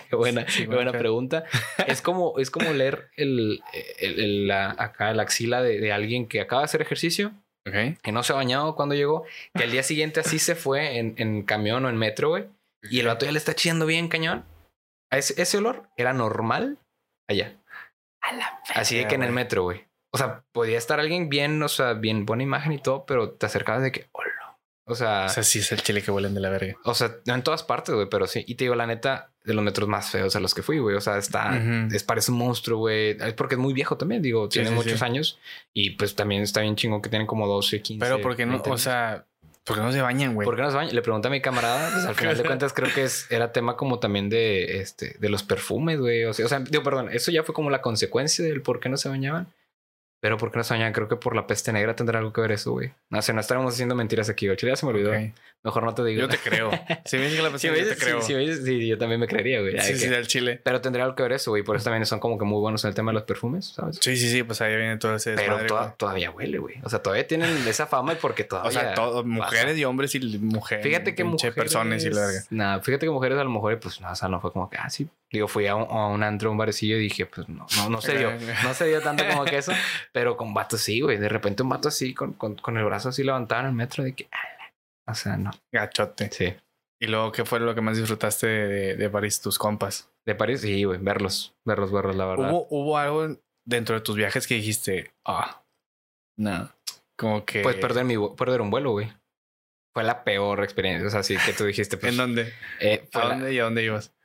qué 0.09 0.15
buena, 0.15 0.45
buena 0.67 0.91
pregunta. 0.91 1.45
es 1.87 2.01
como, 2.03 2.37
es 2.37 2.51
como 2.51 2.71
leer 2.71 3.09
el, 3.15 3.63
el, 3.97 4.47
la, 4.47 4.75
acá 4.77 5.11
la 5.13 5.23
axila 5.23 5.63
de, 5.63 5.79
de, 5.79 5.91
alguien 5.91 6.27
que 6.27 6.39
acaba 6.39 6.61
de 6.61 6.65
hacer 6.65 6.83
ejercicio, 6.83 7.33
okay. 7.69 7.97
que 8.01 8.11
no 8.11 8.23
se 8.23 8.33
ha 8.33 8.35
bañado 8.35 8.75
cuando 8.75 8.95
llegó, 8.95 9.25
que 9.53 9.63
al 9.63 9.71
día 9.71 9.83
siguiente 9.83 10.19
así 10.19 10.39
se 10.39 10.55
fue 10.55 10.97
en, 10.97 11.15
en 11.17 11.43
camión 11.43 11.85
o 11.85 11.89
en 11.89 11.97
metro, 11.97 12.29
güey. 12.29 12.47
Y 12.83 12.99
el 12.99 13.07
vato 13.07 13.25
ya 13.25 13.31
le 13.31 13.37
está 13.37 13.55
chillando 13.55 13.85
bien 13.85 14.07
cañón. 14.07 14.45
Ese, 15.11 15.41
ese 15.41 15.57
olor 15.57 15.89
era 15.97 16.13
normal 16.13 16.77
allá. 17.27 17.57
Así 18.75 18.97
de 18.97 19.07
que 19.07 19.15
en 19.15 19.23
el 19.23 19.31
metro, 19.31 19.63
güey. 19.63 19.85
O 20.11 20.17
sea, 20.17 20.43
podía 20.51 20.77
estar 20.77 20.99
alguien 20.99 21.29
bien, 21.29 21.61
o 21.61 21.67
sea, 21.67 21.93
bien 21.93 22.25
buena 22.25 22.43
imagen 22.43 22.71
y 22.71 22.79
todo, 22.79 23.05
pero 23.05 23.31
te 23.31 23.45
acercabas 23.45 23.83
de 23.83 23.91
que, 23.91 24.09
hola. 24.11 24.57
O 24.85 24.95
sea, 24.95 25.25
o 25.25 25.29
sea, 25.29 25.43
sí 25.43 25.59
es 25.59 25.71
el 25.71 25.83
chile 25.83 26.01
que 26.01 26.09
huelen 26.09 26.33
de 26.33 26.39
la 26.39 26.49
verga. 26.49 26.75
O 26.83 26.95
sea, 26.95 27.15
no 27.25 27.35
en 27.35 27.43
todas 27.43 27.63
partes, 27.63 27.93
güey, 27.93 28.07
pero 28.09 28.25
sí. 28.25 28.43
Y 28.47 28.55
te 28.55 28.63
digo, 28.63 28.75
la 28.75 28.87
neta, 28.87 29.28
de 29.43 29.53
los 29.53 29.63
metros 29.63 29.87
más 29.87 30.09
feos 30.09 30.35
a 30.35 30.39
los 30.39 30.53
que 30.53 30.61
fui, 30.61 30.79
güey. 30.79 30.95
O 30.95 31.01
sea, 31.01 31.17
está, 31.17 31.61
es, 31.91 32.03
parece 32.03 32.31
un 32.31 32.37
monstruo, 32.37 32.79
güey. 32.79 33.17
Es 33.19 33.33
porque 33.33 33.55
es 33.55 33.59
muy 33.59 33.73
viejo 33.73 33.97
también, 33.97 34.21
digo, 34.21 34.49
tiene 34.49 34.71
muchos 34.71 35.01
años. 35.01 35.39
Y 35.73 35.91
pues 35.91 36.15
también 36.15 36.43
está 36.43 36.61
bien 36.61 36.75
chingo 36.75 37.01
que 37.01 37.09
tienen 37.09 37.27
como 37.27 37.47
12, 37.47 37.81
15. 37.81 38.05
Pero 38.05 38.21
porque 38.21 38.45
no, 38.45 38.61
o 38.63 38.77
sea, 38.77 39.25
¿Por 39.69 39.77
qué 39.77 39.83
no 39.83 39.91
se 39.91 40.01
bañan, 40.01 40.33
güey? 40.33 40.45
¿Por 40.45 40.55
qué 40.55 40.63
no 40.63 40.71
se 40.71 40.77
bañan? 40.77 40.95
Le 40.95 41.01
pregunté 41.03 41.27
a 41.27 41.31
mi 41.31 41.41
camarada, 41.41 41.91
pues 41.91 42.05
al 42.05 42.15
final 42.15 42.35
de 42.35 42.43
cuentas 42.43 42.73
creo 42.73 42.91
que 42.91 43.03
es, 43.03 43.29
era 43.29 43.51
tema 43.51 43.77
como 43.77 43.99
también 43.99 44.27
de, 44.27 44.79
este, 44.79 45.15
de 45.19 45.29
los 45.29 45.43
perfumes, 45.43 45.99
güey. 45.99 46.25
O 46.25 46.33
sea, 46.33 46.45
o 46.45 46.49
sea, 46.49 46.59
digo, 46.59 46.81
perdón, 46.83 47.09
eso 47.11 47.29
ya 47.29 47.43
fue 47.43 47.53
como 47.53 47.69
la 47.69 47.81
consecuencia 47.81 48.43
del 48.43 48.63
por 48.63 48.79
qué 48.79 48.89
no 48.89 48.97
se 48.97 49.09
bañaban. 49.09 49.47
Pero 50.21 50.37
¿por 50.37 50.51
qué 50.51 50.57
no 50.57 50.63
se 50.63 50.73
bañan? 50.73 50.91
Creo 50.91 51.07
que 51.07 51.15
por 51.15 51.35
la 51.35 51.47
peste 51.47 51.71
negra 51.71 51.95
tendrá 51.95 52.19
algo 52.19 52.33
que 52.33 52.41
ver 52.41 52.51
eso, 52.51 52.71
güey. 52.71 52.91
No 53.09 53.21
sé, 53.21 53.33
no 53.33 53.39
estábamos 53.39 53.73
haciendo 53.73 53.95
mentiras 53.95 54.29
aquí, 54.29 54.47
güey. 54.47 54.57
Ya 54.61 54.75
se 54.75 54.85
me 54.85 54.91
olvidó. 54.91 55.11
Mejor 55.63 55.83
no 55.83 55.93
te 55.93 56.03
digo. 56.03 56.21
Yo 56.21 56.29
te 56.29 56.37
creo. 56.37 56.71
Si 57.05 57.17
me 57.17 57.23
dices 57.23 57.37
que 57.37 57.43
la 57.43 57.51
peste 57.51 57.71
negra, 57.71 57.83
yo 57.83 57.89
te 57.89 57.97
creo. 57.97 58.21
Sí, 58.21 58.87
yo 58.87 58.97
también 58.97 59.19
me 59.19 59.27
creería, 59.27 59.61
güey. 59.61 59.79
Sí, 59.79 59.97
sí, 59.97 60.07
del 60.07 60.27
chile. 60.27 60.59
Pero 60.63 60.81
tendría 60.81 61.05
algo 61.05 61.15
que 61.15 61.23
ver 61.23 61.33
eso, 61.33 61.51
güey. 61.51 61.63
Por 61.63 61.75
eso 61.75 61.85
también 61.85 62.05
son 62.05 62.19
como 62.19 62.37
que 62.37 62.45
muy 62.45 62.59
buenos 62.59 62.83
en 62.83 62.89
el 62.89 62.95
tema 62.95 63.11
de 63.11 63.15
los 63.15 63.23
perfumes, 63.23 63.67
¿sabes? 63.67 63.97
Sí, 64.01 64.17
sí, 64.17 64.29
sí. 64.29 64.43
Pues 64.43 64.61
ahí 64.61 64.75
viene 64.75 64.97
todo 64.97 65.15
ese 65.15 65.35
Pero 65.35 65.93
todavía 65.97 66.31
huele, 66.31 66.57
güey. 66.57 66.75
O 66.83 66.89
sea, 66.89 67.01
todavía 67.01 67.25
tienen 67.27 67.49
esa 67.67 67.87
fama 67.87 68.13
y 68.13 68.15
porque 68.17 68.43
todavía... 68.43 68.69
O 68.69 68.71
sea, 68.71 68.93
todo, 68.93 69.23
mujeres 69.23 69.77
y 69.77 69.85
hombres 69.85 70.15
y 70.15 70.19
mujeres. 70.39 70.85
Fíjate 70.85 71.15
que 71.15 71.23
mujeres... 71.23 71.55
personas 71.55 72.03
y 72.03 72.09
larga. 72.09 72.43
Nada, 72.49 72.81
fíjate 72.81 73.05
que 73.05 73.11
mujeres 73.11 73.37
a 73.37 73.43
lo 73.43 73.49
mejor, 73.49 73.79
pues, 73.79 74.01
no, 74.01 74.11
o 74.11 74.15
sea, 74.15 74.27
no 74.27 74.41
fue 74.41 74.51
como 74.51 74.69
que, 74.69 74.77
ah, 74.77 74.89
sí, 74.89 75.09
Digo, 75.31 75.47
fui 75.47 75.67
a 75.67 75.75
un, 75.75 75.83
a 75.83 76.07
un 76.07 76.23
antro, 76.23 76.51
un 76.51 76.57
barecillo 76.57 76.97
y 76.97 77.01
dije, 77.01 77.25
pues 77.25 77.47
no, 77.47 77.67
no, 77.77 77.89
no 77.89 78.01
se 78.01 78.17
dio. 78.17 78.31
No 78.63 78.73
se 78.73 78.87
dio 78.87 79.01
tanto 79.01 79.23
como 79.27 79.45
que 79.45 79.57
eso. 79.57 79.71
Pero 80.11 80.35
con 80.35 80.53
vatos 80.53 80.81
sí, 80.81 81.01
güey. 81.01 81.17
De 81.17 81.29
repente 81.29 81.61
un 81.61 81.69
vato 81.69 81.89
así, 81.89 82.13
con, 82.13 82.33
con, 82.33 82.55
con 82.55 82.77
el 82.77 82.85
brazo 82.85 83.09
así 83.09 83.23
levantado 83.23 83.61
en 83.61 83.67
el 83.67 83.73
metro 83.73 84.03
de 84.03 84.13
que... 84.13 84.27
O 85.07 85.13
sea, 85.13 85.37
no. 85.37 85.51
Gachote. 85.71 86.29
Sí. 86.31 86.55
¿Y 87.01 87.07
luego 87.07 87.31
qué 87.31 87.45
fue 87.45 87.59
lo 87.59 87.73
que 87.75 87.81
más 87.81 87.97
disfrutaste 87.97 88.47
de, 88.47 88.95
de 88.95 89.09
París, 89.09 89.39
tus 89.41 89.57
compas? 89.57 90.11
De 90.25 90.35
París, 90.35 90.61
sí, 90.61 90.83
güey. 90.83 90.99
Verlos, 90.99 91.55
verlos, 91.65 91.91
verlos, 91.91 92.15
la 92.15 92.25
verdad. 92.25 92.51
¿Hubo, 92.51 92.67
¿Hubo 92.69 92.97
algo 92.97 93.39
dentro 93.65 93.95
de 93.95 94.01
tus 94.01 94.15
viajes 94.15 94.47
que 94.47 94.55
dijiste, 94.55 95.13
ah, 95.25 95.63
no, 96.37 96.71
como 97.19 97.45
que... 97.45 97.61
Pues 97.61 97.75
perder, 97.75 98.05
mi, 98.05 98.15
perder 98.35 98.61
un 98.61 98.69
vuelo, 98.69 98.91
güey. 98.91 99.11
Fue 99.93 100.03
la 100.03 100.23
peor 100.23 100.63
experiencia. 100.63 101.07
O 101.07 101.11
sea, 101.11 101.21
sí 101.21 101.35
que 101.45 101.53
tú 101.53 101.65
dijiste. 101.65 101.97
Pues, 101.99 102.13
¿En 102.13 102.17
dónde? 102.17 102.53
Eh, 102.79 103.07
¿A 103.13 103.27
dónde 103.27 103.53
y 103.53 103.59
a 103.59 103.63
dónde 103.63 103.83
ibas? 103.83 104.15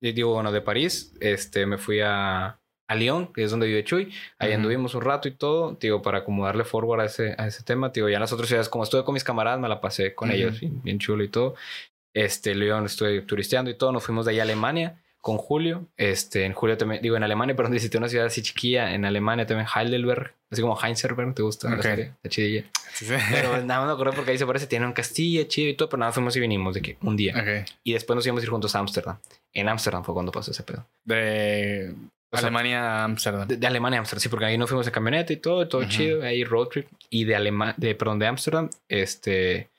Digo, 0.00 0.34
bueno, 0.34 0.52
de 0.52 0.60
París, 0.60 1.14
este, 1.20 1.66
me 1.66 1.78
fui 1.78 2.00
a, 2.00 2.58
a 2.88 2.94
Lyon, 2.94 3.32
que 3.32 3.44
es 3.44 3.50
donde 3.50 3.66
vive 3.66 3.84
Chuy. 3.84 4.12
Ahí 4.38 4.52
anduvimos 4.52 4.94
un 4.94 5.02
rato 5.02 5.28
y 5.28 5.32
todo, 5.32 5.76
digo, 5.80 6.02
para 6.02 6.24
como 6.24 6.46
darle 6.46 6.64
forward 6.64 7.00
a 7.00 7.04
ese, 7.04 7.34
a 7.38 7.46
ese 7.46 7.62
tema. 7.62 7.90
Digo, 7.90 8.08
ya 8.08 8.16
en 8.16 8.20
las 8.20 8.32
otras 8.32 8.48
ciudades, 8.48 8.68
como 8.68 8.84
estuve 8.84 9.04
con 9.04 9.12
mis 9.14 9.24
camaradas, 9.24 9.60
me 9.60 9.68
la 9.68 9.80
pasé 9.80 10.14
con 10.14 10.30
ellos, 10.30 10.58
bien 10.60 10.98
chulo 10.98 11.22
y 11.22 11.28
todo. 11.28 11.54
Este, 12.14 12.54
Lyon 12.54 12.86
estuve 12.86 13.20
turisteando 13.22 13.70
y 13.70 13.74
todo. 13.74 13.92
Nos 13.92 14.04
fuimos 14.04 14.24
de 14.24 14.32
ahí 14.32 14.40
a 14.40 14.42
Alemania 14.42 15.00
con 15.20 15.36
Julio. 15.36 15.86
Este, 15.96 16.44
en 16.44 16.54
Julio 16.54 16.78
también, 16.78 17.02
digo, 17.02 17.16
en 17.16 17.22
Alemania, 17.22 17.54
perdón, 17.56 17.72
visité 17.72 17.98
una 17.98 18.08
ciudad 18.08 18.26
así 18.26 18.42
chiquilla. 18.42 18.94
En 18.94 19.04
Alemania 19.04 19.46
también, 19.46 19.68
Heidelberg, 19.72 20.34
así 20.50 20.62
como 20.62 20.78
Heinzerberg, 20.80 21.34
¿te 21.34 21.42
gusta? 21.42 21.74
Okay. 21.74 22.12
La 22.22 22.30
chidilla. 22.30 22.64
Pero 23.30 23.62
nada 23.64 23.80
más 23.80 23.88
me 23.88 23.92
acuerdo 23.92 24.14
porque 24.14 24.30
ahí 24.30 24.38
se 24.38 24.46
parece, 24.46 24.66
tiene 24.66 24.86
un 24.86 24.92
castillo 24.92 25.44
chido 25.44 25.68
y 25.68 25.74
todo, 25.74 25.90
pero 25.90 26.00
nada, 26.00 26.12
fuimos 26.12 26.34
y 26.36 26.40
vinimos 26.40 26.74
de 26.74 26.82
que 26.82 26.96
un 27.02 27.16
día. 27.16 27.66
Y 27.84 27.92
después 27.92 28.14
nos 28.14 28.24
íbamos 28.24 28.42
a 28.42 28.44
ir 28.46 28.50
juntos 28.50 28.74
a 28.74 28.78
Ámsterdam. 28.78 29.18
En 29.52 29.68
Ámsterdam 29.68 30.04
fue 30.04 30.14
cuando 30.14 30.32
pasó 30.32 30.50
ese 30.50 30.62
pedo. 30.62 30.86
De 31.04 31.94
Alemania 32.32 32.82
a 32.82 33.04
Ámsterdam. 33.04 33.48
De, 33.48 33.66
Alemania 33.66 33.98
a 33.98 34.00
Ámsterdam, 34.00 34.22
sí, 34.22 34.28
porque 34.28 34.44
ahí 34.44 34.58
nos 34.58 34.68
fuimos 34.68 34.86
en 34.86 34.92
camioneta 34.92 35.32
y 35.32 35.36
todo, 35.36 35.66
todo 35.68 35.84
chido, 35.84 36.22
ahí 36.22 36.44
road 36.44 36.68
trip. 36.68 36.88
Y 37.10 37.24
de 37.24 37.36
Alemania, 37.36 37.74
de, 37.78 37.94
perdón, 37.94 38.18
de 38.18 38.26
Ámsterdam, 38.26 38.70
este 38.88 39.70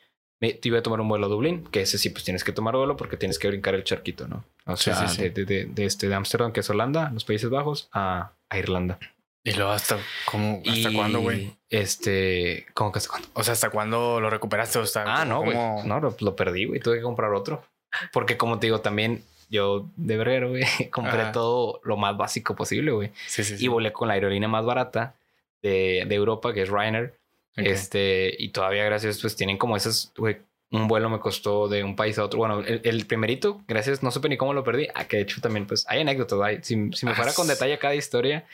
me, 0.41 0.53
te 0.53 0.69
iba 0.69 0.79
a 0.79 0.83
tomar 0.83 1.01
un 1.01 1.09
vuelo 1.09 1.25
a 1.25 1.29
Dublín, 1.29 1.65
que 1.65 1.81
ese 1.81 1.97
sí, 1.97 2.09
pues 2.09 2.23
tienes 2.23 2.43
que 2.43 2.51
tomar 2.51 2.75
vuelo 2.75 2.95
porque 2.95 3.17
tienes 3.17 3.37
que 3.39 3.49
brincar 3.49 3.75
el 3.75 3.83
charquito, 3.83 4.27
¿no? 4.27 4.45
O 4.65 4.77
sea, 4.77 5.05
De, 5.05 5.29
de, 5.29 5.65
de, 5.65 5.85
este, 5.85 6.07
de 6.07 6.15
Ámsterdam, 6.15 6.51
que 6.51 6.61
es 6.61 6.69
Holanda, 6.69 7.11
los 7.13 7.25
Países 7.25 7.49
Bajos, 7.49 7.89
a, 7.91 8.31
a 8.49 8.57
Irlanda. 8.57 8.99
Y 9.43 9.53
luego 9.53 9.71
hasta, 9.71 9.97
¿cómo, 10.25 10.61
hasta 10.67 10.93
cuándo, 10.93 11.21
güey? 11.21 11.55
Este, 11.69 12.67
¿cómo 12.73 12.91
que 12.91 12.99
hasta 12.99 13.09
cuándo? 13.09 13.29
O 13.33 13.43
sea, 13.43 13.53
¿hasta 13.53 13.69
cuándo 13.69 14.19
lo 14.19 14.29
recuperaste? 14.29 14.79
O 14.79 14.83
ah, 15.05 15.25
no, 15.25 15.43
güey. 15.43 15.57
No, 15.85 16.15
lo, 16.19 16.35
perdí, 16.35 16.65
güey. 16.65 16.79
Tuve 16.79 16.97
que 16.97 17.03
comprar 17.03 17.33
otro. 17.33 17.63
Porque 18.11 18.37
como 18.37 18.59
te 18.59 18.67
digo, 18.67 18.81
también 18.81 19.23
yo 19.49 19.89
de 19.95 20.17
verguero, 20.17 20.49
güey, 20.49 20.63
compré 20.91 21.25
todo 21.33 21.81
lo 21.83 21.97
más 21.97 22.15
básico 22.17 22.55
posible, 22.55 22.91
güey. 22.91 23.11
Sí, 23.27 23.43
sí, 23.43 23.55
Y 23.59 23.67
volé 23.67 23.91
con 23.91 24.07
la 24.07 24.13
aerolínea 24.13 24.47
más 24.47 24.65
barata 24.65 25.15
de, 25.61 26.05
de 26.07 26.15
Europa, 26.15 26.53
que 26.53 26.61
es 26.61 26.69
Ryanair. 26.69 27.13
Este, 27.55 28.33
y 28.37 28.49
todavía 28.49 28.85
gracias, 28.85 29.19
pues 29.19 29.35
tienen 29.35 29.57
como 29.57 29.75
esas, 29.75 30.13
güey, 30.15 30.37
un 30.71 30.87
vuelo 30.87 31.09
me 31.09 31.19
costó 31.19 31.67
de 31.67 31.83
un 31.83 31.95
país 31.95 32.17
a 32.19 32.23
otro. 32.23 32.39
Bueno, 32.39 32.61
el, 32.61 33.05
primerito, 33.05 33.61
gracias, 33.67 34.03
no 34.03 34.11
supe 34.11 34.29
ni 34.29 34.37
cómo 34.37 34.53
lo 34.53 34.63
perdí. 34.63 34.87
Ah, 34.93 35.05
que 35.05 35.17
de 35.17 35.23
hecho 35.23 35.41
también, 35.41 35.65
pues 35.65 35.85
hay 35.89 36.01
anécdotas. 36.01 36.39
Hay, 36.41 36.59
si, 36.61 36.75
me 36.75 37.15
fuera 37.15 37.33
con 37.33 37.47
detalle 37.47 37.77
cada 37.79 37.95
historia, 37.95 38.45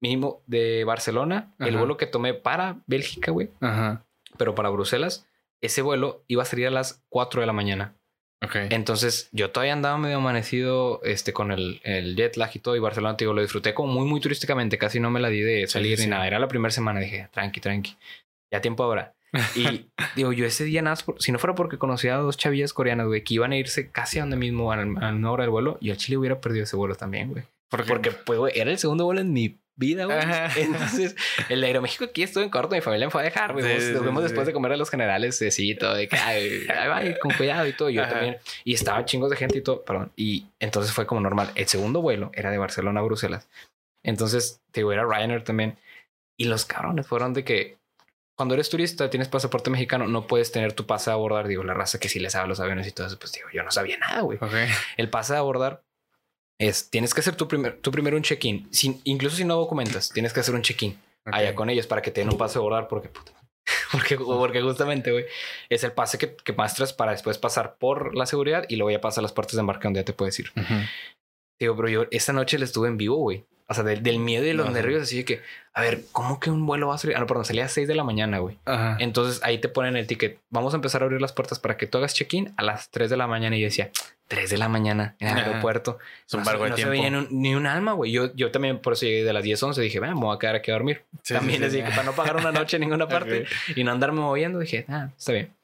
mínimo 0.00 0.42
de 0.46 0.84
Barcelona, 0.84 1.52
el 1.58 1.76
vuelo 1.76 1.96
que 1.96 2.06
tomé 2.06 2.34
para 2.34 2.76
Bélgica, 2.86 3.32
güey, 3.32 3.50
Ajá. 3.60 4.04
pero 4.38 4.54
para 4.54 4.70
Bruselas, 4.70 5.26
ese 5.60 5.82
vuelo 5.82 6.22
iba 6.28 6.42
a 6.42 6.46
salir 6.46 6.66
a 6.66 6.70
las 6.70 7.02
4 7.10 7.40
de 7.40 7.46
la 7.46 7.52
mañana. 7.52 7.94
Okay. 8.42 8.68
Entonces 8.70 9.28
yo 9.32 9.50
todavía 9.50 9.74
andaba 9.74 9.98
medio 9.98 10.16
amanecido 10.16 11.02
este, 11.04 11.32
con 11.32 11.52
el, 11.52 11.80
el 11.84 12.16
jet 12.16 12.36
lag 12.36 12.50
y 12.54 12.58
todo. 12.58 12.74
Y 12.74 12.78
Barcelona, 12.78 13.16
te 13.16 13.24
digo, 13.24 13.34
lo 13.34 13.42
disfruté 13.42 13.74
como 13.74 13.92
muy, 13.92 14.06
muy 14.06 14.20
turísticamente. 14.20 14.78
Casi 14.78 14.98
no 14.98 15.10
me 15.10 15.20
la 15.20 15.28
di 15.28 15.40
de 15.40 15.66
salir 15.66 15.98
ni 15.98 16.06
nada. 16.06 16.26
Era 16.26 16.38
la 16.38 16.48
primera 16.48 16.70
semana. 16.70 17.00
Dije, 17.00 17.28
tranqui, 17.32 17.60
tranqui 17.60 17.96
ya 18.50 18.60
tiempo 18.60 18.82
ahora. 18.82 19.14
Y 19.54 19.86
digo, 20.16 20.32
yo 20.32 20.44
ese 20.44 20.64
día 20.64 20.82
nada, 20.82 20.96
si 21.18 21.32
no 21.32 21.38
fuera 21.38 21.54
porque 21.54 21.78
conocía 21.78 22.16
a 22.16 22.18
dos 22.18 22.36
chavillas 22.36 22.72
coreanas, 22.72 23.06
güey, 23.06 23.22
que 23.22 23.34
iban 23.34 23.52
a 23.52 23.56
irse 23.56 23.90
casi 23.90 24.18
a 24.18 24.22
donde 24.22 24.36
mismo, 24.36 24.72
a, 24.72 24.78
una 24.78 25.30
hora 25.30 25.44
del 25.44 25.50
vuelo, 25.50 25.78
y 25.80 25.90
el 25.90 25.96
Chile 25.96 26.18
hubiera 26.18 26.40
perdido 26.40 26.64
ese 26.64 26.76
vuelo 26.76 26.94
también, 26.96 27.30
güey. 27.30 27.44
Porque, 27.68 28.10
pues, 28.10 28.38
güey, 28.38 28.58
era 28.58 28.70
el 28.70 28.78
segundo 28.78 29.04
vuelo 29.04 29.20
en 29.20 29.32
mi 29.32 29.59
vida, 29.76 30.04
güey. 30.04 30.18
Entonces, 30.56 31.16
el 31.48 31.60
de 31.60 31.66
Aeroméxico 31.66 32.04
aquí 32.04 32.22
estuvo 32.22 32.44
en 32.44 32.50
corto, 32.50 32.74
mi 32.74 32.80
familia 32.80 33.06
me 33.06 33.10
fue 33.10 33.22
a 33.22 33.24
dejar, 33.24 33.52
güey. 33.52 33.92
Nos 33.92 34.02
fuimos 34.02 34.22
después 34.22 34.46
de 34.46 34.52
comer 34.52 34.72
a 34.72 34.76
los 34.76 34.90
generales, 34.90 35.40
así, 35.42 35.74
todo, 35.74 35.94
de 35.94 36.08
que, 36.08 36.16
ay, 36.16 36.66
ay, 36.68 37.16
con 37.22 37.32
cuidado 37.32 37.66
y 37.66 37.72
todo. 37.72 37.90
Yo 37.90 38.06
también. 38.08 38.38
Y 38.64 38.74
estaban 38.74 39.04
chingos 39.04 39.30
de 39.30 39.36
gente 39.36 39.58
y 39.58 39.62
todo, 39.62 39.84
perdón. 39.84 40.12
Y 40.16 40.46
entonces 40.58 40.92
fue 40.92 41.06
como 41.06 41.20
normal. 41.20 41.50
El 41.54 41.66
segundo 41.66 42.02
vuelo 42.02 42.30
era 42.34 42.50
de 42.50 42.58
Barcelona 42.58 43.00
a 43.00 43.02
Bruselas. 43.04 43.48
Entonces, 44.02 44.60
te 44.70 44.80
digo, 44.80 44.92
era 44.92 45.04
Ryanair 45.04 45.44
también. 45.44 45.78
Y 46.38 46.44
los 46.44 46.64
cabrones 46.64 47.06
fueron 47.06 47.34
de 47.34 47.44
que 47.44 47.78
cuando 48.36 48.54
eres 48.54 48.70
turista, 48.70 49.10
tienes 49.10 49.28
pasaporte 49.28 49.68
mexicano, 49.68 50.06
no 50.06 50.26
puedes 50.26 50.50
tener 50.50 50.72
tu 50.72 50.86
pase 50.86 51.10
a 51.10 51.12
abordar. 51.12 51.46
Digo, 51.46 51.62
la 51.62 51.74
raza 51.74 51.98
que 51.98 52.08
sí 52.08 52.18
les 52.18 52.32
sabe 52.32 52.48
los 52.48 52.58
aviones 52.58 52.86
y 52.86 52.92
todo 52.92 53.06
eso, 53.06 53.18
pues 53.18 53.32
digo, 53.32 53.48
yo 53.52 53.62
no 53.62 53.70
sabía 53.70 53.98
nada, 53.98 54.22
güey. 54.22 54.38
El 54.96 55.10
pase 55.10 55.34
a 55.34 55.38
abordar 55.40 55.82
es, 56.60 56.90
tienes 56.90 57.14
que 57.14 57.20
hacer 57.20 57.36
tu, 57.36 57.48
primer, 57.48 57.78
tu 57.78 57.90
primero 57.90 58.16
un 58.16 58.22
check-in. 58.22 58.68
incluso 59.04 59.36
si 59.36 59.44
no 59.44 59.56
documentas, 59.56 60.10
tienes 60.10 60.32
que 60.32 60.40
hacer 60.40 60.54
un 60.54 60.62
check-in 60.62 60.96
allá 61.24 61.54
con 61.54 61.70
ellos 61.70 61.86
para 61.86 62.02
que 62.02 62.10
te 62.10 62.20
den 62.20 62.30
un 62.30 62.38
pase 62.38 62.58
a 62.58 62.60
abordar 62.60 62.86
porque, 62.86 63.08
puta, 63.08 63.32
porque, 63.92 64.18
porque 64.18 64.60
justamente, 64.60 65.10
güey, 65.10 65.24
es 65.70 65.84
el 65.84 65.92
pase 65.92 66.18
que, 66.18 66.36
que 66.36 66.52
muestras 66.52 66.92
para 66.92 67.12
después 67.12 67.38
pasar 67.38 67.76
por 67.78 68.14
la 68.14 68.26
seguridad 68.26 68.66
y 68.68 68.76
luego 68.76 68.90
ya 68.90 69.00
pasa 69.00 69.20
a 69.20 69.22
las 69.22 69.32
puertas 69.32 69.54
de 69.54 69.60
embarque 69.60 69.84
donde 69.84 70.00
ya 70.00 70.04
te 70.04 70.12
puedes 70.12 70.38
ir. 70.38 70.52
Digo, 71.58 71.76
pero 71.76 71.88
yo 71.88 72.06
esta 72.10 72.34
noche 72.34 72.58
le 72.58 72.66
estuve 72.66 72.88
en 72.88 72.98
vivo, 72.98 73.16
güey. 73.16 73.44
O 73.70 73.74
sea, 73.74 73.84
del, 73.84 74.18
miedo 74.18 74.44
y 74.44 74.52
los 74.52 74.68
nervios, 74.72 75.02
así 75.02 75.18
de 75.18 75.24
que, 75.24 75.42
a 75.74 75.82
ver, 75.82 76.02
¿cómo 76.10 76.40
que 76.40 76.50
un 76.50 76.66
vuelo 76.66 76.88
va 76.88 76.96
a 76.96 76.98
salir? 76.98 77.16
Ah, 77.16 77.20
no, 77.20 77.26
perdón, 77.28 77.44
salía 77.44 77.66
a 77.66 77.68
6 77.68 77.86
de 77.86 77.94
la 77.94 78.02
mañana, 78.02 78.38
güey. 78.38 78.58
Entonces 78.98 79.40
ahí 79.44 79.58
te 79.58 79.68
ponen 79.68 79.96
el 79.96 80.08
ticket. 80.08 80.40
Vamos 80.50 80.74
a 80.74 80.76
empezar 80.76 81.02
a 81.02 81.04
abrir 81.04 81.20
las 81.20 81.32
puertas 81.32 81.60
para 81.60 81.76
que 81.76 81.86
tú 81.86 81.98
hagas 81.98 82.12
check-in 82.12 82.52
a 82.56 82.64
las 82.64 82.90
3 82.90 83.08
de 83.08 83.16
la 83.16 83.28
mañana. 83.28 83.56
Y 83.56 83.60
yo 83.60 83.66
decía, 83.66 83.92
3 84.26 84.50
de 84.50 84.58
la 84.58 84.68
mañana 84.68 85.14
en 85.20 85.28
el 85.28 85.38
aeropuerto. 85.38 85.98
Es 86.26 86.34
un 86.34 86.42
no, 86.42 86.76
se 86.76 86.84
veía 86.86 87.10
ni 87.30 87.54
un 87.54 87.66
alma, 87.68 87.92
güey. 87.92 88.10
Yo, 88.10 88.34
yo 88.34 88.50
también 88.50 88.80
por 88.80 88.94
eso 88.94 89.06
llegué 89.06 89.22
de 89.22 89.32
las 89.32 89.44
10, 89.44 89.62
11. 89.62 89.80
Dije, 89.80 90.00
me 90.00 90.12
voy 90.14 90.34
a 90.34 90.38
quedar 90.40 90.56
aquí 90.56 90.72
a 90.72 90.74
dormir. 90.74 91.04
también 91.28 91.60
les 91.60 91.72
dije 91.72 91.88
para 91.90 92.02
no 92.02 92.12
pagar 92.12 92.36
una 92.38 92.50
noche 92.50 92.76
en 92.76 92.80
ninguna 92.80 93.06
parte 93.08 93.46
y 93.76 93.84
no 93.84 93.92
andarme 93.92 94.20
moviendo, 94.20 94.58
dije, 94.58 94.84
ah, 94.88 95.10
está 95.16 95.30
bien. 95.30 95.54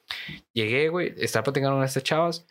Llegué, 0.53 0.91
güey, 0.91 1.13
estaba 1.19 1.43
platicando 1.43 1.77
con 1.77 1.85
estas 1.85 2.05
chavas 2.05 2.47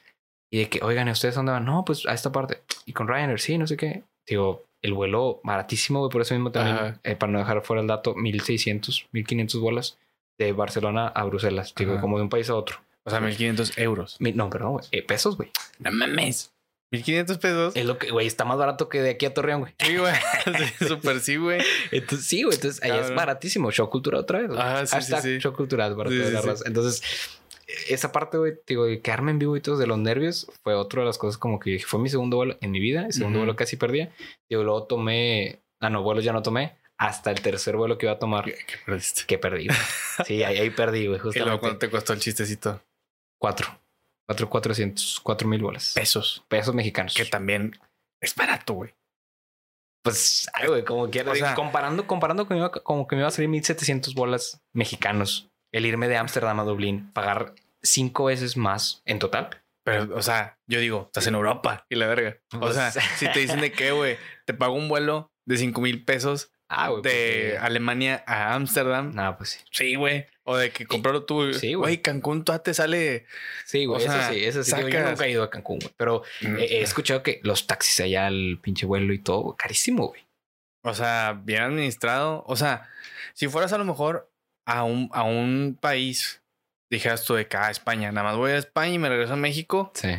y 0.49 0.59
de 0.59 0.69
que, 0.69 0.79
oigan, 0.83 1.09
¿ustedes 1.09 1.35
dónde 1.35 1.51
van? 1.51 1.65
No, 1.65 1.83
pues 1.85 2.05
a 2.05 2.13
esta 2.13 2.31
parte. 2.31 2.61
Y 2.85 2.93
con 2.93 3.07
Ryanair, 3.07 3.39
sí, 3.39 3.57
no 3.57 3.67
sé 3.67 3.77
qué. 3.77 4.03
Digo, 4.27 4.63
el 4.85 4.93
vuelo 4.93 5.41
baratísimo, 5.43 5.99
güey, 5.99 6.11
por 6.11 6.21
eso 6.21 6.35
mismo 6.35 6.51
también, 6.51 6.99
eh, 7.03 7.15
para 7.15 7.31
no 7.31 7.39
dejar 7.39 7.63
fuera 7.63 7.81
el 7.81 7.87
dato, 7.87 8.13
1600, 8.13 9.07
1500 9.11 9.59
bolas 9.59 9.97
de 10.37 10.51
Barcelona 10.51 11.07
a 11.07 11.23
Bruselas, 11.23 11.73
digo, 11.75 11.99
como 11.99 12.17
de 12.17 12.23
un 12.23 12.29
país 12.29 12.49
a 12.51 12.55
otro. 12.55 12.77
O 13.03 13.09
sea, 13.09 13.19
1500 13.19 13.77
euros. 13.79 14.17
no, 14.19 14.49
perdón, 14.49 14.73
güey, 14.73 14.85
eh, 14.91 15.01
pesos, 15.01 15.37
güey. 15.37 15.49
No 15.79 15.91
mames. 15.91 16.51
1500 16.91 17.37
pesos. 17.39 17.75
Es 17.75 17.85
lo 17.85 17.97
que, 17.97 18.11
güey, 18.11 18.27
está 18.27 18.45
más 18.45 18.59
barato 18.59 18.87
que 18.87 19.01
de 19.01 19.09
aquí 19.11 19.25
a 19.25 19.33
Torreón, 19.33 19.61
güey. 19.61 19.73
Sí, 19.79 19.97
güey. 19.97 20.13
Súper 20.87 21.19
sí, 21.19 21.35
güey. 21.37 21.61
Entonces, 21.91 22.27
sí, 22.27 22.43
güey. 22.43 22.55
Entonces, 22.55 22.83
allá 22.83 23.01
es 23.01 23.13
baratísimo. 23.13 23.71
Show 23.71 23.89
cultura 23.89 24.19
otra 24.19 24.39
vez. 24.39 24.51
Ah, 24.55 24.85
sí, 24.85 25.01
sí, 25.01 25.13
sí. 25.21 25.39
Show 25.39 25.53
cultural 25.53 25.95
para 25.95 26.09
todas 26.11 26.45
las 26.45 26.65
Entonces, 26.65 27.01
esa 27.87 28.11
parte, 28.11 28.37
güey, 28.37 28.53
digo, 28.67 28.85
de 28.85 29.01
quedarme 29.01 29.31
en 29.31 29.39
vivo 29.39 29.57
y 29.57 29.61
todos 29.61 29.79
de 29.79 29.87
los 29.87 29.97
nervios 29.97 30.47
fue 30.63 30.75
otra 30.75 31.01
de 31.01 31.07
las 31.07 31.17
cosas 31.17 31.37
como 31.37 31.59
que 31.59 31.79
fue 31.79 31.99
mi 31.99 32.09
segundo 32.09 32.37
vuelo 32.37 32.57
en 32.61 32.71
mi 32.71 32.79
vida. 32.79 33.05
El 33.05 33.13
segundo 33.13 33.39
vuelo 33.39 33.55
casi 33.55 33.77
perdía. 33.77 34.11
Digo, 34.49 34.63
luego 34.63 34.83
tomé, 34.83 35.61
ah, 35.79 35.89
no, 35.89 36.03
vuelos 36.03 36.23
ya 36.23 36.33
no 36.33 36.41
tomé. 36.41 36.77
Hasta 36.97 37.31
el 37.31 37.41
tercer 37.41 37.75
vuelo 37.75 37.97
que 37.97 38.05
iba 38.05 38.13
a 38.13 38.19
tomar. 38.19 38.45
¿Qué, 38.45 38.55
perdiste? 38.85 39.23
Que 39.27 39.37
perdí. 39.37 39.67
sí, 40.25 40.43
ahí, 40.43 40.57
ahí 40.57 40.69
perdí, 40.69 41.07
güey. 41.07 41.19
¿Y 41.35 41.39
luego 41.39 41.59
cuánto 41.59 41.79
te 41.79 41.89
costó 41.89 42.13
el 42.13 42.19
chistecito? 42.19 42.81
Cuatro. 43.37 43.67
Cuatro, 44.27 44.49
cuatrocientos, 44.49 45.19
cuatro 45.21 45.47
mil 45.47 45.61
bolas. 45.61 45.93
Pesos. 45.93 46.43
Pesos 46.47 46.73
mexicanos. 46.73 47.13
Que 47.13 47.25
también 47.25 47.77
es 48.21 48.33
barato, 48.35 48.73
güey. 48.73 48.93
Pues, 50.03 50.47
ay, 50.53 50.67
güey, 50.67 50.85
como 50.85 51.09
quieras. 51.09 51.33
O 51.33 51.35
sea, 51.35 51.55
comparando, 51.55 52.07
comparando 52.07 52.47
con 52.47 52.69
como 52.83 53.07
que 53.07 53.15
me 53.15 53.21
iba 53.21 53.27
a 53.27 53.31
salir 53.31 53.49
1700 53.49 54.13
bolas 54.13 54.61
mexicanos 54.71 55.49
el 55.75 55.85
irme 55.85 56.07
de 56.07 56.15
Ámsterdam 56.15 56.61
a 56.61 56.63
Dublín, 56.63 57.11
pagar 57.11 57.53
cinco 57.83 58.25
veces 58.25 58.55
más 58.55 59.01
en 59.05 59.19
total. 59.19 59.49
Pero, 59.83 60.15
o 60.15 60.21
sea, 60.21 60.57
yo 60.67 60.79
digo, 60.79 61.03
estás 61.07 61.27
en 61.27 61.35
Europa 61.35 61.85
y 61.89 61.95
la 61.95 62.07
verga. 62.07 62.37
O 62.61 62.71
sea, 62.71 62.91
si 63.17 63.29
te 63.31 63.39
dicen 63.39 63.59
de 63.59 63.73
qué, 63.73 63.91
güey, 63.91 64.17
te 64.45 64.53
pago 64.53 64.73
un 64.73 64.87
vuelo 64.87 65.33
de 65.45 65.57
cinco 65.57 65.81
mil 65.81 66.05
pesos 66.05 66.49
ah, 66.69 66.91
de 67.03 67.51
pues 67.51 67.61
Alemania 67.61 68.23
a 68.25 68.55
Ámsterdam. 68.55 69.13
No, 69.13 69.37
pues 69.37 69.49
sí. 69.49 69.59
Sí, 69.69 69.95
güey. 69.95 70.25
O 70.43 70.55
de 70.55 70.71
que 70.71 70.85
comprarlo 70.85 71.25
tú. 71.25 71.53
Sí, 71.53 71.73
güey. 71.73 72.01
Cancún 72.01 72.45
tú 72.45 72.57
te 72.59 72.73
sale. 72.73 73.25
Sí, 73.65 73.83
güey. 73.83 74.01
Eso 74.01 74.13
sí, 74.31 74.45
eso 74.45 74.63
sí. 74.63 74.71
Yo 74.71 74.87
nunca 74.87 75.25
he 75.25 75.31
ido 75.31 75.43
a 75.43 75.49
Cancún, 75.49 75.79
güey. 75.79 75.93
Pero 75.97 76.23
mm, 76.41 76.55
he, 76.57 76.81
escuchado 76.81 77.21
que 77.21 77.41
los 77.43 77.67
taxis 77.67 77.99
allá, 77.99 78.29
el 78.29 78.59
pinche 78.61 78.85
vuelo 78.85 79.13
y 79.13 79.19
todo, 79.19 79.57
carísimo, 79.57 80.07
güey. 80.07 80.21
O 80.83 80.93
sea, 80.93 81.37
bien 81.43 81.63
administrado. 81.63 82.45
O 82.47 82.55
sea, 82.55 82.89
si 83.33 83.49
fueras 83.49 83.73
a 83.73 83.77
lo 83.77 83.83
mejor 83.83 84.31
a 84.65 84.83
un, 84.83 85.09
a 85.13 85.23
un 85.23 85.77
país, 85.79 86.43
dijeras 86.89 87.23
tú 87.23 87.35
de 87.35 87.47
cada 87.47 87.71
España, 87.71 88.11
nada 88.11 88.27
más 88.29 88.37
voy 88.37 88.51
a 88.51 88.57
España 88.57 88.93
y 88.93 88.99
me 88.99 89.09
regreso 89.09 89.33
a 89.33 89.37
México. 89.37 89.91
Sí. 89.93 90.09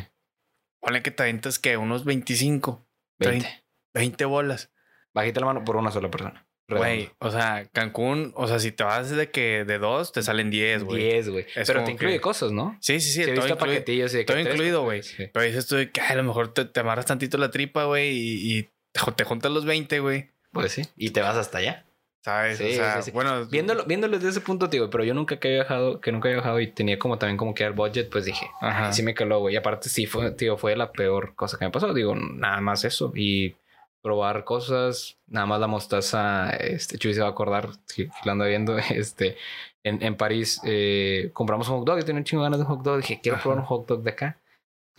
Ponle 0.79 1.01
que 1.01 1.11
te 1.11 1.23
aventas 1.23 1.59
que 1.59 1.77
unos 1.77 2.05
25, 2.05 2.85
20, 3.19 3.63
20 3.93 4.25
bolas. 4.25 4.71
Bajita 5.13 5.39
la 5.39 5.47
mano 5.47 5.63
por 5.63 5.75
una 5.75 5.91
sola 5.91 6.09
persona. 6.09 6.47
Güey, 6.69 7.09
o 7.19 7.31
sea, 7.31 7.69
Cancún, 7.71 8.33
o 8.35 8.45
sea, 8.45 8.59
si 8.59 8.73
te 8.73 8.83
vas 8.83 9.09
de 9.09 9.31
que 9.31 9.63
de 9.63 9.77
dos, 9.77 10.11
te 10.11 10.21
salen 10.21 10.49
10, 10.49 10.83
güey. 10.83 11.01
10, 11.01 11.29
güey. 11.29 11.45
Pero 11.65 11.85
te 11.85 11.91
incluye 11.91 12.19
cosas, 12.19 12.51
¿no? 12.51 12.77
Sí, 12.81 12.99
sí, 12.99 13.11
sí. 13.11 13.23
sí 13.23 13.33
todo, 13.33 13.57
paquetillos 13.57 14.13
y 14.13 14.25
todo 14.25 14.37
incluido, 14.37 14.83
güey. 14.83 15.01
Pero 15.31 15.45
dices 15.45 15.65
tú 15.67 15.77
que 15.93 16.01
a 16.01 16.15
lo 16.15 16.23
mejor 16.23 16.53
te, 16.53 16.65
te 16.65 16.81
amarras 16.81 17.05
tantito 17.05 17.37
la 17.37 17.51
tripa, 17.51 17.85
güey, 17.85 18.09
y, 18.11 18.57
y, 18.57 18.69
te 19.15 19.23
juntas 19.23 19.49
los 19.49 19.63
20, 19.65 19.99
güey. 19.99 20.29
Pues 20.51 20.73
sí. 20.73 20.81
Y 20.97 21.11
te 21.11 21.21
vas 21.21 21.37
hasta 21.37 21.59
allá. 21.59 21.85
¿Sabes? 22.23 22.59
o 22.59 22.69
sea, 22.69 23.01
bueno. 23.13 23.45
Viéndolo, 23.45 23.85
viéndolo 23.85 24.17
desde 24.17 24.29
ese 24.29 24.41
punto, 24.41 24.69
tío, 24.69 24.89
pero 24.89 25.03
yo 25.03 25.13
nunca 25.13 25.39
que 25.39 25.47
había 25.47 25.59
viajado, 25.59 26.01
que 26.01 26.11
nunca 26.11 26.27
había 26.27 26.37
viajado 26.37 26.59
y 26.59 26.67
tenía 26.67 26.99
como 26.99 27.17
también 27.17 27.37
como 27.37 27.53
que 27.53 27.63
el 27.63 27.73
budget, 27.73 28.09
pues 28.09 28.25
dije, 28.25 28.49
Ajá. 28.59 28.91
sí 28.91 29.03
me 29.03 29.13
caló, 29.13 29.39
güey. 29.39 29.53
Y 29.53 29.57
aparte, 29.57 29.87
sí, 29.87 30.05
fue, 30.05 30.31
tío, 30.31 30.57
fue 30.57 30.75
la 30.75 30.91
peor 30.91 31.35
cosa 31.35 31.57
que 31.57 31.65
me 31.65 31.71
pasó. 31.71 31.93
Digo, 31.93 32.15
nada 32.15 32.59
más 32.59 32.83
eso. 32.83 33.13
Y 33.15 33.55
probar 34.01 34.43
cosas, 34.45 35.17
nada 35.27 35.45
más 35.45 35.59
la 35.59 35.67
mostaza, 35.67 36.49
este, 36.51 36.97
Chuy 36.97 37.13
se 37.13 37.21
va 37.21 37.27
a 37.27 37.31
acordar, 37.31 37.69
que 37.93 38.09
lo 38.23 38.31
anda 38.31 38.45
viendo, 38.45 38.77
este, 38.89 39.35
en, 39.83 40.01
en 40.01 40.15
París 40.15 40.61
eh, 40.63 41.29
compramos 41.33 41.67
un 41.69 41.79
hot 41.79 41.87
dog, 41.87 41.99
yo 41.99 42.05
tenía 42.05 42.19
un 42.19 42.23
chingo 42.23 42.43
de 42.43 42.45
ganas 42.45 42.59
de 42.59 42.65
un 42.65 42.71
hot 42.71 42.85
dog, 42.85 42.97
dije, 42.97 43.19
quiero 43.21 43.39
probar 43.39 43.59
un 43.59 43.65
hot 43.65 43.87
dog 43.87 44.03
de 44.03 44.11
acá. 44.11 44.39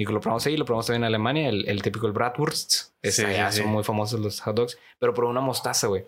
Y 0.01 0.05
lo 0.05 0.21
probamos 0.21 0.47
ahí, 0.47 0.57
lo 0.57 0.65
probamos 0.65 0.87
también 0.87 1.03
en 1.03 1.07
Alemania, 1.07 1.49
el, 1.49 1.69
el 1.69 1.83
típico 1.83 2.07
el 2.07 2.13
Bratwurst. 2.13 2.93
Es, 3.03 3.17
sí, 3.17 3.25
son 3.51 3.67
muy 3.67 3.83
famosos 3.83 4.21
los 4.21 4.41
hot 4.41 4.55
dogs, 4.55 4.79
pero 4.99 5.13
probé 5.13 5.31
una 5.31 5.41
mostaza, 5.41 5.89
güey. 5.89 6.07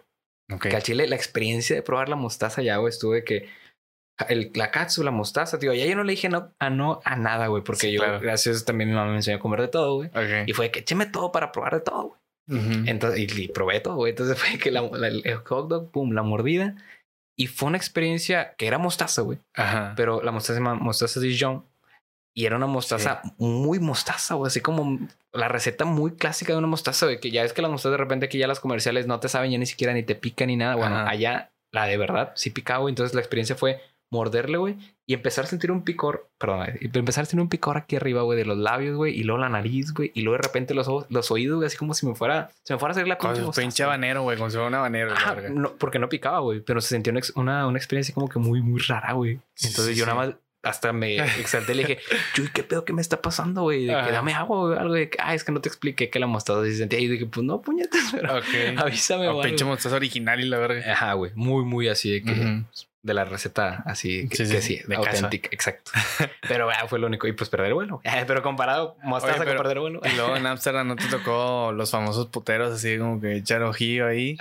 Okay. 0.53 0.71
Que 0.71 0.77
al 0.77 0.83
chile 0.83 1.07
la 1.07 1.17
experiencia 1.17 1.77
de 1.77 1.83
probar 1.83 2.09
la 2.09 2.17
mostaza 2.17 2.63
ya, 2.63 2.77
güey, 2.79 2.91
estuve 2.91 3.25
que 3.25 3.49
el, 4.29 4.51
la 4.55 4.71
cápsula, 4.71 5.11
mostaza, 5.11 5.59
tío, 5.59 5.73
ya 5.73 5.87
yo 5.87 5.97
no 5.97 6.05
le 6.05 6.13
dije 6.13 6.29
no 6.29 6.53
a 6.59 6.71
no 6.71 7.01
a 7.05 7.17
nada, 7.17 7.47
güey, 7.47 7.63
porque 7.63 7.93
yo, 7.93 8.03
gracias 8.21 8.65
también 8.65 8.91
mi 8.91 8.97
mamá 8.97 9.11
me 9.11 9.17
enseñó 9.17 9.39
a 9.39 9.41
comer 9.41 9.63
de 9.63 9.69
todo, 9.69 9.95
güey. 9.95 10.11
Y 10.47 10.53
fue 10.53 10.71
que 10.71 10.81
écheme 10.81 11.07
todo 11.07 11.33
para 11.33 11.53
probar 11.53 11.75
de 11.75 11.81
todo, 11.81 12.03
güey. 12.09 12.21
Entonces, 12.87 13.21
y, 13.21 13.49
probé 13.49 13.81
todo, 13.81 13.95
güey. 13.97 14.11
Entonces 14.11 14.37
fue 14.43 14.59
que 14.59 14.71
la, 14.71 14.81
el 14.81 15.37
hot 15.37 15.69
dog, 15.69 15.91
pum, 15.91 16.13
la 16.13 16.23
mordida. 16.23 16.77
Y 17.39 17.47
fue 17.47 17.69
una 17.69 17.79
experiencia 17.79 18.55
que 18.59 18.67
era 18.67 18.77
mostaza, 18.77 19.23
güey. 19.23 19.39
Ajá. 19.55 19.95
Pero 19.97 20.21
la 20.23 20.33
mostaza 20.33 20.55
se 20.55 20.61
llama 20.61 20.75
mostaza 20.75 21.21
Dijon. 21.21 21.65
Y 22.35 22.47
era 22.47 22.57
una 22.57 22.67
mostaza 22.67 23.23
muy 23.39 23.79
mostaza, 23.81 24.35
güey. 24.35 24.49
Así 24.49 24.61
como 24.61 24.99
la 25.33 25.49
receta 25.49 25.85
muy 25.85 26.13
clásica 26.13 26.53
de 26.53 26.59
una 26.59 26.69
mostaza, 26.69 27.07
güey. 27.07 27.21
Que 27.21 27.31
ya 27.31 27.45
es 27.45 27.53
que 27.53 27.63
las 27.63 27.71
mostazas 27.71 27.93
de 27.93 28.05
repente 28.05 28.27
aquí 28.27 28.39
ya 28.39 28.47
las 28.47 28.61
comerciales 28.61 29.07
no 29.07 29.21
te 29.21 29.29
saben 29.29 29.51
ya 29.51 29.59
ni 29.59 29.67
siquiera 29.67 29.93
ni 29.93 30.03
te 30.03 30.15
pican 30.15 30.49
ni 30.49 30.57
nada. 30.57 30.77
Bueno, 30.77 30.97
allá 30.97 31.51
la 31.73 31.87
de 31.87 31.97
verdad 31.97 32.33
sí 32.37 32.51
picaba, 32.51 32.81
güey. 32.81 32.93
Entonces 32.93 33.15
la 33.15 33.21
experiencia 33.21 33.57
fue 33.57 33.81
morderle, 34.11 34.59
güey, 34.59 34.77
y 35.07 35.15
empezar 35.15 35.45
a 35.45 35.49
sentir 35.49 35.71
un 35.71 35.83
picor, 35.83 36.29
perdón, 36.37 36.67
empezar 36.81 37.23
a 37.23 37.27
sentir 37.27 37.41
un 37.41 37.49
picor 37.49 37.77
aquí 37.77 37.95
arriba, 37.95 38.23
güey, 38.23 38.37
de 38.37 38.45
los 38.45 38.59
labios, 38.59 38.97
güey, 38.97 39.17
y 39.17 39.23
luego 39.23 39.41
la 39.41 39.49
nariz, 39.49 39.93
güey, 39.93 40.11
y 40.15 40.23
luego 40.23 40.37
de 40.37 40.49
repente 40.49 40.75
los, 40.75 40.89
los 41.09 41.31
oídos, 41.31 41.57
güey, 41.57 41.67
así 41.67 41.77
como 41.77 41.95
si 41.95 42.07
me 42.07 42.15
fuera, 42.17 42.51
se 42.65 42.75
me 42.75 42.81
fuera 42.81 42.91
a 42.91 42.97
hacer 42.97 43.07
la 43.07 43.19
pinche 43.19 43.43
Con 43.43 43.53
pinche 43.53 43.85
habanero, 43.85 44.23
güey, 44.23 44.37
como 44.37 44.51
si 44.51 44.57
fuera 44.57 44.69
un 44.69 44.75
habanero. 44.75 45.15
no, 45.51 45.75
porque 45.77 46.01
no 46.01 46.09
picaba, 46.09 46.41
güey, 46.41 46.61
pero 46.61 46.81
se 46.81 46.89
sentía 46.89 47.13
una, 47.37 47.69
una, 47.69 47.79
experiencia 47.79 48.13
como 48.13 48.29
que 48.29 48.41
muy, 48.41 48.61
muy 48.61 48.81
rara, 48.81 49.13
güey. 49.13 49.39
Entonces 49.63 49.97
yo 49.97 50.07
nada 50.07 50.19
más 50.19 50.35
hasta 50.63 50.93
me 50.93 51.17
exalté 51.41 51.73
y 51.73 51.77
le 51.77 51.83
dije, 51.85 51.99
Chuy, 52.35 52.49
¿qué 52.53 52.63
pedo 52.63 52.85
que 52.85 52.93
me 52.93 53.01
está 53.01 53.23
pasando, 53.23 53.63
güey? 53.63 53.87
De 53.87 53.93
que 54.05 54.13
dame 54.13 54.35
agua, 54.35 54.69
güey, 54.69 54.79
algo 54.79 54.95
de 54.95 55.11
que, 55.11 55.19
ah, 55.21 55.35
es 55.35 55.45
que 55.45 55.53
no 55.53 55.61
te 55.61 55.69
expliqué 55.69 56.11
que 56.11 56.19
la 56.19 56.27
mostaza 56.27 56.65
se 56.65 56.77
sentía. 56.77 56.99
Y 56.99 57.09
dije, 57.09 57.27
pues 57.27 57.45
no, 57.45 57.61
puñetas, 57.63 58.11
pero 58.13 58.41
avísame, 58.79 59.31
güey. 59.31 59.49
pinche 59.49 59.65
mostaza 59.65 59.97
original 59.97 60.41
y 60.41 60.49
la 60.49 60.59
verga. 60.59 60.93
Ajá, 60.93 61.13
güey, 61.15 61.33
muy, 61.35 61.65
muy 61.65 61.89
así 61.89 62.11
de 62.11 62.23
que 62.23 62.63
de 63.03 63.15
la 63.15 63.25
receta 63.25 63.83
así 63.87 64.29
que 64.29 64.45
sí, 64.45 64.81
de 64.87 64.97
auténtica, 64.97 65.49
exacto. 65.53 65.91
Pero 66.49 66.69
fue 66.89 66.99
lo 66.99 67.07
único. 67.07 67.27
Y 67.27 67.33
pues 67.33 67.49
perder 67.49 67.73
vuelo. 67.73 68.01
Pero 68.27 68.43
comparado, 68.43 68.97
mostaza 69.03 69.45
con 69.45 69.57
perder 69.57 69.81
vuelo. 69.81 70.01
Y 70.05 70.17
luego 70.17 70.37
en 70.37 70.47
Amsterdam 70.47 70.89
no 70.89 70.97
te 70.97 71.07
tocó 71.07 71.73
los 71.73 71.91
famosos 71.91 72.27
puteros 72.27 72.73
así 72.73 72.99
como 72.99 73.21
que 73.21 73.37
echar 73.37 73.63
ojillo 73.63 74.07
ahí. 74.07 74.37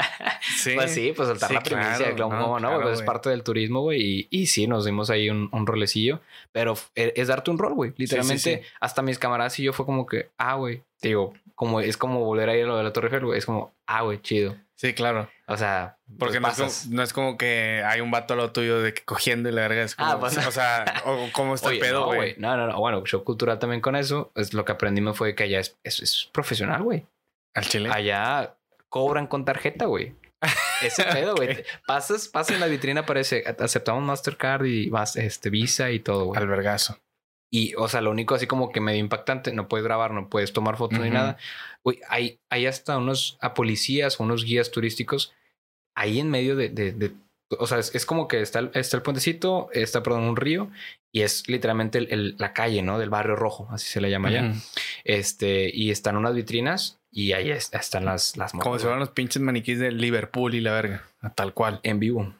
sí. 0.56 0.72
Pues 0.74 0.92
sí, 0.92 1.12
pues 1.14 1.28
soltar 1.28 1.50
la 1.50 1.62
primicia, 1.62 2.12
no, 2.12 2.60
no, 2.60 2.80
pues 2.80 3.00
es 3.00 3.04
parte 3.04 3.30
del 3.30 3.42
turismo, 3.42 3.80
güey. 3.80 4.00
Y, 4.00 4.28
y, 4.30 4.46
sí, 4.46 4.66
nos 4.66 4.84
dimos 4.84 5.10
ahí 5.10 5.30
un, 5.30 5.48
un 5.52 5.66
rolecillo. 5.66 6.20
Pero 6.52 6.74
e, 6.94 7.12
es 7.16 7.28
darte 7.28 7.50
un 7.50 7.58
rol, 7.58 7.74
güey. 7.74 7.92
Literalmente, 7.96 8.62
hasta 8.80 9.02
mis 9.02 9.18
camaradas 9.18 9.58
y 9.58 9.64
yo 9.64 9.72
fue 9.72 9.86
como 9.86 10.06
que, 10.06 10.28
ah, 10.38 10.54
güey, 10.54 10.82
digo, 11.02 11.34
como 11.54 11.80
es 11.80 11.96
como 11.96 12.20
volver 12.24 12.48
a 12.48 12.56
ir 12.56 12.64
a 12.64 12.68
lo 12.68 12.76
de 12.76 12.84
la 12.84 12.92
Torre 12.92 13.08
Eiffel, 13.08 13.24
güey. 13.26 13.38
Es 13.38 13.46
como, 13.46 13.72
ah, 13.86 14.02
güey, 14.02 14.20
chido. 14.20 14.56
Sí, 14.76 14.92
claro. 14.92 15.30
O 15.46 15.56
sea, 15.56 15.98
porque 16.18 16.40
no 16.40 16.48
es, 16.48 16.56
como, 16.56 16.70
no 16.96 17.02
es, 17.02 17.12
como, 17.12 17.38
que 17.38 17.82
hay 17.86 18.00
un 18.00 18.10
vato 18.10 18.34
a 18.34 18.36
lo 18.36 18.50
tuyo 18.50 18.80
de 18.80 18.92
que 18.92 19.04
cogiendo 19.04 19.48
y 19.48 19.52
la 19.52 19.62
verga 19.62 19.82
es 19.82 19.94
como, 19.94 20.10
ah, 20.10 20.18
pues, 20.18 20.36
o 20.36 20.50
sea, 20.50 20.84
o 21.06 21.28
cómo 21.32 21.54
está 21.54 21.70
el 21.70 21.78
pedo, 21.78 22.06
güey. 22.06 22.34
No, 22.38 22.56
no, 22.56 22.66
no, 22.66 22.78
Bueno, 22.78 23.04
show 23.04 23.22
cultural 23.22 23.58
también 23.58 23.80
con 23.80 23.94
eso. 23.94 24.32
Es 24.34 24.52
lo 24.52 24.64
que 24.64 24.72
aprendimos 24.72 25.16
fue 25.16 25.34
que 25.34 25.44
allá 25.44 25.60
es, 25.60 25.76
es, 25.84 26.28
profesional, 26.32 26.82
güey. 26.82 27.06
Al 27.54 27.64
chile. 27.66 27.90
Allá 27.92 28.56
cobran 28.88 29.26
con 29.28 29.44
tarjeta, 29.44 29.86
güey. 29.86 30.16
Ese 30.82 31.04
pedo, 31.04 31.36
güey. 31.36 31.64
Pasas, 31.86 32.28
pasas 32.28 32.54
en 32.54 32.60
la 32.60 32.66
vitrina, 32.66 33.02
aparece, 33.02 33.44
aceptamos 33.58 34.02
Mastercard 34.02 34.64
y 34.64 34.90
vas, 34.90 35.16
este, 35.16 35.50
Visa 35.50 35.90
y 35.90 36.00
todo, 36.00 36.26
güey. 36.26 36.40
Al 36.40 36.48
vergazo. 36.48 36.98
Y, 37.54 37.72
o 37.76 37.86
sea, 37.86 38.00
lo 38.00 38.10
único 38.10 38.34
así 38.34 38.48
como 38.48 38.72
que 38.72 38.80
medio 38.80 38.98
impactante, 38.98 39.52
no 39.52 39.68
puedes 39.68 39.84
grabar, 39.84 40.10
no 40.10 40.28
puedes 40.28 40.52
tomar 40.52 40.76
fotos 40.76 40.98
ni 40.98 41.10
nada. 41.10 41.36
Güey, 41.84 42.00
hay, 42.08 42.40
hay 42.50 42.66
hasta 42.66 42.98
unos 42.98 43.38
a 43.40 43.54
policías 43.54 44.18
o 44.18 44.24
unos 44.24 44.44
guías 44.44 44.72
turísticos 44.72 45.32
ahí 45.94 46.18
en 46.18 46.30
medio 46.30 46.56
de, 46.56 46.68
de, 46.70 47.12
o 47.56 47.68
sea, 47.68 47.78
es, 47.78 48.06
como 48.06 48.26
que 48.26 48.40
está 48.40 48.58
el, 48.58 48.72
está 48.74 48.96
el 48.96 49.04
puentecito, 49.04 49.68
está, 49.70 50.02
perdón, 50.02 50.24
un 50.24 50.34
río 50.34 50.68
y 51.12 51.20
es 51.22 51.48
literalmente 51.48 51.98
el, 51.98 52.34
la 52.38 52.52
calle, 52.54 52.82
¿no? 52.82 52.98
Del 52.98 53.10
barrio 53.10 53.36
rojo, 53.36 53.68
así 53.70 53.88
se 53.88 54.00
le 54.00 54.10
llama 54.10 54.32
ya. 54.32 54.52
Este, 55.04 55.70
y 55.72 55.92
están 55.92 56.16
unas 56.16 56.34
vitrinas 56.34 56.98
Y 57.12 57.34
ahí 57.34 57.50
están 57.52 58.04
las, 58.04 58.36
las 58.36 58.50
Como 58.50 58.78
si 58.78 58.82
fueran 58.82 58.98
los 58.98 59.10
pinches 59.10 59.40
maniquíes 59.40 59.78
de 59.78 59.92
Liverpool 59.92 60.56
y 60.56 60.60
la 60.60 60.72
verga. 60.72 61.04
Tal 61.36 61.54
cual. 61.54 61.78
En 61.84 62.00
vivo. 62.00 62.34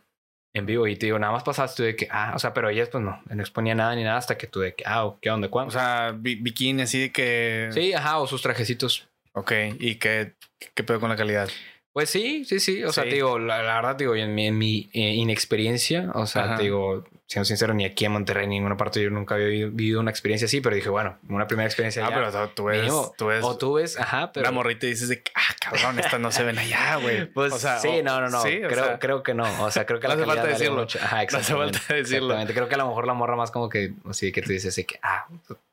En 0.54 0.66
vivo. 0.66 0.86
Y 0.86 0.96
te 0.96 1.06
digo, 1.06 1.18
nada 1.18 1.32
más 1.32 1.42
pasaste 1.42 1.82
de 1.82 1.96
que, 1.96 2.08
ah, 2.10 2.32
o 2.34 2.38
sea, 2.38 2.54
pero 2.54 2.68
ellas 2.70 2.88
pues 2.88 3.02
no, 3.04 3.20
no 3.28 3.40
exponía 3.42 3.74
nada 3.74 3.94
ni 3.94 4.04
nada 4.04 4.16
hasta 4.16 4.38
que 4.38 4.46
tú 4.46 4.60
de 4.60 4.74
que, 4.74 4.84
ah, 4.86 5.12
¿qué 5.20 5.30
onda? 5.30 5.48
¿Cuándo? 5.48 5.68
O 5.68 5.72
sea, 5.72 6.14
bikini 6.16 6.82
así 6.82 7.00
de 7.00 7.12
que. 7.12 7.68
Sí, 7.72 7.92
ajá, 7.92 8.18
o 8.18 8.26
sus 8.26 8.40
trajecitos. 8.40 9.08
Ok, 9.32 9.52
¿y 9.80 9.96
qué, 9.96 10.34
qué 10.74 10.84
pedo 10.84 11.00
con 11.00 11.10
la 11.10 11.16
calidad? 11.16 11.48
Pues 11.94 12.10
sí, 12.10 12.44
sí, 12.44 12.58
sí. 12.58 12.82
O 12.82 12.92
sea, 12.92 13.04
te 13.04 13.10
digo, 13.10 13.38
la, 13.38 13.58
verdad, 13.58 13.94
digo, 13.94 14.16
en 14.16 14.34
mi, 14.34 14.48
en 14.48 14.58
mi 14.58 14.90
eh, 14.92 15.14
inexperiencia, 15.14 16.10
o 16.14 16.26
sea, 16.26 16.56
te 16.56 16.64
digo, 16.64 17.04
siendo 17.28 17.44
sincero, 17.44 17.72
ni 17.72 17.84
aquí 17.84 18.04
en 18.04 18.10
Monterrey, 18.10 18.48
ni 18.48 18.56
en 18.56 18.62
ninguna 18.62 18.76
parte, 18.76 19.00
yo 19.00 19.10
nunca 19.10 19.36
había 19.36 19.46
vivido, 19.46 20.00
una 20.00 20.10
experiencia 20.10 20.46
así, 20.46 20.60
pero 20.60 20.74
dije, 20.74 20.88
bueno, 20.88 21.16
una 21.28 21.46
primera 21.46 21.68
experiencia. 21.68 22.04
Ah, 22.04 22.10
pero 22.12 22.48
tú 22.48 22.64
ves, 22.64 22.92
tú 23.16 23.26
ves. 23.26 23.44
O 23.44 23.56
tú 23.56 23.74
ves, 23.74 23.96
ajá, 23.96 24.32
pero. 24.32 24.42
La 24.42 24.50
morrita 24.50 24.86
y 24.86 24.88
dices 24.88 25.08
de, 25.08 25.22
ah, 25.36 25.54
cabrón, 25.60 26.00
estas 26.00 26.18
no 26.18 26.32
se 26.32 26.42
ven 26.42 26.58
allá, 26.58 26.96
güey. 26.96 27.26
Pues 27.32 27.52
o 27.52 27.58
sea, 27.60 27.78
sí, 27.78 28.02
no, 28.02 28.20
no, 28.20 28.28
no. 28.28 28.42
¿sí? 28.42 28.60
Creo, 28.68 28.98
creo 28.98 29.22
que 29.22 29.34
no. 29.34 29.44
O 29.62 29.70
sea, 29.70 29.86
creo 29.86 30.00
que 30.00 30.08
no 30.08 30.16
la 30.16 30.22
hace 30.22 30.26
falta 30.32 30.46
decirlo. 30.48 30.80
Mucho. 30.80 30.98
Ajá, 31.00 31.22
exactamente. 31.22 31.52
No 31.52 31.66
hace 31.68 31.78
falta 31.78 31.94
decirlo. 31.94 32.26
Exactamente. 32.26 32.54
Creo 32.54 32.68
que 32.68 32.74
a 32.74 32.78
lo 32.78 32.88
mejor 32.88 33.06
la 33.06 33.14
morra 33.14 33.36
más 33.36 33.52
como 33.52 33.68
que, 33.68 33.94
así 34.10 34.32
que 34.32 34.42
tú 34.42 34.50
dices, 34.50 34.70
así 34.70 34.82
que, 34.82 34.98
ah, 35.00 35.28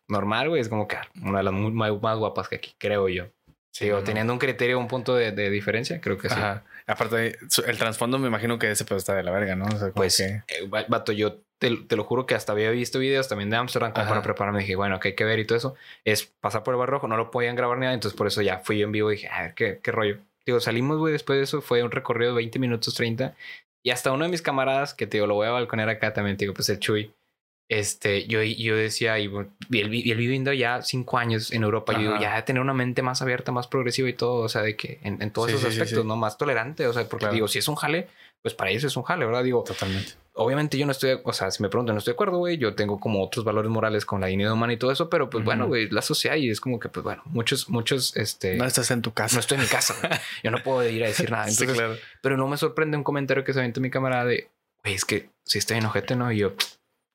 normal, 0.07 0.49
güey, 0.49 0.61
es 0.61 0.69
como 0.69 0.87
que 0.87 0.97
una 1.23 1.39
de 1.39 1.45
las 1.45 1.53
muy, 1.53 1.71
más 1.71 2.17
guapas 2.17 2.47
que 2.47 2.57
aquí, 2.57 2.75
creo 2.77 3.09
yo. 3.09 3.25
Sí, 3.71 3.89
o 3.89 4.03
teniendo 4.03 4.33
un 4.33 4.39
criterio, 4.39 4.77
un 4.77 4.87
punto 4.87 5.15
de, 5.15 5.31
de 5.31 5.49
diferencia, 5.49 6.01
creo 6.01 6.17
que 6.17 6.29
sí. 6.29 6.35
Ajá. 6.35 6.63
Aparte, 6.87 7.37
el 7.67 7.77
trasfondo 7.77 8.19
me 8.19 8.27
imagino 8.27 8.59
que 8.59 8.69
ese 8.69 8.83
pedo 8.83 8.97
está 8.97 9.15
de 9.15 9.23
la 9.23 9.31
verga, 9.31 9.55
¿no? 9.55 9.65
pues, 9.93 10.19
eh, 10.19 10.43
vato, 10.89 11.13
yo 11.13 11.39
te, 11.57 11.77
te, 11.87 11.95
lo 11.95 12.03
juro 12.03 12.25
que 12.25 12.35
hasta 12.35 12.51
había 12.51 12.69
visto 12.71 12.99
videos 12.99 13.29
también 13.29 13.49
de 13.49 13.55
Amsterdam 13.55 13.93
como 13.93 14.07
para 14.07 14.21
prepararme. 14.21 14.59
Dije, 14.59 14.75
bueno, 14.75 14.99
que 14.99 15.09
hay 15.09 15.15
que 15.15 15.23
ver 15.23 15.39
y 15.39 15.45
todo 15.45 15.57
eso. 15.57 15.75
Es 16.03 16.25
pasar 16.25 16.63
por 16.63 16.73
el 16.73 16.79
barrojo, 16.79 17.07
no 17.07 17.15
lo 17.17 17.31
podían 17.31 17.55
grabar 17.55 17.77
ni 17.77 17.83
nada. 17.83 17.93
Entonces, 17.93 18.17
por 18.17 18.27
eso 18.27 18.41
ya 18.41 18.59
fui 18.59 18.79
yo 18.79 18.85
en 18.85 18.91
vivo 18.91 19.11
y 19.11 19.15
dije, 19.15 19.29
a 19.29 19.43
ver, 19.43 19.53
¿qué, 19.53 19.79
qué 19.81 19.91
rollo? 19.91 20.17
Digo, 20.45 20.59
salimos, 20.59 20.97
güey, 20.97 21.13
después 21.13 21.37
de 21.37 21.43
eso 21.43 21.61
fue 21.61 21.83
un 21.83 21.91
recorrido 21.91 22.31
de 22.31 22.37
20 22.37 22.59
minutos 22.59 22.95
30. 22.95 23.35
Y 23.83 23.91
hasta 23.91 24.11
uno 24.11 24.25
de 24.25 24.31
mis 24.31 24.41
camaradas, 24.41 24.93
que 24.93 25.07
te 25.07 25.17
digo, 25.17 25.27
lo 25.27 25.35
voy 25.35 25.47
a 25.47 25.51
balconear 25.51 25.89
acá 25.89 26.13
también, 26.13 26.35
te 26.35 26.45
digo, 26.45 26.53
pues 26.53 26.67
el 26.69 26.79
Chuy 26.79 27.13
este, 27.71 28.27
yo, 28.27 28.43
yo 28.43 28.75
decía, 28.75 29.17
y, 29.17 29.31
y 29.69 29.79
él, 29.79 29.89
viviendo 29.89 30.51
ya 30.51 30.81
cinco 30.81 31.17
años 31.17 31.53
en 31.53 31.63
Europa, 31.63 31.93
yo 31.93 31.99
digo, 31.99 32.19
ya 32.19 32.43
tener 32.43 32.61
una 32.61 32.73
mente 32.73 33.01
más 33.01 33.21
abierta, 33.21 33.53
más 33.53 33.69
progresiva 33.69 34.09
y 34.09 34.13
todo, 34.13 34.41
o 34.41 34.49
sea, 34.49 34.61
de 34.61 34.75
que 34.75 34.99
en, 35.03 35.21
en 35.21 35.31
todos 35.31 35.51
esos 35.51 35.63
aspectos, 35.63 36.03
¿no? 36.03 36.17
Más 36.17 36.37
tolerante, 36.37 36.85
o 36.85 36.91
sea, 36.91 37.07
porque 37.07 37.29
digo, 37.29 37.47
si 37.47 37.59
es 37.59 37.69
un 37.69 37.75
jale, 37.75 38.09
pues 38.41 38.53
para 38.53 38.71
ellos 38.71 38.83
es 38.83 38.97
un 38.97 39.03
jale, 39.03 39.25
¿verdad? 39.25 39.45
Digo, 39.45 39.63
totalmente. 39.63 40.15
Obviamente 40.33 40.77
yo 40.77 40.85
no 40.85 40.91
estoy, 40.91 41.17
o 41.23 41.31
sea, 41.31 41.49
si 41.49 41.63
me 41.63 41.69
preguntan, 41.69 41.95
no 41.95 41.99
estoy 41.99 42.11
de 42.11 42.15
acuerdo, 42.15 42.39
güey, 42.39 42.57
yo 42.57 42.75
tengo 42.75 42.99
como 42.99 43.23
otros 43.23 43.45
valores 43.45 43.71
morales 43.71 44.05
con 44.05 44.19
la 44.19 44.27
dignidad 44.27 44.51
humana 44.51 44.73
y 44.73 44.77
todo 44.77 44.91
eso, 44.91 45.09
pero 45.09 45.29
pues 45.29 45.45
bueno, 45.45 45.67
güey, 45.67 45.89
la 45.89 46.01
sociedad 46.01 46.35
y 46.35 46.49
es 46.49 46.59
como 46.59 46.77
que, 46.77 46.89
pues 46.89 47.05
bueno, 47.05 47.21
muchos, 47.23 47.69
muchos, 47.69 48.17
este... 48.17 48.57
No 48.57 48.65
estás 48.65 48.91
en 48.91 49.01
tu 49.01 49.13
casa. 49.13 49.35
No 49.35 49.39
estoy 49.39 49.55
en 49.55 49.63
mi 49.63 49.69
casa, 49.69 49.95
yo 50.43 50.51
no 50.51 50.61
puedo 50.61 50.85
ir 50.89 51.05
a 51.05 51.07
decir 51.07 51.31
nada. 51.31 51.43
Entonces, 51.47 51.71
claro. 51.71 51.95
Pero 52.21 52.35
no 52.35 52.49
me 52.49 52.57
sorprende 52.57 52.97
un 52.97 53.03
comentario 53.05 53.45
que 53.45 53.53
se 53.53 53.59
aventó 53.59 53.79
mi 53.79 53.89
camarada 53.89 54.25
de, 54.25 54.49
güey, 54.83 54.95
es 54.95 55.05
que 55.05 55.29
si 55.45 55.57
estoy 55.57 55.77
enojete, 55.77 56.17
¿no? 56.17 56.31
Y 56.33 56.39
yo 56.39 56.53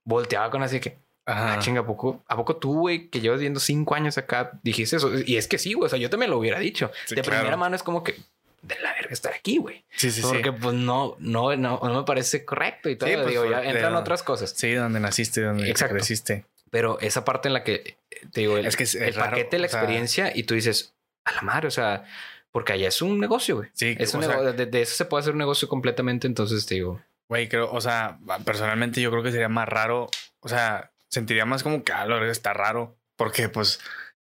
volteaba 0.06 0.50
con 0.50 0.62
así 0.62 0.80
que, 0.80 0.98
Ajá. 1.26 1.54
Ah, 1.54 1.58
chinga, 1.58 1.80
¿a 1.80 1.86
poco, 1.86 2.22
¿a 2.28 2.36
poco 2.36 2.56
tú, 2.56 2.78
güey, 2.78 3.08
que 3.08 3.20
llevas 3.20 3.40
viendo 3.40 3.58
cinco 3.58 3.96
años 3.96 4.16
acá, 4.16 4.52
dijiste 4.62 4.96
eso? 4.96 5.10
Y 5.26 5.36
es 5.36 5.48
que 5.48 5.58
sí, 5.58 5.74
güey, 5.74 5.86
o 5.86 5.88
sea, 5.88 5.98
yo 5.98 6.08
también 6.08 6.30
lo 6.30 6.38
hubiera 6.38 6.60
dicho. 6.60 6.92
de 7.10 7.22
primera 7.22 7.56
mano 7.56 7.74
es 7.74 7.82
como 7.82 8.04
que, 8.04 8.14
de 8.62 8.78
la 8.80 8.92
verga 8.92 9.12
estar 9.12 9.34
aquí, 9.34 9.58
güey. 9.58 9.84
Sí, 9.90 10.12
sí, 10.12 10.22
Porque 10.22 10.52
pues 10.52 10.74
no, 10.74 11.16
no, 11.18 11.56
no, 11.56 11.80
no 11.82 11.94
me 11.94 12.04
parece 12.04 12.44
correcto 12.44 12.88
y 12.88 12.96
todo. 12.96 13.10
Pues, 13.12 13.26
digo, 13.26 13.50
ya 13.50 13.64
entran 13.64 13.96
otras 13.96 14.22
cosas. 14.22 14.54
Sí, 14.56 14.72
donde 14.72 15.00
naciste, 15.00 15.42
donde 15.42 15.68
Exacto. 15.68 15.96
creciste. 15.96 16.46
Pero 16.70 16.98
esa 17.00 17.24
parte 17.24 17.48
en 17.48 17.54
la 17.54 17.64
que, 17.64 17.96
te 18.32 18.40
digo, 18.40 18.56
el, 18.56 18.66
es 18.66 18.76
que 18.76 18.84
es, 18.84 18.94
el 18.94 19.14
paquete, 19.14 19.58
la 19.58 19.66
experiencia 19.66 20.32
y 20.34 20.44
tú 20.44 20.54
dices, 20.54 20.94
a 21.24 21.32
la 21.32 21.42
madre, 21.42 21.68
o 21.68 21.72
sea, 21.72 22.04
porque 22.52 22.72
allá 22.72 22.88
es 22.88 23.02
un 23.02 23.18
negocio, 23.18 23.56
güey. 23.56 23.68
Sí, 23.72 23.96
es 23.98 24.14
un 24.14 24.20
negocio, 24.20 24.52
de, 24.52 24.66
de, 24.66 24.82
eso 24.82 24.94
se 24.94 25.04
puede 25.04 25.22
hacer 25.22 25.32
un 25.32 25.38
negocio 25.38 25.68
completamente, 25.68 26.26
entonces 26.26 26.66
te 26.66 26.76
digo. 26.76 27.00
Güey, 27.28 27.48
creo, 27.48 27.72
o 27.72 27.80
sea, 27.80 28.18
personalmente 28.44 29.00
yo 29.00 29.10
creo 29.10 29.22
que 29.22 29.32
sería 29.32 29.48
más 29.48 29.68
raro, 29.68 30.08
o 30.40 30.48
sea, 30.48 30.92
sentiría 31.08 31.44
más 31.44 31.62
como 31.62 31.82
que, 31.82 31.92
ah, 31.92 32.06
está 32.26 32.52
raro, 32.52 32.98
porque 33.16 33.48
pues, 33.48 33.80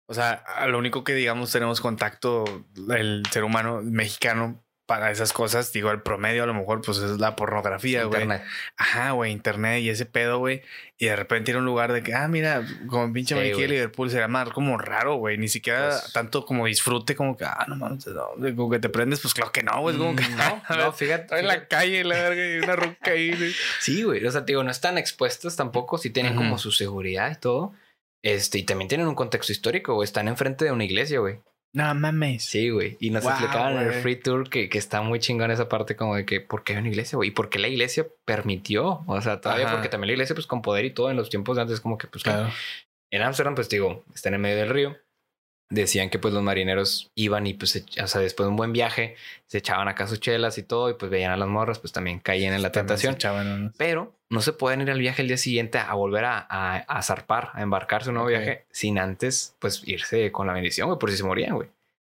o 0.08 0.14
sea, 0.14 0.44
lo 0.68 0.78
único 0.78 1.04
que 1.04 1.14
digamos 1.14 1.50
tenemos 1.52 1.80
contacto 1.80 2.44
el 2.90 3.22
ser 3.30 3.44
humano 3.44 3.80
mexicano 3.82 4.62
para 4.92 5.10
esas 5.10 5.32
cosas, 5.32 5.72
digo, 5.72 5.90
el 5.90 6.02
promedio 6.02 6.42
a 6.42 6.46
lo 6.46 6.52
mejor 6.52 6.82
pues 6.82 6.98
es 6.98 7.18
la 7.18 7.34
pornografía, 7.34 8.04
güey. 8.04 8.28
Ajá, 8.76 9.12
güey, 9.12 9.32
internet 9.32 9.80
y 9.80 9.88
ese 9.88 10.04
pedo, 10.04 10.36
güey. 10.36 10.60
Y 10.98 11.06
de 11.06 11.16
repente 11.16 11.50
ir 11.50 11.56
a 11.56 11.60
un 11.60 11.64
lugar 11.64 11.94
de 11.94 12.02
que, 12.02 12.12
ah, 12.14 12.28
mira, 12.28 12.62
como 12.88 13.10
pinche 13.10 13.34
sí, 13.34 13.58
de 13.58 13.68
Liverpool 13.68 14.10
sería 14.10 14.28
más 14.28 14.50
como 14.50 14.76
raro, 14.76 15.14
güey. 15.14 15.38
Ni 15.38 15.48
siquiera 15.48 15.98
pues 15.98 16.12
tanto 16.12 16.44
como 16.44 16.66
disfrute, 16.66 17.16
como 17.16 17.38
que, 17.38 17.46
ah, 17.46 17.64
no 17.68 17.76
mames, 17.76 18.06
no, 18.08 18.32
como 18.54 18.68
que 18.68 18.80
te 18.80 18.90
prendes, 18.90 19.20
pues 19.20 19.32
claro 19.32 19.50
que 19.50 19.62
no, 19.62 19.80
güey. 19.80 19.96
Como 19.96 20.14
que 20.14 20.24
mm, 20.24 20.36
no, 20.36 20.62
no, 20.76 20.92
fíjate. 20.92 21.38
En 21.38 21.46
la 21.46 21.66
calle, 21.68 22.04
la 22.04 22.16
verga, 22.16 22.46
y 22.46 22.58
una 22.58 22.76
ruca 22.76 23.12
ahí, 23.12 23.34
güey. 23.34 23.54
Sí, 23.80 24.02
güey. 24.02 24.22
O 24.26 24.30
sea, 24.30 24.42
digo, 24.42 24.62
no 24.62 24.70
están 24.70 24.98
expuestos 24.98 25.56
tampoco, 25.56 25.96
si 25.96 26.10
tienen 26.10 26.36
como 26.36 26.58
su 26.58 26.70
seguridad 26.70 27.32
y 27.32 27.40
todo. 27.40 27.72
Este, 28.20 28.58
y 28.58 28.64
también 28.64 28.88
tienen 28.88 29.08
un 29.08 29.14
contexto 29.14 29.52
histórico, 29.52 29.94
güey. 29.94 30.04
Están 30.04 30.28
enfrente 30.28 30.66
de 30.66 30.72
una 30.72 30.84
iglesia, 30.84 31.20
güey. 31.20 31.40
No 31.74 31.94
mames. 31.94 32.44
Sí, 32.44 32.68
güey. 32.68 32.96
Y 33.00 33.10
nos 33.10 33.24
explicaban 33.24 33.78
en 33.78 33.88
el 33.88 33.94
free 34.02 34.16
tour 34.16 34.50
que, 34.50 34.68
que, 34.68 34.76
está 34.76 35.00
muy 35.00 35.20
chingón 35.20 35.50
esa 35.50 35.68
parte 35.68 35.96
como 35.96 36.16
de 36.16 36.26
que 36.26 36.40
por 36.40 36.64
qué 36.64 36.74
hay 36.74 36.80
una 36.80 36.88
iglesia, 36.88 37.16
güey. 37.16 37.30
Y 37.30 37.32
por 37.32 37.48
qué 37.48 37.58
la 37.58 37.68
iglesia 37.68 38.06
permitió. 38.26 39.02
O 39.06 39.20
sea, 39.22 39.40
todavía 39.40 39.70
porque 39.70 39.88
también 39.88 40.08
la 40.08 40.12
iglesia, 40.12 40.34
pues 40.34 40.46
con 40.46 40.60
poder 40.60 40.84
y 40.84 40.90
todo 40.92 41.10
en 41.10 41.16
los 41.16 41.30
tiempos 41.30 41.56
de 41.56 41.62
antes, 41.62 41.80
como 41.80 41.96
que, 41.96 42.08
pues 42.08 42.24
claro. 42.24 42.50
En 43.10 43.22
Amsterdam, 43.22 43.54
pues 43.54 43.68
digo, 43.68 44.04
está 44.14 44.28
en 44.28 44.34
el 44.34 44.40
medio 44.40 44.56
del 44.56 44.70
río 44.70 44.96
decían 45.72 46.10
que 46.10 46.18
pues 46.18 46.34
los 46.34 46.42
marineros 46.42 47.10
iban 47.14 47.46
y 47.46 47.54
pues, 47.54 47.84
o 48.02 48.06
sea, 48.06 48.20
después 48.20 48.46
de 48.46 48.50
un 48.50 48.56
buen 48.56 48.72
viaje, 48.72 49.16
se 49.46 49.58
echaban 49.58 49.88
acá 49.88 50.06
sus 50.06 50.20
chelas 50.20 50.58
y 50.58 50.62
todo, 50.62 50.90
y 50.90 50.94
pues 50.94 51.10
veían 51.10 51.32
a 51.32 51.36
las 51.36 51.48
morras, 51.48 51.78
pues 51.78 51.92
también 51.92 52.18
caían 52.18 52.54
en 52.54 52.62
la 52.62 52.72
tentación. 52.72 53.16
Pero 53.76 54.14
no 54.28 54.40
se 54.42 54.52
pueden 54.52 54.82
ir 54.82 54.90
al 54.90 54.98
viaje 54.98 55.22
el 55.22 55.28
día 55.28 55.36
siguiente 55.36 55.78
a 55.78 55.94
volver 55.94 56.24
a, 56.24 56.38
a, 56.38 57.02
zarpar, 57.02 57.50
a 57.54 57.62
embarcarse 57.62 58.10
un 58.10 58.14
nuevo 58.14 58.28
viaje, 58.28 58.64
sin 58.70 58.98
antes 58.98 59.56
pues 59.58 59.82
irse 59.86 60.30
con 60.30 60.46
la 60.46 60.52
bendición, 60.52 60.88
güey, 60.88 60.98
por 60.98 61.10
si 61.10 61.16
se 61.16 61.24
morían, 61.24 61.54
güey. 61.54 61.68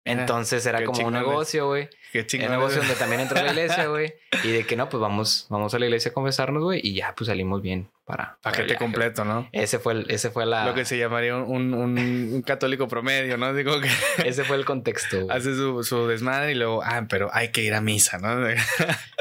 Entonces 0.04 0.66
era 0.66 0.84
como 0.84 1.06
un 1.06 1.14
negocio, 1.14 1.68
güey. 1.68 1.88
Qué 2.12 2.26
chingón. 2.26 2.48
Un 2.48 2.56
negocio 2.56 2.80
donde 2.80 2.94
también 2.94 3.22
entró 3.22 3.42
la 3.42 3.50
iglesia, 3.50 3.86
güey. 3.86 4.14
Y 4.42 4.48
de 4.48 4.66
que 4.66 4.76
no, 4.76 4.88
pues 4.88 5.00
vamos, 5.00 5.46
vamos 5.48 5.72
a 5.72 5.78
la 5.78 5.86
iglesia 5.86 6.10
a 6.10 6.14
confesarnos, 6.14 6.62
güey. 6.62 6.80
Y 6.84 6.94
ya, 6.94 7.14
pues 7.16 7.28
salimos 7.28 7.62
bien 7.62 7.88
para. 8.04 8.38
Paquete 8.42 8.76
completo, 8.76 9.24
¿no? 9.24 9.48
Ese 9.52 9.78
fue 9.78 9.94
el, 9.94 10.10
ese 10.10 10.30
fue 10.30 10.46
la. 10.46 10.66
Lo 10.66 10.74
que 10.74 10.84
se 10.84 10.98
llamaría 10.98 11.36
un, 11.36 11.74
un, 11.74 11.98
un 11.98 12.42
católico 12.42 12.88
promedio, 12.88 13.36
¿no? 13.36 13.52
Digo 13.54 13.80
que. 13.80 13.88
ese 14.28 14.44
fue 14.44 14.56
el 14.56 14.64
contexto. 14.64 15.26
Hace 15.30 15.54
su, 15.54 15.82
su, 15.84 16.06
desmadre 16.06 16.52
y 16.52 16.54
luego, 16.54 16.82
ah, 16.84 17.06
pero 17.08 17.30
hay 17.32 17.48
que 17.48 17.62
ir 17.62 17.74
a 17.74 17.80
misa, 17.80 18.18
¿no? 18.18 18.46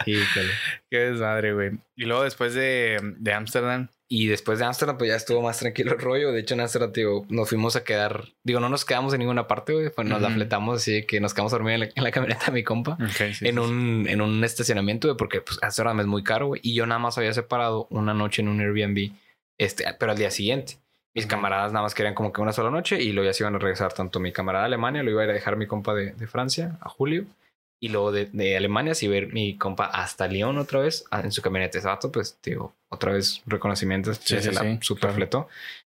Sí, 0.05 0.17
Qué 0.89 0.97
desmadre, 0.97 1.53
güey. 1.53 1.71
Y 1.95 2.05
luego 2.05 2.23
después 2.23 2.53
de 2.53 3.33
Ámsterdam. 3.33 3.89
Y 4.15 4.27
después 4.27 4.59
de 4.59 4.65
Amsterdam, 4.65 4.99
pues 4.99 5.09
ya 5.09 5.15
estuvo 5.15 5.41
más 5.41 5.57
tranquilo 5.57 5.93
el 5.93 5.99
rollo. 5.99 6.31
De 6.31 6.41
hecho, 6.41 6.53
en 6.53 6.59
Amsterdam, 6.59 6.91
digo, 6.93 7.25
nos 7.29 7.49
fuimos 7.49 7.75
a 7.75 7.83
quedar. 7.83 8.25
Digo, 8.43 8.59
no 8.59 8.69
nos 8.69 8.85
quedamos 8.85 9.11
en 9.13 9.21
ninguna 9.21 9.47
parte, 9.47 9.73
güey. 9.73 9.89
Pues 9.89 10.07
nos 10.07 10.21
la 10.21 10.29
fletamos 10.29 10.75
así 10.75 11.03
que 11.07 11.19
nos 11.19 11.33
quedamos 11.33 11.51
dormidos 11.51 11.89
en 11.95 12.03
la, 12.03 12.11
camioneta 12.11 12.45
de 12.45 12.51
mi 12.51 12.63
compa. 12.63 12.95
en, 13.41 13.57
un, 13.57 14.05
en 14.07 14.21
un 14.21 14.43
estacionamiento, 14.43 15.07
güey, 15.07 15.17
porque 15.17 15.41
pues 15.41 15.57
Amsterdam 15.63 15.99
es 16.01 16.05
muy 16.05 16.21
caro, 16.21 16.45
güey. 16.45 16.61
Y 16.63 16.75
yo 16.75 16.85
nada 16.85 16.99
más 16.99 17.17
había 17.17 17.33
separado 17.33 17.87
una 17.89 18.13
noche 18.13 18.43
en 18.43 18.49
un 18.49 18.61
Airbnb, 18.61 19.13
este, 19.57 19.83
pero 19.97 20.11
al 20.11 20.17
día 20.19 20.29
siguiente. 20.29 20.77
Mis 21.15 21.25
camaradas 21.25 21.73
nada 21.73 21.81
más 21.81 21.95
querían 21.95 22.13
como 22.13 22.31
que 22.31 22.39
una 22.39 22.53
sola 22.53 22.69
noche 22.69 23.01
y 23.01 23.13
luego 23.13 23.27
ya 23.27 23.33
se 23.33 23.41
iban 23.41 23.55
a 23.55 23.57
regresar 23.57 23.93
tanto 23.93 24.19
mi 24.19 24.31
camarada 24.31 24.65
de 24.65 24.67
Alemania, 24.67 25.01
lo 25.01 25.09
iba 25.09 25.21
a 25.21 25.23
ir 25.23 25.31
a 25.31 25.33
dejar 25.33 25.57
mi 25.57 25.65
compa 25.65 25.95
de, 25.95 26.11
de 26.11 26.27
Francia 26.27 26.77
a 26.81 26.89
Julio 26.89 27.25
y 27.83 27.89
luego 27.89 28.13
de, 28.13 28.29
de, 28.31 28.55
Alemania, 28.55 28.95
si 28.95 29.09
ver 29.09 29.33
mi 29.33 29.57
compa 29.57 29.87
hasta 29.87 30.25
Lyon 30.25 30.57
otra 30.57 30.79
vez 30.79 31.03
ah, 31.11 31.19
en 31.19 31.33
su 31.33 31.41
camioneta. 31.41 31.79
Ese 31.79 31.87
vato, 31.89 32.13
pues, 32.13 32.39
digo, 32.41 32.73
otra 32.87 33.11
vez 33.11 33.41
reconocimientos. 33.45 34.21
se 34.23 34.53
la 34.53 34.81
super 34.81 35.11
fletó. 35.11 35.49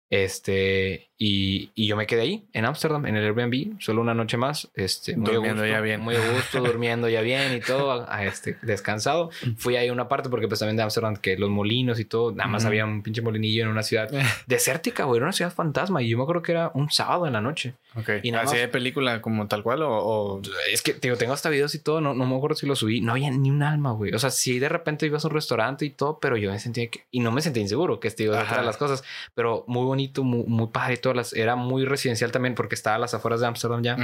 Este, 0.09 1.11
y, 1.25 1.71
y, 1.77 1.87
yo 1.87 1.95
me 1.95 2.09
quedé 2.09 2.23
ahí, 2.23 2.45
en 2.53 2.65
Ámsterdam, 2.65 3.07
en 3.07 3.15
el 3.15 3.25
Airbnb, 3.25 3.81
solo 3.81 4.01
una 4.01 4.13
noche 4.13 4.37
más. 4.37 4.69
Este, 4.75 5.17
muy 5.17 5.33
durmiendo 5.33 5.65
ya 5.65 5.81
bien. 5.81 6.01
Muy 6.01 6.17
a 6.17 6.33
gusto, 6.33 6.61
durmiendo 6.65 7.09
ya 7.09 7.21
bien 7.21 7.55
y 7.55 7.61
todo, 7.61 8.05
a, 8.11 8.25
este, 8.25 8.59
descansado. 8.63 9.31
Fui 9.57 9.77
ahí 9.77 9.89
una 9.89 10.09
parte 10.09 10.29
porque 10.29 10.49
pues 10.49 10.59
también 10.59 10.77
de 10.77 10.83
Ámsterdam, 10.83 11.15
que 11.15 11.37
los 11.37 11.49
molinos 11.49 12.01
y 12.01 12.07
todo, 12.07 12.33
nada 12.33 12.51
más 12.51 12.65
había 12.65 12.85
un 12.85 13.05
pinche 13.05 13.23
molinillo 13.23 13.63
en 13.63 13.69
una 13.69 13.85
ciudad 13.85 14.11
desértica, 14.49 15.05
güey, 15.05 15.19
era 15.19 15.27
una 15.27 15.33
ciudad 15.33 15.53
fantasma. 15.53 16.03
Y 16.03 16.09
yo 16.09 16.17
me 16.17 16.25
acuerdo 16.25 16.43
que 16.43 16.51
era 16.51 16.73
un 16.75 16.91
sábado 16.91 17.29
en 17.29 17.35
la 17.35 17.41
noche. 17.41 17.75
Ok. 17.95 18.09
Y 18.25 18.33
nada 18.33 18.43
¿Así 18.43 18.57
de 18.57 18.67
película 18.67 19.23
como 19.23 19.47
tal 19.47 19.63
cual 19.63 19.83
o, 19.85 20.43
Es 20.73 20.83
que, 20.83 20.95
digo, 20.95 21.15
tengo 21.15 21.35
hasta 21.35 21.51
videos 21.51 21.73
y 21.77 21.79
todo, 21.79 22.01
no, 22.01 22.15
no 22.15 22.27
me 22.27 22.35
acuerdo 22.35 22.57
si 22.57 22.67
lo 22.67 22.75
subí. 22.75 23.01
No 23.01 23.13
había 23.13 23.31
ni 23.31 23.49
un 23.49 23.63
alma, 23.63 23.93
güey. 23.93 24.13
O 24.13 24.19
sea, 24.19 24.31
sí 24.31 24.59
de 24.59 24.69
repente 24.69 25.07
ibas 25.07 25.25
a 25.25 25.29
un 25.29 25.35
restaurante 25.35 25.85
y 25.85 25.91
todo, 25.91 26.19
pero 26.19 26.37
yo 26.37 26.51
me 26.51 26.59
sentía 26.59 26.89
que... 26.89 27.05
Y 27.13 27.21
no 27.21 27.31
me 27.31 27.43
sentía 27.43 27.63
inseguro, 27.63 28.01
que 28.01 28.11
digo, 28.11 28.33
de 28.33 28.43
las 28.43 28.77
cosas. 28.77 29.05
Pero 29.37 29.63
muy 29.69 29.85
bonito, 29.85 30.25
muy, 30.25 30.43
muy 30.49 30.67
padre 30.67 30.95
y 30.95 30.97
todas 30.97 31.12
las... 31.15 31.33
Era 31.33 31.57
muy 31.57 31.85
residencial 31.85 32.33
también 32.33 32.55
porque 32.55 32.75
estaba 32.75 32.97
a 32.97 32.99
las 32.99 33.15
afueras 33.15 33.41
de 33.41 33.47
Amsterdam 33.47 33.83
ya 33.83 33.97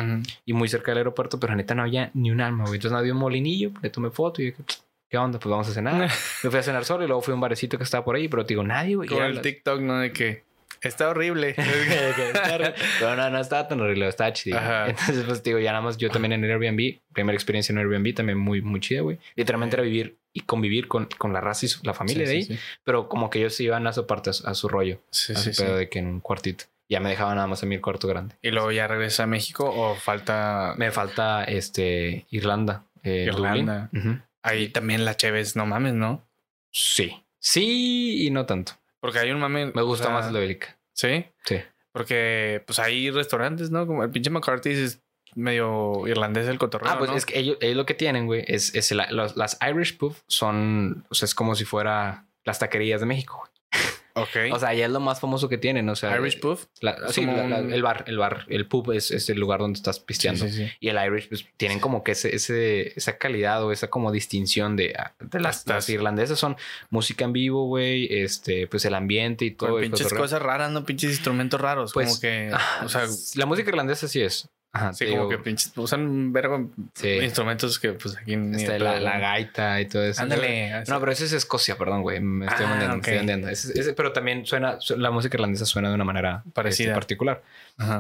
y 0.45 0.53
muy 0.53 0.69
cerca 0.69 0.91
del 0.91 0.99
aeropuerto, 0.99 1.39
pero 1.41 1.55
neta 1.55 1.75
no 1.75 1.83
había 1.83 2.11
ni 2.15 2.31
un 2.31 2.41
alma, 2.41 2.65
güey. 2.65 2.77
Entonces 2.77 2.93
no 2.93 2.99
había 2.99 3.13
un 3.13 3.19
molinillo, 3.19 3.71
le 3.83 3.91
tomé 3.91 4.11
foto 4.11 4.43
y 4.43 4.47
dije, 4.47 4.63
¿qué 5.09 5.19
onda? 5.19 5.39
Pues 5.39 5.51
vamos 5.51 5.69
a 5.69 5.73
cenar. 5.73 6.11
Me 6.43 6.51
fui 6.51 6.59
a 6.59 6.63
cenar 6.63 6.85
solo 6.85 7.05
y 7.05 7.07
luego 7.07 7.23
fui 7.23 7.33
a 7.33 7.35
un 7.35 7.41
barecito 7.41 7.79
que 7.79 7.85
estaba 7.85 8.05
por 8.05 8.17
ahí, 8.17 8.29
pero 8.29 8.45
te 8.45 8.55
digo, 8.55 8.65
nadie, 8.65 8.97
güey. 8.97 9.09
Con 9.09 9.23
el 9.23 9.41
TikTok, 9.41 9.81
¿no? 9.81 9.99
De 10.01 10.13
que 10.13 10.49
Está 10.83 11.09
horrible. 11.09 11.55
Pero 13.01 13.17
no, 13.17 13.31
no 13.31 13.41
estaba 13.41 13.67
tan 13.67 13.81
horrible, 13.81 14.09
estaba 14.09 14.33
chido. 14.33 14.59
Entonces, 14.59 15.25
pues 15.25 15.43
digo, 15.43 15.59
ya 15.59 15.73
nada 15.73 15.83
más 15.83 15.97
yo 15.97 16.11
también 16.11 16.33
en 16.33 16.45
Airbnb, 16.45 17.01
primera 17.13 17.35
experiencia 17.35 17.73
en 17.73 17.79
Airbnb, 17.79 18.15
también 18.15 18.39
muy, 18.39 18.63
muy 18.63 18.81
chida, 18.81 19.01
güey. 19.01 19.19
Literalmente 19.35 19.77
era 19.77 19.83
vivir 19.83 20.17
y 20.33 20.41
convivir 20.41 20.89
con, 20.89 21.09
con 21.19 21.33
la 21.33 21.41
raza 21.41 21.67
y 21.67 21.69
la 21.83 21.95
familia 21.95 22.27
de 22.27 22.33
ahí. 22.33 22.59
Pero 22.85 23.09
como 23.09 23.31
que 23.31 23.41
ellos 23.41 23.55
se 23.55 23.65
iban 23.65 23.87
a 23.87 23.93
su 23.93 24.07
parte, 24.07 24.31
a, 24.31 24.55
su 24.55 24.69
rollo. 24.69 25.01
Sí, 25.11 25.35
sí, 25.35 25.51
Pero 25.57 25.77
de 25.77 25.89
que 25.89 25.99
en 25.99 26.07
un 26.07 26.21
cuartito. 26.21 26.65
Ya 26.89 27.01
me 27.01 27.11
dejaban 27.11 27.37
nada 27.37 27.47
más 27.47 27.63
a 27.63 27.67
mí 27.67 27.75
el 27.75 27.81
cuarto 27.81 28.09
grande. 28.09 28.37
¿Y 28.41 28.51
luego 28.51 28.73
ya 28.73 28.87
regresa 28.87 29.25
a 29.25 29.27
México 29.27 29.71
o 29.71 29.95
falta...? 29.95 30.75
Me 30.79 30.91
falta 30.91 31.45
este 31.45 32.27
Irlanda. 32.31 32.85
Eh, 33.03 33.27
Irlanda. 33.29 33.91
Ahí 34.43 34.69
también 34.69 35.05
la 35.05 35.17
Cheves, 35.17 35.55
no 35.55 35.67
mames, 35.67 35.95
¿no? 35.95 36.25
Sí. 36.71 37.23
Sí 37.39 38.27
y 38.27 38.31
no 38.31 38.47
tanto. 38.47 38.73
Porque 39.01 39.19
hay 39.19 39.31
un 39.31 39.39
mame... 39.39 39.73
Me 39.75 39.83
gusta 39.83 40.09
más 40.09 40.29
el 40.29 40.33
de 40.33 40.41
Belica. 40.41 40.79
¿Sí? 40.93 41.27
Sí. 41.45 41.61
Porque 41.93 42.63
pues 42.67 42.79
hay 42.79 43.11
restaurantes, 43.11 43.71
¿no? 43.71 43.87
Como 43.87 44.03
el 44.03 44.11
pinche 44.11 44.31
McCarthy 44.31 44.71
es 44.71 45.01
medio 45.35 46.07
irlandés 46.07 46.49
el 46.49 46.59
cotorreo. 46.59 46.91
Ah, 46.91 46.99
pues 46.99 47.11
es 47.13 47.27
que 47.27 47.39
ellos, 47.39 47.59
lo 47.61 47.87
que 47.87 47.95
tienen, 47.95 48.27
güey, 48.27 48.45
es, 48.47 48.75
es 48.75 48.91
las 48.93 49.59
Irish 49.69 49.97
Pub 49.99 50.17
son, 50.27 51.05
o 51.11 51.15
sea, 51.15 51.27
es 51.27 51.35
como 51.35 51.55
si 51.55 51.65
fuera 51.65 52.25
las 52.45 52.59
taquerías 52.59 53.01
de 53.01 53.07
México. 53.07 53.48
Ok. 54.23 54.53
O 54.53 54.59
sea, 54.59 54.75
ya 54.75 54.87
es 54.87 54.91
lo 54.91 55.01
más 55.01 55.21
famoso 55.21 55.49
que 55.49 55.59
tienen. 55.59 55.89
O 55.89 55.97
sea, 55.97 56.17
Irish 56.17 56.41
Pub. 56.41 56.59
sí, 57.11 57.23
el 57.23 57.83
bar, 57.83 58.05
el 58.07 58.19
bar. 58.19 58.45
El 58.49 58.67
pub 58.67 58.93
es, 58.93 59.11
es 59.11 59.29
el 59.31 59.39
lugar 59.39 59.61
donde 59.61 59.77
estás 59.77 60.01
pisteando. 60.01 60.47
Y 60.81 60.89
el 60.89 60.97
Irish, 61.07 61.29
pues 61.29 61.47
tienen 61.57 61.81
como 61.81 62.03
que 62.03 62.13
ese, 62.13 62.35
ese, 62.35 62.93
esa 62.97 63.19
calidad 63.19 63.65
o 63.65 63.73
esa 63.73 63.89
como 63.89 64.13
distinción 64.13 64.77
de, 64.77 64.95
ah, 64.99 65.15
de 65.21 65.41
las, 65.41 65.67
las, 65.67 65.89
irlandesas 65.89 66.39
son 66.39 66.57
música 66.91 67.25
en 67.25 67.33
vivo, 67.33 67.67
güey. 67.67 68.09
Este, 68.11 68.67
pues 68.67 68.85
el 68.85 68.95
ambiente 68.95 69.45
y 69.45 69.51
todo. 69.53 69.81
pinches 69.81 70.13
cosas 70.13 70.43
raras, 70.43 70.71
¿no? 70.71 70.85
Pinches 70.85 71.11
instrumentos 71.11 71.61
raros. 71.61 71.93
Pues, 71.93 72.09
como 72.09 72.21
que. 72.21 72.51
Ah, 72.53 72.83
o 72.85 72.89
sea, 72.89 73.07
la 73.35 73.47
música 73.47 73.71
irlandesa 73.71 74.09
sí 74.09 74.21
es. 74.21 74.49
Ajá, 74.71 74.93
sí, 74.93 75.07
como 75.07 75.29
que 75.31 75.39
pinches 75.39 75.73
usan 75.77 76.03
un 76.03 76.33
verbo 76.33 76.71
instrumentos 77.03 77.79
que 77.79 77.95
pues 77.95 78.17
aquí 78.19 78.35
está 78.35 78.79
la, 78.79 79.19
gaita 79.19 79.81
y 79.81 79.87
todo 79.87 80.05
eso. 80.05 80.23
Ándale. 80.23 80.85
No, 80.87 81.01
pero 81.01 81.13
ese 81.13 81.25
es 81.25 81.33
Escocia, 81.33 81.79
perdón, 81.79 82.03
güey. 82.03 82.21
Me 82.21 82.47
estoy 82.47 82.67
ah, 82.67 83.01
pero 83.97 84.13
también 84.13 84.45
suena, 84.45 84.79
la 84.97 85.11
música 85.11 85.37
irlandesa 85.37 85.65
suena 85.65 85.89
de 85.89 85.95
una 85.95 86.05
manera 86.05 86.43
este, 86.45 86.51
parecida, 86.51 86.95
particular. 86.95 87.43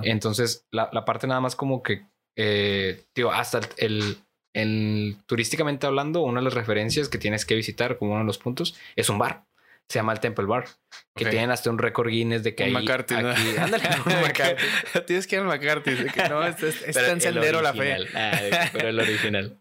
Entonces, 0.02 0.66
la, 0.70 0.90
la, 0.92 1.04
parte 1.04 1.26
nada 1.26 1.40
más 1.40 1.56
como 1.56 1.82
que, 1.82 2.06
eh, 2.36 3.04
tío, 3.14 3.32
hasta 3.32 3.60
el, 3.78 4.18
el, 4.52 5.16
turísticamente 5.24 5.86
hablando, 5.86 6.20
una 6.22 6.40
de 6.40 6.44
las 6.44 6.54
referencias 6.54 7.08
que 7.08 7.16
tienes 7.16 7.46
que 7.46 7.54
visitar 7.54 7.96
como 7.96 8.12
uno 8.12 8.20
de 8.20 8.26
los 8.26 8.38
puntos 8.38 8.76
es 8.94 9.08
un 9.08 9.18
bar 9.18 9.47
se 9.88 9.98
llama 9.98 10.12
el 10.12 10.20
Temple 10.20 10.44
Bar. 10.44 10.66
Que 11.14 11.24
tienen 11.26 11.50
hasta 11.50 11.70
un 11.70 11.78
récord 11.78 12.08
Guinness 12.08 12.42
de 12.44 12.54
que 12.54 12.64
hay. 12.64 12.72
McCarthy, 12.72 13.14
aquí, 13.14 13.56
Ándale, 13.58 13.88
McCarthy. 14.22 14.64
Tienes 15.06 15.26
que 15.26 15.36
ir 15.36 15.42
al 15.42 15.48
McCarthy. 15.48 15.90
no, 16.28 16.44
es, 16.46 16.62
es, 16.62 16.94
tan 16.94 17.20
sendero 17.20 17.62
la 17.62 17.72
fe. 17.72 17.96
Ah, 18.14 18.68
pero 18.72 18.88
el 18.88 19.00
original. 19.00 19.58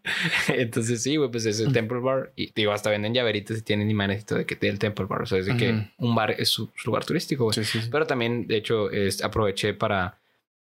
Entonces, 0.48 1.02
sí, 1.02 1.16
güey, 1.16 1.30
pues 1.30 1.46
es 1.46 1.60
el 1.60 1.72
Temple 1.72 1.98
Bar. 1.98 2.32
Y 2.36 2.52
digo, 2.54 2.72
hasta 2.72 2.90
venden 2.90 3.14
llaveritos 3.14 3.58
y 3.58 3.62
tienen 3.62 3.90
imanes 3.90 4.22
y 4.22 4.24
todo 4.26 4.38
de 4.38 4.46
que 4.46 4.54
tiene 4.54 4.74
el 4.74 4.78
Temple 4.78 5.06
Bar. 5.06 5.22
O 5.22 5.26
sea, 5.26 5.38
es 5.38 5.46
de 5.46 5.56
que 5.56 5.90
un 5.96 6.14
bar 6.14 6.32
es 6.32 6.50
su, 6.50 6.70
lugar 6.84 7.04
turístico, 7.04 7.44
güey. 7.44 7.54
Sí, 7.54 7.64
sí, 7.64 7.88
Pero 7.90 8.06
también, 8.06 8.46
de 8.46 8.56
hecho, 8.56 8.88
aproveché 9.24 9.74
para. 9.74 10.18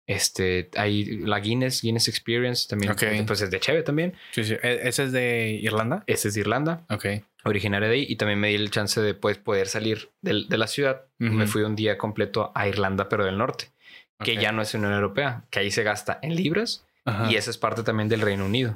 Este, 0.05 0.69
hay 0.75 1.05
la 1.17 1.39
Guinness, 1.39 1.81
Guinness 1.81 2.07
Experience 2.07 2.67
también. 2.67 2.93
Pues 3.25 3.41
es 3.41 3.51
de 3.51 3.59
Cheve 3.59 3.83
también. 3.83 4.13
Sí, 4.31 4.43
sí. 4.43 4.55
¿E-, 4.61 4.87
¿Ese 4.87 5.05
es 5.05 5.11
de 5.11 5.59
Irlanda? 5.61 6.03
Ese 6.07 6.27
es 6.27 6.33
de 6.33 6.41
Irlanda. 6.41 6.85
Ok 6.89 7.05
originaria 7.43 7.87
de 7.87 7.95
ahí 7.95 8.05
y 8.07 8.15
también 8.15 8.39
me 8.39 8.49
di 8.49 8.55
el 8.55 8.71
chance 8.71 9.01
de 9.01 9.13
pues, 9.13 9.37
poder 9.37 9.67
salir 9.67 10.09
de, 10.21 10.45
de 10.47 10.57
la 10.57 10.67
ciudad. 10.67 11.03
Me 11.17 11.47
fui 11.47 11.63
un 11.63 11.75
día 11.75 11.97
completo 11.97 12.51
a 12.53 12.67
Irlanda, 12.67 13.07
pero 13.07 13.23
del 13.23 13.37
norte, 13.37 13.69
que 14.19 14.35
ya 14.35 14.51
no 14.51 14.61
es 14.61 14.73
Unión 14.73 14.93
Europea, 14.93 15.45
que 15.49 15.59
ahí 15.59 15.71
se 15.71 15.83
gasta 15.83 16.19
en 16.21 16.35
libras 16.35 16.85
y 17.29 17.35
esa 17.35 17.49
es 17.49 17.57
parte 17.57 17.83
también 17.83 18.09
del 18.09 18.21
Reino 18.21 18.45
Unido. 18.45 18.73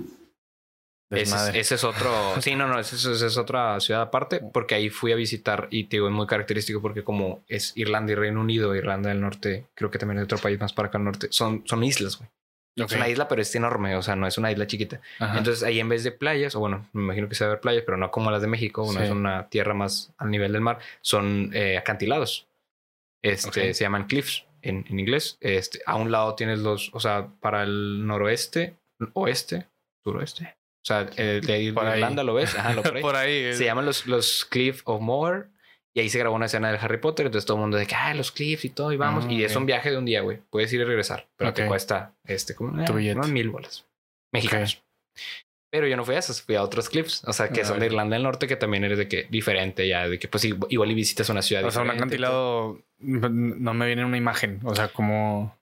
Ese, 1.10 1.58
ese, 1.58 1.76
es 1.76 1.84
otro, 1.86 2.12
sí, 2.41 2.55
no, 2.55 2.68
no, 2.68 2.80
esa 2.80 2.95
es, 2.95 3.38
otra 3.38 3.80
ciudad 3.80 4.01
aparte, 4.01 4.41
porque 4.51 4.76
ahí 4.76 4.89
fui 4.89 5.14
a 5.14 5.16
visitar 5.16 5.68
y 5.72 5.86
te 5.86 5.97
digo, 5.97 6.08
es 6.08 6.14
muy 6.14 6.28
característico 6.28 6.82
porque 6.82 7.03
como 7.03 7.43
es 7.47 7.72
Irlanda 7.78 8.12
y 8.12 8.16
Reino 8.16 8.41
Unido, 8.41 8.76
Irlanda 8.76 9.10
del 9.10 9.22
Norte, 9.22 9.66
creo 9.74 9.89
que 9.89 9.99
también 9.99 10.18
hay 10.18 10.26
otro 10.26 10.38
país 10.38 10.60
más 10.60 10.74
para 10.74 10.89
acá 10.89 10.97
al 10.97 11.05
norte, 11.05 11.28
son, 11.32 11.64
son 11.66 11.84
islas, 11.84 12.18
güey. 12.18 12.30
Es 12.76 12.91
una 12.91 13.10
isla, 13.10 13.28
pero 13.28 13.41
es 13.41 13.55
enorme, 13.55 13.95
o 13.95 14.03
sea, 14.03 14.16
no 14.16 14.28
es 14.28 14.38
una 14.38 14.51
isla 14.51 14.68
chiquita. 14.68 15.01
Entonces 15.20 15.64
ahí 15.64 15.80
en 15.80 15.89
vez 15.89 16.03
de 16.03 16.12
playas, 16.12 16.55
o 16.55 16.60
bueno, 16.60 16.88
me 16.93 17.01
imagino 17.01 17.28
que 17.28 17.34
se 17.34 17.43
va 17.43 17.51
a 17.51 17.53
ver 17.55 17.62
playas, 17.62 17.84
pero 17.86 17.97
no 17.97 18.12
como 18.12 18.30
las 18.30 18.41
de 18.41 18.47
México, 18.47 18.88
no 18.93 19.01
es 19.01 19.10
una 19.10 19.49
tierra 19.49 19.74
más 19.74 20.14
al 20.18 20.30
nivel 20.30 20.51
del 20.51 20.62
mar, 20.62 20.78
son 21.01 21.49
eh, 21.53 21.78
acantilados. 21.78 22.47
Este, 23.24 23.74
Se 23.74 23.84
llaman 23.84 24.05
cliffs 24.05 24.45
en, 24.62 24.86
en, 24.89 24.99
inglés. 24.99 25.38
Este, 25.41 25.82
a 25.88 25.95
un 25.95 26.12
lado 26.12 26.36
tienes 26.36 26.60
los, 26.60 26.93
o 26.93 26.99
sea, 26.99 27.28
para 27.39 27.64
el 27.64 28.05
noroeste, 28.05 28.78
oeste, 29.14 29.68
suroeste. 30.03 30.57
O 30.88 30.94
sea, 30.94 31.06
el 31.18 31.42
de 31.42 31.64
Irlanda 31.64 32.24
lo 32.24 32.34
ves, 32.34 32.56
Ajá, 32.56 32.74
lo 32.74 32.82
por 32.84 32.96
ahí. 32.96 33.02
por 33.02 33.16
ahí. 33.18 33.54
Se 33.54 33.66
llaman 33.66 33.86
los, 33.86 34.08
los 34.08 34.46
Cliff 34.46 34.84
of 34.86 35.02
Moher 35.02 35.50
y 35.94 36.00
ahí 36.00 36.10
se 36.10 36.18
grabó 36.18 36.38
una 36.38 36.46
escena 36.46 36.72
del 36.72 36.80
Harry 36.80 36.98
Potter. 36.98 37.26
Entonces 37.26 37.46
todo 37.46 37.58
el 37.58 37.62
mundo 37.62 37.76
de 37.76 37.86
que, 37.86 37.96
ah, 37.96 38.14
los 38.14 38.32
cliffs 38.32 38.64
y 38.64 38.70
todo, 38.70 38.94
y 38.94 38.98
vamos. 38.98 39.26
Ah, 39.28 39.32
y 39.34 39.44
es 39.44 39.54
un 39.58 39.66
viaje 39.66 39.92
de 39.92 39.98
un 39.98 40.06
día, 40.06 40.22
güey. 40.22 40.40
Puedes 40.50 40.72
ir 40.72 40.80
y 40.80 40.86
regresar, 40.86 41.28
pero 41.36 41.52
te 41.54 41.68
cuesta, 41.68 42.14
este, 42.24 42.56
como 42.56 42.82
eh, 42.82 43.16
mil 43.28 43.50
bolas 43.50 43.86
mexicanos. 44.32 44.82
Pero 45.70 45.88
yo 45.88 45.98
no 45.98 46.06
fui 46.06 46.16
a 46.16 46.20
esos, 46.20 46.42
fui 46.42 46.56
a 46.56 46.64
otros 46.64 46.88
cliffs, 46.88 47.22
o 47.26 47.34
sea, 47.34 47.50
que 47.50 47.66
son 47.66 47.80
de 47.80 47.88
Irlanda 47.88 48.16
del 48.16 48.24
Norte, 48.24 48.48
que 48.48 48.56
también 48.56 48.86
eres 48.86 48.98
de 48.98 49.10
que 49.10 49.28
diferente 49.30 49.86
ya, 49.86 50.08
de 50.08 50.18
que 50.18 50.30
pues 50.30 50.46
igual 50.46 50.90
y 50.90 50.94
visitas 50.94 51.28
una 51.28 51.42
ciudad. 51.42 51.66
O 51.66 51.72
sea, 51.72 51.82
un 51.82 51.90
acantilado, 51.90 52.82
no 53.00 53.74
me 53.74 53.88
viene 53.88 54.06
una 54.06 54.18
imagen, 54.18 54.62
o 54.64 54.74
sea, 54.74 54.88
como... 54.88 55.58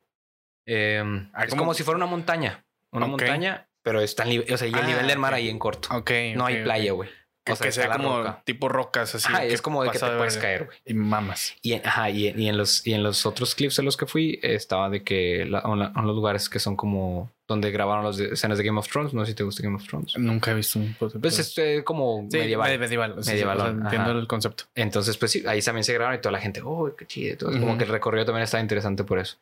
Em, 0.68 1.32
es 1.44 1.56
como 1.56 1.74
si 1.74 1.84
fuera 1.84 1.96
una 1.96 2.06
montaña, 2.06 2.64
una 2.92 3.08
montaña, 3.08 3.68
pero 3.86 4.02
está 4.02 4.24
en 4.24 4.52
o 4.52 4.58
sea, 4.58 4.68
y 4.68 4.72
el 4.72 4.80
ah, 4.80 4.88
nivel 4.88 5.08
del 5.08 5.20
mar 5.20 5.36
ahí 5.36 5.48
en 5.48 5.60
corto. 5.60 5.90
Ok. 5.96 6.10
No 6.36 6.48
hay 6.48 6.64
playa, 6.64 6.92
güey. 6.94 7.08
O 7.48 7.56
sea, 7.56 7.68
que 7.68 7.72
sea 7.72 7.96
como 7.96 8.36
tipo 8.44 8.68
rocas 8.68 9.14
así. 9.14 9.32
es 9.44 9.62
como 9.62 9.84
de 9.84 9.92
que 9.92 10.00
te 10.00 10.18
puedes 10.18 10.38
caer, 10.38 10.66
güey. 10.66 10.78
Y 10.84 10.96
mamas. 10.96 11.54
Y, 11.62 11.74
ajá, 11.74 12.10
y, 12.10 12.28
en 12.28 12.58
los, 12.58 12.86
y 12.88 12.96
en 12.96 13.04
los 13.04 13.28
otros 13.28 13.54
clips 13.54 13.78
en 13.78 13.86
los 13.86 13.96
que 13.96 14.08
fui, 14.08 14.40
estaba 14.42 14.90
de 14.90 15.04
que 15.04 15.44
en 15.44 15.52
los 15.52 16.16
lugares 16.16 16.50
que 16.50 16.58
son 16.58 16.76
como 16.76 17.30
donde 17.48 17.70
grabaron 17.70 18.04
las 18.04 18.20
escenas 18.20 18.58
de 18.58 18.64
Game 18.64 18.80
of 18.80 18.90
Thrones. 18.90 19.14
No 19.14 19.24
sé 19.24 19.34
si 19.34 19.36
te 19.36 19.44
gusta 19.44 19.62
Game 19.62 19.76
of 19.76 19.88
Thrones. 19.88 20.18
Nunca 20.18 20.50
he 20.50 20.56
visto 20.56 20.80
un 20.80 20.96
Pues 20.98 21.38
es 21.38 21.56
eh, 21.60 21.84
como 21.86 22.24
medieval. 22.24 22.80
Medieval. 22.80 23.16
medieval. 23.24 23.82
entiendo 23.84 24.14
el 24.14 24.26
concepto. 24.26 24.64
Entonces, 24.74 25.16
pues 25.18 25.32
sí, 25.32 25.44
ahí 25.46 25.62
también 25.62 25.84
se 25.84 25.94
grabaron 25.94 26.18
y 26.18 26.22
toda 26.24 26.32
la 26.32 26.42
gente, 26.42 26.64
oh, 26.66 26.92
qué 26.98 27.06
chido. 27.06 27.52
Como 27.52 27.78
que 27.78 27.84
el 27.84 27.92
recorrido 27.92 28.26
también 28.26 28.46
estaba 28.46 28.64
interesante 28.64 29.04
por 29.04 29.20
eso. 29.20 29.38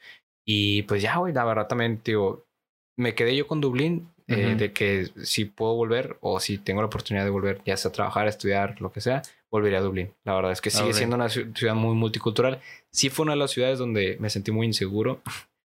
Y 0.46 0.82
pues 0.82 1.02
ya, 1.02 1.16
güey, 1.16 1.34
la 1.34 1.46
verdad 1.46 1.68
también, 1.68 2.02
digo, 2.04 2.44
me 2.98 3.16
quedé 3.16 3.36
yo 3.36 3.48
con 3.48 3.62
Dublín 3.62 4.10
eh, 4.34 4.56
de 4.56 4.74
que 4.74 5.10
si 5.24 5.46
puedo 5.46 5.76
volver 5.76 6.18
o 6.22 6.40
si 6.40 6.58
tengo 6.58 6.82
la 6.82 6.88
oportunidad 6.88 7.24
de 7.24 7.30
volver, 7.30 7.62
ya 7.66 7.78
sea 7.78 7.90
a 7.90 7.92
trabajar, 7.92 8.28
a 8.28 8.30
estudiar, 8.30 8.80
lo 8.82 8.92
que 8.92 9.02
sea, 9.02 9.22
volvería 9.50 9.80
a 9.80 9.82
Dublín. 9.82 10.12
La 10.24 10.34
verdad 10.34 10.52
es 10.52 10.62
que 10.62 10.70
sigue 10.70 10.94
siendo 10.94 11.16
una 11.16 11.30
ciudad 11.30 11.76
muy 11.76 11.96
multicultural. 11.96 12.60
Sí 12.92 13.10
fue 13.10 13.24
una 13.24 13.34
de 13.34 13.40
las 13.40 13.52
ciudades 13.52 13.80
donde 13.80 14.18
me 14.20 14.30
sentí 14.30 14.52
muy 14.52 14.68
inseguro. 14.68 15.22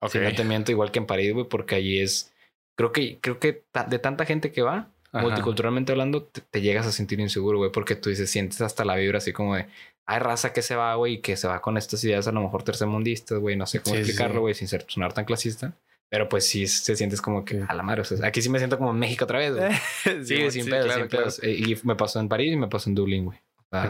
Okay. 0.00 0.20
Si 0.36 0.44
no 0.44 0.64
te 0.64 0.72
igual 0.72 0.90
que 0.90 0.98
en 0.98 1.06
París, 1.06 1.32
güey, 1.34 1.46
porque 1.46 1.74
allí 1.74 2.00
es, 2.00 2.32
creo 2.76 2.90
que, 2.92 3.18
creo 3.20 3.38
que 3.38 3.64
de 3.88 3.98
tanta 3.98 4.24
gente 4.24 4.50
que 4.50 4.62
va, 4.62 4.88
multiculturalmente 5.12 5.92
hablando, 5.92 6.22
te, 6.22 6.60
llegas 6.60 6.86
a 6.86 6.92
sentir 6.92 7.20
inseguro, 7.20 7.58
güey, 7.58 7.70
porque 7.70 7.96
tú 7.96 8.10
dices, 8.10 8.30
sientes 8.30 8.60
hasta 8.60 8.84
la 8.84 8.96
vibra 8.96 9.18
así 9.18 9.32
como 9.32 9.56
de, 9.56 9.66
hay 10.06 10.18
raza 10.18 10.52
que 10.52 10.62
se 10.62 10.76
va, 10.76 10.94
güey, 10.94 11.20
que 11.20 11.36
se 11.36 11.48
va 11.48 11.60
con 11.60 11.76
estas 11.76 12.02
ideas 12.04 12.26
a 12.26 12.32
lo 12.32 12.40
mejor 12.40 12.62
tercermundistas, 12.62 13.38
güey, 13.38 13.56
no 13.56 13.66
sé 13.66 13.80
cómo 13.80 13.96
explicarlo, 13.96 14.40
güey, 14.40 14.54
sin 14.54 14.68
ser 14.68 14.84
sonar 14.88 15.12
tan 15.12 15.24
clasista. 15.24 15.74
Pero 16.10 16.28
pues 16.28 16.46
sí 16.46 16.66
se 16.66 16.96
sientes 16.96 17.22
como 17.22 17.44
que 17.44 17.64
a 17.66 17.72
la 17.72 17.84
madre. 17.84 18.02
O 18.02 18.04
sea, 18.04 18.26
aquí 18.26 18.42
sí 18.42 18.48
me 18.48 18.58
siento 18.58 18.76
como 18.76 18.90
en 18.90 18.98
México 18.98 19.24
otra 19.24 19.38
vez, 19.38 19.54
güey. 19.54 19.70
sí, 20.24 20.50
sin 20.50 20.68
pedos, 20.68 20.92
sin 20.92 21.08
pedos. 21.08 21.42
Eh, 21.42 21.52
y 21.52 21.78
me 21.84 21.94
pasó 21.94 22.18
en 22.18 22.28
París 22.28 22.52
y 22.52 22.56
me 22.56 22.66
pasó 22.66 22.90
en 22.90 22.96
Dublín, 22.96 23.26
güey. 23.26 23.38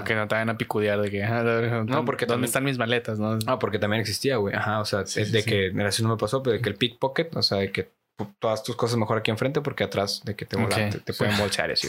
que 0.05 0.15
no 0.15 0.29
te 0.29 0.35
vayan 0.35 0.51
a 0.51 0.59
picudear 0.59 1.01
de 1.01 1.11
que, 1.11 1.25
ah, 1.25 1.85
no, 1.87 2.05
porque 2.05 2.27
¿dónde 2.27 2.47
están 2.47 2.65
mis 2.65 2.77
maletas? 2.77 3.19
No, 3.19 3.39
ah, 3.47 3.59
porque 3.59 3.79
también 3.79 4.03
existía, 4.03 4.37
güey. 4.37 4.55
Ajá, 4.55 4.81
o 4.81 4.85
sea, 4.85 5.03
de 5.05 5.45
que, 5.45 5.71
mira, 5.73 5.89
eso 5.89 6.03
no 6.03 6.11
me 6.11 6.19
pasó, 6.19 6.43
pero 6.43 6.57
de 6.57 6.63
que 6.63 6.69
el 6.69 6.77
pickpocket, 6.77 7.35
o 7.37 7.43
sea, 7.43 7.59
de 7.59 7.73
que 7.73 7.91
todas 8.39 8.63
tus 8.63 8.77
cosas 8.77 8.99
mejor 8.99 9.17
aquí 9.17 9.31
enfrente 9.31 9.63
porque 9.63 9.85
atrás 9.85 10.23
de 10.25 10.37
que 10.37 10.45
te, 10.45 10.57
te, 10.57 11.15
pueden 11.15 11.39
bolchar 11.39 11.71
así. 11.71 11.89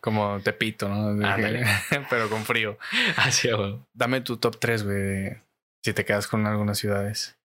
Como 0.00 0.40
te 0.40 0.54
pito, 0.54 0.88
¿no? 0.88 1.20
pero 2.10 2.30
con 2.30 2.44
frío. 2.44 2.78
Así, 3.16 3.50
güey. 3.50 3.78
Dame 3.92 4.22
tu 4.22 4.38
top 4.38 4.58
3, 4.58 4.84
güey, 4.84 5.36
si 5.84 5.92
te 5.92 6.06
quedas 6.06 6.26
con 6.26 6.46
algunas 6.46 6.78
ciudades. 6.78 7.36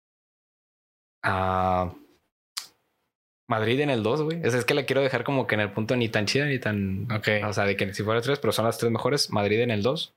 Ah... 1.24 1.94
Madrid 3.52 3.82
en 3.82 3.90
el 3.90 4.02
2, 4.02 4.22
güey. 4.22 4.40
Es, 4.44 4.54
es 4.54 4.64
que 4.64 4.74
la 4.74 4.86
quiero 4.86 5.02
dejar 5.02 5.26
como 5.26 5.46
que 5.46 5.56
en 5.56 5.62
el 5.62 5.74
punto 5.74 5.98
ni 5.98 6.08
tan 6.08 6.26
chida 6.26 6.46
ni 6.46 6.58
tan. 6.58 7.12
Ok. 7.12 7.28
O 7.46 7.54
sea, 7.54 7.66
de 7.66 7.76
que 7.76 7.94
si 7.94 8.02
fuera 8.02 8.22
tres, 8.22 8.40
pero 8.40 8.54
son 8.54 8.66
las 8.66 8.78
tres 8.78 8.92
mejores. 8.92 9.30
Madrid 9.30 9.60
en 9.60 9.72
el 9.72 9.84
2. 9.84 10.16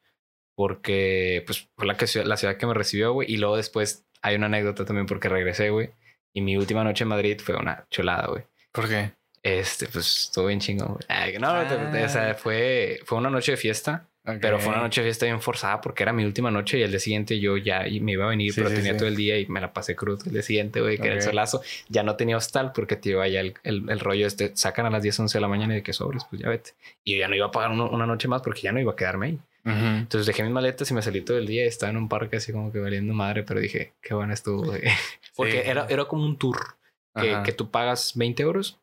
Porque, 0.57 1.43
pues, 1.45 1.69
fue 1.77 1.87
la, 1.87 1.97
que, 1.97 2.07
la 2.25 2.37
ciudad 2.37 2.57
que 2.57 2.67
me 2.67 2.75
recibió, 2.75 3.13
güey. 3.13 3.31
Y 3.31 3.39
luego 3.39 3.57
después 3.57 4.07
hay 4.23 4.37
una 4.37 4.47
anécdota 4.47 4.85
también 4.85 5.07
porque 5.07 5.29
regresé, 5.29 5.71
güey. 5.71 5.91
Y 6.33 6.43
mi 6.43 6.57
última 6.57 6.85
noche 6.85 7.03
en 7.03 7.09
Madrid 7.09 7.41
fue 7.43 7.57
una 7.57 7.87
chulada, 7.91 8.29
güey. 8.29 8.45
¿Por 8.71 8.89
qué? 8.89 9.13
Este, 9.43 9.89
pues, 9.89 10.27
estuvo 10.27 10.47
bien 10.47 10.61
chingón, 10.61 10.95
güey. 10.95 11.39
no, 11.39 11.51
o 11.51 12.09
sea, 12.09 12.31
ah. 12.31 12.35
fue, 12.35 13.01
fue 13.05 13.19
una 13.19 13.31
noche 13.31 13.53
de 13.53 13.59
fiesta. 13.59 14.09
Pero 14.25 14.59
fue 14.59 14.73
una 14.73 14.81
noche 14.81 15.03
de 15.03 15.09
fiesta 15.09 15.27
bien 15.27 15.43
forzada 15.43 15.83
porque 15.83 16.03
era 16.03 16.15
mi 16.15 16.25
última 16.25 16.51
noche 16.51 16.79
y 16.79 16.83
el 16.83 16.91
día 16.91 16.99
siguiente 16.99 17.39
yo 17.41 17.59
ya 17.59 17.85
me 18.01 18.13
iba 18.13 18.25
a 18.25 18.29
venir, 18.29 18.55
pero 18.57 18.71
tenía 18.71 18.97
todo 18.97 19.07
el 19.07 19.17
día 19.17 19.39
y 19.39 19.47
me 19.47 19.61
la 19.61 19.75
pasé 19.75 19.95
cruz 19.95 20.27
el 20.27 20.33
día 20.33 20.43
siguiente, 20.43 20.81
güey, 20.81 20.97
que 20.97 21.09
era 21.09 21.17
el 21.17 21.23
solazo. 21.23 21.61
Ya 21.89 22.03
no 22.03 22.17
tenía 22.17 22.39
hostal 22.39 22.73
porque 22.73 22.97
te 22.97 23.11
iba 23.11 23.29
ya 23.29 23.41
el, 23.41 23.55
el, 23.65 24.01
rollo 24.01 24.27
este, 24.27 24.57
sacan 24.57 24.87
a 24.87 24.91
las 24.91 25.03
10, 25.03 25.21
11 25.21 25.37
de 25.37 25.43
la 25.43 25.49
mañana 25.49 25.75
y 25.75 25.77
de 25.77 25.83
que 25.83 25.93
sobres, 25.93 26.25
pues 26.31 26.41
ya 26.41 26.49
vete. 26.49 26.71
Y 27.05 27.13
yo 27.13 27.19
ya 27.19 27.29
no 27.29 27.37
iba 27.37 27.47
a 27.47 27.51
pagar 27.51 27.73
una 27.73 28.07
noche 28.07 28.27
más 28.27 28.41
porque 28.41 28.63
ya 28.63 28.73
no 28.73 28.81
iba 28.81 28.93
a 28.93 28.97
quedarme 28.97 29.27
ahí. 29.27 29.39
Entonces 29.67 30.27
dejé 30.27 30.43
mis 30.43 30.53
maletas 30.53 30.91
y 30.91 30.95
me 30.95 31.03
salí 31.03 31.21
todo 31.23 31.39
el 31.39 31.47
día 31.47 31.65
y 31.65 31.69
estaba 31.69 31.91
en 31.91 31.97
un 31.97 32.09
parque 32.09 32.37
así 32.37 32.53
como 32.53 32.73
que 32.73 32.79
valiendo 32.79 33.13
madre, 33.15 33.45
pero 33.45 33.61
dije, 33.61 33.93
qué 34.01 34.15
bueno 34.15 34.33
estuvo, 34.33 34.63
güey. 34.63 34.83
Porque 35.37 35.69
era, 35.69 35.87
era 35.89 36.05
como 36.05 36.25
un 36.25 36.39
tour 36.39 36.77
que, 37.15 37.41
que 37.45 37.53
tú 37.53 37.71
pagas 37.71 38.13
20 38.15 38.43
euros 38.43 38.79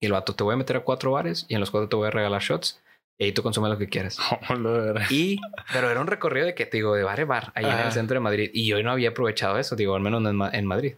y 0.00 0.06
el 0.06 0.12
vato 0.12 0.34
te 0.34 0.44
voy 0.44 0.54
a 0.54 0.56
meter 0.56 0.76
a 0.76 0.80
cuatro 0.80 1.12
bares 1.12 1.46
y 1.48 1.54
en 1.54 1.60
los 1.60 1.70
cuatro 1.70 1.88
te 1.88 1.96
voy 1.96 2.08
a 2.08 2.10
regalar 2.10 2.42
shots 2.42 2.80
y 3.18 3.24
ahí 3.24 3.32
tú 3.32 3.42
consumes 3.42 3.70
lo 3.70 3.78
que 3.78 3.88
quieras. 3.88 4.16
y, 5.10 5.40
pero 5.72 5.90
era 5.90 6.00
un 6.00 6.06
recorrido 6.06 6.46
de 6.46 6.54
que 6.54 6.66
te 6.66 6.76
digo, 6.76 6.94
de 6.94 7.02
bar 7.02 7.20
a 7.20 7.24
bar, 7.24 7.52
ahí 7.56 7.64
en 7.64 7.78
el 7.78 7.92
centro 7.92 8.14
de 8.14 8.20
Madrid. 8.20 8.50
Y 8.54 8.66
yo 8.66 8.80
no 8.82 8.92
había 8.92 9.10
aprovechado 9.10 9.58
eso, 9.58 9.74
digo, 9.74 9.96
al 9.96 10.02
menos 10.02 10.22
en, 10.52 10.66
Madrid. 10.66 10.94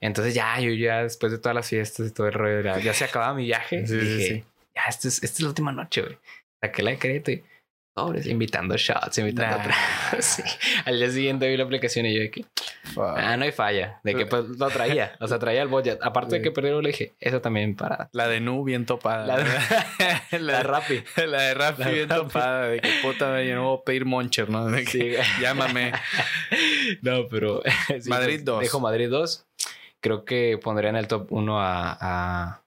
Entonces 0.00 0.34
ya, 0.34 0.60
yo 0.60 0.70
ya 0.70 1.02
después 1.02 1.32
de 1.32 1.38
todas 1.38 1.56
las 1.56 1.68
fiestas 1.68 2.06
y 2.08 2.12
todo 2.12 2.28
el 2.28 2.32
rollo, 2.32 2.78
ya, 2.78 2.94
se 2.94 3.04
acababa 3.04 3.34
mi 3.34 3.44
viaje. 3.44 3.82
dije, 3.82 4.44
ya, 4.74 4.82
esta 4.88 5.08
es, 5.08 5.22
esta 5.22 5.36
es 5.36 5.40
la 5.40 5.48
última 5.48 5.72
noche, 5.72 6.02
güey. 6.02 6.16
Saqué 6.60 6.82
la 6.82 6.90
decreto 6.90 7.32
y 7.32 7.42
invitando 8.24 8.76
shots, 8.76 9.18
invitando 9.18 9.58
nah. 9.58 10.18
Al 10.84 10.98
día 10.98 11.10
siguiente 11.10 11.48
vi 11.48 11.56
la 11.56 11.64
aplicación 11.64 12.06
y 12.06 12.14
yo 12.14 12.20
de 12.20 12.30
que, 12.30 12.44
ah, 12.96 13.36
no 13.36 13.44
hay 13.44 13.52
falla. 13.52 14.00
De 14.02 14.14
que 14.14 14.26
pues 14.26 14.48
lo 14.48 14.68
traía, 14.68 15.16
o 15.20 15.28
sea, 15.28 15.38
traía 15.38 15.62
el 15.62 15.68
budget. 15.68 15.98
Aparte 16.02 16.36
de 16.36 16.42
que 16.42 16.50
perdieron, 16.50 16.82
le 16.82 16.90
dije, 16.90 17.14
eso 17.20 17.40
también 17.40 17.76
para. 17.76 18.08
La 18.12 18.28
de 18.28 18.40
Nu 18.40 18.64
bien 18.64 18.86
topada. 18.86 19.26
La 19.26 19.36
de, 19.38 20.38
la, 20.40 20.62
Rappi. 20.62 21.02
La 21.16 21.42
de 21.42 21.54
Rappi 21.54 21.84
bien 21.84 22.08
topada. 22.08 22.68
De 22.68 22.80
que 22.80 22.90
puta, 23.02 23.42
yo 23.42 23.54
no 23.54 23.64
voy 23.64 23.78
a 23.80 23.84
pedir 23.84 24.04
Moncher, 24.04 24.48
¿no? 24.48 24.66
De 24.66 24.84
que, 24.84 25.18
llámame. 25.40 25.92
no, 27.02 27.28
pero. 27.28 27.62
Madrid 28.06 28.40
2. 28.44 28.60
Dejo 28.60 28.80
Madrid 28.80 29.08
2. 29.10 29.46
Creo 30.00 30.24
que 30.24 30.58
pondría 30.62 30.90
en 30.90 30.96
el 30.96 31.08
top 31.08 31.32
1 31.32 31.60
a, 31.60 31.98
a. 32.00 32.62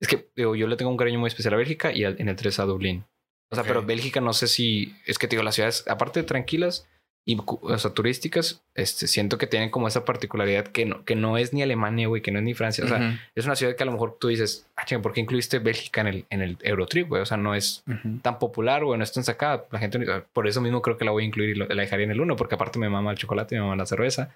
Es 0.00 0.08
que 0.08 0.30
digo, 0.34 0.56
yo 0.56 0.66
le 0.66 0.76
tengo 0.76 0.90
un 0.90 0.96
cariño 0.96 1.18
muy 1.18 1.28
especial 1.28 1.54
a 1.54 1.58
Bélgica 1.58 1.92
y 1.92 2.04
en 2.04 2.28
el 2.28 2.36
3 2.36 2.60
a 2.60 2.64
Dublín. 2.64 3.04
O 3.52 3.56
sea, 3.56 3.64
pero 3.64 3.84
Bélgica 3.84 4.20
no 4.20 4.32
sé 4.32 4.46
si 4.46 4.94
es 5.06 5.18
que 5.18 5.26
te 5.26 5.36
digo, 5.36 5.42
las 5.42 5.56
ciudades, 5.56 5.84
aparte 5.88 6.20
de 6.20 6.26
tranquilas 6.26 6.88
y 7.26 7.38
o 7.46 7.78
sea, 7.78 7.92
turísticas, 7.92 8.64
este, 8.74 9.06
siento 9.06 9.36
que 9.36 9.46
tienen 9.46 9.70
como 9.70 9.86
esa 9.86 10.04
particularidad 10.04 10.68
que 10.68 10.86
no, 10.86 11.04
que 11.04 11.14
no 11.14 11.36
es 11.36 11.52
ni 11.52 11.62
Alemania, 11.62 12.08
güey, 12.08 12.22
que 12.22 12.32
no 12.32 12.38
es 12.38 12.44
ni 12.44 12.54
Francia. 12.54 12.84
O 12.84 12.88
sea, 12.88 13.20
es 13.34 13.44
una 13.44 13.56
ciudad 13.56 13.76
que 13.76 13.82
a 13.82 13.86
lo 13.86 13.92
mejor 13.92 14.16
tú 14.18 14.28
dices, 14.28 14.66
ah, 14.76 14.84
¿por 15.02 15.12
qué 15.12 15.20
incluiste 15.20 15.58
Bélgica 15.58 16.00
en 16.00 16.06
el, 16.06 16.26
en 16.30 16.40
el 16.40 16.58
Eurotrip, 16.62 17.08
güey? 17.08 17.20
O 17.20 17.26
sea, 17.26 17.36
no 17.36 17.54
es 17.54 17.84
tan 18.22 18.38
popular, 18.38 18.84
güey, 18.84 18.96
no 18.96 19.04
es 19.04 19.12
tan 19.12 19.22
sacada. 19.22 19.66
La 19.70 19.78
gente, 19.78 20.00
por 20.32 20.48
eso 20.48 20.60
mismo 20.60 20.80
creo 20.80 20.96
que 20.96 21.04
la 21.04 21.10
voy 21.10 21.24
a 21.24 21.26
incluir 21.26 21.50
y 21.50 21.54
la 21.54 21.66
dejaría 21.66 22.04
en 22.04 22.12
el 22.12 22.20
uno, 22.20 22.36
porque 22.36 22.54
aparte 22.54 22.78
me 22.78 22.88
mama 22.88 23.10
el 23.10 23.18
chocolate 23.18 23.54
y 23.54 23.58
me 23.58 23.64
mama 23.64 23.76
la 23.76 23.86
cerveza. 23.86 24.32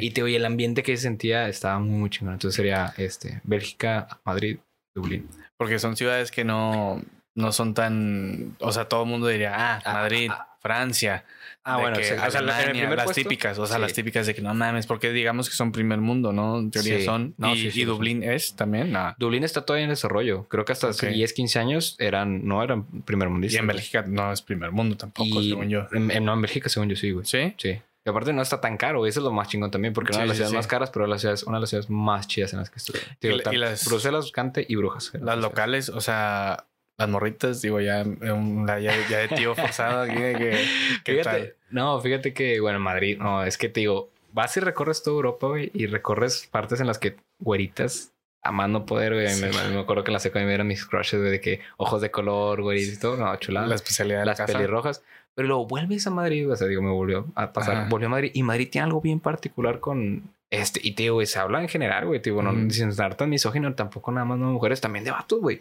Y 0.00 0.10
te 0.12 0.22
oye, 0.22 0.36
el 0.36 0.46
ambiente 0.46 0.82
que 0.82 0.96
se 0.96 1.02
sentía 1.02 1.48
estaba 1.48 1.78
muy, 1.80 1.98
muy 1.98 2.10
chingón. 2.10 2.34
Entonces 2.34 2.56
sería 2.56 2.94
este, 2.96 3.40
Bélgica, 3.42 4.20
Madrid, 4.24 4.58
Dublín. 4.94 5.28
Porque 5.58 5.78
son 5.78 5.96
ciudades 5.96 6.30
que 6.30 6.44
no 6.44 7.02
no 7.34 7.52
son 7.52 7.74
tan, 7.74 8.56
o 8.60 8.72
sea, 8.72 8.86
todo 8.86 9.04
el 9.04 9.08
mundo 9.08 9.28
diría, 9.28 9.54
ah, 9.56 9.82
ah 9.84 9.92
Madrid, 9.92 10.30
ah, 10.32 10.56
Francia. 10.60 11.24
Ah, 11.62 11.76
bueno, 11.76 11.98
o 11.98 12.02
sea, 12.02 12.40
las 12.40 13.12
típicas, 13.12 13.58
o 13.58 13.66
sea, 13.66 13.78
las 13.78 13.92
típicas 13.92 14.26
de 14.26 14.34
que 14.34 14.40
no 14.40 14.54
mames, 14.54 14.86
porque 14.86 15.12
digamos 15.12 15.50
que 15.50 15.54
son 15.54 15.72
primer 15.72 15.98
mundo, 16.00 16.32
¿no? 16.32 16.58
En 16.58 16.70
teoría 16.70 17.04
son. 17.04 17.34
No, 17.36 17.54
y, 17.54 17.70
y 17.74 17.84
Dublín 17.84 18.22
es 18.22 18.56
también. 18.56 18.94
Dublín 19.18 19.44
está 19.44 19.64
todavía 19.64 19.84
en 19.84 19.90
desarrollo. 19.90 20.44
Creo 20.48 20.64
que 20.64 20.72
hasta 20.72 20.88
hace 20.88 21.10
10, 21.10 21.32
15 21.32 21.58
años 21.58 21.96
eran, 21.98 22.46
no 22.46 22.62
eran 22.62 22.84
primer 23.02 23.28
mundo. 23.28 23.46
Y 23.50 23.56
en 23.56 23.66
Bélgica 23.66 24.04
no 24.06 24.32
es 24.32 24.40
primer 24.42 24.72
mundo 24.72 24.96
tampoco, 24.96 25.42
según 25.42 25.68
yo. 25.68 25.86
no, 25.90 26.34
en 26.34 26.40
Bélgica, 26.40 26.68
según 26.68 26.88
yo 26.88 26.96
sí, 26.96 27.10
güey. 27.10 27.26
Sí. 27.26 27.54
Sí. 27.58 27.78
Y 28.02 28.08
aparte 28.08 28.32
no 28.32 28.40
está 28.40 28.62
tan 28.62 28.78
caro, 28.78 29.06
eso 29.06 29.20
es 29.20 29.24
lo 29.24 29.30
más 29.30 29.48
chingón 29.48 29.70
también, 29.70 29.92
porque 29.92 30.12
una 30.12 30.22
de 30.22 30.28
las 30.28 30.36
ciudades 30.38 30.56
más 30.56 30.66
caras, 30.66 30.90
pero 30.90 31.06
las 31.06 31.20
ciudades, 31.20 31.42
una 31.42 31.58
de 31.58 31.60
las 31.60 31.68
ciudades 31.68 31.90
más 31.90 32.26
chidas 32.26 32.54
en 32.54 32.60
las 32.60 32.70
que 32.70 32.78
estuve. 32.78 32.98
y, 33.20 33.56
las, 33.58 33.86
Bruselas, 33.86 34.32
Cante 34.32 34.64
y 34.66 34.74
Brujas. 34.76 35.12
Las 35.20 35.38
locales, 35.38 35.90
o 35.90 36.00
sea, 36.00 36.64
las 37.00 37.08
morritas, 37.08 37.62
digo, 37.62 37.80
ya, 37.80 38.04
ya, 38.04 38.78
ya 39.08 39.18
de 39.18 39.28
tío 39.28 39.54
forzado 39.54 40.04
que, 40.06 40.66
fíjate, 41.02 41.56
No, 41.70 41.98
fíjate 41.98 42.34
que, 42.34 42.60
bueno, 42.60 42.78
Madrid, 42.78 43.16
no, 43.18 43.42
es 43.42 43.56
que 43.56 43.70
te 43.70 43.80
digo, 43.80 44.10
vas 44.32 44.54
y 44.58 44.60
recorres 44.60 45.02
toda 45.02 45.16
Europa, 45.16 45.46
güey, 45.46 45.70
y 45.72 45.86
recorres 45.86 46.46
partes 46.50 46.78
en 46.78 46.86
las 46.86 46.98
que 46.98 47.16
güeritas 47.38 48.12
amando 48.42 48.84
poder, 48.84 49.14
güey. 49.14 49.28
Me, 49.40 49.78
acuerdo 49.78 50.04
que 50.04 50.10
en 50.10 50.14
la 50.14 50.18
secundaria 50.18 50.56
eran 50.56 50.66
mis 50.66 50.84
crushes, 50.84 51.20
güey, 51.20 51.32
de 51.32 51.40
que 51.40 51.60
ojos 51.78 52.02
de 52.02 52.10
color, 52.10 52.60
güey, 52.60 52.82
y 52.82 52.96
todo, 52.98 53.16
no, 53.16 53.34
chulada. 53.36 53.66
La 53.66 53.76
especialidad 53.76 54.20
de 54.20 54.26
Las 54.26 54.42
pelirrojas. 54.42 55.02
Pero 55.34 55.48
luego 55.48 55.66
vuelves 55.66 56.06
a 56.06 56.10
Madrid, 56.10 56.50
o 56.50 56.56
sea, 56.56 56.66
digo, 56.66 56.82
me 56.82 56.90
volvió 56.90 57.26
a 57.34 57.50
pasar, 57.52 57.88
volvió 57.88 58.08
a 58.08 58.10
Madrid, 58.10 58.30
y 58.34 58.42
Madrid 58.42 58.68
tiene 58.70 58.84
algo 58.84 59.00
bien 59.00 59.20
particular 59.20 59.80
con 59.80 60.34
este, 60.50 60.80
y 60.82 60.92
tío, 60.92 61.14
güey, 61.14 61.26
se 61.26 61.38
habla 61.38 61.60
en 61.60 61.68
general, 61.68 62.06
güey, 62.06 62.20
tío, 62.20 62.42
no 62.42 62.70
sin 62.70 62.88
estar 62.88 63.14
tan 63.14 63.30
misógino, 63.30 63.72
tampoco 63.74 64.10
nada 64.10 64.24
más 64.24 64.36
no 64.36 64.50
mujeres, 64.50 64.80
también 64.80 65.04
de 65.04 65.12
vatos, 65.12 65.40
güey. 65.40 65.60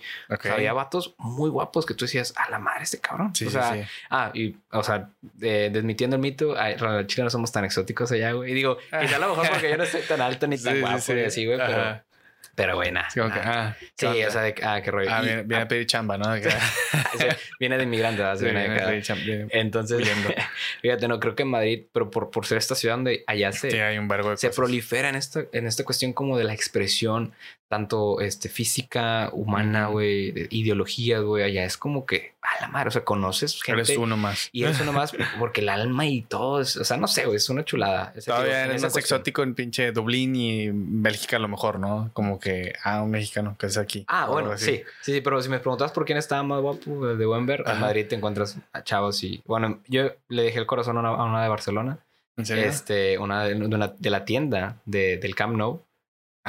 había 0.51 0.73
vatos 0.73 1.13
muy 1.19 1.49
guapos 1.51 1.85
que 1.85 1.93
tú 1.93 2.05
decías, 2.05 2.33
a 2.35 2.49
la 2.49 2.57
madre 2.57 2.83
este 2.83 2.99
cabrón. 2.99 3.35
Sí, 3.35 3.45
o 3.45 3.51
sea, 3.51 3.73
sí, 3.73 3.81
ah, 4.09 4.31
y, 4.33 4.55
o 4.71 4.81
sea, 4.83 5.09
desmitiendo 5.21 6.15
el 6.15 6.21
mito, 6.23 6.55
ay, 6.57 6.75
los 6.79 7.05
chicos 7.05 7.25
no 7.25 7.29
somos 7.29 7.51
tan 7.51 7.65
exóticos 7.65 8.11
allá, 8.11 8.31
güey. 8.31 8.51
Y 8.51 8.55
digo, 8.55 8.77
quizá 8.77 9.17
a 9.17 9.19
lo 9.19 9.29
mejor 9.29 9.49
porque 9.49 9.69
yo 9.69 9.77
no 9.77 9.85
soy 9.85 10.01
tan 10.01 10.21
alto 10.21 10.47
ni 10.47 10.57
tan 10.63 10.81
guapo 10.81 11.13
y 11.13 11.19
así, 11.19 11.45
güey, 11.45 11.59
pero 11.59 12.01
pero 12.59 12.75
bueno. 12.75 12.99
Sí, 13.09 13.21
ah, 13.21 13.73
sí 13.95 14.05
o 14.05 14.31
sea, 14.31 14.41
de, 14.41 14.53
ah, 14.63 14.81
qué 14.83 14.91
rollo. 14.91 15.09
Ah, 15.09 15.21
viene, 15.21 15.55
a 15.55 15.65
pedir 15.65 15.85
chamba, 15.85 16.17
¿no? 16.17 16.25
viene 17.59 17.77
de 17.77 17.83
inmigrante, 17.83 18.21
viene, 18.41 18.67
de 18.67 18.79
pedir 18.81 19.01
chamba, 19.01 19.23
Entonces, 19.51 20.05
fíjate, 20.81 21.07
no 21.07 21.21
creo 21.21 21.35
que 21.35 21.43
en 21.43 21.51
Madrid, 21.51 21.83
pero 21.93 22.11
por, 22.11 22.29
por 22.31 22.45
ser 22.45 22.57
esta 22.57 22.75
ciudad 22.75 22.95
donde 22.95 23.23
allá 23.27 23.53
se, 23.53 23.81
hay 23.81 23.97
un 23.97 24.09
verbo 24.09 24.35
se 24.35 24.49
prolifera 24.49 25.07
en 25.07 25.15
esta, 25.15 25.45
en 25.53 25.67
esta 25.67 25.85
cuestión 25.85 26.11
como 26.11 26.37
de 26.37 26.43
la 26.43 26.53
expresión, 26.53 27.33
tanto 27.69 28.19
este, 28.19 28.49
física, 28.49 29.29
humana, 29.31 29.87
güey, 29.87 30.47
ideologías, 30.49 31.21
güey, 31.21 31.43
allá 31.43 31.63
es 31.63 31.77
como 31.77 32.05
que, 32.05 32.33
a 32.41 32.61
la 32.61 32.67
madre, 32.67 32.87
o 32.87 32.91
sea, 32.91 33.05
conoces 33.05 33.61
gente. 33.61 33.83
Eres 33.83 33.97
uno 33.97 34.17
más. 34.17 34.49
Y 34.51 34.63
eres 34.63 34.81
uno 34.81 34.91
más 34.91 35.13
porque 35.37 35.61
el 35.61 35.69
alma 35.69 36.07
y 36.07 36.23
todo, 36.23 36.61
es, 36.61 36.75
o 36.77 36.83
sea, 36.83 36.97
no 36.97 37.07
sé, 37.07 37.25
güey, 37.25 37.37
es 37.37 37.47
una 37.47 37.63
chulada. 37.63 38.11
Todavía 38.25 38.65
eres 38.65 38.81
más 38.81 38.97
exótico 38.97 39.43
en 39.43 39.53
pinche 39.53 39.91
Dublín 39.91 40.35
y 40.35 40.69
Bélgica 40.73 41.37
a 41.37 41.39
lo 41.39 41.47
mejor, 41.47 41.79
¿no? 41.79 42.09
Como 42.13 42.39
que, 42.39 42.48
ah, 42.83 43.01
un 43.01 43.11
mexicano 43.11 43.55
que 43.57 43.67
es 43.67 43.77
aquí. 43.77 44.05
Ah, 44.07 44.27
bueno, 44.29 44.57
sí, 44.57 44.81
sí, 45.01 45.13
sí, 45.13 45.21
pero 45.21 45.41
si 45.41 45.49
me 45.49 45.59
preguntas 45.59 45.91
por 45.91 46.05
quién 46.05 46.17
estaba 46.17 46.43
más 46.43 46.61
guapo 46.61 47.07
de 47.07 47.25
Wember, 47.25 47.63
en 47.65 47.79
Madrid 47.79 48.07
te 48.07 48.15
encuentras 48.15 48.57
a 48.73 48.83
chavos 48.83 49.23
y, 49.23 49.41
bueno, 49.45 49.81
yo 49.87 50.11
le 50.27 50.43
dejé 50.43 50.59
el 50.59 50.65
corazón 50.65 50.97
a 50.97 51.23
una, 51.23 51.43
de 51.43 51.49
Barcelona. 51.49 51.99
¿En 52.37 52.45
serio? 52.45 52.65
Este, 52.65 53.17
una 53.17 53.43
de, 53.43 53.55
una, 53.55 53.93
de 53.97 54.09
la 54.09 54.23
tienda 54.23 54.77
de, 54.85 55.17
del 55.17 55.35
Camp 55.35 55.57
Nou 55.57 55.83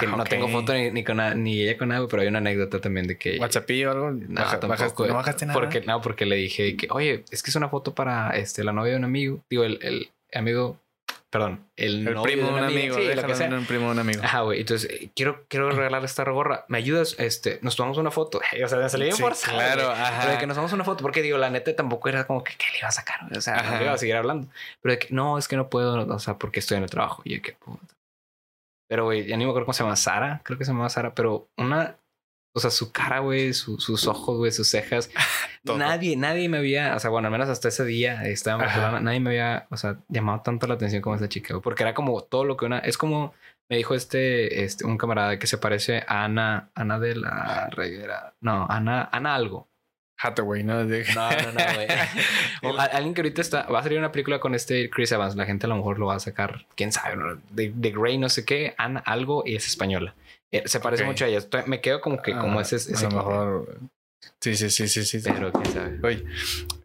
que 0.01 0.07
no 0.07 0.25
tengo 0.25 0.49
foto 0.49 0.73
ni, 0.73 1.05
con 1.05 1.19
ni 1.43 1.61
ella 1.61 1.77
con 1.77 1.93
algo, 1.93 2.09
pero 2.09 2.23
hay 2.23 2.29
una 2.29 2.39
anécdota 2.39 2.81
también 2.81 3.07
de 3.07 3.19
que. 3.19 3.39
¿WhatsApp 3.39 3.69
o 3.71 3.91
algo? 3.91 4.11
No, 4.11 4.59
tampoco. 4.59 5.07
¿No 5.07 5.15
bajaste 5.15 5.47
nada? 5.47 5.59
Porque, 5.59 5.81
no, 5.83 6.01
porque 6.01 6.27
le 6.27 6.37
dije 6.37 6.77
que, 6.77 6.89
oye, 6.91 7.25
es 7.31 7.43
que 7.43 7.51
es 7.51 7.57
una 7.57 7.69
foto 7.69 7.95
para 7.95 8.31
este, 8.37 8.65
la 8.65 8.73
novia 8.73 8.93
de 8.93 8.99
un 8.99 9.05
amigo. 9.05 9.45
Digo, 9.51 9.65
el, 9.65 9.79
el 9.83 10.11
amigo. 10.33 10.81
Perdón, 11.31 11.71
el, 11.77 12.09
el 12.09 12.21
primo 12.23 12.49
de 12.49 12.55
un 12.55 12.65
amigo. 12.65 12.97
Sí, 12.97 13.15
lo 13.15 13.23
que 13.23 13.37
sea. 13.37 13.49
Un 13.49 13.65
primo 13.65 13.87
de 13.87 13.93
un 13.93 13.99
amigo. 14.01 14.21
Ajá, 14.23 14.41
güey. 14.41 14.61
Entonces, 14.61 14.91
eh, 14.91 15.11
quiero, 15.15 15.45
quiero 15.47 15.71
regalarle 15.71 16.07
esta 16.07 16.25
gorra. 16.25 16.65
¿Me 16.67 16.79
ayudas? 16.79 17.15
Este, 17.19 17.61
nos 17.63 17.77
tomamos 17.77 17.99
una 17.99 18.11
foto. 18.11 18.41
O 18.65 18.69
sea, 18.69 18.79
me 18.79 18.89
salió 18.89 19.05
bien 19.05 19.17
sí, 19.17 19.23
forzado. 19.23 19.57
Claro, 19.57 19.91
ajá. 19.91 20.19
Pero 20.21 20.33
de 20.33 20.39
que 20.39 20.47
nos 20.47 20.57
tomamos 20.57 20.73
una 20.73 20.85
foto, 20.85 21.03
porque 21.03 21.23
digo, 21.23 21.39
la 21.39 21.49
neta 21.49 21.75
tampoco 21.75 22.09
era 22.09 22.27
como 22.27 22.43
que, 22.43 22.55
¿qué 22.57 22.67
le 22.73 22.79
iba 22.79 22.89
a 22.89 22.93
sacar? 22.93 23.21
O 23.35 23.41
sea, 23.41 23.63
no 23.63 23.81
iba 23.81 23.93
a 23.93 23.99
seguir 23.99 24.17
hablando. 24.17 24.49
Pero 24.83 24.93
de 24.93 24.99
que, 24.99 25.15
no, 25.15 25.39
es 25.39 25.47
que 25.47 25.57
no 25.57 25.71
puedo, 25.71 26.05
o 26.05 26.19
sea, 26.19 26.37
porque 26.37 26.59
estoy 26.59 26.79
en 26.79 26.83
el 26.83 26.91
trabajo. 26.91 27.23
Y 27.25 27.35
de 27.35 27.43
que, 27.43 27.53
puta. 27.53 27.95
Pero, 28.89 29.05
güey, 29.05 29.25
ya 29.25 29.37
ni 29.37 29.45
me 29.45 29.51
acuerdo 29.51 29.67
cómo 29.67 29.73
se 29.73 29.85
llama 29.85 29.95
Sara. 29.95 30.41
Creo 30.45 30.59
que 30.59 30.65
se 30.65 30.73
llama 30.73 30.89
Sara, 30.89 31.15
pero 31.15 31.49
una. 31.57 31.97
O 32.53 32.59
sea, 32.59 32.71
su 32.71 32.91
cara, 32.91 33.21
güey, 33.21 33.53
sus 33.53 34.07
ojos, 34.07 34.37
güey, 34.37 34.51
sus 34.51 34.69
cejas. 34.69 35.11
nadie, 35.63 36.17
nadie 36.17 36.49
me 36.49 36.59
había, 36.59 36.97
o 36.97 36.99
sea, 36.99 37.11
bueno, 37.11 37.29
al 37.29 37.33
menos 37.33 37.49
hasta 37.49 37.69
ese 37.69 37.85
día 37.85 38.25
estaba 38.25 38.97
en 38.97 39.05
nadie 39.05 39.21
me 39.21 39.31
había, 39.31 39.67
o 39.71 39.77
sea, 39.77 39.99
llamado 40.09 40.41
tanto 40.41 40.67
la 40.67 40.75
atención 40.75 41.01
como 41.01 41.17
esa 41.17 41.29
chica, 41.29 41.55
güey, 41.55 41.63
porque 41.63 41.85
era 41.85 41.95
como 41.95 42.21
todo 42.23 42.45
lo 42.45 42.57
que 42.57 42.65
una, 42.65 42.79
es 42.81 42.99
como, 42.99 43.35
me 43.69 43.77
dijo 43.77 43.95
este, 43.95 44.65
este, 44.65 44.85
un 44.85 44.99
camarada 44.99 45.39
que 45.39 45.47
se 45.47 45.59
parece 45.59 46.03
a 46.09 46.25
Ana, 46.25 46.71
Ana 46.75 46.99
de 46.99 47.17
la 47.17 47.69
Reguera, 47.71 48.35
no, 48.41 48.67
Ana, 48.69 49.09
Ana 49.13 49.35
algo. 49.35 49.69
Hathaway, 50.23 50.63
¿no? 50.63 50.85
No, 50.85 50.85
no, 50.85 51.53
no, 51.53 51.75
güey. 52.63 52.79
alguien 52.93 53.15
que 53.15 53.23
ahorita 53.23 53.41
está, 53.41 53.63
va 53.63 53.81
a 53.81 53.83
salir 53.83 53.99
una 53.99 54.13
película 54.13 54.39
con 54.39 54.55
este 54.55 54.91
Chris 54.91 55.13
Evans. 55.13 55.35
La 55.35 55.47
gente 55.47 55.65
a 55.65 55.71
lo 55.71 55.77
mejor 55.77 55.99
lo 55.99 56.07
va 56.07 56.17
a 56.17 56.21
sacar, 56.21 56.67
quién 56.75 56.93
sabe, 56.93 57.39
de, 57.51 57.73
de 57.75 57.91
Grey, 57.91 58.19
no 58.19 58.29
sé 58.29 58.45
qué, 58.45 58.75
Ana, 58.77 59.01
algo 59.01 59.45
y 59.47 59.57
es 59.57 59.67
española. 59.67 60.15
Eh, 60.53 60.63
se 60.67 60.81
parece 60.81 61.05
mucho 61.05 61.25
a 61.25 61.29
ella. 61.29 61.41
me 61.67 61.81
quedo 61.81 62.01
como 62.01 62.21
que, 62.23 62.33
como 62.33 62.59
ah, 62.59 62.63
ese. 62.63 62.77
ese 62.77 63.07
a 63.07 63.11
lo 63.11 63.17
mejor. 63.17 63.79
Sí, 64.41 64.57
sí, 64.57 64.71
sí, 64.71 64.89
sí, 64.89 65.05
sí. 65.05 65.21
Pero 65.23 65.53
quién 65.53 65.73
sabe. 65.73 65.99
Oye, 66.03 66.25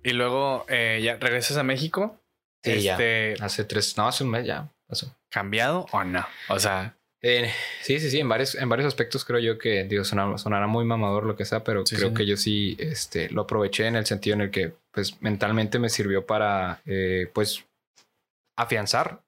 y 0.03 0.11
luego 0.11 0.65
eh, 0.69 1.01
ya 1.03 1.17
regresas 1.17 1.57
a 1.57 1.63
México. 1.63 2.19
Sí, 2.63 2.87
este, 2.87 3.35
ya. 3.37 3.45
Hace 3.45 3.63
tres, 3.63 3.97
no, 3.97 4.07
hace 4.07 4.23
un 4.23 4.31
mes 4.31 4.45
ya 4.45 4.69
pasó. 4.87 5.15
¿Cambiado 5.29 5.85
o 5.91 6.03
no? 6.03 6.25
O 6.49 6.59
sea. 6.59 6.95
Eh, 7.27 7.51
sí, 7.81 7.99
sí, 7.99 8.11
sí, 8.11 8.19
en 8.19 8.29
varios, 8.29 8.53
en 8.53 8.69
varios 8.69 8.87
aspectos 8.87 9.25
creo 9.25 9.39
yo 9.39 9.57
que, 9.57 9.85
digo, 9.85 10.03
sonará, 10.03 10.67
muy 10.67 10.85
mamador 10.85 11.25
lo 11.25 11.35
que 11.35 11.43
sea, 11.43 11.63
pero 11.63 11.83
creo 11.83 12.13
que 12.13 12.27
yo 12.27 12.37
sí 12.37 12.75
este, 12.77 13.31
lo 13.31 13.43
aproveché 13.43 13.87
en 13.87 13.95
el 13.95 14.05
sentido 14.05 14.35
en 14.35 14.41
el 14.41 14.51
que, 14.51 14.73
pues, 14.91 15.19
mentalmente 15.23 15.79
me 15.79 15.89
sirvió 15.89 16.27
para, 16.27 16.81
eh, 16.85 17.27
pues, 17.33 17.65
afianzar 18.55 19.23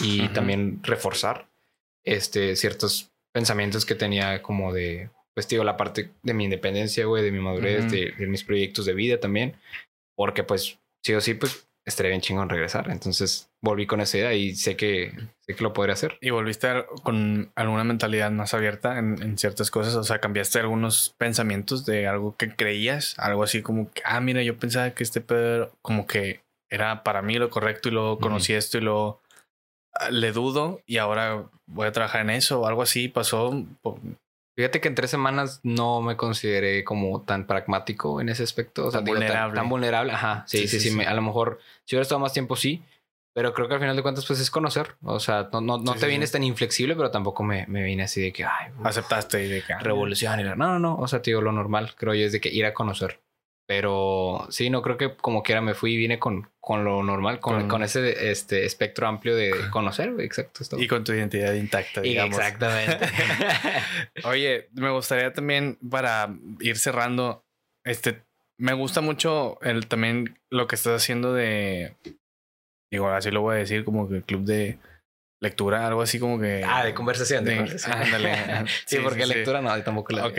y 0.00 0.28
también 0.28 0.80
reforzar 0.82 1.46
este, 2.02 2.56
ciertos 2.56 3.10
pensamientos 3.34 3.84
que 3.84 3.94
tenía 3.94 4.42
como 4.42 4.72
de, 4.72 5.10
pues, 5.34 5.48
digo, 5.48 5.64
la 5.64 5.76
parte 5.76 6.10
de 6.22 6.34
mi 6.34 6.44
independencia, 6.44 7.04
güey, 7.06 7.22
de 7.22 7.32
mi 7.32 7.40
madurez, 7.40 7.90
de, 7.90 8.12
de 8.16 8.26
mis 8.26 8.44
proyectos 8.44 8.86
de 8.86 8.94
vida 8.94 9.18
también, 9.18 9.56
porque, 10.16 10.44
pues, 10.44 10.78
sí 11.02 11.14
o 11.14 11.20
sí, 11.20 11.34
pues, 11.34 11.66
estaría 11.84 12.10
bien 12.10 12.20
chingón 12.20 12.48
regresar. 12.48 12.90
Entonces 12.90 13.50
volví 13.60 13.86
con 13.86 14.00
esa 14.00 14.18
idea 14.18 14.34
y 14.34 14.54
sé 14.54 14.76
que, 14.76 15.12
sé 15.40 15.54
que 15.54 15.62
lo 15.62 15.72
podría 15.72 15.94
hacer. 15.94 16.16
¿Y 16.20 16.30
volviste 16.30 16.68
con 17.02 17.52
alguna 17.54 17.84
mentalidad 17.84 18.30
más 18.30 18.54
abierta 18.54 18.98
en, 18.98 19.38
ciertas 19.38 19.70
cosas? 19.70 19.94
O 19.94 20.04
sea, 20.04 20.18
cambiaste 20.18 20.58
algunos 20.58 21.14
pensamientos 21.18 21.84
de 21.84 22.06
algo 22.06 22.36
que 22.36 22.54
creías, 22.54 23.18
algo 23.18 23.42
así 23.42 23.62
como 23.62 23.90
que, 23.92 24.02
ah, 24.04 24.20
mira, 24.20 24.42
yo 24.42 24.56
pensaba 24.56 24.90
que 24.92 25.02
este 25.02 25.20
pedo 25.20 25.72
como 25.82 26.06
que 26.06 26.40
era 26.70 27.04
para 27.04 27.22
mí 27.22 27.34
lo 27.34 27.50
correcto 27.50 27.88
y 27.88 27.92
luego 27.92 28.18
conocí 28.18 28.52
esto 28.52 28.78
y 28.78 28.80
luego 28.80 29.20
le 30.10 30.32
dudo 30.32 30.80
y 30.86 30.98
ahora 30.98 31.44
voy 31.66 31.86
a 31.86 31.92
trabajar 31.92 32.22
en 32.22 32.30
eso 32.30 32.60
o 32.60 32.66
algo 32.66 32.82
así 32.82 33.08
pasó. 33.08 33.64
Fíjate 34.56 34.80
que 34.80 34.88
en 34.88 34.94
tres 34.94 35.10
semanas 35.10 35.60
no 35.62 36.00
me 36.00 36.16
consideré 36.16 36.84
como 36.84 37.22
tan 37.22 37.46
pragmático 37.46 38.20
en 38.20 38.28
ese 38.28 38.44
aspecto. 38.44 38.86
O 38.86 38.90
sea, 38.90 39.00
tan 39.00 39.06
vulnerable. 39.06 39.56
Tan, 39.56 39.68
vulnerable. 39.68 40.12
Ajá. 40.12 40.44
Sí, 40.46 40.68
sí, 40.68 40.78
sí. 40.78 41.00
a 41.02 41.14
lo 41.14 41.22
mejor 41.22 41.58
si 41.84 41.94
hubiera 41.96 42.02
estado 42.02 42.20
más 42.20 42.32
tiempo, 42.32 42.56
sí. 42.56 42.82
Pero 43.34 43.52
creo 43.52 43.66
que 43.66 43.74
al 43.74 43.80
final 43.80 43.96
de 43.96 44.02
cuentas, 44.02 44.24
pues 44.26 44.38
es 44.38 44.48
conocer. 44.48 44.94
O 45.02 45.18
sea, 45.18 45.48
no, 45.52 45.60
no, 45.60 45.78
no 45.78 45.94
te 45.96 46.06
vienes 46.06 46.30
tan 46.30 46.44
inflexible, 46.44 46.94
pero 46.94 47.10
tampoco 47.10 47.42
me, 47.42 47.66
me 47.66 47.82
vine 47.82 48.04
así 48.04 48.20
de 48.20 48.32
que, 48.32 48.44
ay, 48.44 48.70
aceptaste 48.84 49.44
y 49.44 49.48
de 49.48 49.62
que 49.62 49.72
ah, 49.72 49.80
revolución. 49.80 50.38
Y 50.38 50.44
no, 50.44 50.54
no, 50.54 50.78
no. 50.78 50.96
O 50.96 51.08
sea, 51.08 51.20
tío, 51.20 51.40
lo 51.40 51.50
normal, 51.50 51.96
creo 51.96 52.14
yo, 52.14 52.26
es 52.26 52.30
de 52.30 52.40
que 52.40 52.48
ir 52.48 52.64
a 52.64 52.72
conocer. 52.72 53.18
Pero 53.66 54.46
sí, 54.50 54.68
no 54.68 54.82
creo 54.82 54.98
que 54.98 55.16
como 55.16 55.42
quiera 55.42 55.62
me 55.62 55.72
fui 55.72 55.94
y 55.94 55.96
vine 55.96 56.18
con, 56.18 56.50
con 56.60 56.84
lo 56.84 57.02
normal, 57.02 57.40
con, 57.40 57.66
con, 57.66 57.82
ese 57.82 58.30
este, 58.30 58.66
espectro 58.66 59.06
amplio 59.06 59.34
de 59.34 59.52
conocer, 59.70 60.14
exacto. 60.18 60.78
Y 60.78 60.86
con 60.86 61.02
tu 61.02 61.12
identidad 61.12 61.54
intacta, 61.54 62.02
digamos. 62.02 62.36
Exactamente. 62.36 63.06
Oye, 64.24 64.68
me 64.74 64.90
gustaría 64.90 65.32
también, 65.32 65.78
para 65.90 66.34
ir 66.60 66.76
cerrando, 66.76 67.42
este, 67.86 68.22
me 68.58 68.74
gusta 68.74 69.00
mucho 69.00 69.58
el, 69.62 69.86
también 69.86 70.38
lo 70.50 70.66
que 70.66 70.76
estás 70.76 71.02
haciendo 71.02 71.32
de, 71.32 71.96
digo, 72.92 73.08
así 73.08 73.30
lo 73.30 73.40
voy 73.40 73.56
a 73.56 73.58
decir, 73.60 73.84
como 73.84 74.08
que 74.08 74.16
el 74.16 74.24
club 74.24 74.44
de 74.44 74.78
lectura, 75.44 75.86
algo 75.86 76.02
así 76.02 76.18
como 76.18 76.40
que. 76.40 76.64
Ah, 76.66 76.84
de 76.84 76.94
conversación. 76.94 77.44
De, 77.44 77.56
conversación. 77.56 78.66
sí, 78.86 78.98
porque 79.02 79.26
lectura 79.26 79.60
no, 79.60 79.80
tampoco 79.82 80.12
la. 80.12 80.26
Ok. 80.26 80.38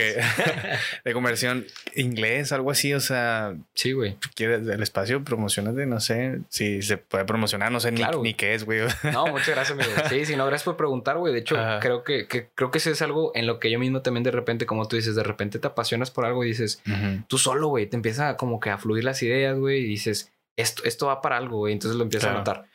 de 1.06 1.14
conversión 1.14 1.66
inglés, 1.96 2.52
algo 2.52 2.72
así, 2.72 2.94
o 2.94 3.00
sea. 3.00 3.56
Sí, 3.74 3.94
güey. 3.94 4.18
¿Quieres 4.36 4.68
el 4.68 4.84
espacio? 4.84 5.24
Promocionate, 5.24 5.86
no 5.86 6.00
sé 6.00 6.40
si 6.50 6.82
se 6.82 6.98
puede 6.98 7.24
promocionar, 7.26 7.72
no 7.72 7.80
sé 7.80 7.92
ni, 7.92 8.34
qué 8.34 8.54
es, 8.54 8.66
güey. 8.66 8.82
no, 9.14 9.28
muchas 9.28 9.50
gracias, 9.50 9.72
amigo. 9.72 9.92
Sí, 10.10 10.26
sí, 10.26 10.36
no, 10.36 10.46
gracias 10.46 10.64
por 10.64 10.76
preguntar, 10.76 11.18
güey. 11.18 11.32
De 11.32 11.40
hecho, 11.40 11.56
creo 11.80 12.04
que, 12.04 12.28
que, 12.28 12.50
creo 12.54 12.72
que 12.72 12.80
eso 12.80 12.92
es 12.92 13.02
algo 13.02 13.32
en 13.36 13.48
lo 13.48 13.60
que 13.60 13.72
yo 13.72 13.80
mismo 13.80 14.02
también 14.02 14.24
de 14.24 14.32
repente, 14.32 14.66
como 14.66 14.88
tú 14.88 14.98
dices, 14.98 15.16
de 15.16 15.24
repente 15.24 15.60
te 15.60 15.68
apasionas 15.68 16.12
por 16.12 16.26
algo 16.26 16.44
y 16.44 16.50
dices, 16.50 16.82
tú 17.28 17.38
solo, 17.38 17.70
güey, 17.70 17.86
te 17.88 17.96
empieza 17.96 18.36
como 18.36 18.60
que 18.60 18.70
a 18.70 18.78
fluir 18.78 19.04
las 19.04 19.22
ideas, 19.24 19.58
güey, 19.58 19.80
y 19.82 19.86
dices, 19.86 20.32
esto, 20.58 20.84
esto 20.84 21.08
va 21.08 21.22
para 21.22 21.38
algo, 21.38 21.60
güey. 21.60 21.74
Entonces 21.74 21.98
lo 21.98 22.04
empiezas 22.04 22.32
a 22.32 22.34
notar. 22.34 22.66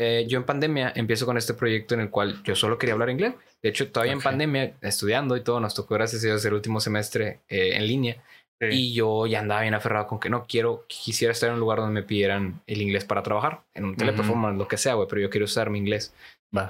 Eh, 0.00 0.26
yo 0.28 0.38
en 0.38 0.44
pandemia 0.44 0.92
empiezo 0.94 1.26
con 1.26 1.36
este 1.36 1.54
proyecto 1.54 1.94
en 1.94 2.00
el 2.00 2.10
cual 2.10 2.40
yo 2.44 2.54
solo 2.54 2.78
quería 2.78 2.92
hablar 2.92 3.10
inglés. 3.10 3.34
De 3.60 3.68
hecho, 3.68 3.90
todavía 3.90 4.12
en 4.12 4.20
pandemia, 4.20 4.76
estudiando 4.80 5.36
y 5.36 5.40
todo, 5.40 5.58
nos 5.58 5.74
tocó, 5.74 5.94
gracias 5.94 6.22
a 6.22 6.28
Dios, 6.28 6.44
el 6.44 6.54
último 6.54 6.78
semestre 6.78 7.40
eh, 7.48 7.72
en 7.74 7.84
línea. 7.84 8.22
Y 8.60 8.92
yo 8.92 9.26
ya 9.26 9.40
andaba 9.40 9.62
bien 9.62 9.74
aferrado 9.74 10.06
con 10.06 10.20
que 10.20 10.30
no 10.30 10.44
quiero, 10.46 10.84
quisiera 10.88 11.32
estar 11.32 11.48
en 11.48 11.54
un 11.54 11.60
lugar 11.60 11.78
donde 11.78 12.00
me 12.00 12.06
pidieran 12.06 12.60
el 12.66 12.80
inglés 12.80 13.04
para 13.04 13.22
trabajar, 13.22 13.62
en 13.74 13.84
un 13.84 13.96
teleperformance, 13.96 14.58
lo 14.58 14.66
que 14.66 14.76
sea, 14.76 14.94
güey, 14.94 15.06
pero 15.08 15.20
yo 15.20 15.30
quiero 15.30 15.44
usar 15.44 15.70
mi 15.70 15.78
inglés. 15.78 16.12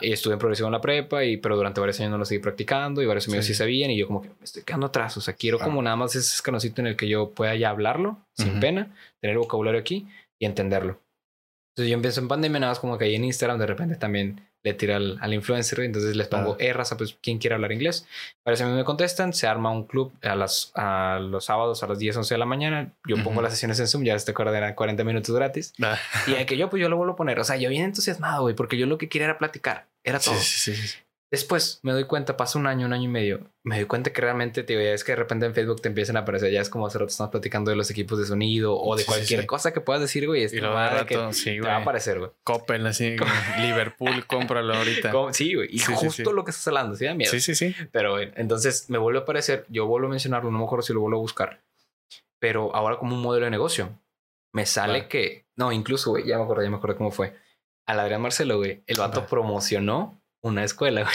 Y 0.00 0.12
estuve 0.12 0.34
en 0.34 0.38
progresión 0.38 0.68
en 0.68 0.72
la 0.72 0.80
prepa, 0.80 1.24
y, 1.24 1.36
pero 1.36 1.56
durante 1.56 1.80
varios 1.80 2.00
años 2.00 2.12
no 2.12 2.18
lo 2.18 2.24
seguí 2.24 2.40
practicando 2.40 3.00
y 3.00 3.06
varios 3.06 3.28
amigos 3.28 3.46
sí. 3.46 3.54
sabían 3.54 3.90
y 3.90 3.98
yo 3.98 4.06
como 4.06 4.22
que 4.22 4.28
me 4.28 4.44
estoy 4.44 4.64
quedando 4.64 4.86
atrás. 4.86 5.16
O 5.16 5.20
sea, 5.20 5.34
quiero 5.34 5.58
como 5.58 5.80
nada 5.80 5.96
más 5.96 6.14
ese 6.14 6.34
escanocito 6.34 6.80
en 6.80 6.88
el 6.88 6.96
que 6.96 7.08
yo 7.08 7.30
pueda 7.30 7.54
ya 7.54 7.70
hablarlo 7.70 8.18
sin 8.34 8.60
pena, 8.60 8.94
tener 9.20 9.38
vocabulario 9.38 9.80
aquí 9.80 10.06
y 10.38 10.46
entenderlo. 10.46 10.98
Entonces 11.78 11.90
yo 11.90 11.94
empiezo 11.94 12.20
en 12.20 12.26
pandemia, 12.26 12.58
nada 12.58 12.72
más 12.72 12.80
como 12.80 12.98
que 12.98 13.04
ahí 13.04 13.14
en 13.14 13.24
Instagram 13.24 13.56
de 13.56 13.66
repente 13.66 13.94
también 13.94 14.40
le 14.64 14.74
tira 14.74 14.96
al, 14.96 15.16
al 15.20 15.32
influencer, 15.32 15.78
entonces 15.78 16.16
les 16.16 16.26
pongo, 16.26 16.56
eh, 16.58 16.72
raza, 16.72 16.96
pues, 16.96 17.16
¿quién 17.22 17.38
quiere 17.38 17.54
hablar 17.54 17.70
inglés? 17.70 18.04
Para 18.42 18.56
eso 18.56 18.66
me 18.66 18.82
contestan, 18.82 19.32
se 19.32 19.46
arma 19.46 19.70
un 19.70 19.84
club 19.84 20.12
a, 20.22 20.34
las, 20.34 20.72
a 20.74 21.20
los 21.20 21.44
sábados 21.44 21.84
a 21.84 21.86
las 21.86 22.00
10, 22.00 22.16
11 22.16 22.34
de 22.34 22.38
la 22.38 22.46
mañana, 22.46 22.92
yo 23.06 23.22
pongo 23.22 23.42
las 23.42 23.52
sesiones 23.52 23.78
en 23.78 23.86
Zoom, 23.86 24.02
ya 24.02 24.16
te 24.16 24.32
acuerdas, 24.32 24.56
eran 24.56 24.74
40 24.74 25.04
minutos 25.04 25.32
gratis, 25.32 25.72
ah. 25.80 25.96
y 26.26 26.32
hay 26.32 26.46
que 26.46 26.56
yo, 26.56 26.68
pues 26.68 26.82
yo 26.82 26.88
lo 26.88 26.96
vuelvo 26.96 27.12
a 27.12 27.16
poner, 27.16 27.38
o 27.38 27.44
sea, 27.44 27.54
yo 27.56 27.70
bien 27.70 27.84
entusiasmado, 27.84 28.42
güey, 28.42 28.56
porque 28.56 28.76
yo 28.76 28.86
lo 28.86 28.98
que 28.98 29.08
quería 29.08 29.26
era 29.26 29.38
platicar, 29.38 29.86
era 30.02 30.18
todo. 30.18 30.34
Sí, 30.34 30.74
sí, 30.74 30.88
sí. 30.88 30.98
Después 31.30 31.80
me 31.82 31.92
doy 31.92 32.04
cuenta, 32.04 32.38
pasa 32.38 32.58
un 32.58 32.66
año, 32.66 32.86
un 32.86 32.94
año 32.94 33.04
y 33.04 33.12
medio, 33.12 33.50
me 33.62 33.76
doy 33.76 33.84
cuenta 33.84 34.14
que 34.14 34.22
realmente, 34.22 34.62
tío, 34.62 34.80
ya 34.80 34.94
es 34.94 35.04
que 35.04 35.12
de 35.12 35.16
repente 35.16 35.44
en 35.44 35.52
Facebook 35.52 35.82
te 35.82 35.88
empiezan 35.88 36.16
a 36.16 36.20
aparecer, 36.20 36.50
ya 36.50 36.62
es 36.62 36.70
como 36.70 36.86
hace 36.86 36.96
rato 36.96 37.10
estamos 37.10 37.30
platicando 37.30 37.70
de 37.70 37.76
los 37.76 37.90
equipos 37.90 38.18
de 38.18 38.24
sonido 38.24 38.74
o 38.74 38.96
de 38.96 39.04
cualquier 39.04 39.44
cosa 39.44 39.74
que 39.74 39.82
puedas 39.82 40.00
decir, 40.00 40.26
güey. 40.26 40.46
Y 40.50 40.60
lo 40.60 40.72
rato, 40.72 41.04
que 41.04 41.32
sí, 41.34 41.56
te 41.56 41.60
va 41.60 41.76
a 41.76 41.82
aparecer, 41.82 42.18
güey. 42.18 42.30
Coppel, 42.44 42.86
así, 42.86 43.16
Liverpool, 43.60 44.26
cómpralo 44.26 44.74
ahorita. 44.74 45.12
Sí, 45.32 45.54
güey. 45.54 45.68
Y 45.70 45.80
justo 45.80 46.32
lo 46.32 46.44
que 46.44 46.50
estás 46.50 46.66
hablando, 46.68 46.96
sí 46.96 47.04
da 47.04 47.14
miedo. 47.14 47.30
Sí, 47.30 47.40
sí, 47.40 47.54
sí. 47.54 47.74
Pero 47.92 48.18
entonces 48.18 48.88
me 48.88 48.96
vuelve 48.96 49.18
a 49.18 49.22
aparecer, 49.22 49.66
yo 49.68 49.86
vuelvo 49.86 50.06
a 50.06 50.10
mencionarlo, 50.10 50.50
no 50.50 50.58
me 50.58 50.64
acuerdo 50.64 50.82
si 50.82 50.94
lo 50.94 51.00
vuelvo 51.00 51.18
a 51.18 51.20
buscar, 51.20 51.60
pero 52.38 52.74
ahora 52.74 52.96
como 52.96 53.14
un 53.14 53.20
modelo 53.20 53.44
de 53.44 53.50
negocio. 53.50 54.00
Me 54.54 54.64
sale 54.64 55.08
que, 55.08 55.44
no, 55.56 55.72
incluso, 55.72 56.10
güey, 56.10 56.26
ya 56.26 56.38
me 56.38 56.44
acuerdo, 56.44 56.62
ya 56.62 56.70
me 56.70 56.76
acuerdo 56.76 56.96
cómo 56.96 57.10
fue. 57.10 57.34
Al 57.86 58.00
Adrián 58.00 58.22
Marcelo, 58.22 58.56
güey, 58.56 58.82
el 58.86 58.96
vato 58.96 59.26
promocionó 59.26 60.17
una 60.42 60.64
escuela, 60.64 61.02
güey. 61.04 61.14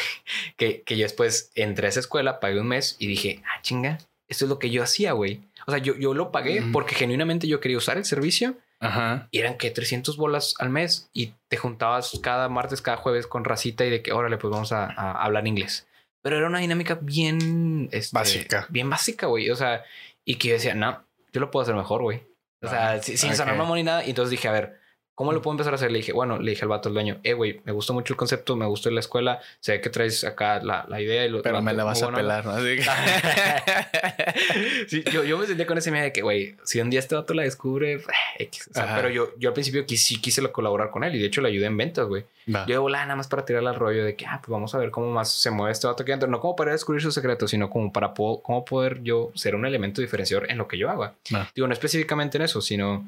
Que, 0.58 0.84
que 0.84 0.98
yo 0.98 1.04
después 1.04 1.52
entré 1.56 1.88
a 1.88 1.90
esa 1.90 2.00
escuela, 2.00 2.40
pagué 2.40 2.60
un 2.60 2.68
mes 2.68 2.96
y 3.00 3.08
dije, 3.08 3.44
ah, 3.46 3.62
chinga, 3.62 3.98
esto 4.28 4.46
es 4.46 4.50
lo 4.50 4.60
que 4.60 4.70
yo 4.70 4.84
hacía, 4.84 5.14
güey. 5.14 5.42
O 5.68 5.72
sea, 5.72 5.80
yo, 5.80 5.96
yo 5.96 6.14
lo 6.14 6.32
pagué 6.32 6.62
porque 6.74 6.96
genuinamente 6.96 7.48
yo 7.48 7.60
quería 7.60 7.78
usar 7.78 7.98
el 7.98 8.06
servicio. 8.06 8.58
Ajá. 8.80 9.30
Y 9.32 9.40
eran 9.40 9.58
que 9.58 9.72
300 9.72 10.18
bolas 10.18 10.56
al 10.60 10.70
mes 10.70 11.10
y 11.14 11.34
te 11.48 11.56
juntabas 11.56 12.20
cada 12.22 12.50
martes, 12.50 12.82
cada 12.82 12.98
jueves 12.98 13.28
con 13.28 13.46
racita 13.46 13.86
y 13.86 13.90
de 13.90 14.02
que, 14.02 14.12
órale, 14.12 14.38
pues 14.38 14.52
vamos 14.52 14.74
a, 14.74 14.88
hablar 14.88 15.48
inglés. 15.48 15.88
Pero 16.22 16.38
era 16.38 16.48
una 16.48 16.60
dinámica 16.60 17.00
bien 17.02 17.88
este, 17.92 18.18
básica. 18.18 18.68
Bien 18.70 18.90
básica, 18.90 19.28
güey. 19.28 19.50
O 19.52 19.56
sea, 19.56 19.84
y 20.26 20.36
que 20.36 20.50
yo 20.50 20.54
decía, 20.56 20.76
no, 20.76 21.06
yo 21.32 21.40
lo 21.40 21.50
puedo 21.50 21.64
hacer 21.64 21.76
mejor, 21.76 22.02
güey. 22.02 22.24
O 22.62 22.68
sea, 22.68 22.92
ah, 22.92 23.02
sin 23.02 23.36
sonar 23.36 23.56
mamón 23.56 23.78
ni 23.78 23.84
nada. 23.84 24.06
Y 24.06 24.10
entonces 24.10 24.32
dije, 24.32 24.48
a 24.48 24.52
ver, 24.52 24.80
¿Cómo 25.16 25.32
lo 25.32 25.44
puedo 25.44 25.54
empezar 25.54 25.74
a 25.74 25.76
hacer? 25.76 25.92
Le 25.92 26.00
dije, 26.00 26.12
bueno, 26.12 26.40
le 26.40 26.52
dije 26.52 26.64
al 26.64 26.70
vato 26.70 26.90
al 26.90 26.96
dueño, 26.96 27.20
eh, 27.24 27.34
güey, 27.34 27.62
me 27.66 27.72
gustó 27.72 27.94
mucho 27.94 28.14
el 28.14 28.18
concepto, 28.18 28.56
me 28.56 28.66
gustó 28.66 28.90
la 28.90 29.00
escuela, 29.00 29.40
sé 29.60 29.80
que 29.80 29.92
traes 29.92 30.24
acá 30.24 30.60
la, 30.64 30.88
la 30.90 31.02
idea. 31.02 31.24
Y 31.26 31.30
lo, 31.30 31.44
Pero 31.44 31.62
me 31.62 31.74
la 31.74 31.84
vas 31.84 32.02
a 32.02 32.12
pelar, 32.12 32.44
¿no? 32.46 32.58
sí, 34.88 35.04
yo, 35.12 35.24
yo, 35.24 35.38
me 35.38 35.46
sentía 35.46 35.68
con 35.68 35.78
ese 35.78 35.92
miedo 35.92 36.06
de 36.06 36.12
que, 36.12 36.24
güey, 36.24 36.56
si 36.64 36.82
un 36.82 36.90
día 36.90 37.00
este 37.00 37.14
vato 37.14 37.36
la 37.36 37.44
descubre, 37.44 37.98
o 37.98 38.74
sea, 38.74 38.96
pero 38.96 39.10
yo, 39.10 39.30
yo 39.38 39.50
al 39.50 39.54
principio 39.54 39.86
sí 39.88 40.20
quise 40.20 40.42
colaborar 40.52 40.90
con 40.90 41.04
él 41.04 41.14
y 41.16 41.20
de 41.20 41.28
hecho 41.28 41.42
le 41.42 41.50
ayudé 41.50 41.68
en 41.68 41.78
ventas, 41.78 42.08
güey. 42.08 42.26
Yo 42.46 42.66
de 42.66 42.78
volada 42.78 43.06
nada 43.06 43.16
más 43.16 43.28
para 43.28 43.46
tirarle 43.46 43.70
al 43.70 43.76
rollo 43.76 44.04
de 44.04 44.16
que, 44.16 44.26
ah, 44.26 44.40
pues 44.42 44.50
vamos 44.50 44.74
a 44.74 44.80
ver 44.80 44.92
cómo 44.92 45.12
más 45.12 45.32
se 45.32 45.52
mueve 45.52 45.72
este 45.72 45.88
vato 45.88 46.04
aquí 46.04 46.12
adentro. 46.12 46.30
No 46.30 46.40
como 46.40 46.56
para 46.56 46.72
descubrir 46.72 47.02
sus 47.02 47.14
secretos, 47.14 47.52
sino 47.52 47.70
como 47.70 47.94
para 47.94 48.14
cómo 48.16 48.66
poder 48.66 49.04
yo 49.04 49.32
ser 49.36 49.56
un 49.56 49.66
elemento 49.66 50.02
diferenciador 50.02 50.50
en 50.50 50.58
lo 50.58 50.68
que 50.68 50.78
yo 50.78 50.90
haga. 50.90 51.14
Digo, 51.56 51.68
no 51.68 51.74
específicamente 51.74 52.38
en 52.38 52.44
eso, 52.44 52.62
sino 52.62 53.06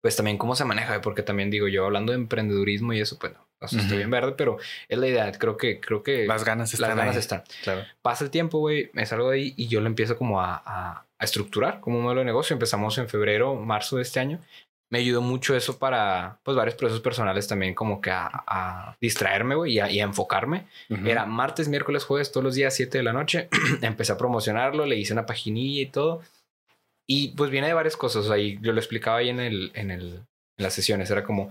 pues 0.00 0.16
también 0.16 0.38
cómo 0.38 0.54
se 0.54 0.64
maneja, 0.64 1.00
porque 1.00 1.22
también 1.22 1.50
digo 1.50 1.68
yo 1.68 1.84
hablando 1.84 2.12
de 2.12 2.18
emprendedurismo 2.18 2.92
y 2.92 3.00
eso, 3.00 3.18
pues 3.18 3.32
no, 3.34 3.48
estoy 3.60 3.98
bien 3.98 4.10
verde, 4.10 4.32
pero 4.36 4.58
es 4.88 4.98
la 4.98 5.08
idea, 5.08 5.32
creo 5.32 5.56
que, 5.56 5.80
creo 5.80 6.02
que 6.02 6.26
las 6.26 6.44
ganas 6.44 6.72
están. 6.72 6.90
Las 6.90 6.98
ganas 6.98 7.16
están. 7.16 7.42
Claro. 7.62 7.84
Pasa 8.02 8.24
el 8.24 8.30
tiempo, 8.30 8.58
güey, 8.58 8.90
me 8.92 9.06
salgo 9.06 9.30
de 9.30 9.36
ahí 9.36 9.54
y 9.56 9.66
yo 9.68 9.80
lo 9.80 9.86
empiezo 9.86 10.16
como 10.16 10.40
a, 10.40 10.62
a, 10.64 11.04
estructurar 11.20 11.80
como 11.80 11.98
un 11.98 12.04
modelo 12.04 12.20
de 12.20 12.26
negocio. 12.26 12.54
Empezamos 12.54 12.96
en 12.98 13.08
febrero, 13.08 13.56
marzo 13.56 13.96
de 13.96 14.02
este 14.02 14.20
año. 14.20 14.40
Me 14.90 15.00
ayudó 15.00 15.20
mucho 15.20 15.54
eso 15.54 15.78
para, 15.78 16.38
pues, 16.44 16.56
varios 16.56 16.74
procesos 16.74 17.02
personales 17.02 17.46
también, 17.46 17.74
como 17.74 18.00
que 18.00 18.10
a, 18.10 18.30
a 18.46 18.96
distraerme, 19.00 19.54
güey, 19.54 19.72
y, 19.72 19.80
y 19.80 20.00
a, 20.00 20.04
enfocarme. 20.04 20.66
Era 21.04 21.26
martes, 21.26 21.68
miércoles, 21.68 22.04
jueves, 22.04 22.32
todos 22.32 22.44
los 22.44 22.54
días, 22.54 22.74
7 22.74 22.96
de 22.96 23.04
la 23.04 23.12
noche. 23.12 23.48
Empecé 23.82 24.12
a 24.12 24.16
promocionarlo, 24.16 24.86
le 24.86 24.96
hice 24.96 25.12
una 25.12 25.26
paginilla 25.26 25.82
y 25.82 25.86
todo 25.86 26.22
y 27.10 27.28
pues 27.28 27.50
viene 27.50 27.66
de 27.66 27.72
varias 27.72 27.96
cosas. 27.96 28.30
ahí 28.30 28.58
yo 28.60 28.72
lo 28.72 28.78
explicaba 28.78 29.16
ahí 29.16 29.30
en, 29.30 29.40
el, 29.40 29.72
en, 29.74 29.90
el, 29.90 30.02
en 30.02 30.62
las 30.62 30.74
sesiones. 30.74 31.10
Era 31.10 31.24
como, 31.24 31.50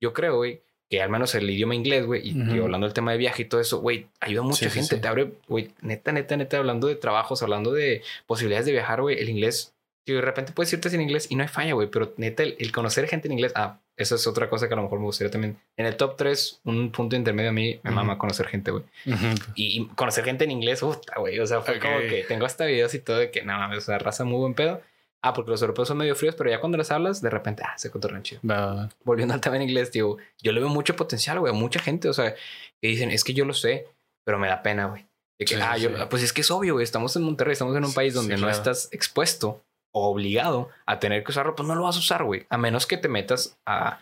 yo 0.00 0.12
creo, 0.12 0.36
güey, 0.36 0.60
que 0.90 1.02
al 1.02 1.08
menos 1.08 1.34
el 1.34 1.48
idioma 1.48 1.74
inglés, 1.74 2.04
güey, 2.04 2.28
y, 2.28 2.60
hablando 2.60 2.86
del 2.86 2.94
tema 2.94 3.12
de 3.12 3.18
viaje 3.18 3.42
y 3.42 3.44
todo 3.46 3.60
eso, 3.60 3.80
güey, 3.80 4.06
ayuda 4.20 4.42
a 4.42 4.44
mucha 4.44 4.68
gente. 4.68 4.98
Te 4.98 5.08
abre, 5.08 5.32
güey, 5.48 5.72
neta, 5.80 6.12
neta, 6.12 6.36
neta, 6.36 6.58
hablando 6.58 6.88
de 6.88 6.94
trabajos, 6.94 7.42
hablando 7.42 7.72
de 7.72 8.02
posibilidades 8.26 8.66
de 8.66 8.72
viajar, 8.72 9.00
güey, 9.00 9.18
el 9.18 9.30
inglés. 9.30 9.74
Y 10.04 10.12
de 10.12 10.20
repente 10.20 10.52
puedes 10.52 10.72
irte 10.72 10.88
sin 10.88 11.02
inglés 11.02 11.26
y 11.30 11.36
no 11.36 11.42
hay 11.42 11.48
falla, 11.48 11.72
güey, 11.72 11.88
pero 11.88 12.14
neta, 12.16 12.42
el, 12.42 12.72
conocer 12.72 13.06
gente 13.08 13.28
en 13.28 13.32
inglés, 13.32 13.52
ah, 13.54 13.80
esa 13.96 14.14
es 14.14 14.26
otra 14.26 14.48
cosa 14.48 14.68
que 14.68 14.74
a 14.74 14.76
lo 14.76 14.84
mejor 14.84 14.98
me 15.00 15.06
gustaría 15.06 15.30
también. 15.30 15.58
En 15.76 15.86
el 15.86 15.96
top 15.96 16.16
3, 16.16 16.60
un 16.64 16.90
punto 16.92 17.16
intermedio 17.16 17.50
a 17.50 17.52
mí 17.52 17.80
me 17.82 17.90
mama 17.90 18.16
conocer 18.16 18.46
gente, 18.46 18.70
güey. 18.70 18.84
y, 19.54 19.86
conocer 19.88 20.24
gente 20.24 20.44
en 20.44 20.50
inglés, 20.50 20.80
puta, 20.80 21.18
güey. 21.18 21.38
O 21.40 21.46
sea, 21.46 21.62
fue 21.62 21.78
como 21.78 21.98
que 22.00 22.24
tengo 22.28 22.44
hasta 22.46 22.66
videos 22.66 22.94
y 22.94 22.98
todo 22.98 23.18
de 23.18 23.30
que, 23.30 23.42
no 23.42 23.58
mames, 23.58 23.78
o 23.78 23.80
sea, 23.82 23.98
raza 23.98 24.24
muy 24.24 24.38
buen 24.38 24.54
pedo. 24.54 24.82
Ah, 25.22 25.32
porque 25.32 25.50
los 25.50 25.60
europeos 25.62 25.88
son 25.88 25.98
medio 25.98 26.14
fríos, 26.14 26.34
pero 26.36 26.48
ya 26.48 26.60
cuando 26.60 26.78
les 26.78 26.90
hablas, 26.90 27.20
de 27.20 27.30
repente, 27.30 27.62
ah, 27.66 27.76
se 27.76 27.90
cotorrean 27.90 28.22
chido. 28.22 28.40
Volviendo 29.04 29.34
al 29.34 29.40
tema 29.40 29.56
en 29.56 29.62
inglés, 29.62 29.90
tío, 29.90 30.16
yo 30.40 30.52
le 30.52 30.60
veo 30.60 30.68
mucho 30.68 30.94
potencial, 30.94 31.40
güey, 31.40 31.52
a 31.52 31.56
mucha 31.56 31.80
gente, 31.80 32.08
o 32.08 32.12
sea, 32.12 32.34
que 32.80 32.88
dicen, 32.88 33.10
es 33.10 33.24
que 33.24 33.34
yo 33.34 33.44
lo 33.44 33.52
sé, 33.52 33.88
pero 34.24 34.38
me 34.38 34.48
da 34.48 34.62
pena, 34.62 34.86
güey. 34.86 35.06
que, 35.38 35.56
ah, 35.56 35.76
yo, 35.76 36.08
pues 36.08 36.22
es 36.22 36.32
que 36.32 36.42
es 36.42 36.50
obvio, 36.50 36.74
güey, 36.74 36.84
estamos 36.84 37.16
en 37.16 37.22
Monterrey, 37.22 37.52
estamos 37.52 37.76
en 37.76 37.84
un 37.84 37.94
país 37.94 38.14
donde 38.14 38.36
no 38.36 38.48
estás 38.48 38.88
expuesto 38.92 39.64
obligado 39.92 40.68
a 40.86 40.98
tener 40.98 41.24
que 41.24 41.30
usarlo, 41.30 41.54
pues 41.54 41.66
no 41.66 41.74
lo 41.74 41.82
vas 41.82 41.96
a 41.96 41.98
usar, 41.98 42.24
güey. 42.24 42.46
A 42.50 42.58
menos 42.58 42.86
que 42.86 42.96
te 42.96 43.08
metas 43.08 43.58
a, 43.66 44.00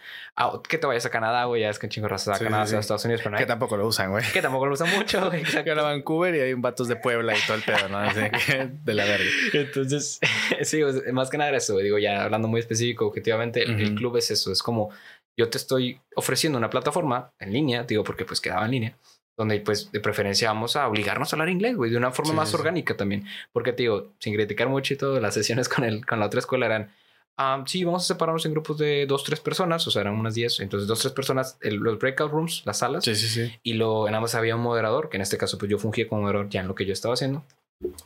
que 0.69 0.79
te 0.79 0.87
vayas 0.87 1.07
a 1.07 1.11
Canadá, 1.11 1.45
güey. 1.45 1.63
Ya 1.63 1.71
es 1.71 1.79
que 1.79 1.89
chingo 1.89 2.09
raza 2.09 2.35
a 2.35 2.39
Canadá, 2.39 2.63
a 2.63 2.81
Estados 2.81 3.05
Unidos, 3.05 3.23
pero 3.23 3.33
no 3.33 3.39
Que 3.39 3.47
tampoco 3.47 3.77
lo 3.77 3.87
usan, 3.87 4.11
güey. 4.11 4.25
Que 4.33 4.43
tampoco 4.43 4.67
lo 4.67 4.75
usan 4.75 4.91
mucho, 4.97 5.29
güey. 5.31 5.43
Que 5.67 5.71
a 5.71 5.75
Vancouver 5.75 6.35
y 6.35 6.41
hay 6.41 6.53
un 6.53 6.63
vatos 6.63 6.89
de 6.89 6.97
Puebla 6.97 7.37
y 7.37 7.41
todo 7.47 7.57
el 7.57 7.63
pedo, 7.63 7.89
¿no? 7.89 8.01
de 8.01 8.95
la 8.95 9.05
verga. 9.05 9.27
Entonces, 9.53 10.21
sí, 10.63 10.83
más 11.13 11.31
que 11.31 11.39
nada 11.39 11.57
eso, 11.57 11.75
güey. 11.75 11.85
Digo, 11.85 11.99
ya 11.99 12.25
hablando 12.25 12.49
muy 12.49 12.61
específico, 12.61 13.07
objetivamente, 13.07 13.63
el 13.63 13.95
club 13.95 14.17
es 14.17 14.31
eso. 14.31 14.53
Es 14.53 14.63
como 14.63 14.91
yo 15.39 15.51
te 15.51 15.59
estoy 15.59 16.01
ofreciendo 16.15 16.59
una 16.59 16.71
plataforma 16.71 17.31
en 17.39 17.53
línea, 17.53 17.85
digo, 17.85 18.05
porque 18.05 18.25
pues 18.25 18.41
quedaba 18.41 18.65
en 18.65 18.71
línea 18.71 18.97
donde 19.37 19.61
pues 19.61 19.93
de 19.93 20.01
preferencia 20.01 20.49
vamos 20.49 20.77
a 20.77 20.89
obligarnos 20.89 21.33
a 21.33 21.37
hablar 21.37 21.51
inglés, 21.51 21.77
güey, 21.77 21.91
de 21.91 21.97
una 21.97 22.11
forma 22.11 22.33
más 22.33 22.55
orgánica 22.55 22.97
también. 22.97 23.25
Porque, 23.53 23.73
tío, 23.73 24.13
sin 24.19 24.35
criticar 24.35 24.69
mucho 24.69 24.95
y 24.95 24.97
todo, 24.97 25.21
las 25.21 25.35
sesiones 25.35 25.69
con, 25.69 25.85
el, 25.85 26.07
con 26.07 26.21
la 26.21 26.27
otra 26.27 26.41
escuela 26.41 26.67
eran, 26.67 26.91
ah, 27.37 27.63
sí, 27.67 27.85
vamos 27.85 28.05
a 28.05 28.15
separarnos 28.15 28.47
en 28.47 28.53
grupos 28.53 28.79
de 28.79 29.07
dos, 29.07 29.25
tres 29.25 29.41
personas, 29.41 29.87
o 29.87 29.91
sea, 29.91 30.03
eran 30.03 30.15
unas 30.15 30.35
diez, 30.35 30.61
entonces 30.61 30.89
dos, 30.89 31.01
tres 31.01 31.13
personas, 31.13 31.59
los 31.61 31.99
breakout 31.99 32.33
rooms, 32.33 32.63
las 32.65 32.79
salas. 32.79 33.05
Sí, 33.05 33.15
sí, 33.15 33.29
sí. 33.29 33.53
Y 33.63 33.75
lo, 33.75 34.09
en 34.09 34.15
ambas 34.15 34.35
había 34.35 34.57
un 34.57 34.63
moderador, 34.63 35.11
que 35.11 35.17
en 35.17 35.23
este 35.23 35.37
caso 35.37 35.59
pues 35.59 35.71
yo 35.71 35.79
fungía 35.79 36.09
como 36.09 36.23
moderador 36.23 36.49
ya 36.49 36.61
en 36.61 36.69
lo 36.69 36.75
que 36.75 36.87
yo 36.87 36.93
estaba 36.93 37.15
haciendo. 37.15 37.45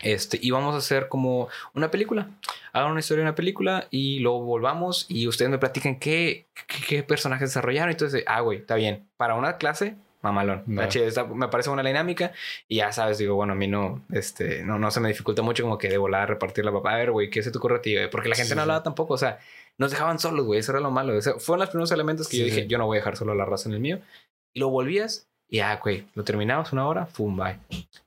Este, 0.01 0.36
y 0.43 0.51
vamos 0.51 0.74
a 0.74 0.78
hacer 0.78 1.07
como 1.07 1.48
una 1.74 1.93
película. 1.93 2.28
Hagan 2.73 2.90
una 2.90 2.98
historia 2.98 3.23
de 3.23 3.31
una 3.31 3.36
película 3.36 3.86
y 3.93 4.19
luego 4.19 4.40
volvamos 4.40 5.07
y 5.09 5.28
ustedes 5.28 5.48
me 5.48 5.59
platican 5.59 6.01
qué, 6.01 6.48
qué, 6.66 6.78
qué 6.89 7.02
personajes 7.05 7.51
desarrollaron. 7.51 7.90
Entonces, 7.90 8.24
ah, 8.27 8.40
güey, 8.40 8.59
está 8.59 8.74
bien. 8.74 9.09
Para 9.16 9.36
una 9.36 9.59
clase 9.59 9.94
mamalón. 10.22 10.62
me 10.66 11.48
parece 11.48 11.70
una 11.70 11.82
dinámica 11.82 12.32
y 12.68 12.76
ya 12.76 12.92
sabes, 12.92 13.18
digo, 13.18 13.34
bueno, 13.34 13.52
a 13.55 13.56
mí 13.56 13.66
no, 13.66 14.02
este, 14.12 14.62
no, 14.62 14.78
no 14.78 14.90
se 14.90 15.01
me 15.01 15.09
dificulta 15.09 15.42
mucho 15.42 15.62
como 15.62 15.78
que 15.78 15.88
de 15.88 15.98
volar, 15.98 16.28
repartir 16.28 16.64
la 16.64 16.72
papá. 16.72 16.94
A 16.94 16.97
ver, 16.97 17.10
güey, 17.10 17.30
¿qué 17.30 17.42
se 17.42 17.51
te 17.51 17.59
ocurre 17.59 17.76
a 17.76 17.82
ti? 17.82 17.97
Porque 18.10 18.28
la 18.28 18.36
gente 18.36 18.55
no 18.55 18.62
hablaba 18.62 18.82
tampoco, 18.82 19.14
o 19.14 19.18
sea, 19.18 19.38
nos 19.78 19.90
dejaban 19.90 20.18
solos, 20.18 20.44
güey, 20.44 20.60
eso 20.60 20.72
era 20.72 20.80
lo 20.80 20.90
malo. 20.90 21.20
fueron 21.38 21.60
los 21.60 21.70
primeros 21.70 21.90
elementos 21.92 22.28
que 22.28 22.38
yo 22.38 22.44
dije, 22.44 22.66
yo 22.66 22.78
no 22.78 22.86
voy 22.86 22.98
a 22.98 23.01
dejar 23.01 23.16
solo 23.16 23.34
la 23.34 23.44
raza 23.44 23.68
en 23.68 23.74
el 23.74 23.80
mío. 23.80 24.01
Y 24.52 24.60
lo 24.60 24.68
volvías 24.68 25.28
y 25.48 25.59
ya, 25.59 25.76
güey, 25.76 26.06
lo 26.14 26.22
terminamos 26.22 26.72
una 26.72 26.86
hora, 26.86 27.06
fum, 27.06 27.36
bye. 27.36 27.59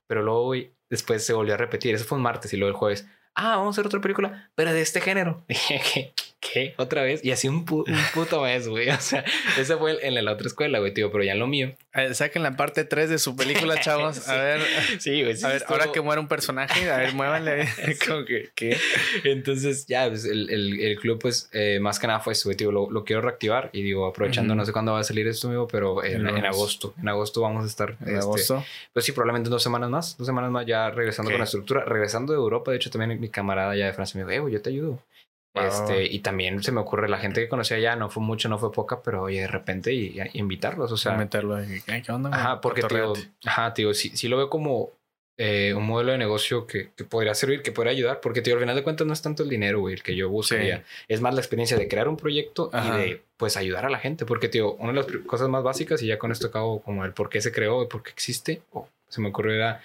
Pero 0.07 0.21
luego, 0.21 0.45
güey, 0.45 0.71
después 0.89 1.25
se 1.25 1.33
volvió 1.33 1.55
a 1.55 1.57
repetir. 1.57 1.93
Eso 1.93 2.05
fue 2.05 2.17
un 2.17 2.23
martes 2.23 2.53
y 2.53 2.57
luego 2.57 2.69
el 2.69 2.77
jueves, 2.77 3.07
ah, 3.35 3.57
vamos 3.57 3.67
a 3.67 3.71
hacer 3.71 3.87
otra 3.87 4.01
película, 4.01 4.49
pero 4.55 4.71
de 4.71 4.81
este 4.81 5.01
género. 5.01 5.43
¿qué? 6.43 6.73
¿Otra 6.77 7.03
vez? 7.03 7.23
Y 7.23 7.31
así 7.31 7.47
un, 7.47 7.65
puto 7.65 8.41
mes, 8.41 8.67
güey. 8.67 8.89
O 8.89 8.99
sea, 8.99 9.23
ese 9.57 9.77
fue 9.77 9.97
en 10.05 10.23
la 10.23 10.31
otra 10.31 10.47
escuela, 10.47 10.79
güey, 10.79 10.93
tío, 10.93 11.11
pero 11.11 11.23
ya 11.23 11.33
en 11.33 11.39
lo 11.39 11.47
mío. 11.47 11.73
saquen 12.13 12.43
la 12.43 12.55
parte 12.55 12.83
3 12.83 13.09
de 13.09 13.19
su 13.19 13.35
película, 13.35 13.79
chavos. 13.81 14.27
A 14.27 14.35
ver. 14.35 14.61
Sí, 14.99 15.23
güey. 15.23 15.35
a 15.43 15.47
ver, 15.47 15.63
ahora 15.67 15.91
que 15.91 16.01
muere 16.01 16.19
un 16.19 16.27
personaje, 16.27 16.89
a 16.89 16.97
ver, 16.97 17.13
muévanle. 17.13 17.67
como 18.07 18.25
que, 18.25 18.49
¿qué? 18.55 18.77
Entonces, 19.23 19.85
ya, 19.87 20.07
pues, 20.07 20.25
el, 20.25 20.49
el, 20.49 20.79
el, 20.79 20.99
club, 20.99 21.19
pues, 21.19 21.49
eh, 21.53 21.79
más 21.81 21.99
que 21.99 22.07
nada 22.07 22.19
fue 22.19 22.33
eso, 22.33 22.49
güey, 22.49 22.57
tío. 22.57 22.71
Lo, 22.71 22.89
lo, 22.89 23.03
quiero 23.03 23.21
reactivar 23.21 23.69
y 23.73 23.81
digo, 23.81 24.05
aprovechando, 24.05 24.55
no 24.55 24.65
sé 24.65 24.71
cuándo 24.71 24.93
va 24.93 24.99
a 24.99 25.03
salir 25.03 25.27
esto, 25.27 25.47
amigo, 25.47 25.67
pero 25.67 26.03
en, 26.03 26.27
en, 26.27 26.45
agosto. 26.45 26.93
En 26.99 27.07
agosto 27.07 27.41
vamos 27.41 27.63
a 27.63 27.67
estar. 27.67 27.97
En 28.01 28.09
este, 28.09 28.19
agosto. 28.19 28.63
Pues 28.91 29.05
sí, 29.05 29.11
probablemente 29.11 29.49
dos 29.49 29.63
semanas 29.63 29.89
más. 29.89 30.17
Dos 30.17 30.27
semanas 30.27 30.51
más 30.51 30.65
ya 30.65 30.89
regresando 30.89 31.31
con 31.31 31.39
la 31.39 31.45
estructura. 31.45 31.85
Regresando 31.85 32.33
de 32.33 32.39
Europa, 32.39 32.71
de 32.71 32.77
hecho, 32.77 32.89
también 32.89 33.19
mi 33.19 33.29
camarada 33.29 33.75
ya 33.75 33.85
de 33.85 33.93
Francia 33.93 34.17
me 34.17 34.23
dijo, 34.23 34.31
eh, 34.31 34.39
güey, 34.39 34.53
yo 34.53 34.61
te 34.61 34.69
ayudo. 34.69 34.99
Este, 35.53 36.05
y 36.05 36.19
también 36.19 36.63
se 36.63 36.71
me 36.71 36.81
ocurre, 36.81 37.07
la 37.07 37.19
gente 37.19 37.41
que 37.41 37.47
conocía 37.47 37.77
ya 37.77 37.95
no 37.95 38.09
fue 38.09 38.23
mucho, 38.23 38.49
no 38.49 38.57
fue 38.57 38.71
poca, 38.71 39.03
pero 39.03 39.23
oye, 39.23 39.41
de 39.41 39.47
repente 39.47 39.93
y, 39.93 40.19
invitarlos, 40.33 40.91
o 40.91 40.97
sea. 40.97 41.13
Meterlo 41.13 41.57
¿qué 41.85 42.11
onda? 42.11 42.31
Ajá, 42.33 42.59
porque 42.59 42.81
tío, 42.81 43.13
ajá, 43.45 43.73
tío, 43.73 43.93
sí, 43.93 44.09
sí 44.15 44.27
lo 44.27 44.37
veo 44.37 44.49
como 44.49 44.91
eh, 45.37 45.73
un 45.75 45.85
modelo 45.85 46.11
de 46.11 46.17
negocio 46.19 46.67
que, 46.67 46.91
que, 46.95 47.03
podría 47.03 47.35
servir, 47.35 47.61
que 47.61 47.71
podría 47.71 47.91
ayudar, 47.91 48.19
porque 48.19 48.41
tío, 48.41 48.53
al 48.53 48.59
final 48.59 48.75
de 48.75 48.83
cuentas 48.83 49.05
no 49.05 49.13
es 49.13 49.21
tanto 49.21 49.43
el 49.43 49.49
dinero, 49.49 49.79
güey, 49.79 49.95
el 49.95 50.03
que 50.03 50.15
yo 50.15 50.29
buscaría. 50.29 50.83
Es 51.07 51.21
más 51.21 51.33
la 51.33 51.41
experiencia 51.41 51.77
de 51.77 51.87
crear 51.87 52.07
un 52.07 52.17
proyecto 52.17 52.71
y 52.73 52.97
de, 52.97 53.23
pues, 53.37 53.57
ayudar 53.57 53.85
a 53.85 53.89
la 53.89 53.99
gente, 53.99 54.25
porque, 54.25 54.47
tío, 54.47 54.73
una 54.73 54.91
de 54.91 54.97
las 54.97 55.07
cosas 55.25 55.49
más 55.49 55.63
básicas, 55.63 56.01
y 56.01 56.07
ya 56.07 56.19
con 56.19 56.31
esto 56.31 56.47
acabo 56.47 56.81
como 56.81 57.05
el 57.05 57.13
por 57.13 57.29
qué 57.29 57.41
se 57.41 57.51
creó 57.51 57.83
y 57.83 57.87
por 57.87 58.03
qué 58.03 58.11
existe, 58.11 58.61
o 58.71 58.87
se 59.07 59.21
me 59.21 59.29
ocurrió 59.29 59.53
era 59.53 59.81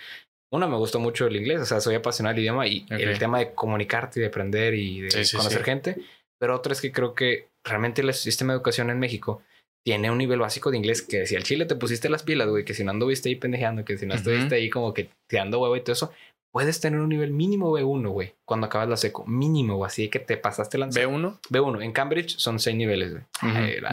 uno, 0.50 0.68
me 0.68 0.76
gustó 0.76 0.98
mucho 0.98 1.26
el 1.26 1.36
inglés, 1.36 1.60
o 1.60 1.66
sea, 1.66 1.80
soy 1.80 1.94
apasionado 1.94 2.34
del 2.34 2.44
idioma 2.44 2.66
y 2.66 2.86
el 2.90 3.18
tema 3.18 3.38
de 3.38 3.52
comunicarte 3.54 4.20
y 4.20 4.22
de 4.22 4.28
aprender 4.28 4.74
y 4.74 5.02
de 5.02 5.28
conocer 5.36 5.64
gente. 5.64 5.96
Pero 6.38 6.54
otro 6.54 6.72
es 6.72 6.80
que 6.80 6.92
creo 6.92 7.14
que 7.14 7.48
realmente 7.64 8.00
el 8.00 8.14
sistema 8.14 8.52
de 8.52 8.58
educación 8.58 8.90
en 8.90 8.98
México 8.98 9.42
tiene 9.84 10.10
un 10.10 10.18
nivel 10.18 10.38
básico 10.38 10.70
de 10.70 10.76
inglés 10.76 11.02
que 11.02 11.26
si 11.26 11.36
al 11.36 11.42
chile 11.42 11.64
te 11.64 11.74
pusiste 11.74 12.08
las 12.08 12.22
pilas, 12.22 12.48
güey, 12.48 12.64
que 12.64 12.74
si 12.74 12.84
no 12.84 12.90
anduviste 12.90 13.28
ahí 13.28 13.36
pendejeando, 13.36 13.84
que 13.84 13.96
si 13.96 14.06
no 14.06 14.14
estuviste 14.14 14.54
ahí 14.54 14.70
como 14.70 14.94
que 14.94 15.10
tirando 15.26 15.60
huevo 15.60 15.76
y 15.76 15.80
todo 15.80 15.92
eso, 15.92 16.12
puedes 16.50 16.80
tener 16.80 17.00
un 17.00 17.08
nivel 17.08 17.30
mínimo 17.30 17.72
B1, 17.72 18.08
güey, 18.08 18.34
cuando 18.44 18.66
acabas 18.66 18.88
la 18.88 18.96
seco. 18.96 19.24
Mínimo, 19.26 19.76
güey, 19.76 19.86
así 19.86 20.08
que 20.08 20.18
te 20.18 20.36
pasaste 20.36 20.78
la 20.78 20.88
¿B1? 20.88 21.38
B1. 21.50 21.82
En 21.82 21.92
Cambridge 21.92 22.36
son 22.38 22.58
seis 22.58 22.76
niveles, 22.76 23.12
güey. 23.12 23.24
la 23.80 23.90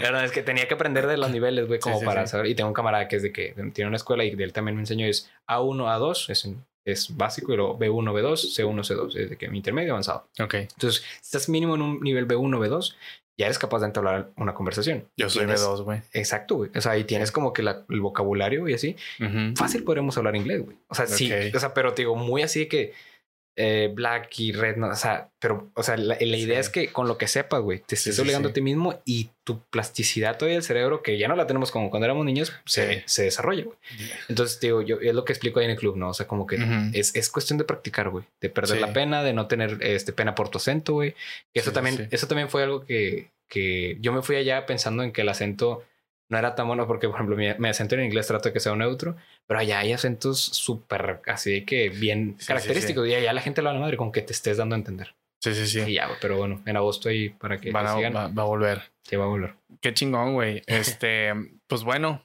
verdad 0.00 0.24
es 0.24 0.32
que 0.32 0.42
tenía 0.42 0.66
que 0.68 0.74
aprender 0.74 1.06
de 1.06 1.16
los 1.16 1.30
niveles, 1.30 1.66
güey, 1.66 1.80
como 1.80 2.00
para 2.02 2.26
saber. 2.26 2.46
Y 2.46 2.54
tengo 2.54 2.68
un 2.68 2.74
camarada 2.74 3.08
que 3.08 3.16
es 3.16 3.22
de 3.22 3.32
que 3.32 3.54
tiene 3.72 3.88
una 3.88 3.96
escuela 3.96 4.24
y 4.24 4.30
él 4.30 4.52
también 4.52 4.76
me 4.76 4.82
enseñó 4.82 5.06
es 5.06 5.30
A1, 5.46 5.76
A2, 5.84 6.30
es, 6.30 6.48
es 6.84 7.16
básico, 7.16 7.52
y 7.52 7.56
luego 7.56 7.78
B1, 7.78 8.12
B2, 8.12 8.56
C1, 8.56 8.80
C2, 8.80 9.16
es 9.16 9.30
de 9.30 9.36
que 9.36 9.48
mi 9.48 9.58
intermedio 9.58 9.92
avanzado. 9.92 10.28
Ok. 10.40 10.54
Entonces, 10.54 11.04
estás 11.20 11.48
mínimo 11.48 11.74
en 11.74 11.82
un 11.82 12.00
nivel 12.00 12.26
B1, 12.26 12.58
B2, 12.58 12.94
ya 13.38 13.46
eres 13.46 13.58
capaz 13.58 13.80
de 13.80 13.86
entablar 13.86 14.30
una 14.36 14.54
conversación. 14.54 15.04
Yo 15.16 15.28
soy 15.28 15.46
B2, 15.46 15.82
güey. 15.82 16.00
Exacto, 16.12 16.56
güey. 16.56 16.70
O 16.74 16.80
sea, 16.80 16.92
ahí 16.92 17.04
tienes 17.04 17.32
como 17.32 17.52
que 17.52 17.62
el 17.62 18.00
vocabulario 18.00 18.68
y 18.68 18.74
así. 18.74 18.96
Fácil 19.56 19.84
podremos 19.84 20.16
hablar 20.16 20.36
inglés, 20.36 20.64
güey. 20.64 20.76
O 20.88 20.94
sea, 20.94 21.06
sí. 21.06 21.30
O 21.54 21.60
sea, 21.60 21.74
pero 21.74 21.92
te 21.92 22.02
digo, 22.02 22.16
muy 22.16 22.42
así 22.42 22.60
de 22.60 22.68
que 22.68 22.92
eh, 23.58 23.90
black 23.92 24.38
y 24.38 24.52
red, 24.52 24.76
no, 24.76 24.88
o 24.88 24.94
sea, 24.94 25.30
pero, 25.38 25.70
o 25.74 25.82
sea, 25.82 25.96
la, 25.96 26.22
idea 26.22 26.60
es 26.60 26.68
que 26.68 26.92
con 26.92 27.08
lo 27.08 27.16
que 27.16 27.26
sepas, 27.26 27.62
güey, 27.62 27.78
te 27.78 27.94
estés 27.94 28.18
obligando 28.18 28.50
a 28.50 28.52
ti 28.52 28.60
mismo 28.60 29.00
y 29.06 29.30
tu 29.44 29.62
plasticidad 29.70 30.36
todavía 30.36 30.56
del 30.56 30.62
cerebro, 30.62 31.02
que 31.02 31.16
ya 31.16 31.26
no 31.26 31.36
la 31.36 31.46
tenemos 31.46 31.70
como 31.70 31.88
cuando 31.88 32.04
éramos 32.04 32.26
niños, 32.26 32.52
se, 32.66 33.02
se 33.06 33.22
desarrolla, 33.22 33.64
güey. 33.64 33.78
Entonces, 34.28 34.60
digo, 34.60 34.82
yo 34.82 34.98
es 35.00 35.14
lo 35.14 35.24
que 35.24 35.32
explico 35.32 35.58
ahí 35.58 35.64
en 35.64 35.70
el 35.70 35.78
club, 35.78 35.96
¿no? 35.96 36.10
O 36.10 36.14
sea, 36.14 36.26
como 36.26 36.46
que 36.46 36.58
es, 36.92 37.16
es, 37.16 37.30
cuestión 37.30 37.58
de 37.58 37.64
practicar, 37.64 38.10
güey, 38.10 38.26
de 38.42 38.50
perder 38.50 38.78
la 38.78 38.92
pena, 38.92 39.22
de 39.22 39.32
no 39.32 39.46
tener 39.46 39.78
este, 39.80 40.12
pena 40.12 40.34
por 40.34 40.50
tu 40.50 40.58
acento, 40.58 40.92
güey. 40.92 41.14
Eso 41.54 41.72
también, 41.72 42.08
eso 42.10 42.28
también 42.28 42.50
fue 42.50 42.62
algo 42.62 42.84
que, 42.84 43.30
que 43.48 43.96
yo 44.00 44.12
me 44.12 44.20
fui 44.20 44.36
allá 44.36 44.66
pensando 44.66 45.02
en 45.02 45.12
que 45.12 45.22
el 45.22 45.30
acento 45.30 45.82
no 46.28 46.38
era 46.38 46.54
tan 46.54 46.66
bueno 46.66 46.86
porque, 46.86 47.06
por 47.06 47.16
ejemplo, 47.16 47.36
mi, 47.36 47.68
acento 47.68 47.94
en 47.94 48.04
inglés 48.04 48.26
trato 48.26 48.48
de 48.48 48.52
que 48.52 48.60
sea 48.60 48.74
neutro, 48.74 49.16
pero 49.46 49.60
allá 49.60 49.78
hay 49.78 49.92
acentos 49.92 50.40
súper 50.40 51.20
así 51.26 51.52
de 51.52 51.64
que 51.64 51.88
bien 51.88 52.36
característicos 52.46 53.06
y 53.06 53.14
allá 53.14 53.32
la 53.32 53.40
gente 53.40 53.62
lo 53.62 53.68
habla 53.68 53.80
madre 53.80 53.96
con 53.96 54.12
que 54.12 54.22
te 54.22 54.32
estés 54.32 54.56
dando 54.56 54.74
a 54.74 54.78
entender. 54.78 55.14
Sí, 55.40 55.54
sí, 55.54 55.66
sí. 55.66 55.80
Y 55.86 55.94
ya, 55.94 56.08
pero 56.20 56.38
bueno, 56.38 56.62
en 56.66 56.76
agosto 56.76 57.08
ahí 57.08 57.28
para 57.28 57.58
que 57.58 57.70
Va, 57.70 57.80
a 57.80 58.44
volver. 58.44 58.82
Sí, 59.02 59.16
va 59.16 59.24
a 59.24 59.28
volver. 59.28 59.54
Qué 59.80 59.94
chingón, 59.94 60.34
güey. 60.34 60.62
Este, 60.66 61.32
pues 61.66 61.84
bueno, 61.84 62.24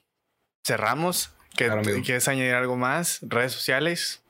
cerramos. 0.66 1.34
¿Quieres 1.54 2.28
añadir 2.28 2.54
algo 2.54 2.76
más? 2.76 3.20
¿Redes 3.22 3.52
sociales? 3.52 4.21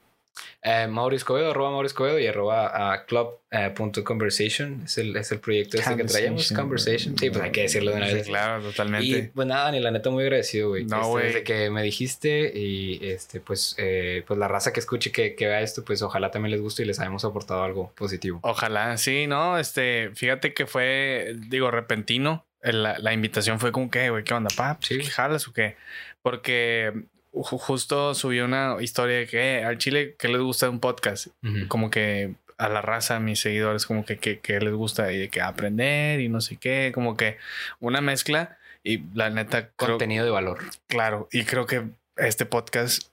Eh, 0.63 0.87
Mauricio 0.87 1.27
Covedo, 1.27 1.51
arroba 1.51 1.71
Mauricio 1.71 1.97
Covedo 1.97 2.19
y 2.19 2.27
arroba 2.27 2.95
uh, 2.95 3.07
club.conversation. 3.07 4.81
Eh, 4.81 4.85
es, 4.85 4.99
el, 4.99 5.17
es 5.17 5.33
el 5.33 5.41
proyecto 5.41 5.77
ese 5.77 5.97
que 5.97 6.05
traemos. 6.05 6.53
Conversation. 6.53 7.19
Sí, 7.19 7.31
pues 7.31 7.43
hay 7.43 7.51
que 7.51 7.63
decirlo 7.63 7.91
de 7.91 7.97
una 7.97 8.07
vez. 8.07 8.27
claro, 8.27 8.63
totalmente. 8.63 9.07
Y 9.07 9.23
pues 9.23 9.47
nada, 9.47 9.73
ni 9.73 9.81
la 9.81 9.91
neta 9.91 10.11
muy 10.11 10.23
agradecido, 10.23 10.71
güey. 10.71 10.85
No, 10.85 10.99
este, 10.99 11.09
güey. 11.09 11.27
desde 11.27 11.43
que 11.43 11.71
me 11.71 11.83
dijiste 11.83 12.53
y 12.55 13.01
este, 13.03 13.41
pues, 13.41 13.75
eh, 13.79 14.23
pues 14.27 14.39
la 14.39 14.49
raza 14.49 14.73
que 14.73 14.81
escuche 14.81 15.11
que, 15.11 15.35
que 15.35 15.47
vea 15.47 15.61
esto, 15.63 15.85
pues 15.85 16.01
ojalá 16.03 16.31
también 16.31 16.53
les 16.53 16.61
guste 16.61 16.83
y 16.83 16.87
les 16.87 17.01
hayamos 17.01 17.25
aportado 17.25 17.65
algo 17.65 17.93
positivo. 17.97 18.39
Ojalá, 18.43 18.97
sí, 18.97 19.27
no, 19.27 19.59
este, 19.59 20.11
fíjate 20.15 20.55
que 20.55 20.67
fue, 20.67 21.35
digo, 21.49 21.71
repentino. 21.71 22.47
La, 22.63 22.97
la 23.01 23.13
invitación 23.13 23.59
fue 23.59 23.73
como 23.73 23.91
que, 23.91 24.11
güey, 24.11 24.23
¿qué 24.23 24.35
onda, 24.35 24.49
pap? 24.57 24.81
Sí. 24.85 25.03
¿Jalas 25.03 25.49
o 25.49 25.53
qué? 25.53 25.75
Porque 26.23 26.93
justo 27.33 28.15
subió 28.15 28.45
una 28.45 28.77
historia 28.81 29.19
de 29.19 29.27
que 29.27 29.59
eh, 29.59 29.65
al 29.65 29.79
Chile 29.79 30.15
que 30.19 30.29
les 30.29 30.41
gusta 30.41 30.69
un 30.69 30.81
podcast. 30.81 31.29
Como 31.69 31.91
que 31.91 32.35
a 32.59 32.69
la 32.69 32.83
raza, 32.83 33.17
a 33.17 33.21
mis 33.21 33.41
seguidores, 33.41 33.87
como 33.87 34.05
que, 34.05 34.19
que, 34.19 34.61
les 34.61 34.73
gusta 34.73 35.13
y 35.13 35.19
de 35.19 35.29
que 35.29 35.41
aprender 35.41 36.21
y 36.21 36.29
no 36.29 36.41
sé 36.41 36.57
qué, 36.57 36.93
como 36.95 37.17
que 37.17 37.39
una 37.81 38.01
mezcla 38.01 38.59
y 38.85 39.03
la 39.15 39.31
neta. 39.31 39.71
Contenido 39.71 40.25
de 40.25 40.31
valor. 40.31 40.61
Claro, 40.87 41.29
y 41.33 41.45
creo 41.45 41.67
que 41.67 41.85
este 42.17 42.47
podcast 42.47 43.09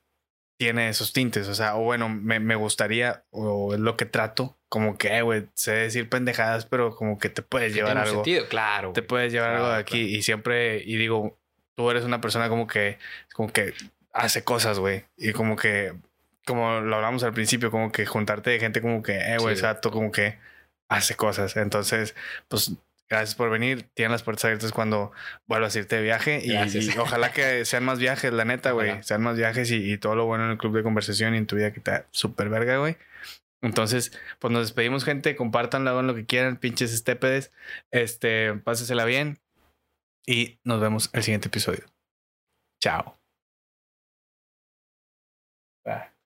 tiene 0.59 0.89
esos 0.89 1.13
tintes, 1.13 1.47
o 1.47 1.55
sea, 1.55 1.77
o 1.77 1.83
bueno, 1.83 2.09
me, 2.09 2.41
me 2.41 2.55
gustaría, 2.55 3.23
o 3.31 3.73
es 3.73 3.79
lo 3.79 3.95
que 3.95 4.05
trato, 4.05 4.57
como 4.67 4.97
que, 4.97 5.17
eh, 5.17 5.21
güey, 5.21 5.47
sé 5.53 5.71
decir 5.71 6.09
pendejadas, 6.09 6.65
pero 6.65 6.93
como 6.93 7.17
que 7.17 7.29
te 7.29 7.41
puedes 7.41 7.73
llevar 7.73 7.93
Tiene 7.93 8.01
algo. 8.01 8.23
sentido, 8.23 8.47
claro. 8.49 8.91
Te 8.91 9.01
puedes 9.01 9.31
llevar 9.31 9.51
algo 9.51 9.67
de 9.67 9.69
Claro, 9.69 9.81
aquí 9.81 10.01
y 10.01 10.21
siempre, 10.21 10.83
y 10.83 10.97
digo, 10.97 11.39
tú 11.75 11.89
eres 11.89 12.03
una 12.03 12.19
persona 12.19 12.49
como 12.49 12.67
que, 12.67 12.97
como 13.33 13.51
que 13.53 13.73
hace 14.13 14.43
cosas, 14.43 14.79
güey, 14.79 15.05
y 15.17 15.31
como 15.33 15.55
que, 15.55 15.93
como 16.45 16.79
lo 16.81 16.95
hablamos 16.95 17.23
al 17.23 17.33
principio, 17.33 17.71
como 17.71 17.91
que 17.91 18.05
juntarte 18.05 18.49
de 18.49 18.59
gente 18.59 18.81
como 18.81 19.03
que, 19.03 19.17
eh, 19.19 19.37
güey, 19.37 19.55
Sí. 19.55 19.59
exacto, 19.61 19.91
como 19.91 20.11
que 20.11 20.39
hace 20.89 21.15
cosas. 21.15 21.55
Entonces, 21.57 22.15
pues, 22.47 22.71
gracias 23.09 23.35
por 23.35 23.49
venir. 23.49 23.89
Tienen 23.93 24.11
las 24.11 24.23
puertas 24.23 24.45
abiertas 24.45 24.71
cuando 24.71 25.11
vuelvas 25.47 25.75
a 25.75 25.79
irte 25.79 25.95
de 25.97 26.01
viaje 26.03 26.41
y, 26.43 26.51
ojalá 26.99 27.31
que 27.31 27.65
sean 27.65 27.83
más 27.85 27.99
viajes, 27.99 28.33
la 28.33 28.45
neta, 28.45 28.71
güey, 28.71 29.01
sean 29.03 29.21
más 29.21 29.37
viajes 29.37 29.69
y, 29.71 29.93
y 29.93 29.97
todo 29.97 30.15
lo 30.15 30.25
bueno 30.25 30.45
en 30.45 30.51
el 30.51 30.57
club 30.57 30.75
de 30.75 30.83
conversación 30.83 31.35
y 31.35 31.37
en 31.37 31.45
tu 31.47 31.55
vida 31.55 31.71
que 31.71 31.79
está 31.79 32.07
súper 32.11 32.49
verga, 32.49 32.77
güey. 32.77 32.97
Entonces, 33.61 34.17
pues 34.39 34.51
nos 34.53 34.61
despedimos, 34.63 35.03
gente. 35.03 35.35
Compártanlo, 35.35 35.89
hagan 35.89 36.07
lo 36.07 36.15
que 36.15 36.25
quieran, 36.25 36.57
pinches 36.57 36.93
estépedes. 36.93 37.51
Este, 37.91 38.53
pásesela 38.53 39.03
bien. 39.05 39.39
Y 40.25 40.59
nos 40.63 40.79
vemos 40.79 41.09
el 41.13 41.23
siguiente 41.23 41.49
episodio. 41.49 41.83
Chao. 42.81 43.18
Bye. 45.85 46.18